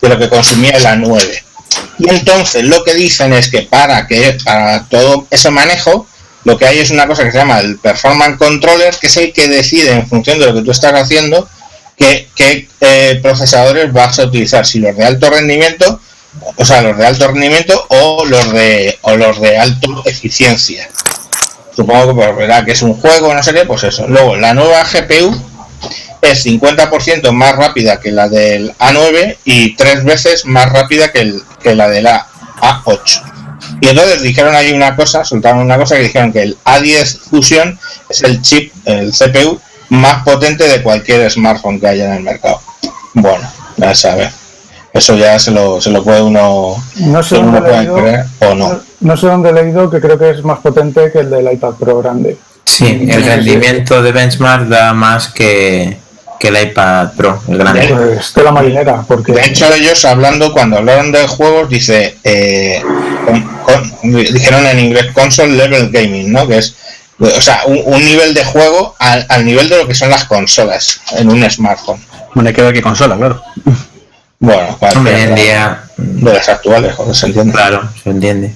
de 0.00 0.08
lo 0.08 0.18
que 0.18 0.28
consumía 0.28 0.72
el 0.72 0.84
A9. 0.84 1.42
Y 1.98 2.08
entonces 2.08 2.64
lo 2.64 2.84
que 2.84 2.94
dicen 2.94 3.32
es 3.32 3.50
que 3.50 3.62
para 3.62 4.06
que 4.06 4.38
para 4.44 4.84
todo 4.84 5.26
ese 5.30 5.50
manejo, 5.50 6.06
lo 6.44 6.56
que 6.56 6.66
hay 6.66 6.78
es 6.78 6.90
una 6.90 7.06
cosa 7.06 7.24
que 7.24 7.32
se 7.32 7.38
llama 7.38 7.60
el 7.60 7.78
Performance 7.78 8.38
Controller, 8.38 8.94
que 8.96 9.08
es 9.08 9.16
el 9.16 9.32
que 9.32 9.48
decide 9.48 9.92
en 9.92 10.08
función 10.08 10.38
de 10.38 10.46
lo 10.46 10.54
que 10.54 10.62
tú 10.62 10.70
estás 10.70 10.94
haciendo 10.94 11.48
qué, 11.96 12.28
qué, 12.34 12.68
eh, 12.80 13.18
procesadores 13.20 13.92
vas 13.92 14.18
a 14.18 14.24
utilizar, 14.24 14.64
si 14.64 14.78
los 14.78 14.96
de 14.96 15.04
alto 15.04 15.28
rendimiento, 15.28 16.00
o 16.56 16.64
sea, 16.64 16.82
los 16.82 16.96
de 16.96 17.06
alto 17.06 17.26
rendimiento 17.26 17.84
o 17.88 18.24
los 18.24 18.52
de 18.52 18.96
o 19.02 19.16
los 19.16 19.40
de 19.40 19.58
alto 19.58 20.02
eficiencia. 20.06 20.88
Supongo 21.74 22.08
que 22.08 22.14
pues, 22.14 22.36
verá 22.36 22.64
que 22.64 22.72
es 22.72 22.82
un 22.82 22.94
juego, 22.94 23.34
no 23.34 23.42
sé 23.42 23.52
qué, 23.52 23.64
pues 23.64 23.84
eso. 23.84 24.06
Luego, 24.08 24.36
la 24.36 24.54
nueva 24.54 24.84
GPU 24.84 25.47
es 26.22 26.44
50% 26.46 27.32
más 27.32 27.56
rápida 27.56 28.00
que 28.00 28.10
la 28.10 28.28
del 28.28 28.72
A9 28.78 29.36
y 29.44 29.74
tres 29.76 30.04
veces 30.04 30.44
más 30.46 30.70
rápida 30.72 31.10
que, 31.12 31.20
el, 31.20 31.42
que 31.62 31.74
la 31.74 31.88
de 31.88 32.02
la 32.02 32.26
A8. 32.60 33.22
Y 33.80 33.88
entonces 33.88 34.22
dijeron 34.22 34.54
ahí 34.54 34.72
una 34.72 34.96
cosa, 34.96 35.24
soltaron 35.24 35.60
una 35.60 35.76
cosa 35.76 35.96
que 35.96 36.02
dijeron 36.02 36.32
que 36.32 36.42
el 36.42 36.56
A10 36.64 37.18
Fusion 37.30 37.78
es 38.08 38.22
el 38.22 38.40
chip, 38.42 38.72
el 38.84 39.12
CPU 39.12 39.60
más 39.90 40.22
potente 40.24 40.68
de 40.68 40.82
cualquier 40.82 41.30
smartphone 41.30 41.80
que 41.80 41.88
haya 41.88 42.06
en 42.06 42.12
el 42.18 42.22
mercado. 42.22 42.60
Bueno, 43.14 43.48
ya 43.76 43.94
sabe. 43.94 44.30
Eso 44.92 45.16
ya 45.16 45.38
se 45.38 45.50
lo, 45.50 45.80
se 45.80 45.90
lo 45.90 46.02
puede 46.02 46.22
uno, 46.22 46.82
No 46.96 47.22
sé, 47.22 47.38
uno 47.38 47.52
dónde 47.52 47.58
he 47.58 47.62
puede 47.62 47.78
leído, 47.78 47.96
creer 47.96 48.24
o 48.40 48.54
no. 48.54 48.80
no 49.00 49.16
sé 49.16 49.26
dónde 49.26 49.50
he 49.50 49.52
leído 49.52 49.90
que 49.90 50.00
creo 50.00 50.18
que 50.18 50.30
es 50.30 50.42
más 50.42 50.58
potente 50.60 51.12
que 51.12 51.20
el 51.20 51.30
del 51.30 51.52
iPad 51.52 51.74
Pro 51.74 51.98
grande. 51.98 52.36
Sí, 52.64 53.06
el 53.08 53.24
rendimiento 53.24 54.02
de 54.02 54.12
benchmark 54.12 54.66
da 54.68 54.92
más 54.94 55.28
que, 55.28 55.98
que 56.38 56.48
el 56.48 56.62
iPad 56.68 57.12
Pro, 57.16 57.42
el 57.48 57.58
grande. 57.58 57.88
Pues 57.88 58.32
de 58.34 58.42
la 58.44 58.52
marinera, 58.52 59.02
porque 59.06 59.32
De 59.32 59.44
hecho, 59.46 59.72
ellos 59.74 60.04
hablando, 60.04 60.52
cuando 60.52 60.78
hablaron 60.78 61.10
de 61.12 61.26
juegos, 61.26 61.68
dice, 61.68 62.16
eh, 62.24 62.80
con- 63.24 63.42
con- 63.64 64.12
dijeron 64.12 64.64
en 64.66 64.78
inglés 64.78 65.06
console 65.12 65.54
level 65.56 65.90
gaming, 65.90 66.32
¿no? 66.32 66.46
Que 66.46 66.58
es, 66.58 66.76
o 67.18 67.40
sea, 67.40 67.62
un, 67.66 67.80
un 67.84 68.04
nivel 68.04 68.34
de 68.34 68.44
juego 68.44 68.94
al, 69.00 69.26
al 69.28 69.44
nivel 69.44 69.68
de 69.68 69.78
lo 69.78 69.88
que 69.88 69.94
son 69.94 70.10
las 70.10 70.24
consolas 70.24 71.00
en 71.16 71.28
un 71.28 71.48
smartphone. 71.50 72.00
Bueno, 72.34 72.48
hay 72.48 72.54
que 72.54 72.62
ver 72.62 72.72
qué 72.74 72.82
consola, 72.82 73.16
claro. 73.16 73.42
Bueno, 74.38 74.76
para 74.78 74.92
Hombre, 74.92 75.22
en 75.24 75.34
día, 75.34 75.82
de 75.96 76.32
las 76.32 76.48
actuales, 76.48 76.94
joder, 76.94 77.16
se 77.16 77.26
entiende. 77.26 77.52
claro, 77.52 77.88
se 78.02 78.10
entiende. 78.10 78.54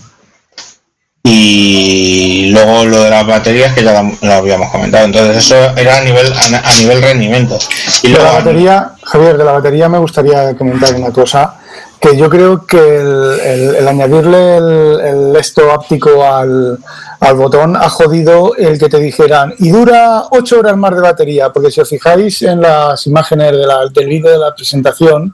Y 1.35 2.51
luego 2.51 2.85
lo 2.85 3.03
de 3.03 3.11
las 3.11 3.26
baterías 3.26 3.72
que 3.74 3.83
ya 3.83 4.03
lo, 4.03 4.12
lo 4.20 4.33
habíamos 4.33 4.70
comentado. 4.70 5.07
Entonces 5.07 5.37
eso 5.39 5.57
era 5.76 5.99
a 5.99 6.01
nivel 6.03 6.33
a, 6.33 6.68
a 6.68 6.72
nivel 6.74 7.03
rendimiento. 7.03 7.59
Y 8.03 8.09
de 8.12 8.18
la 8.18 8.22
luego 8.24 8.37
batería, 8.39 8.93
Javier, 9.03 9.39
de 9.39 9.45
la 9.45 9.53
batería 9.53 9.89
me 9.89 9.99
gustaría 9.99 10.55
comentar 10.57 10.95
una 10.95 11.11
cosa, 11.11 11.55
que 12.01 12.16
yo 12.16 12.28
creo 12.28 12.66
que 12.66 12.76
el, 12.78 13.41
el- 13.41 13.74
el 13.76 13.89
añadirle 13.89 14.57
el, 14.57 15.01
el 15.01 15.37
esto 15.37 15.72
áptico 15.72 16.24
al, 16.24 16.78
al 17.20 17.35
botón 17.37 17.76
ha 17.76 17.89
jodido 17.89 18.55
el 18.57 18.78
que 18.78 18.89
te 18.89 18.99
dijeran 18.99 19.55
y 19.59 19.70
dura 19.70 20.24
8 20.30 20.59
horas 20.59 20.76
más 20.76 20.95
de 20.95 21.01
batería, 21.01 21.51
porque 21.53 21.70
si 21.70 21.80
os 21.80 21.89
fijáis 21.89 22.43
en 22.43 22.61
las 22.61 23.07
imágenes 23.07 23.53
de 23.53 23.66
la- 23.66 23.87
del 23.89 24.07
vídeo 24.09 24.30
de 24.33 24.39
la 24.39 24.55
presentación, 24.55 25.33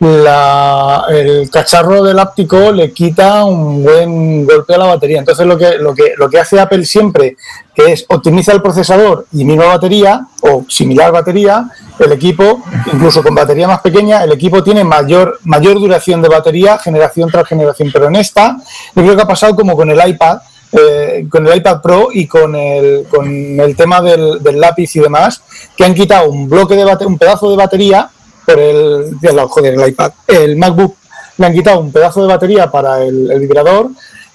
la- 0.00 1.04
el 1.08 1.48
cacharro 1.50 2.02
del 2.02 2.18
áptico 2.18 2.70
le 2.72 2.92
quita 2.92 3.44
un 3.44 3.82
buen 3.82 4.44
golpe 4.44 4.74
a 4.74 4.78
la 4.78 4.86
batería. 4.86 5.18
Entonces 5.20 5.46
lo 5.46 5.56
que, 5.56 5.78
lo 5.78 5.94
que, 5.94 6.12
lo 6.16 6.28
que 6.28 6.38
hace 6.38 6.60
Apple 6.60 6.84
siempre, 6.84 7.36
que 7.74 7.92
es 7.92 8.04
optimiza 8.08 8.52
el 8.52 8.62
procesador 8.62 9.26
y 9.32 9.44
misma 9.44 9.66
batería, 9.66 10.26
o 10.42 10.64
similar 10.68 11.12
batería, 11.12 11.70
el 11.98 12.12
equipo, 12.12 12.62
incluso 12.92 13.22
con 13.22 13.34
batería 13.34 13.66
más 13.68 13.80
pequeña, 13.80 14.22
el 14.24 14.32
equipo 14.32 14.62
tiene 14.62 14.84
mayor, 14.84 15.38
mayor 15.44 15.74
duración 15.80 16.20
de 16.20 16.28
batería, 16.28 16.78
generación 16.78 17.30
tras 17.30 17.48
generación. 17.48 17.90
Pero 17.92 18.08
en 18.08 18.16
esta, 18.16 18.56
yo 18.94 19.02
creo 19.02 19.16
que 19.16 19.22
ha 19.22 19.26
pasado 19.26 19.54
como 19.56 19.76
con 19.76 19.90
el 19.90 20.08
iPad, 20.08 20.38
eh, 20.72 21.26
con 21.30 21.46
el 21.46 21.56
iPad 21.56 21.80
Pro 21.80 22.08
y 22.12 22.26
con 22.26 22.54
el, 22.54 23.06
con 23.08 23.26
el 23.28 23.74
tema 23.76 24.00
del, 24.02 24.42
del 24.42 24.60
lápiz 24.60 24.94
y 24.96 25.00
demás, 25.00 25.40
que 25.76 25.84
han 25.84 25.94
quitado 25.94 26.28
un 26.30 26.48
bloque 26.50 26.74
de 26.74 26.84
bate- 26.84 27.06
un 27.06 27.16
pedazo 27.16 27.50
de 27.50 27.56
batería 27.56 28.10
por 28.46 28.58
el, 28.58 29.16
joder, 29.48 29.74
el 29.74 29.88
iPad, 29.88 30.12
el 30.28 30.56
MacBook, 30.56 30.96
le 31.38 31.46
han 31.46 31.52
quitado 31.52 31.80
un 31.80 31.92
pedazo 31.92 32.22
de 32.22 32.28
batería 32.28 32.70
para 32.70 33.02
el, 33.02 33.30
el 33.30 33.40
vibrador 33.40 33.88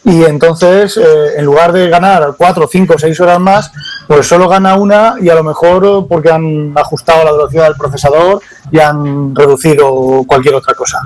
y 0.04 0.24
entonces 0.24 0.98
eh, 0.98 1.02
en 1.38 1.46
lugar 1.46 1.72
de 1.72 1.88
ganar 1.90 2.34
4, 2.38 2.68
5, 2.72 2.96
6 2.98 3.20
horas 3.22 3.40
más, 3.40 3.72
pues 4.08 4.28
solo 4.28 4.48
gana 4.50 4.76
una 4.76 5.16
y 5.22 5.30
a 5.30 5.36
lo 5.36 5.44
mejor 5.44 5.86
eh, 5.86 6.06
porque 6.10 6.30
han 6.32 6.74
ajustado 6.76 7.24
la 7.24 7.32
velocidad 7.32 7.66
del 7.66 7.76
procesador 7.76 8.42
y 8.72 8.80
han 8.80 9.36
reducido 9.36 10.24
cualquier 10.28 10.56
otra 10.56 10.74
cosa. 10.74 11.00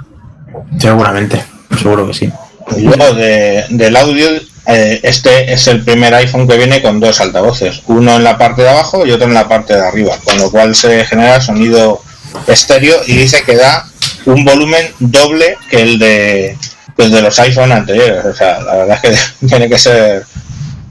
Seguramente, 0.78 1.44
seguro 1.82 2.08
que 2.08 2.14
sí. 2.14 2.32
Y 2.78 2.82
luego 2.82 3.14
de- 3.14 3.66
del 3.70 3.96
audio, 3.96 4.28
eh, 4.68 5.00
este 5.04 5.54
es 5.54 5.68
el 5.68 5.84
primer 5.84 6.14
iPhone 6.16 6.48
que 6.48 6.58
viene 6.58 6.82
con 6.82 7.00
dos 7.00 7.22
altavoces, 7.22 7.84
uno 7.88 8.16
en 8.16 8.24
la 8.24 8.38
parte 8.38 8.64
de 8.64 8.70
abajo 8.70 9.06
y 9.06 9.12
otro 9.12 9.28
en 9.28 9.34
la 9.34 9.48
parte 9.48 9.76
de 9.76 9.86
arriba, 9.86 10.14
con 10.24 10.38
lo 10.38 10.50
cual 10.50 10.74
se 10.74 11.06
genera 11.06 11.40
sonido 11.42 12.02
estéreo 12.48 13.02
y 13.08 13.18
dice 13.18 13.44
que 13.44 13.56
da 13.56 13.86
un 14.26 14.44
volumen 14.44 14.94
doble 15.00 15.58
que 15.70 15.82
el 15.82 16.00
de, 16.00 16.58
que 16.96 17.04
el 17.04 17.12
de 17.12 17.22
los 17.22 17.38
iPhone 17.40 17.72
anteriores. 17.72 18.26
O 18.26 18.34
sea, 18.34 18.60
la 18.62 18.76
verdad 18.76 19.00
es 19.04 19.12
que 19.40 19.48
tiene 19.48 19.70
que 19.70 19.78
ser 19.78 20.26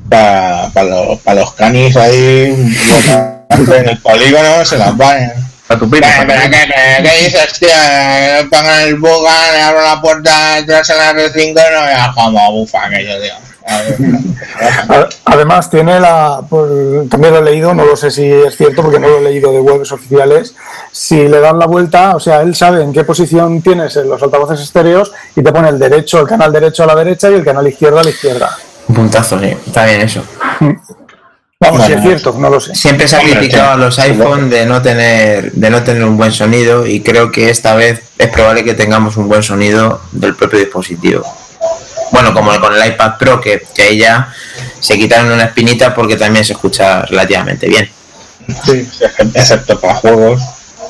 para 0.09 0.71
los, 0.85 1.21
pa 1.21 1.35
los 1.35 1.53
canis 1.55 1.97
ahí 1.97 2.55
en 3.51 3.89
el 3.89 3.99
polígono 3.99 4.65
se 4.65 4.79
las 4.79 4.93
ponen. 4.93 5.33
Para 5.67 5.81
tu. 5.81 5.89
Pero, 5.89 6.07
pero, 6.27 6.41
¿qué, 6.43 6.51
qué, 6.51 7.03
qué 7.03 7.25
dices, 7.25 7.59
tío? 7.59 7.69
Que 7.69 8.47
Pongan 8.51 8.81
el 8.83 8.97
buga, 8.97 9.53
le 9.53 9.63
abro 9.63 9.83
la 9.83 10.01
puerta 10.01 10.57
detrás 10.57 10.91
en 10.91 10.97
la 10.99 11.13
R5 11.13 11.41
y 11.41 11.55
no 11.55 11.85
veas 11.87 12.15
como 12.15 12.53
bufa. 12.53 12.85
A 12.85 12.89
ver. 12.91 13.09
A- 13.31 13.54
Además, 15.25 15.71
tiene 15.71 15.99
la. 16.01 16.43
por- 16.49 16.69
también 17.11 17.33
lo 17.35 17.41
he 17.41 17.45
leído, 17.45 17.75
no 17.75 17.85
lo 17.85 17.97
sé 17.97 18.11
si 18.11 18.25
es 18.31 18.57
cierto 18.57 18.83
porque 18.83 18.99
no 18.99 19.09
lo 19.09 19.19
he 19.19 19.23
leído 19.23 19.53
de 19.53 19.61
webs 19.61 19.93
oficiales. 19.93 20.55
Si 20.93 21.29
le 21.29 21.41
das 21.41 21.55
la 21.55 21.67
vuelta, 21.67 22.15
o 22.17 22.21
sea, 22.21 22.43
él 22.43 22.55
sabe 22.55 22.83
en 22.83 22.93
qué 22.93 23.05
posición 23.05 23.63
tienes 23.63 23.97
en 23.97 24.09
los 24.09 24.23
altavoces 24.23 24.61
estéreos 24.61 25.13
y 25.35 25.43
te 25.43 25.53
pone 25.53 25.69
el 25.69 25.79
derecho, 25.79 26.21
el 26.21 26.27
canal 26.27 26.53
derecho 26.53 26.85
a 26.85 26.87
la 26.87 26.95
derecha 26.95 27.31
y 27.31 27.35
el 27.35 27.45
canal 27.45 27.67
izquierdo 27.67 27.99
a 27.99 28.05
la 28.05 28.11
izquierda. 28.11 28.57
Un 28.89 28.95
puntazo, 28.95 29.41
sí. 29.41 29.57
Está 29.67 29.87
bien 29.87 30.03
eso. 30.03 30.23
Vamos, 31.61 31.81
No, 31.81 31.87
si 31.87 31.93
es 31.95 32.03
cierto, 32.03 32.35
no 32.39 32.51
lo 32.51 32.61
sé. 32.61 32.75
Siempre 32.75 33.09
se 33.09 33.17
ha 33.17 33.21
criticado 33.21 33.71
a 33.73 33.77
los 33.77 33.99
iPhone 33.99 34.51
de 34.51 34.67
no 34.67 34.83
tener 34.83 35.53
de 35.53 35.71
no 35.71 35.83
tener 35.83 36.05
un 36.05 36.17
buen 36.19 36.33
sonido 36.33 36.87
y 36.87 37.01
creo 37.01 37.33
que 37.33 37.49
esta 37.49 37.75
vez 37.75 38.03
es 38.19 38.29
probable 38.29 38.65
que 38.65 38.75
tengamos 38.75 39.17
un 39.17 39.29
buen 39.29 39.43
sonido 39.43 40.01
del 40.13 40.35
propio 40.35 40.59
dispositivo. 40.59 41.25
Bueno, 42.13 42.33
como 42.35 42.59
con 42.61 42.75
el 42.75 42.87
iPad 42.89 43.13
Pro, 43.19 43.41
que, 43.41 43.63
que 43.75 43.83
ahí 43.83 43.99
ya 43.99 44.33
se 44.81 44.97
quitaron 44.99 45.33
una 45.33 45.45
espinita 45.45 45.95
porque 45.95 46.17
también 46.17 46.45
se 46.45 46.53
escucha 46.53 47.03
relativamente 47.03 47.67
bien. 47.69 47.91
Sí. 48.65 48.87
excepto 49.35 49.81
para 49.81 49.95
juegos, 49.95 50.41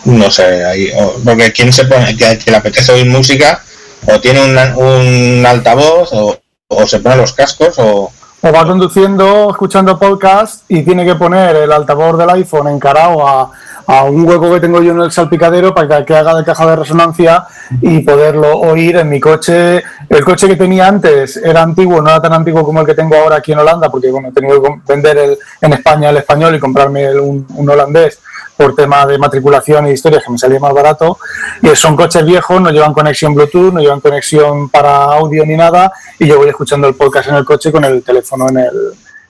no 0.05 0.31
sé, 0.31 0.65
ahí, 0.65 0.91
o- 0.99 1.15
porque 1.25 1.53
quien 1.53 1.73
se 1.73 1.85
pone, 1.85 2.17
que, 2.17 2.39
que 2.39 2.51
le 2.51 2.57
apetece 2.57 2.93
oír 2.93 3.07
música, 3.07 3.63
o 4.07 4.21
tiene 4.21 4.45
una- 4.45 4.77
un 4.77 5.45
altavoz, 5.47 6.09
o, 6.13 6.37
o 6.69 6.87
se 6.87 6.99
pone 6.99 7.17
los 7.17 7.33
cascos, 7.33 7.75
o 7.79 8.11
O 8.47 8.53
va 8.53 8.67
conduciendo, 8.67 9.49
escuchando 9.51 9.99
podcast 9.99 10.65
y 10.69 10.83
tiene 10.83 11.07
que 11.07 11.15
poner 11.15 11.57
el 11.57 11.73
altavoz 11.73 12.19
del 12.19 12.29
iPhone 12.31 12.69
encarado 12.69 13.27
a, 13.27 13.51
a 13.87 14.05
un 14.05 14.27
hueco 14.27 14.53
que 14.53 14.61
tengo 14.61 14.81
yo 14.83 14.93
en 14.93 15.01
el 15.01 15.13
salpicadero 15.13 15.75
para 15.75 16.05
que, 16.05 16.15
haga 16.15 16.35
de 16.35 16.45
caja 16.45 16.67
de 16.67 16.77
resonancia 16.77 17.47
y 17.81 18.01
poderlo 18.01 18.59
oír 18.59 18.97
en 18.97 19.09
mi 19.09 19.21
coche. 19.21 19.83
El 20.09 20.25
coche 20.25 20.49
que 20.49 20.57
tenía 20.57 20.87
antes 20.89 21.37
era 21.37 21.63
antiguo, 21.63 22.01
no 22.01 22.11
era 22.11 22.23
tan 22.23 22.33
antiguo 22.33 22.65
como 22.65 22.81
el 22.81 22.87
que 22.87 22.95
tengo 22.95 23.15
ahora 23.17 23.37
aquí 23.37 23.53
en 23.53 23.59
Holanda, 23.59 23.91
porque 23.91 24.11
bueno, 24.11 24.29
he 24.29 24.33
tenido 24.33 24.63
que 24.63 24.71
vender 24.87 25.19
el, 25.19 25.39
en 25.61 25.73
España 25.73 26.11
el 26.11 26.17
español 26.17 26.55
y 26.55 26.61
comprarme 26.61 27.05
el- 27.05 27.21
un, 27.21 27.47
un 27.57 27.71
holandés 27.71 28.21
por 28.57 28.75
tema 28.75 29.05
de 29.05 29.19
matriculación 29.19 29.89
y 29.89 29.91
historias 29.91 30.23
que 30.25 30.31
me 30.31 30.39
salía 30.39 30.61
más 30.61 30.73
barato. 30.73 31.19
Y 31.61 31.75
son 31.75 31.97
coches 31.97 32.25
viejos, 32.25 32.61
no 32.61 32.71
llevan 32.71 32.95
conexión 32.95 33.35
Bluetooth, 33.35 33.73
no 33.73 33.81
llevan 33.81 34.01
conexión 34.01 34.69
para 34.69 35.05
audio 35.05 35.45
ni 35.45 35.57
nada, 35.57 35.93
y 36.19 36.29
yo 36.29 36.39
voy 36.39 36.49
escuchando 36.49 36.87
el 36.87 36.95
podcast 36.95 37.29
en 37.31 37.35
el 37.35 37.45
coche 37.45 37.73
con 37.73 37.85
el 37.85 38.03
teléfono 38.03 38.49
en 38.49 38.59
el, 38.59 38.71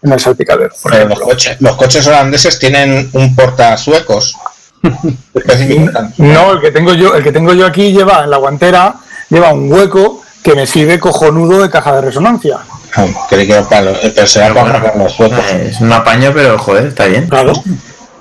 en 0.04 0.12
el 0.12 0.20
salpicadero. 0.20 0.70
por 0.82 0.94
los 1.08 1.20
coches, 1.20 1.56
los 1.60 1.76
coches 1.76 2.06
holandeses 2.06 2.58
tienen 2.58 3.08
un 3.12 3.34
portasuecos 3.34 4.36
específico. 5.34 5.90
No, 6.18 6.52
el 6.52 6.60
que 6.60 6.70
tengo 6.70 6.92
yo, 6.94 7.14
el 7.14 7.22
que 7.24 7.32
tengo 7.32 7.52
yo 7.54 7.66
aquí 7.66 7.92
lleva 7.92 8.24
en 8.24 8.30
la 8.30 8.36
guantera, 8.36 8.94
lleva 9.30 9.52
un 9.52 9.72
hueco 9.72 10.22
que 10.42 10.54
me 10.54 10.66
sirve 10.66 11.00
cojonudo 11.00 11.62
de 11.62 11.70
caja 11.70 11.94
de 11.96 12.02
resonancia. 12.02 12.58
Ah, 12.96 13.06
creí 13.28 13.46
que 13.46 13.54
era 13.54 13.62
para 13.68 13.82
los, 13.82 13.98
pero 13.98 14.26
será 14.26 14.48
Pero 14.52 14.66
para 14.66 14.78
bueno, 14.80 15.04
los 15.04 15.12
suecos. 15.14 15.38
Es 15.52 15.80
un 15.80 15.92
apaño, 15.92 16.32
pero 16.34 16.58
joder, 16.58 16.86
está 16.86 17.06
bien. 17.06 17.26
Claro. 17.28 17.54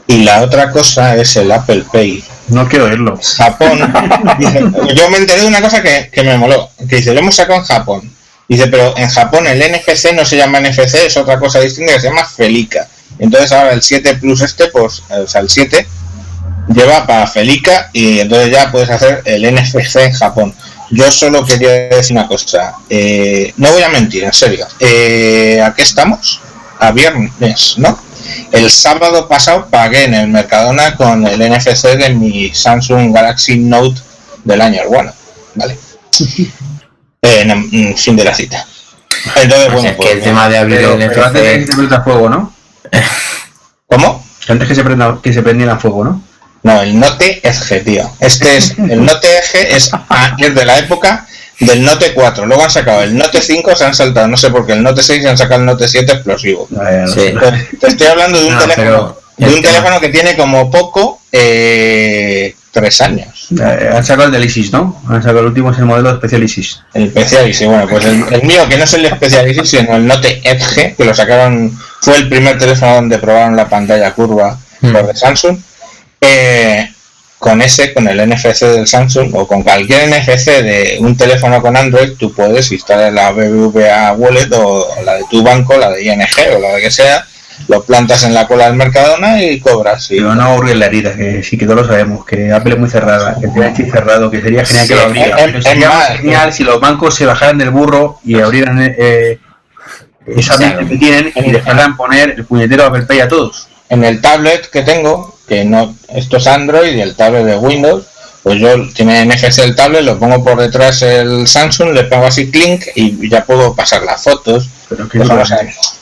Y 0.07 0.23
la 0.23 0.41
otra 0.41 0.71
cosa 0.71 1.15
es 1.15 1.35
el 1.35 1.51
Apple 1.51 1.83
Pay. 1.91 2.23
No 2.47 2.67
quiero 2.67 2.85
oírlo. 2.85 3.17
Japón. 3.37 3.79
dice- 4.39 4.63
yo 4.95 5.09
me 5.09 5.17
enteré 5.17 5.41
de 5.41 5.47
una 5.47 5.61
cosa 5.61 5.81
que, 5.81 6.09
que 6.11 6.23
me 6.23 6.37
moló. 6.37 6.69
Que 6.89 6.97
dice, 6.97 7.13
lo 7.13 7.19
hemos 7.19 7.35
sacado 7.35 7.59
en 7.59 7.65
Japón. 7.65 8.12
Dice, 8.53 8.67
pero 8.67 8.95
en 8.95 9.09
Japón 9.09 9.47
el 9.47 9.57
NFC 9.57 10.13
no 10.13 10.23
se 10.23 10.37
llama 10.37 10.59
NFC, 10.59 10.93
es 11.07 11.17
otra 11.17 11.39
cosa 11.39 11.59
distinta 11.59 11.99
se 11.99 12.09
llama 12.09 12.23
Felica. 12.23 12.87
Entonces 13.17 13.51
ahora 13.51 13.73
el 13.73 13.81
7 13.81 14.17
Plus 14.17 14.41
este, 14.41 14.67
pues, 14.67 15.01
o 15.09 15.27
sea, 15.27 15.41
el 15.41 15.49
7 15.49 15.87
lleva 16.67 17.07
para 17.07 17.25
Felica 17.25 17.89
y 17.93 18.19
entonces 18.19 18.51
ya 18.51 18.71
puedes 18.71 18.91
hacer 18.91 19.23
el 19.25 19.51
NFC 19.51 19.95
en 19.95 20.13
Japón. 20.13 20.53
Yo 20.91 21.11
solo 21.11 21.43
quería 21.43 21.71
decir 21.89 22.15
una 22.15 22.27
cosa. 22.27 22.75
eh, 22.91 23.51
no 23.57 23.71
voy 23.71 23.81
a 23.81 23.89
mentir, 23.89 24.23
en 24.23 24.33
serio. 24.33 24.67
Eh, 24.79 25.59
¿A 25.59 25.73
qué 25.73 25.81
estamos? 25.81 26.39
A 26.77 26.91
viernes, 26.91 27.73
¿no? 27.77 27.97
El 28.51 28.69
sábado 28.69 29.27
pasado 29.27 29.65
pagué 29.67 30.03
en 30.03 30.13
el 30.13 30.27
Mercadona 30.27 30.95
con 30.95 31.25
el 31.25 31.39
NFC 31.39 31.87
de 31.97 32.13
mi 32.13 32.53
Samsung 32.53 33.15
Galaxy 33.15 33.57
Note 33.57 33.99
del 34.43 34.61
año, 34.61 34.83
bueno, 34.89 35.11
¿vale? 35.55 35.75
Eh, 37.23 37.45
no, 37.45 37.55
mm, 37.55 37.95
fin 37.95 38.15
de 38.15 38.23
la 38.23 38.35
cita. 38.35 38.65
Entonces, 39.35 39.67
O 39.67 39.71
sea, 39.71 39.73
bueno, 39.73 39.89
es 39.89 39.95
pues, 39.95 40.09
que 40.09 40.15
el 40.15 40.23
tema 40.23 40.49
de 40.49 40.57
abrir 40.57 40.77
Pero, 40.77 40.93
el 40.93 41.07
pero 41.09 41.25
antes 41.25 41.41
de 41.41 41.59
que 41.59 41.65
se 41.67 41.75
prenda 41.75 42.01
fuego, 42.03 42.29
¿no? 42.29 42.53
¿Cómo? 43.87 44.25
Antes 44.47 44.67
que 44.67 44.75
se, 44.75 44.83
prenda, 44.83 45.19
que 45.23 45.33
se 45.33 45.41
prendiera 45.41 45.77
fuego, 45.79 46.03
¿no? 46.03 46.23
No, 46.63 46.81
el 46.81 46.99
Note 46.99 47.39
Edge, 47.47 47.79
tío. 47.81 48.09
Este 48.19 48.57
es, 48.57 48.71
el 48.77 49.03
Note 49.05 49.27
Edge 49.37 49.75
es, 49.75 49.91
es 50.37 50.55
de 50.55 50.65
la 50.65 50.79
época 50.79 51.25
del 51.59 51.83
Note 51.83 52.13
4. 52.13 52.45
Luego 52.45 52.63
han 52.63 52.71
sacado 52.71 53.01
el 53.03 53.15
Note 53.17 53.41
5, 53.41 53.75
se 53.75 53.85
han 53.85 53.93
saltado, 53.93 54.27
no 54.27 54.37
sé 54.37 54.49
por 54.49 54.65
qué, 54.65 54.73
el 54.73 54.83
Note 54.83 55.01
6 55.01 55.23
y 55.23 55.27
han 55.27 55.37
sacado 55.37 55.61
el 55.61 55.65
Note 55.65 55.87
7 55.87 56.11
explosivo. 56.11 56.67
Eh, 56.85 57.05
Sí. 57.07 57.21
Entonces, 57.27 57.79
Te 57.79 57.87
estoy 57.87 58.07
hablando 58.07 58.39
de 58.41 58.47
un 58.47 58.53
No, 58.57 58.59
teléfono, 58.61 59.17
de 59.37 59.47
un 59.53 59.61
teléfono 59.61 59.99
que 59.99 60.09
tiene 60.09 60.35
como 60.35 60.69
poco 60.69 61.21
eh, 61.31 62.55
tres 62.71 62.99
años. 63.01 63.32
Eh, 63.51 63.89
han 63.93 64.03
sacado 64.03 64.27
el 64.27 64.31
del 64.31 64.45
ISIS, 64.45 64.71
¿no? 64.71 65.01
Han 65.07 65.21
sacado 65.21 65.39
el 65.39 65.47
último, 65.47 65.71
es 65.71 65.77
el 65.77 65.85
modelo 65.85 66.11
especial 66.11 66.43
ISIS. 66.43 66.81
El 66.93 67.07
especial, 67.07 67.53
sí, 67.53 67.65
bueno, 67.65 67.87
pues 67.87 68.05
el, 68.05 68.23
el 68.31 68.43
mío, 68.43 68.67
que 68.69 68.77
no 68.77 68.83
es 68.85 68.93
el 68.93 69.05
especial, 69.05 69.65
sino 69.65 69.95
el 69.95 70.07
Note 70.07 70.41
Edge, 70.43 70.95
que 70.95 71.05
lo 71.05 71.13
sacaron, 71.13 71.77
fue 72.01 72.17
el 72.17 72.29
primer 72.29 72.57
teléfono 72.57 72.95
donde 72.95 73.19
probaron 73.19 73.55
la 73.55 73.67
pantalla 73.67 74.13
curva 74.13 74.57
los 74.81 75.07
de 75.07 75.15
Samsung. 75.15 75.57
Eh, 76.21 76.89
con 77.37 77.61
ese, 77.61 77.93
con 77.93 78.07
el 78.07 78.29
NFC 78.29 78.61
del 78.61 78.87
Samsung 78.87 79.35
o 79.35 79.45
con 79.45 79.63
cualquier 79.63 80.07
NFC 80.07 80.61
de 80.63 80.97
un 81.01 81.17
teléfono 81.17 81.61
con 81.61 81.75
Android, 81.75 82.13
tú 82.17 82.33
puedes 82.33 82.71
instalar 82.71 83.11
la 83.11 83.31
BBVA 83.31 84.13
Wallet 84.13 84.49
o 84.53 84.87
la 85.03 85.15
de 85.15 85.25
tu 85.29 85.43
banco, 85.43 85.75
la 85.75 85.89
de 85.89 86.03
ING 86.05 86.21
o 86.55 86.59
la 86.59 86.75
de 86.75 86.81
que 86.81 86.89
sea, 86.89 87.27
lo 87.67 87.83
plantas 87.83 88.23
en 88.23 88.33
la 88.33 88.47
cola 88.47 88.65
del 88.65 88.75
Mercadona 88.75 89.41
y 89.41 89.59
cobras. 89.59 90.11
Y, 90.11 90.17
Pero 90.17 90.35
no 90.35 90.43
aburrir 90.43 90.75
la 90.77 90.87
herida, 90.87 91.15
que 91.15 91.43
sí 91.43 91.57
que 91.57 91.65
todos 91.65 91.81
lo 91.81 91.87
sabemos, 91.87 92.25
que 92.25 92.51
Apple 92.51 92.73
es 92.73 92.79
muy 92.79 92.89
cerrada, 92.89 93.37
que 93.39 93.47
tiene 93.47 93.73
chip 93.73 93.91
cerrado, 93.91 94.29
que 94.29 94.41
sería 94.41 94.65
genial 94.65 94.87
que 94.87 94.95
lo 94.95 95.01
abriera. 95.01 95.35
Pero 95.37 95.61
sería 95.61 95.89
más, 95.89 96.07
genial 96.17 96.53
si 96.53 96.63
los 96.63 96.79
bancos 96.79 97.15
se 97.15 97.25
bajaran 97.25 97.57
del 97.57 97.69
burro 97.71 98.19
y 98.25 98.39
abrieran 98.39 98.79
eh, 98.81 99.39
esa 100.25 100.57
Claro. 100.57 100.77
mente 100.77 100.93
que 100.93 100.99
tienen 100.99 101.33
y 101.35 101.51
dejaran 101.51 101.97
poner 101.97 102.31
el 102.37 102.45
puñetero 102.45 102.85
Apple 102.85 103.03
Pay 103.03 103.19
a 103.21 103.27
todos. 103.27 103.67
en 103.89 104.03
el 104.03 104.21
tablet 104.21 104.69
que 104.69 104.81
tengo, 104.81 105.37
que 105.47 105.65
no, 105.65 105.95
esto 106.15 106.37
es 106.37 106.47
Android 106.47 106.95
y 106.95 107.01
el 107.01 107.15
tablet 107.15 107.45
de 107.45 107.57
Windows, 107.57 108.05
pues 108.41 108.59
yo 108.59 108.89
tiene 108.93 109.23
NFC 109.25 109.59
el 109.59 109.75
tablet, 109.75 110.03
lo 110.03 110.17
pongo 110.19 110.43
por 110.43 110.59
detrás 110.59 111.01
el 111.03 111.47
Samsung, 111.47 111.93
le 111.93 112.03
pongo 112.05 112.25
así 112.25 112.49
clink 112.49 112.83
y 112.95 113.29
ya 113.29 113.45
puedo 113.45 113.73
pasar 113.75 114.03
las 114.03 114.23
fotos. 114.23 114.67
Pero 114.89 115.05
no 115.25 115.45
sé. 115.45 115.55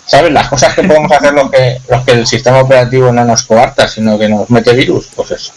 ¿Sabes? 0.05 0.31
Las 0.33 0.47
cosas 0.49 0.73
que 0.75 0.83
podemos 0.83 1.11
hacer 1.11 1.33
los 1.33 1.49
que, 1.49 1.77
los 1.89 2.03
que 2.03 2.11
el 2.11 2.27
sistema 2.27 2.59
operativo 2.59 3.11
no 3.11 3.23
nos 3.23 3.43
coarta, 3.43 3.87
sino 3.87 4.17
que 4.19 4.27
nos 4.27 4.49
mete 4.49 4.73
virus, 4.73 5.07
pues 5.15 5.31
eso. 5.31 5.53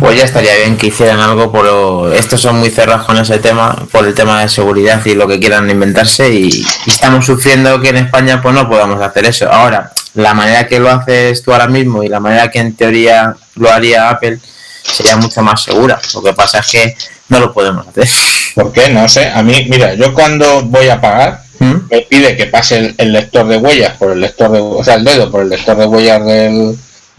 Pues 0.00 0.18
ya 0.18 0.24
estaría 0.24 0.54
bien 0.56 0.76
que 0.76 0.88
hicieran 0.88 1.20
algo 1.20 1.50
por 1.52 1.64
lo- 1.64 2.12
estos 2.12 2.40
son 2.40 2.58
muy 2.58 2.70
cerrados 2.70 3.06
con 3.06 3.16
ese 3.16 3.38
tema, 3.38 3.74
por 3.92 4.06
el 4.06 4.14
tema 4.14 4.40
de 4.40 4.48
seguridad 4.48 5.00
y 5.04 5.14
lo 5.14 5.26
que 5.28 5.38
quieran 5.40 5.68
inventarse 5.70 6.28
y, 6.32 6.48
y 6.86 6.90
estamos 6.90 7.24
sufriendo 7.26 7.80
que 7.80 7.90
en 7.90 7.96
España 7.98 8.40
pues 8.42 8.54
no 8.54 8.68
podamos 8.68 9.00
hacer 9.00 9.26
eso. 9.26 9.50
Ahora, 9.50 9.92
la 10.14 10.34
manera 10.34 10.66
que 10.66 10.78
lo 10.80 10.90
haces 10.90 11.42
tú 11.42 11.52
ahora 11.52 11.68
mismo 11.68 12.02
y 12.02 12.08
la 12.08 12.20
manera 12.20 12.50
que 12.50 12.58
en 12.60 12.74
teoría 12.74 13.34
lo 13.56 13.70
haría 13.70 14.10
Apple 14.10 14.38
sería 14.82 15.16
mucho 15.16 15.42
más 15.42 15.62
segura. 15.62 15.98
Lo 16.14 16.22
que 16.22 16.32
pasa 16.34 16.58
es 16.58 16.70
que 16.70 16.96
no 17.28 17.40
lo 17.40 17.52
podemos 17.52 17.86
hacer. 17.86 18.08
¿Por 18.54 18.72
qué? 18.72 18.90
No 18.90 19.08
sé. 19.08 19.28
A 19.30 19.42
mí, 19.42 19.66
mira, 19.68 19.94
yo 19.94 20.12
cuando 20.12 20.62
voy 20.62 20.88
a 20.88 21.00
pagar, 21.00 21.43
¿Mm? 21.64 21.88
me 21.90 22.00
pide 22.02 22.36
que 22.36 22.46
pase 22.46 22.78
el, 22.78 22.94
el 22.98 23.12
lector 23.12 23.46
de 23.48 23.56
huellas 23.56 23.96
por 23.96 24.12
el 24.12 24.20
lector 24.20 24.50
de, 24.52 24.60
o 24.60 24.82
sea, 24.84 24.94
el 24.94 25.04
dedo 25.04 25.30
por 25.30 25.42
el 25.42 25.48
lector 25.48 25.76
de 25.76 25.86
huellas 25.86 26.24
del, 26.26 26.76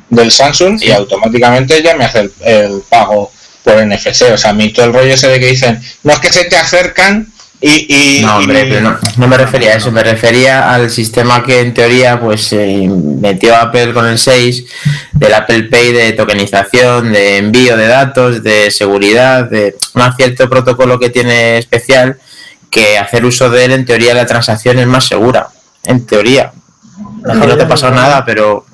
del 0.10 0.32
Samsung 0.32 0.82
y 0.82 0.92
automáticamente 0.92 1.82
ya 1.82 1.96
me 1.96 2.06
hace 2.06 2.20
el, 2.22 2.32
el 2.44 2.82
pago 2.90 3.32
por 3.64 3.84
NFC. 3.86 4.32
O 4.34 4.38
sea, 4.38 4.52
a 4.52 4.54
mí 4.54 4.70
todo 4.70 4.86
el 4.86 4.94
rollo 4.94 5.14
ese 5.14 5.28
de 5.28 5.40
que 5.40 5.48
dicen, 5.48 5.80
no 6.04 6.14
es 6.14 6.20
que 6.20 6.32
se 6.32 6.46
te 6.46 6.56
acercan 6.56 7.28
y... 7.62 8.20
y 8.20 8.22
No, 8.22 8.38
hombre, 8.38 8.66
y- 8.68 8.70
pero 8.70 8.82
no, 8.82 8.98
no 9.18 9.28
me 9.28 9.38
refería 9.38 9.72
a 9.72 9.76
eso, 9.78 9.92
me 9.92 10.04
refería 10.04 10.72
al 10.74 10.92
sistema 10.92 11.42
que 11.42 11.62
en 11.62 11.74
teoría 11.74 12.20
pues 12.20 12.52
eh, 12.54 12.88
metió 12.88 13.56
Apple 13.56 13.94
con 13.94 14.06
el 14.06 14.20
6, 14.20 14.66
del 15.14 15.34
Apple 15.34 15.64
Pay 15.64 15.94
de 15.94 16.12
tokenización, 16.12 17.12
de 17.14 17.38
envío 17.38 17.76
de 17.78 17.88
datos, 17.88 18.44
de 18.44 18.70
seguridad, 18.70 19.50
de 19.50 19.76
un 19.96 20.16
cierto 20.16 20.48
protocolo 20.50 21.00
que 21.00 21.10
tiene 21.10 21.58
especial 21.58 22.18
que 22.70 22.98
hacer 22.98 23.26
uso 23.26 23.50
de 23.50 23.66
él 23.66 23.72
en 23.72 23.86
teoría 23.86 24.14
la 24.14 24.26
transacción 24.26 24.80
es 24.80 24.88
más 24.88 25.06
segura, 25.06 25.48
en 25.84 26.06
teoría. 26.06 26.52
A 27.28 27.32
ti 27.34 27.40
no 27.40 27.58
te 27.58 27.64
ha 27.64 27.68
pasado 27.68 27.94
nada, 27.94 28.24
pero 28.26 28.66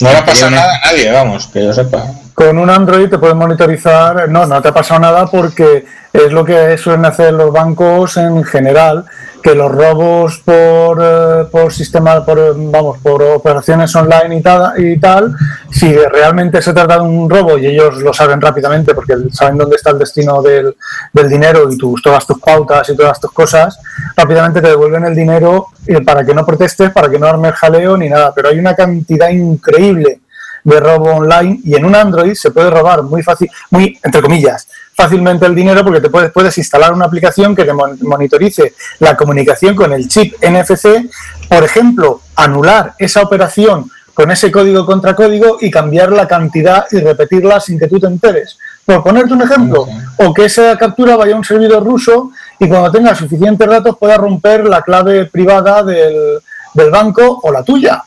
No 0.00 0.10
le 0.10 0.16
ha 0.16 0.24
pasado 0.24 0.50
nada 0.50 0.80
a 0.82 0.86
nadie, 0.86 1.10
vamos, 1.10 1.46
que 1.48 1.64
yo 1.64 1.72
sepa. 1.72 2.04
Con 2.38 2.56
un 2.56 2.70
Android 2.70 3.10
te 3.10 3.18
pueden 3.18 3.36
monitorizar, 3.36 4.28
no, 4.28 4.46
no 4.46 4.62
te 4.62 4.68
ha 4.68 4.72
pasado 4.72 5.00
nada 5.00 5.26
porque 5.26 5.84
es 6.12 6.32
lo 6.32 6.44
que 6.44 6.78
suelen 6.78 7.04
hacer 7.04 7.34
los 7.34 7.52
bancos 7.52 8.16
en 8.16 8.44
general, 8.44 9.06
que 9.42 9.56
los 9.56 9.68
robos 9.72 10.38
por, 10.44 11.00
eh, 11.02 11.48
por 11.50 11.72
sistema, 11.72 12.24
por, 12.24 12.54
vamos, 12.70 12.98
por 12.98 13.24
operaciones 13.24 13.92
online 13.96 14.36
y 14.36 14.40
tal, 14.40 14.72
y 14.80 15.00
tal, 15.00 15.34
si 15.68 15.92
realmente 15.92 16.62
se 16.62 16.72
trata 16.72 16.98
de 16.98 17.00
un 17.00 17.28
robo 17.28 17.58
y 17.58 17.66
ellos 17.66 17.96
lo 18.02 18.12
saben 18.12 18.40
rápidamente 18.40 18.94
porque 18.94 19.16
saben 19.32 19.58
dónde 19.58 19.74
está 19.74 19.90
el 19.90 19.98
destino 19.98 20.40
del, 20.40 20.76
del 21.12 21.28
dinero 21.28 21.68
y 21.68 21.76
tus, 21.76 22.00
todas 22.00 22.24
tus 22.24 22.38
pautas 22.38 22.88
y 22.88 22.94
todas 22.94 23.18
tus 23.18 23.32
cosas, 23.32 23.80
rápidamente 24.16 24.60
te 24.60 24.68
devuelven 24.68 25.06
el 25.06 25.14
dinero 25.16 25.66
eh, 25.88 26.02
para 26.02 26.24
que 26.24 26.34
no 26.34 26.46
protestes, 26.46 26.92
para 26.92 27.10
que 27.10 27.18
no 27.18 27.26
armes 27.26 27.54
jaleo 27.54 27.96
ni 27.96 28.08
nada, 28.08 28.32
pero 28.32 28.50
hay 28.50 28.60
una 28.60 28.76
cantidad 28.76 29.28
increíble 29.28 30.20
de 30.68 30.80
robo 30.80 31.14
online 31.14 31.60
y 31.64 31.74
en 31.74 31.84
un 31.84 31.94
Android 31.94 32.34
se 32.34 32.50
puede 32.50 32.70
robar 32.70 33.02
muy 33.02 33.22
fácil, 33.22 33.50
muy, 33.70 33.98
entre 34.02 34.20
comillas, 34.20 34.68
fácilmente 34.94 35.46
el 35.46 35.54
dinero 35.54 35.82
porque 35.82 36.00
te 36.00 36.10
puedes, 36.10 36.30
puedes 36.30 36.58
instalar 36.58 36.92
una 36.92 37.06
aplicación 37.06 37.54
que 37.54 37.64
te 37.64 37.72
monitorice 37.72 38.74
la 38.98 39.16
comunicación 39.16 39.74
con 39.74 39.92
el 39.92 40.08
chip 40.08 40.34
NFC, 40.42 41.08
por 41.48 41.64
ejemplo, 41.64 42.20
anular 42.36 42.94
esa 42.98 43.22
operación 43.22 43.90
con 44.12 44.30
ese 44.30 44.50
código 44.50 44.84
contra 44.84 45.14
código 45.14 45.58
y 45.60 45.70
cambiar 45.70 46.10
la 46.10 46.26
cantidad 46.26 46.86
y 46.90 46.98
repetirla 46.98 47.60
sin 47.60 47.78
que 47.78 47.86
tú 47.86 48.00
te 48.00 48.08
enteres. 48.08 48.58
Por 48.84 49.02
ponerte 49.02 49.32
un 49.32 49.42
ejemplo, 49.42 49.86
o 50.16 50.34
que 50.34 50.46
esa 50.46 50.76
captura 50.76 51.14
vaya 51.14 51.34
a 51.34 51.38
un 51.38 51.44
servidor 51.44 51.84
ruso 51.84 52.32
y 52.58 52.68
cuando 52.68 52.90
tenga 52.90 53.14
suficientes 53.14 53.68
datos 53.68 53.96
pueda 53.96 54.16
romper 54.16 54.66
la 54.66 54.82
clave 54.82 55.26
privada 55.26 55.84
del, 55.84 56.40
del 56.74 56.90
banco 56.90 57.40
o 57.42 57.52
la 57.52 57.62
tuya. 57.62 58.02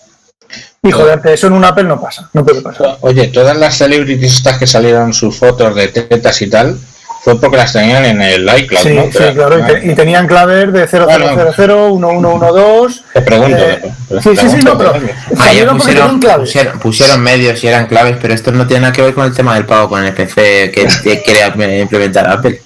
Y 0.84 0.92
joderte, 0.92 1.34
eso 1.34 1.48
en 1.48 1.54
un 1.54 1.64
Apple 1.64 1.84
no 1.84 2.02
pasa, 2.02 2.30
no 2.34 2.44
puede 2.44 2.62
pasar. 2.62 2.98
Oye, 3.02 3.28
todas 3.28 3.56
las 3.56 3.78
celebrities 3.78 4.38
estas 4.38 4.58
que 4.58 4.66
salieron 4.66 5.14
sus 5.14 5.38
fotos 5.38 5.76
de 5.76 5.90
tetas 5.90 6.42
y 6.42 6.50
tal, 6.50 6.78
fue 7.24 7.40
porque 7.40 7.58
las 7.58 7.72
tenían 7.72 8.04
en 8.04 8.20
el 8.20 8.50
iCloud, 8.62 8.82
sí, 8.82 8.94
¿no? 8.96 9.04
Sí, 9.04 9.34
claro, 9.36 9.60
y, 9.84 9.94
tenían 9.94 10.26
claves 10.26 10.74
de 10.74 10.88
0000, 10.88 12.00
1112. 12.00 13.02
Te 13.14 13.22
pregunto. 13.22 13.58
Eh, 13.60 13.94
sí, 14.24 14.36
sí, 14.36 14.50
sí, 14.50 14.58
no, 14.66 14.76
pero. 14.76 14.94
Pusieron, 15.30 15.78
pusieron, 15.78 16.80
pusieron, 16.80 17.22
medios 17.22 17.64
y 17.64 17.68
eran 17.68 17.86
claves, 17.86 18.18
pero 18.20 18.34
esto 18.34 18.52
no 18.52 18.66
tiene 18.66 18.82
nada 18.82 18.94
que 18.94 19.04
ver 19.04 19.14
con 19.14 19.26
el 19.26 19.36
tema 19.36 19.54
del 19.54 19.66
pago 19.66 19.88
con 19.88 20.04
el 20.04 20.14
PC 20.16 20.72
que, 20.74 20.88
que 21.04 21.22
quiere 21.22 21.80
implementar 21.80 22.28
Apple. 22.28 22.60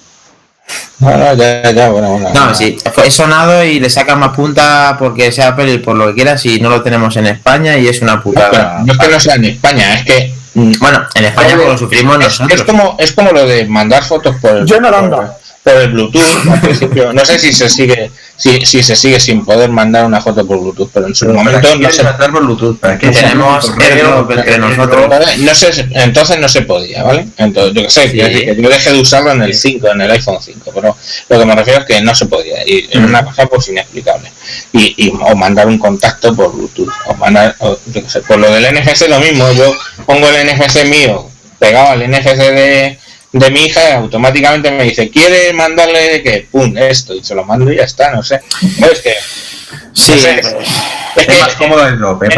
No, 0.98 1.34
ya, 1.34 1.70
ya, 1.70 1.88
bueno, 1.90 2.10
bueno. 2.10 2.30
No, 2.32 2.54
sí, 2.54 2.76
he 3.04 3.10
sonado 3.10 3.62
y 3.62 3.78
le 3.78 3.90
sacan 3.90 4.18
más 4.18 4.34
punta 4.34 4.96
porque 4.98 5.30
sea 5.30 5.48
Apple 5.48 5.74
y 5.74 5.78
por 5.78 5.94
lo 5.94 6.08
que 6.08 6.14
quieras 6.14 6.44
y 6.46 6.58
no 6.58 6.70
lo 6.70 6.82
tenemos 6.82 7.16
en 7.16 7.26
España 7.26 7.76
y 7.76 7.86
es 7.86 8.00
una 8.00 8.22
putada. 8.22 8.82
No, 8.84 8.92
es 8.92 8.98
que 8.98 9.08
no 9.08 9.20
sea 9.20 9.34
en 9.34 9.44
España, 9.44 9.94
es 9.94 10.04
que. 10.04 10.34
Mm, 10.54 10.72
bueno, 10.78 11.06
en 11.14 11.24
España 11.26 11.54
lo 11.54 11.76
sufrimos 11.76 12.18
nosotros. 12.18 12.60
Es 12.60 12.66
como, 12.66 12.96
es 12.98 13.12
como 13.12 13.30
lo 13.30 13.46
de 13.46 13.66
mandar 13.66 14.02
fotos 14.02 14.36
por 14.40 14.64
Yo 14.64 14.76
en 14.76 14.84
Holanda 14.86 15.36
por 15.66 15.82
el 15.82 15.90
Bluetooth 15.90 16.48
al 16.48 16.60
principio. 16.62 17.12
No 17.12 17.24
sé 17.24 17.40
si 17.40 17.52
se 17.52 17.68
sigue 17.68 18.10
si, 18.36 18.64
si 18.64 18.82
se 18.82 18.94
sigue 18.94 19.18
sin 19.18 19.44
poder 19.44 19.70
mandar 19.70 20.04
una 20.04 20.20
foto 20.20 20.46
por 20.46 20.60
Bluetooth, 20.60 20.90
pero 20.92 21.08
en 21.08 21.14
su 21.14 21.26
momento 21.26 21.74
no 21.76 21.90
se 21.90 22.04
mandar 22.04 22.30
por 22.30 22.44
Bluetooth. 22.44 22.78
¿Para 22.78 22.98
qué 22.98 23.10
tenemos 23.10 23.72
entre 23.78 24.58
nosotros. 24.58 25.10
No 25.38 25.54
sé, 25.54 25.88
entonces 25.90 26.38
no 26.38 26.48
se 26.48 26.62
podía, 26.62 27.02
¿vale? 27.02 27.26
Entonces, 27.36 27.74
yo 27.74 27.82
que 27.82 27.90
sé, 27.90 28.56
yo 28.56 28.68
dejé 28.68 28.92
de 28.92 29.00
usarlo 29.00 29.32
en 29.32 29.42
el 29.42 29.54
5, 29.54 29.88
en 29.88 30.00
el 30.02 30.10
iPhone 30.12 30.38
5, 30.40 30.70
pero 30.72 30.96
lo 31.28 31.38
que 31.38 31.44
me 31.44 31.56
refiero 31.56 31.80
es 31.80 31.86
que 31.86 32.00
no 32.00 32.14
se 32.14 32.26
podía 32.26 32.64
y 32.64 32.88
era 32.90 33.04
una 33.04 33.24
cosa 33.24 33.46
pues 33.46 33.68
inexplicable. 33.68 34.30
Y, 34.72 34.94
y, 34.96 35.12
o 35.20 35.34
mandar 35.34 35.66
un 35.66 35.78
contacto 35.78 36.34
por 36.36 36.52
Bluetooth, 36.52 36.92
o 37.06 37.14
mandar, 37.14 37.56
o, 37.58 37.76
yo 37.86 38.02
que 38.04 38.08
sé, 38.08 38.20
por 38.20 38.38
lo 38.38 38.50
del 38.52 38.72
NFC 38.72 39.08
lo 39.08 39.18
mismo, 39.18 39.50
yo 39.52 39.74
pongo 40.04 40.28
el 40.28 40.46
NFC 40.46 40.84
mío 40.84 41.28
pegado 41.58 41.90
al 41.90 42.08
NFC 42.08 42.36
de 42.36 42.98
de 43.32 43.50
mi 43.50 43.66
hija 43.66 43.96
automáticamente 43.96 44.70
me 44.70 44.84
dice, 44.84 45.10
¿quiere 45.10 45.52
mandarle 45.52 46.22
que 46.22 46.46
Pum, 46.50 46.76
esto, 46.76 47.14
y 47.14 47.22
se 47.22 47.34
lo 47.34 47.44
mando 47.44 47.72
y 47.72 47.76
ya 47.76 47.84
está, 47.84 48.10
no 48.12 48.22
sé. 48.22 48.40
es 48.62 49.00
que... 49.00 49.14
Sí, 49.92 50.12
es, 50.12 50.54
más 51.40 51.54
cómodo 51.54 51.86
el 51.86 51.98
drop, 51.98 52.22
es, 52.24 52.36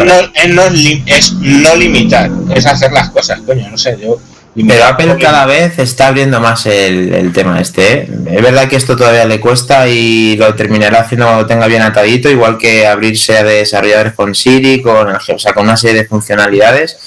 no, 0.49 0.69
es, 1.05 1.33
no, 1.33 1.75
limitar, 1.75 2.31
es 2.55 2.65
hacer 2.65 2.91
las 2.91 3.09
cosas, 3.09 3.39
coño, 3.45 3.69
no 3.69 3.77
sé, 3.77 3.97
yo... 4.01 4.19
Pero 4.55 4.85
Apple 4.85 5.17
cada 5.19 5.45
vez 5.45 5.77
está 5.79 6.07
abriendo 6.07 6.39
más 6.41 6.65
el, 6.65 7.13
el 7.13 7.31
tema 7.31 7.61
este. 7.61 7.93
¿eh? 7.93 8.09
Es 8.31 8.41
verdad 8.41 8.67
que 8.67 8.75
esto 8.75 8.97
todavía 8.97 9.23
le 9.25 9.39
cuesta 9.39 9.87
y 9.87 10.35
lo 10.37 10.55
terminará 10.55 11.01
haciendo 11.01 11.27
cuando 11.27 11.45
tenga 11.45 11.67
bien 11.67 11.83
atadito, 11.83 12.29
igual 12.29 12.57
que 12.57 12.85
abrirse 12.87 13.37
a 13.37 13.43
desarrolladores 13.43 14.13
con 14.13 14.33
Siri, 14.33 14.81
con, 14.81 15.07
o 15.07 15.39
sea, 15.39 15.53
con 15.53 15.63
una 15.63 15.77
serie 15.77 16.01
de 16.01 16.07
funcionalidades. 16.07 16.97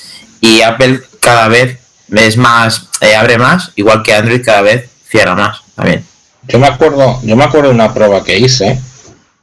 Y 0.41 0.63
Apple 0.63 1.01
cada 1.21 1.49
vez 1.49 1.79
es 2.21 2.37
más, 2.37 2.89
eh, 3.01 3.17
abre 3.17 3.39
más, 3.39 3.71
igual 3.77 4.03
que 4.03 4.13
Android 4.13 4.45
cada 4.45 4.63
vez 4.63 4.89
cierra 5.09 5.35
más 5.35 5.61
también. 5.75 6.05
Yo 6.49 6.59
me 6.59 6.67
acuerdo, 6.67 7.21
yo 7.23 7.37
me 7.37 7.45
acuerdo 7.45 7.69
de 7.69 7.75
una 7.75 7.95
prueba 7.95 8.23
que 8.25 8.39
hice 8.39 8.79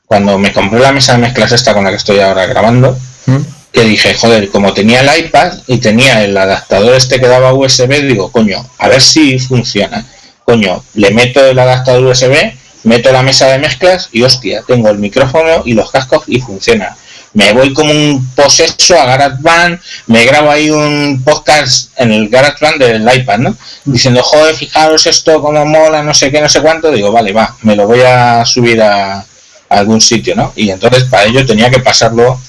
cuando 0.05 0.37
me 0.37 0.53
compré 0.53 0.79
la 0.79 0.91
mesa 0.91 1.13
de 1.13 1.19
mezclas 1.19 1.51
esta 1.51 1.73
con 1.73 1.83
la 1.83 1.91
que 1.91 1.97
estoy 1.97 2.19
ahora 2.19 2.45
grabando, 2.45 2.97
¿Mm? 3.25 3.37
que 3.71 3.83
dije, 3.83 4.15
joder, 4.15 4.49
como 4.49 4.73
tenía 4.73 5.01
el 5.01 5.25
iPad 5.25 5.53
y 5.67 5.77
tenía 5.77 6.23
el 6.23 6.35
adaptador 6.35 6.95
este 6.95 7.19
que 7.19 7.27
daba 7.27 7.53
USB, 7.53 8.07
digo, 8.07 8.31
coño, 8.31 8.65
a 8.77 8.87
ver 8.87 9.01
si 9.01 9.39
funciona. 9.39 10.05
Coño, 10.43 10.83
le 10.95 11.11
meto 11.11 11.45
el 11.45 11.59
adaptador 11.59 12.03
USB, 12.03 12.53
meto 12.83 13.11
la 13.11 13.21
mesa 13.21 13.47
de 13.47 13.59
mezclas 13.59 14.09
y 14.11 14.23
hostia, 14.23 14.63
tengo 14.65 14.89
el 14.89 14.97
micrófono 14.97 15.61
y 15.63 15.73
los 15.73 15.91
cascos 15.91 16.23
y 16.27 16.41
funciona 16.41 16.97
me 17.33 17.53
voy 17.53 17.73
como 17.73 17.91
un 17.91 18.29
poseso 18.35 18.99
a 18.99 19.05
GarageBand, 19.05 19.79
me 20.07 20.25
grabo 20.25 20.49
ahí 20.49 20.69
un 20.69 21.21
podcast 21.23 21.91
en 21.97 22.11
el 22.11 22.29
GarageBand 22.29 22.81
del 22.81 23.15
iPad, 23.15 23.37
¿no? 23.39 23.57
Diciendo, 23.85 24.23
joder, 24.23 24.55
fijaros 24.55 25.05
esto, 25.05 25.41
como 25.41 25.65
mola, 25.65 26.01
no 26.01 26.13
sé 26.13 26.31
qué, 26.31 26.41
no 26.41 26.49
sé 26.49 26.61
cuánto. 26.61 26.91
Digo, 26.91 27.11
vale, 27.11 27.31
va, 27.31 27.55
me 27.61 27.75
lo 27.75 27.87
voy 27.87 28.01
a 28.01 28.45
subir 28.45 28.81
a, 28.81 29.25
algún 29.69 30.01
sitio, 30.01 30.35
¿no? 30.35 30.51
Y 30.55 30.71
entonces 30.71 31.03
para 31.03 31.25
ello 31.25 31.45
tenía 31.45 31.69
que 31.69 31.79
pasarlo 31.79 32.39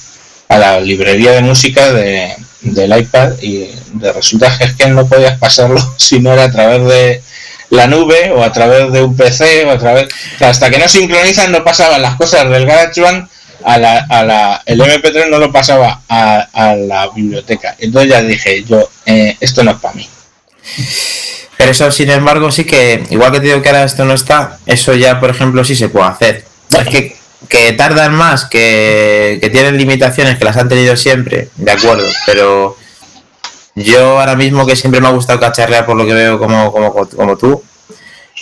a 0.48 0.58
la 0.58 0.80
librería 0.80 1.32
de 1.32 1.42
música 1.42 1.92
de, 1.92 2.34
del 2.62 2.98
iPad 2.98 3.32
y 3.42 3.68
de 3.92 4.12
resulta 4.12 4.56
que 4.56 4.64
es 4.64 4.74
que 4.74 4.88
no 4.88 5.06
podías 5.06 5.38
pasarlo 5.38 5.80
si 5.98 6.18
no 6.18 6.32
era 6.32 6.44
a 6.44 6.50
través 6.50 6.82
de 6.88 7.22
la 7.70 7.86
nube 7.86 8.32
o 8.32 8.42
a 8.42 8.50
través 8.50 8.90
de 8.90 9.02
un 9.02 9.16
PC 9.16 9.64
o 9.66 9.70
a 9.70 9.78
través... 9.78 10.08
hasta 10.40 10.70
que 10.70 10.78
no 10.78 10.88
sincronizan 10.88 11.52
no 11.52 11.62
pasaban 11.62 12.02
las 12.02 12.16
cosas 12.16 12.48
del 12.50 12.66
GarageBand 12.66 13.28
a 13.64 13.78
la, 13.78 14.06
a 14.08 14.24
la, 14.24 14.62
el 14.66 14.80
MP3 14.80 15.28
no 15.28 15.38
lo 15.38 15.52
pasaba 15.52 16.02
a, 16.08 16.48
a 16.52 16.74
la 16.76 17.08
biblioteca. 17.08 17.76
Entonces 17.78 18.10
ya 18.10 18.22
dije, 18.22 18.64
yo, 18.64 18.88
eh, 19.06 19.36
esto 19.40 19.64
no 19.64 19.72
es 19.72 19.76
para 19.78 19.94
mí. 19.94 20.08
Pero 21.56 21.72
eso, 21.72 21.90
sin 21.90 22.10
embargo, 22.10 22.50
sí 22.50 22.64
que, 22.64 23.04
igual 23.10 23.32
que 23.32 23.40
te 23.40 23.46
digo 23.46 23.60
que 23.60 23.68
ahora 23.68 23.84
esto 23.84 24.04
no 24.04 24.14
está, 24.14 24.58
eso 24.66 24.94
ya, 24.94 25.20
por 25.20 25.30
ejemplo, 25.30 25.62
sí 25.64 25.76
se 25.76 25.88
puede 25.88 26.06
hacer. 26.06 26.44
Es 26.70 26.88
que, 26.88 27.16
que 27.48 27.72
tardan 27.72 28.14
más, 28.14 28.46
que, 28.46 29.38
que 29.40 29.50
tienen 29.50 29.76
limitaciones, 29.76 30.38
que 30.38 30.44
las 30.44 30.56
han 30.56 30.68
tenido 30.68 30.96
siempre, 30.96 31.50
de 31.56 31.70
acuerdo, 31.70 32.08
pero 32.24 32.76
yo 33.74 34.18
ahora 34.18 34.36
mismo 34.36 34.66
que 34.66 34.76
siempre 34.76 35.00
me 35.00 35.08
ha 35.08 35.12
gustado 35.12 35.40
cacharrear 35.40 35.86
por 35.86 35.96
lo 35.96 36.06
que 36.06 36.14
veo 36.14 36.38
como, 36.38 36.72
como, 36.72 36.92
como 36.92 37.36
tú, 37.36 37.62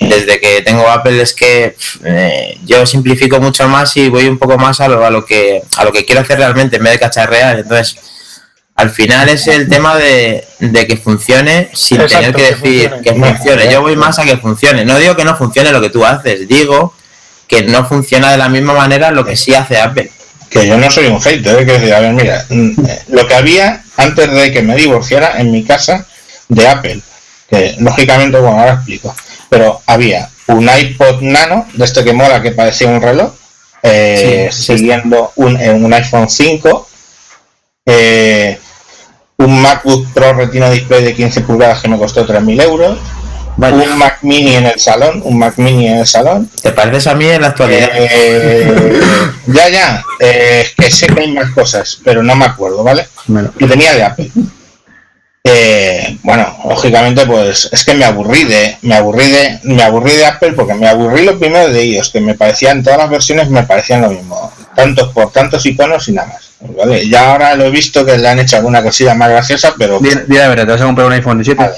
desde 0.01 0.41
que 0.41 0.62
tengo 0.62 0.89
Apple 0.89 1.20
es 1.20 1.35
que 1.35 1.77
eh, 2.05 2.59
yo 2.65 2.87
simplifico 2.87 3.41
mucho 3.41 3.69
más 3.69 3.97
y 3.97 4.09
voy 4.09 4.29
un 4.29 4.39
poco 4.39 4.57
más 4.57 4.81
a 4.81 4.89
lo, 4.89 5.05
a 5.05 5.11
lo 5.11 5.25
que 5.25 5.62
a 5.77 5.85
lo 5.85 5.93
que 5.93 6.05
quiero 6.05 6.20
hacer 6.20 6.39
realmente 6.39 6.77
en 6.77 6.85
vez 6.85 6.93
de 6.95 6.99
cacharrear. 7.01 7.59
Entonces, 7.59 7.97
al 8.77 8.91
final 8.91 9.29
es 9.29 9.49
el 9.49 9.69
tema 9.69 9.97
de, 9.97 10.47
que 10.61 10.97
funcione 10.97 11.69
sin 11.75 11.99
tener 12.07 12.33
que, 12.33 12.43
decir 12.43 12.93
que 13.03 13.12
funcione. 13.12 13.73
Yo 13.73 13.83
voy 13.83 13.97
más 13.97 14.20
a 14.20 14.25
que 14.25 14.37
funcione. 14.37 14.85
No 14.85 14.97
digo 14.99 15.16
que 15.16 15.25
no 15.25 15.37
funcione 15.37 15.73
lo 15.73 15.81
que 15.81 15.91
tú 15.91 16.05
haces, 16.07 16.47
digo 16.47 16.95
que 17.49 17.62
no 17.62 17.85
funciona 17.87 18.31
de 18.31 18.37
la 18.37 18.49
misma 18.49 18.75
manera 18.75 19.11
lo 19.11 19.25
que 19.25 19.37
sí 19.37 19.53
hace 19.55 19.81
Apple. 19.81 20.12
Que 20.49 20.66
yo 20.66 20.79
no 20.79 20.91
soy 20.91 21.07
un 21.07 21.20
hater, 21.20 21.59
¿eh? 21.59 21.66
que 21.66 21.73
decir, 21.73 21.93
a 21.93 22.01
ver, 22.01 22.12
mira, 22.12 22.47
mm, 22.49 22.87
eh, 22.87 23.03
lo 23.09 23.27
que 23.27 23.35
había 23.35 23.83
antes 23.97 24.31
de 24.31 24.53
que 24.53 24.62
me 24.62 24.77
divorciara 24.77 25.41
en 25.41 25.51
mi 25.51 25.65
casa 25.65 26.07
de 26.49 26.69
Apple, 26.69 27.01
que 27.51 27.75
lógicamente, 27.81 28.39
bueno, 28.39 28.61
ahora 28.61 28.75
explico 28.75 29.15
pero 29.49 29.81
había 29.87 30.29
un 30.49 30.69
iPod 30.69 31.20
Nano, 31.23 31.66
de 31.75 31.85
este 31.85 32.05
que 32.05 32.12
mola, 32.12 32.43
que 32.43 32.53
parecía 32.53 32.89
un 32.89 33.03
reloj, 33.03 33.33
eh, 33.83 34.49
siguiendo 34.51 35.33
un, 35.37 35.57
un, 35.57 35.95
iPhone 35.95 36.29
5, 36.29 36.89
eh, 37.87 38.59
un 39.37 39.62
MacBook 39.62 40.12
Pro 40.12 40.33
Retina 40.33 40.70
Display 40.70 41.05
de 41.05 41.15
15 41.15 41.43
pulgadas 41.43 41.81
que 41.81 41.89
me 41.89 41.99
costó 41.99 42.27
3.000 42.27 42.62
euros, 42.62 42.99
un 43.57 43.99
Mac 43.99 44.19
Mini 44.23 44.55
en 44.55 44.66
el 44.66 44.79
salón, 44.79 45.20
un 45.25 45.39
Mac 45.39 45.55
Mini 45.59 45.89
en 45.89 45.99
el 45.99 46.07
salón. 46.07 46.49
¿Te 46.62 46.73
pareces 46.73 47.09
a 47.09 47.15
mí 47.15 47.27
en 47.27 47.43
la 47.43 47.49
actualidad? 47.49 47.91
Eh, 47.93 49.01
ya, 49.47 49.69
ya, 49.69 50.05
es 50.20 50.75
que 50.77 50.91
sé 50.91 51.07
que 51.09 51.20
hay 51.20 51.33
más 51.33 51.51
cosas, 51.51 51.99
pero 52.05 52.23
no 52.23 52.37
me 52.37 52.45
acuerdo, 52.45 52.83
¿vale? 52.85 53.09
Y 53.59 53.66
tenía 53.66 53.95
de 53.95 54.03
Apple. 54.05 54.31
Eh, 55.51 56.19
bueno, 56.23 56.57
lógicamente, 56.69 57.25
pues 57.27 57.70
es 57.73 57.85
que 57.85 57.95
me 57.95 58.05
aburrí 58.05 58.45
de, 58.45 58.77
me 58.83 58.97
aburrí 58.97 59.31
de, 59.31 59.59
me 59.62 59.83
aburrí 59.83 60.12
de 60.12 60.27
Apple 60.27 60.53
porque 60.53 60.75
me 60.75 60.87
aburrí 60.87 61.25
lo 61.25 61.39
primero 61.39 61.70
de 61.70 61.81
ellos, 61.81 62.11
que 62.11 62.20
me 62.20 62.35
parecían, 62.35 62.83
todas 62.83 62.99
las 62.99 63.09
versiones 63.09 63.49
me 63.49 63.62
parecían 63.62 64.03
lo 64.03 64.11
mismo, 64.11 64.53
tantos 64.75 65.09
por 65.12 65.33
tantos 65.33 65.65
iconos 65.65 66.07
y 66.09 66.12
nada 66.12 66.29
más. 66.29 66.51
¿vale? 66.77 67.09
Ya 67.09 67.33
ahora 67.33 67.55
lo 67.55 67.65
he 67.65 67.70
visto 67.70 68.05
que 68.05 68.19
le 68.19 68.29
han 68.29 68.41
hecho 68.41 68.57
alguna 68.57 68.83
cosilla 68.83 69.15
más 69.15 69.31
graciosa, 69.31 69.75
pero. 69.79 70.01
Dile, 70.01 70.43
a 70.43 70.49
ver, 70.49 70.61
¿te 70.61 70.73
vas 70.73 70.81
a 70.83 70.85
comprar 70.85 71.07
un 71.07 71.15
iPhone 71.15 71.39
17? 71.39 71.73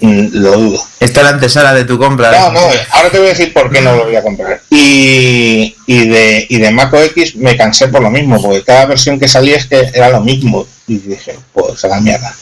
Mm, 0.00 0.26
lo 0.32 0.52
dudo. 0.52 0.84
Esta 1.00 1.20
es 1.20 1.24
la 1.24 1.32
antesala 1.32 1.74
de 1.74 1.84
tu 1.84 1.98
compra. 1.98 2.30
No, 2.30 2.52
no, 2.52 2.60
ahora 2.90 3.10
te 3.10 3.18
voy 3.18 3.26
a 3.26 3.30
decir 3.30 3.52
por 3.52 3.72
qué 3.72 3.80
no 3.80 3.96
lo 3.96 4.04
voy 4.04 4.14
a 4.14 4.22
comprar. 4.22 4.60
Y, 4.70 5.74
y 5.86 6.08
de, 6.08 6.46
y 6.48 6.58
de 6.58 6.70
Mac 6.70 6.92
OS 6.92 7.34
me 7.36 7.56
cansé 7.56 7.88
por 7.88 8.02
lo 8.02 8.10
mismo, 8.10 8.40
porque 8.40 8.62
cada 8.62 8.86
versión 8.86 9.18
que 9.18 9.26
salía 9.26 9.56
es 9.56 9.66
que 9.66 9.90
era 9.94 10.10
lo 10.10 10.20
mismo. 10.20 10.66
Y 10.86 10.98
dije, 10.98 11.36
pues 11.52 11.84
a 11.84 11.88
la 11.88 12.00
mierda 12.00 12.32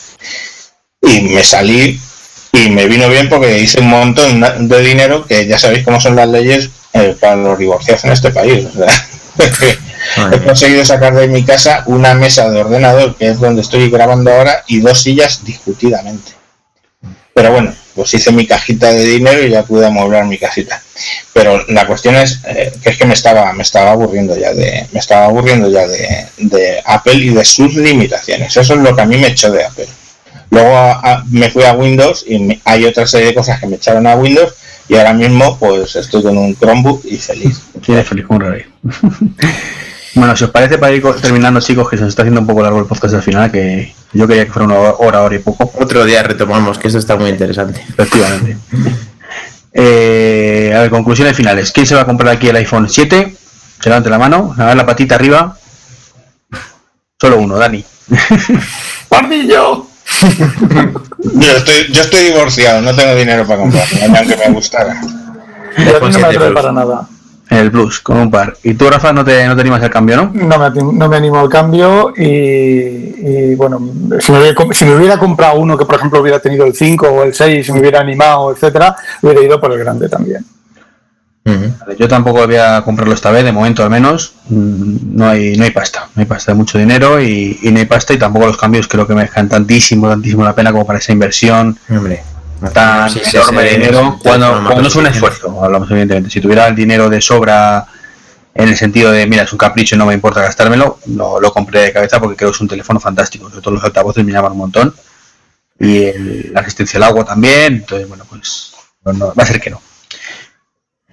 y 1.04 1.22
me 1.22 1.44
salí 1.44 2.00
y 2.52 2.70
me 2.70 2.86
vino 2.86 3.08
bien 3.08 3.28
porque 3.28 3.58
hice 3.58 3.80
un 3.80 3.88
montón 3.88 4.40
de 4.68 4.80
dinero 4.82 5.26
que 5.26 5.46
ya 5.46 5.58
sabéis 5.58 5.84
cómo 5.84 6.00
son 6.00 6.16
las 6.16 6.28
leyes 6.28 6.70
eh, 6.92 7.16
para 7.18 7.36
los 7.36 7.58
divorciados 7.58 8.04
en 8.04 8.12
este 8.12 8.30
país. 8.30 8.66
he 10.32 10.38
conseguido 10.40 10.84
sacar 10.84 11.14
de 11.14 11.26
mi 11.26 11.42
casa 11.44 11.82
una 11.86 12.14
mesa 12.14 12.48
de 12.50 12.60
ordenador, 12.60 13.16
que 13.16 13.28
es 13.28 13.40
donde 13.40 13.62
estoy 13.62 13.90
grabando 13.90 14.32
ahora, 14.32 14.62
y 14.68 14.78
dos 14.80 15.02
sillas 15.02 15.44
discutidamente. 15.44 16.32
Pero 17.34 17.50
bueno, 17.50 17.74
pues 17.96 18.14
hice 18.14 18.30
mi 18.30 18.46
cajita 18.46 18.92
de 18.92 19.02
dinero 19.02 19.44
y 19.44 19.50
ya 19.50 19.64
pude 19.64 19.86
amueblar 19.86 20.24
mi 20.26 20.38
casita. 20.38 20.80
Pero 21.32 21.64
la 21.66 21.88
cuestión 21.88 22.14
es 22.14 22.40
eh, 22.46 22.72
que 22.80 22.90
es 22.90 22.96
que 22.96 23.06
me 23.06 23.14
estaba, 23.14 23.52
me 23.52 23.64
estaba 23.64 23.90
aburriendo 23.90 24.38
ya 24.38 24.54
de, 24.54 24.86
me 24.92 25.00
estaba 25.00 25.26
aburriendo 25.26 25.68
ya 25.68 25.88
de, 25.88 26.28
de 26.36 26.80
Apple 26.84 27.14
y 27.14 27.30
de 27.30 27.44
sus 27.44 27.74
limitaciones. 27.74 28.56
Eso 28.56 28.74
es 28.74 28.80
lo 28.80 28.94
que 28.94 29.02
a 29.02 29.06
mí 29.06 29.18
me 29.18 29.28
echó 29.28 29.50
de 29.50 29.64
Apple. 29.64 29.88
Luego 30.50 30.76
a- 30.76 30.92
a- 31.00 31.24
me 31.30 31.50
fui 31.50 31.64
a 31.64 31.72
Windows 31.72 32.24
y 32.28 32.38
me- 32.38 32.60
hay 32.64 32.84
otra 32.84 33.06
serie 33.06 33.28
de 33.28 33.34
cosas 33.34 33.60
que 33.60 33.66
me 33.66 33.76
echaron 33.76 34.06
a 34.06 34.14
Windows 34.16 34.54
y 34.88 34.96
ahora 34.96 35.12
mismo 35.14 35.58
pues 35.58 35.96
estoy 35.96 36.22
con 36.22 36.36
un 36.36 36.54
Chromebook 36.56 37.04
y 37.04 37.16
feliz. 37.16 37.60
Tiene 37.84 38.04
feliz 38.04 38.26
como 38.26 38.38
un 38.44 38.52
rey. 38.52 38.64
bueno, 40.14 40.36
si 40.36 40.44
os 40.44 40.50
parece, 40.50 40.78
para 40.78 40.92
ir 40.94 41.02
terminando, 41.20 41.60
chicos, 41.60 41.88
que 41.88 41.96
se 41.96 42.02
nos 42.02 42.10
está 42.10 42.22
haciendo 42.22 42.40
un 42.40 42.46
poco 42.46 42.62
largo 42.62 42.78
el 42.78 42.86
podcast 42.86 43.14
al 43.14 43.22
final, 43.22 43.50
que 43.50 43.92
yo 44.12 44.26
quería 44.28 44.44
que 44.44 44.52
fuera 44.52 44.66
una 44.66 44.78
hora, 44.78 45.20
hora 45.22 45.34
y 45.34 45.38
poco. 45.40 45.72
Otro 45.80 46.04
día 46.04 46.22
retomamos, 46.22 46.78
que 46.78 46.88
eso 46.88 46.98
está 46.98 47.16
muy 47.16 47.30
interesante. 47.30 47.80
Efectivamente. 47.88 48.56
Eh, 49.76 50.72
a 50.72 50.82
ver, 50.82 50.90
conclusiones 50.90 51.36
finales. 51.36 51.72
¿Quién 51.72 51.84
se 51.84 51.96
va 51.96 52.02
a 52.02 52.06
comprar 52.06 52.32
aquí 52.36 52.46
el 52.48 52.54
iPhone 52.54 52.88
7? 52.88 53.34
Se 53.80 53.88
levante 53.88 54.08
la 54.08 54.18
mano, 54.20 54.54
a 54.56 54.66
ver 54.66 54.76
la 54.76 54.86
patita 54.86 55.16
arriba. 55.16 55.58
Solo 57.20 57.38
uno, 57.38 57.56
Dani. 57.58 57.84
¡Pardillo! 59.08 59.83
Yo 61.18 61.50
estoy, 61.56 61.92
yo 61.92 62.00
estoy 62.02 62.24
divorciado, 62.26 62.80
no 62.82 62.94
tengo 62.94 63.14
dinero 63.16 63.46
para 63.46 63.60
comprar, 63.60 63.86
aunque 64.16 64.36
me 64.36 64.52
gustara. 64.54 64.94
No 65.00 66.06
me 66.06 66.12
7 66.12 66.24
atrae 66.26 66.38
Plus. 66.38 66.52
para 66.54 66.72
nada. 66.72 67.08
El 67.50 67.70
Plus, 67.70 68.00
con 68.00 68.16
un 68.18 68.30
par. 68.30 68.56
Y 68.62 68.74
tú, 68.74 68.88
Rafa, 68.88 69.12
no 69.12 69.24
te, 69.24 69.46
no 69.46 69.54
te 69.54 69.60
animas 69.62 69.82
al 69.82 69.90
cambio, 69.90 70.16
¿no? 70.16 70.30
No 70.34 70.58
me, 70.58 70.70
no 70.92 71.08
me 71.08 71.16
animo 71.16 71.38
al 71.40 71.48
cambio 71.48 72.12
y, 72.16 72.22
y, 72.24 73.54
bueno, 73.54 73.80
si 74.20 74.32
me, 74.32 74.38
hubiera, 74.38 74.54
com- 74.54 74.72
si 74.72 74.84
me 74.84 74.96
hubiera 74.96 75.18
comprado 75.18 75.58
uno 75.58 75.76
que 75.76 75.84
por 75.86 75.96
ejemplo 75.96 76.20
hubiera 76.20 76.38
tenido 76.40 76.64
el 76.66 76.74
5 76.74 77.06
o 77.06 77.22
el 77.24 77.34
6, 77.34 77.66
si 77.66 77.72
me 77.72 77.80
hubiera 77.80 78.00
animado, 78.00 78.52
etcétera, 78.52 78.96
hubiera 79.22 79.42
ido 79.42 79.60
por 79.60 79.72
el 79.72 79.78
grande 79.78 80.08
también. 80.08 80.44
Vale, 81.44 81.96
Yo 81.98 82.08
tampoco 82.08 82.46
voy 82.46 82.56
a 82.56 82.80
comprarlo 82.82 83.14
esta 83.14 83.30
vez, 83.30 83.44
de 83.44 83.52
momento 83.52 83.82
al 83.84 83.90
menos. 83.90 84.32
Mm, 84.48 85.16
No 85.16 85.28
hay, 85.28 85.56
no 85.56 85.64
hay 85.64 85.70
pasta, 85.70 86.08
no 86.14 86.20
hay 86.20 86.26
pasta, 86.26 86.52
hay 86.52 86.56
mucho 86.58 86.78
dinero 86.78 87.20
y, 87.20 87.58
y 87.62 87.70
no 87.70 87.78
hay 87.80 87.84
pasta 87.86 88.14
y 88.14 88.18
tampoco 88.18 88.46
los 88.46 88.56
cambios 88.56 88.88
creo 88.88 89.06
que 89.06 89.14
me 89.14 89.22
dejan 89.22 89.48
tantísimo, 89.48 90.08
tantísimo 90.08 90.42
la 90.44 90.54
pena 90.54 90.72
como 90.72 90.86
para 90.86 90.98
esa 91.00 91.12
inversión 91.12 91.78
Hombre. 91.90 92.22
tan 92.72 93.10
Sí, 93.10 93.20
sí, 93.22 93.36
enorme 93.36 93.62
de 93.64 93.70
dinero 93.72 94.18
cuando, 94.22 94.62
cuando 94.66 94.88
es 94.88 94.96
un 94.96 95.06
esfuerzo, 95.06 95.62
hablamos 95.62 95.90
evidentemente. 95.90 96.30
Si 96.30 96.40
tuviera 96.40 96.66
el 96.66 96.74
dinero 96.74 97.10
de 97.10 97.20
sobra 97.20 97.86
en 98.54 98.68
el 98.68 98.76
sentido 98.76 99.10
de, 99.12 99.26
mira, 99.26 99.42
es 99.42 99.52
un 99.52 99.58
capricho 99.58 99.96
y 99.96 99.98
no 99.98 100.06
me 100.06 100.14
importa 100.14 100.40
gastármelo, 100.40 100.98
lo, 101.06 101.40
lo 101.40 101.52
compré 101.52 101.80
de 101.80 101.92
cabeza 101.92 102.20
porque 102.20 102.36
creo 102.36 102.50
que 102.50 102.54
es 102.54 102.60
un 102.62 102.68
teléfono 102.68 103.00
fantástico, 103.00 103.50
sobre 103.50 103.60
todo 103.60 103.74
los 103.74 103.84
altavoces 103.84 104.24
me 104.24 104.32
llaman 104.32 104.52
un 104.52 104.58
montón 104.58 104.94
y 105.78 106.04
el- 106.04 106.50
la 106.54 106.60
asistencia 106.60 106.96
al 106.98 107.02
agua 107.02 107.24
también, 107.24 107.74
entonces 107.74 108.08
bueno, 108.08 108.24
pues 108.30 108.72
no- 109.04 109.12
no, 109.12 109.26
va 109.34 109.42
a 109.42 109.46
ser 109.46 109.60
que 109.60 109.70
no. 109.70 109.80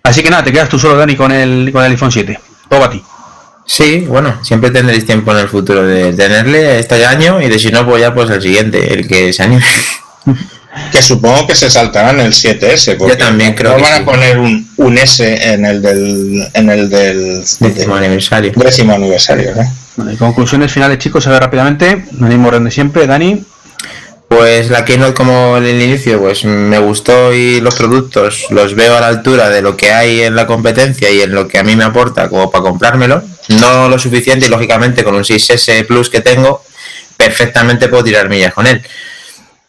Así 0.03 0.23
que 0.23 0.30
nada, 0.30 0.44
te 0.44 0.52
quedas 0.52 0.69
tú 0.69 0.80
solo, 0.80 0.98
Dani, 0.98 1.15
con 1.15 1.32
el, 1.32 1.69
con 1.72 1.84
el 1.84 1.91
iPhone 1.91 2.11
7. 2.11 2.40
Todo 2.69 2.84
a 2.84 2.90
ti. 2.90 3.03
Sí, 3.65 4.06
bueno, 4.07 4.40
siempre 4.44 4.72
tendréis 4.72 5.06
tiempo 5.06 5.32
en 5.32 5.38
el 5.38 5.48
futuro 5.48 5.84
de 5.84 6.11
tenerle 6.14 6.80
este 6.80 7.06
año 7.06 7.41
y 7.41 7.48
de 7.48 7.60
si 7.60 7.72
no, 7.72 7.86
pues 7.86 8.02
ya 8.02 8.14
pues 8.14 8.30
el 8.30 8.41
siguiente, 8.41 8.94
el 8.94 9.07
que 9.07 9.32
se 9.34 9.44
anime. 9.44 9.64
Que 10.90 11.02
supongo 11.02 11.48
que 11.48 11.53
se 11.56 11.69
saltarán 11.69 12.22
el 12.22 12.32
7S. 12.32 12.95
Porque 12.98 13.18
también 13.18 13.53
creo 13.56 13.72
no 13.72 13.76
que 13.78 13.84
van 13.84 13.95
sí. 13.98 14.02
a 14.02 14.06
poner 14.06 14.40
un, 14.40 14.69
un 14.78 14.98
S 14.98 15.53
en 15.53 15.65
el 15.65 15.82
del, 15.82 16.48
en 16.53 16.69
el 16.69 16.90
del 16.90 17.44
Décimo 17.60 17.95
aniversario. 17.95 18.53
décimo 18.56 18.94
aniversario. 18.94 19.49
¿eh? 19.52 19.69
Vale, 19.98 20.15
conclusiones 20.15 20.72
finales, 20.72 20.98
chicos, 20.99 21.28
a 21.28 21.32
ver 21.32 21.41
rápidamente. 21.41 22.06
Lo 22.18 22.28
mismo 22.28 22.48
orden 22.48 22.64
de 22.64 22.72
siempre, 22.72 23.06
Dani. 23.06 23.44
Pues 24.32 24.70
la 24.70 24.86
Keynote 24.86 25.14
como 25.14 25.58
en 25.58 25.66
el 25.66 25.82
inicio, 25.82 26.18
pues 26.22 26.45
me 26.45 26.80
gustó 26.80 27.34
y 27.34 27.60
los 27.60 27.76
productos 27.76 28.45
los 28.49 28.76
veo 28.76 28.95
a 28.95 29.02
la 29.02 29.08
altura 29.08 29.49
de 29.49 29.62
lo 29.62 29.76
que 29.76 29.91
hay 29.91 30.22
en 30.22 30.38
la 30.38 30.48
competencia 30.48 31.12
y 31.12 31.20
en 31.22 31.34
lo 31.34 31.49
que 31.49 31.58
a 31.60 31.64
mí 31.66 31.76
me 31.76 31.84
aporta 31.84 32.30
como 32.30 32.49
para 32.49 32.64
comprármelo. 32.64 33.22
No 33.49 33.90
lo 33.90 33.99
suficiente 33.99 34.45
y 34.45 34.49
lógicamente 34.49 35.03
con 35.03 35.16
un 35.16 35.26
6S 35.26 35.86
Plus 35.86 36.10
que 36.10 36.22
tengo, 36.22 36.64
perfectamente 37.18 37.90
puedo 37.90 38.06
tirar 38.06 38.30
millas 38.30 38.53
con 38.53 38.68
él. 38.68 38.82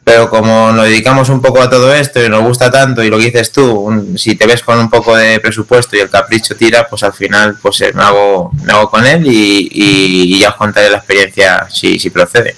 Pero 0.04 0.30
como 0.30 0.70
nos 0.70 0.84
dedicamos 0.84 1.28
un 1.28 1.42
poco 1.42 1.60
a 1.60 1.68
todo 1.68 1.92
esto 1.92 2.24
y 2.24 2.28
nos 2.28 2.42
gusta 2.42 2.70
tanto 2.70 3.02
y 3.02 3.08
lo 3.10 3.18
que 3.18 3.24
dices 3.26 3.50
tú, 3.50 3.68
un- 3.68 4.16
si 4.16 4.36
te 4.36 4.46
ves 4.46 4.62
con 4.62 4.78
un 4.78 4.88
poco 4.88 5.16
de 5.16 5.40
presupuesto 5.40 5.96
y 5.96 6.00
el 6.00 6.08
capricho 6.08 6.54
tira, 6.54 6.86
pues 6.88 7.02
al 7.02 7.12
final 7.12 7.56
pues 7.60 7.80
eh, 7.80 7.90
me 7.94 8.02
hago, 8.04 8.52
me 8.64 8.72
hago 8.72 8.88
con 8.88 9.04
él 9.04 9.26
y, 9.26 9.68
y- 9.72 10.36
y 10.36 10.38
ya 10.38 10.50
os 10.50 10.54
contaré 10.56 10.88
la 10.88 10.98
experiencia 10.98 11.66
si, 11.68 11.98
si 11.98 12.10
procede 12.10 12.54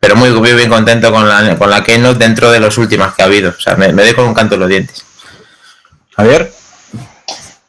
pero 0.00 0.16
muy, 0.16 0.30
bien 0.30 0.68
contento 0.68 1.12
con 1.12 1.28
la, 1.28 1.56
con 1.56 1.70
la 1.70 1.82
Keynote 1.82 2.18
dentro 2.18 2.50
de 2.50 2.60
las 2.60 2.78
últimas 2.78 3.14
que 3.14 3.22
ha 3.22 3.26
habido. 3.26 3.50
O 3.50 3.60
sea, 3.60 3.76
me, 3.76 3.92
me 3.92 4.02
doy 4.04 4.14
con 4.14 4.26
un 4.26 4.34
canto 4.34 4.54
en 4.54 4.60
los 4.60 4.68
dientes. 4.68 5.04
Javier. 6.16 6.52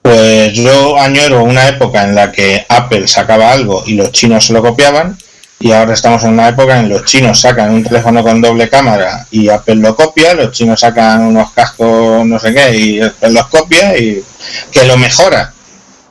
Pues 0.02 0.54
yo 0.54 0.98
añoro 0.98 1.44
una 1.44 1.68
época 1.68 2.04
en 2.04 2.16
la 2.16 2.32
que 2.32 2.66
Apple 2.70 3.08
sacaba 3.08 3.52
algo 3.52 3.84
y 3.86 3.96
los 3.96 4.12
chinos 4.12 4.46
se 4.46 4.54
lo 4.54 4.62
copiaban. 4.62 5.18
Y 5.60 5.74
ahora 5.74 5.94
estamos 5.94 6.24
en 6.24 6.32
una 6.32 6.48
época 6.48 6.80
en 6.80 6.88
que 6.88 6.94
los 6.96 7.06
chinos 7.06 7.42
sacan 7.42 7.72
un 7.72 7.84
teléfono 7.84 8.24
con 8.24 8.42
doble 8.42 8.70
cámara 8.70 9.28
y 9.30 9.50
Apple 9.50 9.76
lo 9.76 9.94
copia, 9.94 10.34
los 10.34 10.54
chinos 10.54 10.80
sacan 10.80 11.22
unos 11.22 11.52
cascos 11.52 12.26
no 12.26 12.40
sé 12.40 12.54
qué 12.54 12.78
y 12.78 13.02
Apple 13.02 13.32
los 13.32 13.48
copia 13.48 13.98
y 13.98 14.24
que 14.72 14.86
lo 14.86 14.96
mejora, 14.98 15.52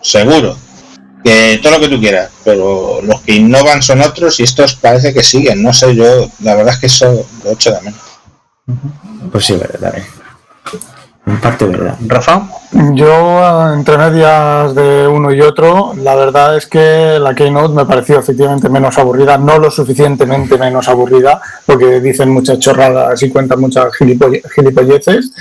seguro. 0.02 0.58
Que 1.24 1.58
todo 1.62 1.72
lo 1.72 1.80
que 1.80 1.88
tú 1.88 1.98
quieras, 2.00 2.30
pero 2.44 3.00
los 3.02 3.20
que 3.22 3.32
innovan 3.34 3.82
son 3.82 4.00
otros 4.00 4.38
y 4.40 4.44
estos 4.44 4.74
parece 4.76 5.12
que 5.12 5.22
siguen, 5.22 5.62
no 5.62 5.72
sé, 5.72 5.94
yo 5.94 6.28
la 6.42 6.54
verdad 6.54 6.74
es 6.74 6.80
que 6.80 6.86
eso 6.86 7.26
lo 7.44 7.50
echo 7.50 7.72
de 7.72 7.80
menos. 7.82 8.00
Pues 9.32 9.44
sí, 9.46 9.54
verdad. 9.56 9.80
también. 9.80 10.06
En 11.26 11.40
parte 11.40 11.66
verdad. 11.66 11.96
Rafa. 12.06 12.48
Yo, 12.94 13.72
entre 13.74 13.98
medias 13.98 14.74
de 14.74 15.06
uno 15.06 15.30
y 15.30 15.42
otro, 15.42 15.92
la 15.96 16.14
verdad 16.14 16.56
es 16.56 16.66
que 16.66 17.18
la 17.20 17.34
Keynote 17.34 17.74
me 17.74 17.84
pareció 17.84 18.18
efectivamente 18.18 18.70
menos 18.70 18.96
aburrida, 18.96 19.36
no 19.36 19.58
lo 19.58 19.70
suficientemente 19.70 20.56
menos 20.56 20.88
aburrida, 20.88 21.38
porque 21.66 22.00
dicen 22.00 22.30
muchas 22.30 22.58
chorradas 22.58 23.22
y 23.22 23.28
cuentan 23.28 23.60
muchas 23.60 23.86
gilipolle- 23.92 24.42
gilipolleces. 24.54 25.32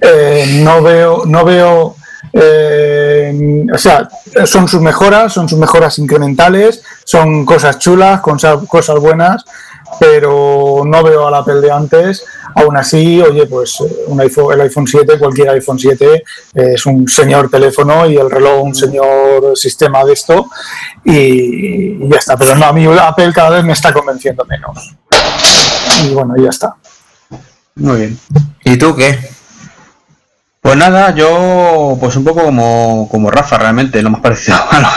Eh, 0.00 0.60
no 0.62 0.80
veo, 0.82 1.24
no 1.26 1.44
veo, 1.44 1.96
eh, 2.38 3.64
o 3.72 3.78
sea, 3.78 4.08
son 4.44 4.68
sus 4.68 4.80
mejoras, 4.82 5.32
son 5.32 5.48
sus 5.48 5.58
mejoras 5.58 5.98
incrementales, 5.98 6.82
son 7.04 7.46
cosas 7.46 7.78
chulas, 7.78 8.20
cosas, 8.20 9.00
buenas, 9.00 9.42
pero 9.98 10.82
no 10.84 11.02
veo 11.02 11.26
al 11.26 11.34
Apple 11.34 11.62
de 11.62 11.70
antes. 11.70 12.26
Aún 12.54 12.76
así, 12.76 13.22
oye, 13.22 13.46
pues 13.46 13.80
eh, 13.80 14.04
un 14.08 14.20
iPhone, 14.20 14.52
el 14.52 14.60
iPhone 14.62 14.86
7, 14.86 15.18
cualquier 15.18 15.48
iPhone 15.50 15.78
7 15.78 16.14
eh, 16.14 16.22
es 16.74 16.84
un 16.84 17.08
señor 17.08 17.48
teléfono 17.50 18.06
y 18.06 18.16
el 18.16 18.30
reloj 18.30 18.62
un 18.62 18.74
señor 18.74 19.56
sistema 19.56 20.04
de 20.04 20.12
esto 20.12 20.50
y, 21.04 22.04
y 22.04 22.08
ya 22.10 22.18
está. 22.18 22.36
Pero 22.36 22.54
no, 22.54 22.66
a 22.66 22.72
mí 22.72 22.86
Apple 22.86 23.32
cada 23.32 23.50
vez 23.50 23.64
me 23.64 23.72
está 23.72 23.94
convenciendo 23.94 24.44
menos. 24.44 24.94
Y 26.04 26.12
bueno, 26.12 26.34
ya 26.36 26.50
está. 26.50 26.76
Muy 27.76 27.96
bien. 27.98 28.18
¿Y 28.64 28.76
tú 28.76 28.94
qué? 28.94 29.35
Pues 30.66 30.78
nada, 30.78 31.14
yo 31.14 31.96
pues 32.00 32.16
un 32.16 32.24
poco 32.24 32.42
como, 32.42 33.08
como 33.08 33.30
Rafa 33.30 33.56
realmente, 33.56 34.02
lo 34.02 34.10
más 34.10 34.20
parecido 34.20 34.56
a 34.68 34.80
lo, 34.80 34.88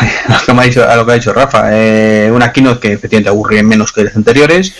que- 0.47 0.53
me 0.53 0.63
ha 0.63 0.65
dicho, 0.65 0.89
a 0.89 0.95
lo 0.95 1.05
que 1.05 1.11
ha 1.11 1.15
dicho 1.15 1.31
Rafa. 1.31 1.69
Eh, 1.71 2.31
una 2.33 2.51
keynote 2.51 2.79
que 2.79 2.93
efectivamente 2.93 3.29
aburre 3.29 3.61
menos 3.61 3.93
que 3.93 4.03
las 4.03 4.15
anteriores. 4.15 4.73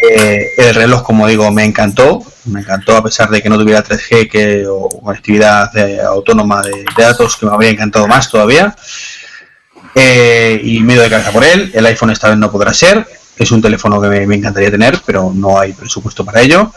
Eh, 0.00 0.52
el 0.56 0.74
reloj, 0.76 1.02
como 1.02 1.26
digo, 1.26 1.50
me 1.50 1.64
encantó. 1.64 2.22
Me 2.44 2.60
encantó 2.60 2.96
a 2.96 3.02
pesar 3.02 3.28
de 3.28 3.42
que 3.42 3.48
no 3.48 3.58
tuviera 3.58 3.82
3G 3.82 4.30
que, 4.30 4.64
o 4.68 4.88
conectividad 5.02 5.76
eh, 5.76 6.00
autónoma 6.00 6.62
de, 6.62 6.84
datos, 6.96 7.36
que 7.36 7.46
me 7.46 7.52
habría 7.52 7.70
encantado 7.70 8.06
más 8.06 8.30
todavía. 8.30 8.76
Eh, 9.96 10.60
y 10.62 10.76
ido 10.80 11.02
de 11.02 11.10
cabeza 11.10 11.32
por 11.32 11.42
él. 11.42 11.72
El 11.74 11.86
iPhone 11.86 12.10
esta 12.10 12.28
vez 12.28 12.38
no 12.38 12.52
podrá 12.52 12.72
ser. 12.72 13.04
Es 13.36 13.50
un 13.50 13.60
teléfono 13.60 14.00
que 14.00 14.26
me 14.26 14.36
encantaría 14.36 14.70
tener, 14.70 15.00
pero 15.04 15.32
no 15.34 15.58
hay 15.58 15.72
presupuesto 15.72 16.24
para 16.24 16.40
ello. 16.40 16.72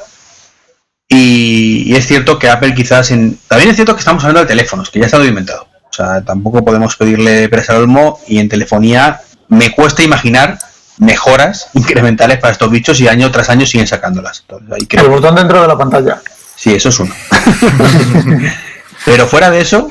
Y, 1.08 1.84
y 1.86 1.96
es 1.96 2.08
cierto 2.08 2.40
que 2.40 2.50
Apple 2.50 2.74
quizás 2.74 3.12
en... 3.12 3.38
También 3.48 3.70
es 3.70 3.76
cierto 3.76 3.94
que 3.94 4.00
estamos 4.00 4.24
hablando 4.24 4.42
de 4.42 4.48
teléfonos, 4.48 4.90
que 4.90 5.00
ya 5.00 5.06
está 5.06 5.18
todo 5.18 5.28
inventado. 5.28 5.68
O 5.90 5.94
sea, 5.94 6.22
tampoco 6.24 6.64
podemos 6.66 6.96
pedirle 6.96 7.48
presa 7.48 7.74
al 7.74 7.84
olmo 7.84 8.20
y 8.28 8.40
en 8.40 8.50
telefonía 8.50 9.22
me 9.48 9.72
cuesta 9.72 10.04
imaginar 10.04 10.58
mejoras 10.98 11.68
incrementales 11.74 12.40
para 12.40 12.54
estos 12.54 12.70
bichos 12.72 13.00
y 13.02 13.08
año 13.08 13.32
tras 13.32 13.50
año 13.50 13.66
siguen 13.66 13.88
sacándolas. 13.88 14.42
Entonces, 14.42 14.72
ahí 14.74 14.82
El 14.82 14.88
creo- 14.88 15.10
botón 15.10 15.36
dentro 15.36 15.62
de 15.62 15.68
la 15.68 15.78
pantalla. 15.78 16.22
Sí, 16.56 16.74
eso 16.74 16.90
es 16.90 17.00
uno. 17.00 17.14
Pero 19.06 19.28
fuera 19.28 19.52
de 19.52 19.62
eso, 19.62 19.90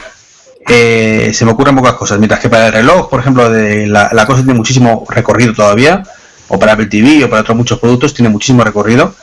eh, 0.66 1.30
se 1.34 1.44
me 1.44 1.52
ocurren 1.52 1.76
pocas 1.76 1.92
cosas. 1.94 2.18
Mientras 2.18 2.40
que 2.40 2.48
para 2.48 2.66
el 2.68 2.72
reloj, 2.72 3.08
por 3.08 3.20
ejemplo, 3.20 3.50
de 3.50 3.86
la, 3.86 4.10
la 4.12 4.26
cosa 4.26 4.42
tiene 4.42 4.54
muchísimo 4.58 5.04
recorrido 5.08 5.52
todavía, 5.52 6.02
o 6.48 6.58
para 6.58 6.72
Apple 6.72 6.86
TV 6.86 7.22
o 7.24 7.30
para 7.30 7.42
otros 7.42 7.56
muchos 7.56 7.78
productos, 7.78 8.14
tiene 8.14 8.28
muchísimo 8.30 8.64
recorrido. 8.64 9.14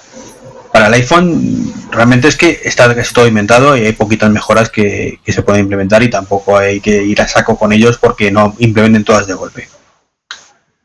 Para 0.71 0.87
el 0.87 0.93
iPhone, 0.93 1.73
realmente 1.91 2.27
es 2.27 2.37
que 2.37 2.61
está 2.63 2.93
casi 2.95 3.13
todo 3.13 3.27
inventado 3.27 3.75
y 3.75 3.85
hay 3.85 3.91
poquitas 3.91 4.29
mejoras 4.29 4.69
que, 4.69 5.19
que 5.23 5.33
se 5.33 5.41
pueden 5.41 5.61
implementar 5.61 6.01
y 6.01 6.09
tampoco 6.09 6.57
hay 6.57 6.79
que 6.79 7.03
ir 7.03 7.21
a 7.21 7.27
saco 7.27 7.57
con 7.57 7.73
ellos 7.73 7.97
porque 7.97 8.31
no 8.31 8.55
implementen 8.59 9.03
todas 9.03 9.27
de 9.27 9.33
golpe. 9.33 9.67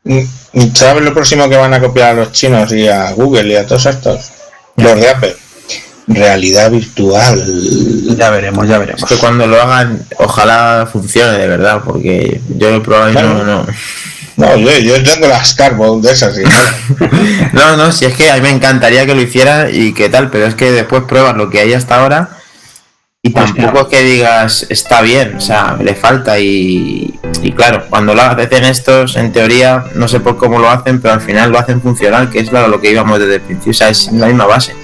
Mm, 0.03 0.73
¿Sabes 0.73 1.03
lo 1.03 1.13
próximo 1.13 1.49
que 1.49 1.57
van 1.57 1.73
a 1.73 1.81
copiar 1.81 2.11
a 2.11 2.13
los 2.13 2.31
chinos 2.31 2.71
y 2.71 2.87
a 2.87 3.11
Google 3.11 3.53
y 3.53 3.55
a 3.55 3.67
todos 3.67 3.85
estos? 3.85 4.31
Los 4.77 4.95
de 4.95 5.09
Apple. 5.09 5.35
realidad 6.07 6.71
virtual. 6.71 7.43
Ya 8.15 8.29
veremos, 8.29 8.67
ya 8.67 8.77
veremos. 8.77 9.03
Es 9.03 9.09
que 9.09 9.17
cuando 9.17 9.45
lo 9.47 9.61
hagan, 9.61 10.05
ojalá 10.17 10.87
funcione 10.91 11.37
de 11.37 11.47
verdad, 11.47 11.81
porque 11.83 12.39
yo 12.57 12.71
lo 12.71 12.77
he 12.77 12.81
probado 12.81 13.11
y 13.11 13.13
no, 13.15 13.43
no. 13.43 13.65
No, 14.37 14.55
yo, 14.55 14.77
yo 14.77 15.03
tengo 15.03 15.27
las 15.27 15.53
Cardboard 15.55 16.01
de 16.01 16.11
esas. 16.11 16.35
¿sí? 16.35 16.43
No, 17.53 17.75
no, 17.75 17.91
si 17.91 18.05
es 18.05 18.15
que 18.15 18.29
a 18.29 18.35
mí 18.35 18.41
me 18.41 18.51
encantaría 18.51 19.05
que 19.05 19.15
lo 19.15 19.21
hiciera 19.21 19.69
y 19.69 19.93
qué 19.93 20.09
tal, 20.09 20.29
pero 20.29 20.45
es 20.45 20.55
que 20.55 20.71
después 20.71 21.03
pruebas 21.03 21.35
lo 21.35 21.49
que 21.49 21.59
hay 21.59 21.73
hasta 21.73 21.99
ahora 21.99 22.37
y 23.27 23.31
tampoco 23.31 23.81
es 23.81 23.87
que 23.87 24.03
digas 24.03 24.65
está 24.69 25.01
bien, 25.01 25.35
o 25.37 25.41
sea, 25.41 25.77
le 25.81 25.95
falta 25.95 26.39
y, 26.39 27.19
y 27.41 27.51
claro, 27.51 27.85
cuando 27.89 28.13
lo 28.13 28.21
hacen 28.21 28.63
estos, 28.63 29.17
en 29.17 29.33
teoría, 29.33 29.85
no 29.95 30.07
sé 30.07 30.19
por 30.19 30.37
cómo 30.37 30.59
lo 30.59 30.69
hacen, 30.69 31.01
pero 31.01 31.15
al 31.15 31.21
final 31.21 31.51
lo 31.51 31.59
hacen 31.59 31.81
funcionar, 31.81 32.29
que 32.29 32.39
es 32.39 32.49
claro, 32.49 32.69
lo 32.69 32.79
que 32.79 32.91
íbamos 32.91 33.19
desde 33.19 33.35
el 33.35 33.41
principio, 33.41 33.71
o 33.71 33.73
sea, 33.73 33.89
es 33.89 34.11
la 34.13 34.27
misma 34.27 34.45
base, 34.45 34.75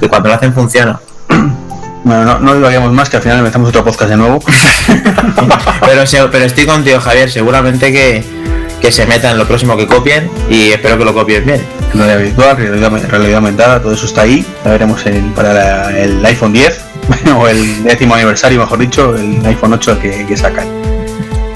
que 0.00 0.08
cuando 0.08 0.28
lo 0.28 0.34
hacen 0.34 0.52
funciona. 0.52 1.00
Bueno, 2.06 2.24
no, 2.24 2.38
no 2.38 2.54
divaguemos 2.54 2.92
más, 2.92 3.10
que 3.10 3.16
al 3.16 3.22
final 3.24 3.38
empezamos 3.40 3.70
otro 3.70 3.82
podcast 3.82 4.10
de 4.10 4.16
nuevo. 4.16 4.38
Pero, 5.80 6.30
pero 6.30 6.44
estoy 6.44 6.64
contigo, 6.64 7.00
Javier, 7.00 7.28
seguramente 7.28 7.90
que, 7.90 8.22
que 8.80 8.92
se 8.92 9.06
metan 9.06 9.38
lo 9.38 9.46
próximo 9.46 9.76
que 9.76 9.86
copien 9.86 10.30
y 10.50 10.70
espero 10.70 10.98
que 10.98 11.04
lo 11.04 11.14
copien 11.14 11.44
bien. 11.44 11.62
realidad 11.94 12.18
virtual, 12.18 12.56
realidad, 13.08 13.34
aumentada, 13.36 13.80
todo 13.80 13.92
eso 13.94 14.06
está 14.06 14.22
ahí. 14.22 14.44
Ya 14.64 14.70
veremos 14.70 15.02
para 15.34 15.52
la- 15.54 15.98
el 15.98 16.24
iPhone 16.24 16.52
10 16.52 16.80
o 17.38 17.48
el 17.48 17.82
décimo 17.84 18.14
aniversario, 18.14 18.60
mejor 18.60 18.78
dicho, 18.78 19.14
el 19.16 19.44
iPhone 19.46 19.72
8 19.72 19.98
que, 20.00 20.26
que 20.26 20.36
sacan. 20.36 20.66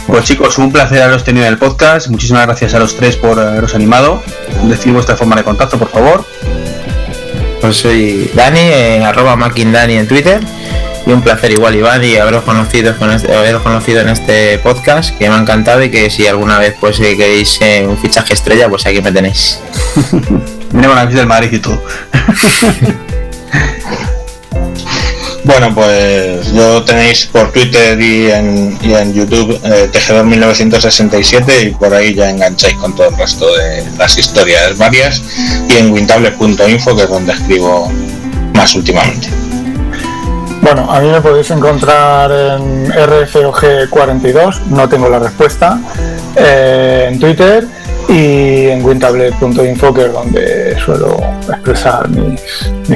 Pues 0.06 0.24
chicos, 0.24 0.58
un 0.58 0.72
placer 0.72 1.02
haberos 1.02 1.22
tenido 1.22 1.46
en 1.46 1.52
el 1.52 1.58
podcast. 1.58 2.08
Muchísimas 2.08 2.44
gracias 2.46 2.74
a 2.74 2.80
los 2.80 2.96
tres 2.96 3.16
por 3.16 3.38
haberos 3.38 3.74
animado. 3.76 4.22
Decid 4.64 4.92
vuestra 4.92 5.16
forma 5.16 5.36
de 5.36 5.44
contacto, 5.44 5.78
por 5.78 5.88
favor. 5.88 6.24
Pues 7.60 7.76
soy 7.76 8.28
Dani, 8.34 8.58
eh, 8.60 9.04
arroba 9.04 9.36
Dani 9.36 9.94
en 9.94 10.08
Twitter. 10.08 10.40
Y 11.10 11.12
un 11.12 11.22
placer 11.22 11.50
igual, 11.50 11.74
Iván, 11.74 12.04
y 12.04 12.18
haberos 12.18 12.44
conocido, 12.44 12.96
con 12.96 13.10
este, 13.10 13.34
haberos 13.34 13.62
conocido 13.62 14.00
en 14.00 14.10
este 14.10 14.58
podcast, 14.58 15.18
que 15.18 15.28
me 15.28 15.34
ha 15.34 15.40
encantado 15.40 15.82
y 15.82 15.90
que 15.90 16.08
si 16.08 16.28
alguna 16.28 16.56
vez 16.56 16.76
pues 16.78 17.00
eh, 17.00 17.16
queréis 17.16 17.58
eh, 17.60 17.84
un 17.84 17.98
fichaje 17.98 18.32
estrella, 18.32 18.68
pues 18.68 18.86
aquí 18.86 19.02
me 19.02 19.10
tenéis. 19.10 19.58
Viene 20.70 20.86
con 20.86 20.94
la 20.94 21.06
del 21.06 21.26
Madrid 21.26 21.52
y 21.52 21.58
todo. 21.58 21.82
Bueno, 25.42 25.74
pues 25.74 26.52
yo 26.52 26.84
tenéis 26.84 27.26
por 27.26 27.50
Twitter 27.50 28.00
y 28.00 28.30
en, 28.30 28.78
y 28.82 28.92
en 28.92 29.12
YouTube 29.14 29.58
eh, 29.64 29.88
Tejedor 29.90 30.26
1967 30.26 31.62
y 31.62 31.70
por 31.70 31.92
ahí 31.92 32.14
ya 32.14 32.28
engancháis 32.30 32.74
con 32.74 32.94
todo 32.94 33.08
el 33.08 33.16
resto 33.16 33.46
de 33.56 33.84
las 33.96 34.16
historias 34.18 34.76
varias 34.76 35.22
y 35.68 35.78
en 35.78 35.92
wintable.info 35.92 36.94
que 36.94 37.02
es 37.02 37.08
donde 37.08 37.32
escribo 37.32 37.90
más 38.54 38.74
últimamente. 38.74 39.39
Bueno, 40.72 40.88
a 40.88 41.00
mí 41.00 41.08
me 41.08 41.20
podéis 41.20 41.50
encontrar 41.50 42.30
en 42.30 42.92
RFOG42, 42.92 44.66
no 44.66 44.88
tengo 44.88 45.08
la 45.08 45.18
respuesta, 45.18 45.80
eh, 46.36 47.08
en 47.10 47.18
Twitter 47.18 47.66
y 48.08 48.68
en 48.68 48.84
wintablet.info, 48.84 49.92
que 49.92 50.04
es 50.04 50.12
donde 50.12 50.78
suelo 50.78 51.18
expresar 51.48 52.08
mis, 52.08 52.40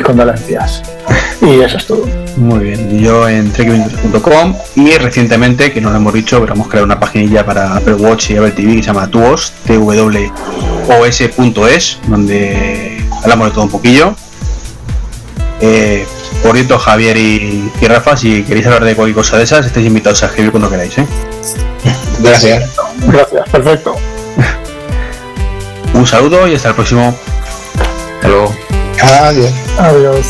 condolencias. 0.04 0.84
Y 1.42 1.62
eso 1.62 1.78
es 1.78 1.86
todo. 1.88 2.06
Muy 2.36 2.60
bien, 2.60 3.00
yo 3.00 3.28
en 3.28 3.52
trek23.com 3.52 4.54
y 4.76 4.96
recientemente, 4.96 5.72
que 5.72 5.80
no 5.80 5.90
lo 5.90 5.96
hemos 5.96 6.14
dicho, 6.14 6.38
pero 6.38 6.54
hemos 6.54 6.68
creado 6.68 6.84
una 6.86 7.00
paginilla 7.00 7.44
para 7.44 7.74
Apple 7.74 7.94
Watch 7.94 8.30
y 8.30 8.36
Apple 8.36 8.52
TV 8.52 8.76
que 8.76 8.82
se 8.82 8.86
llama 8.86 9.08
Tuos, 9.08 9.52
twos.es, 9.66 10.28
donde 12.06 13.04
hablamos 13.24 13.48
de 13.48 13.52
todo 13.52 13.64
un 13.64 13.70
poquillo. 13.70 14.14
Eh, 15.60 16.06
por 16.42 16.54
cierto, 16.54 16.78
Javier 16.78 17.16
y, 17.16 17.70
y 17.80 17.86
Rafa, 17.86 18.16
si 18.16 18.42
queréis 18.44 18.66
hablar 18.66 18.84
de 18.84 18.94
cualquier 18.94 19.16
cosa 19.16 19.38
de 19.38 19.44
esas, 19.44 19.66
estáis 19.66 19.86
invitados 19.86 20.22
a 20.22 20.26
escribir 20.26 20.50
cuando 20.50 20.70
queráis. 20.70 20.96
¿eh? 20.98 21.06
Gracias. 22.20 22.70
Gracias, 23.06 23.48
perfecto. 23.50 23.96
Un 25.94 26.06
saludo 26.06 26.46
y 26.48 26.54
hasta 26.54 26.70
el 26.70 26.74
próximo. 26.74 27.16
Hasta 28.16 28.28
luego. 28.28 28.54
Adiós. 29.00 29.52
Adiós. 29.78 30.26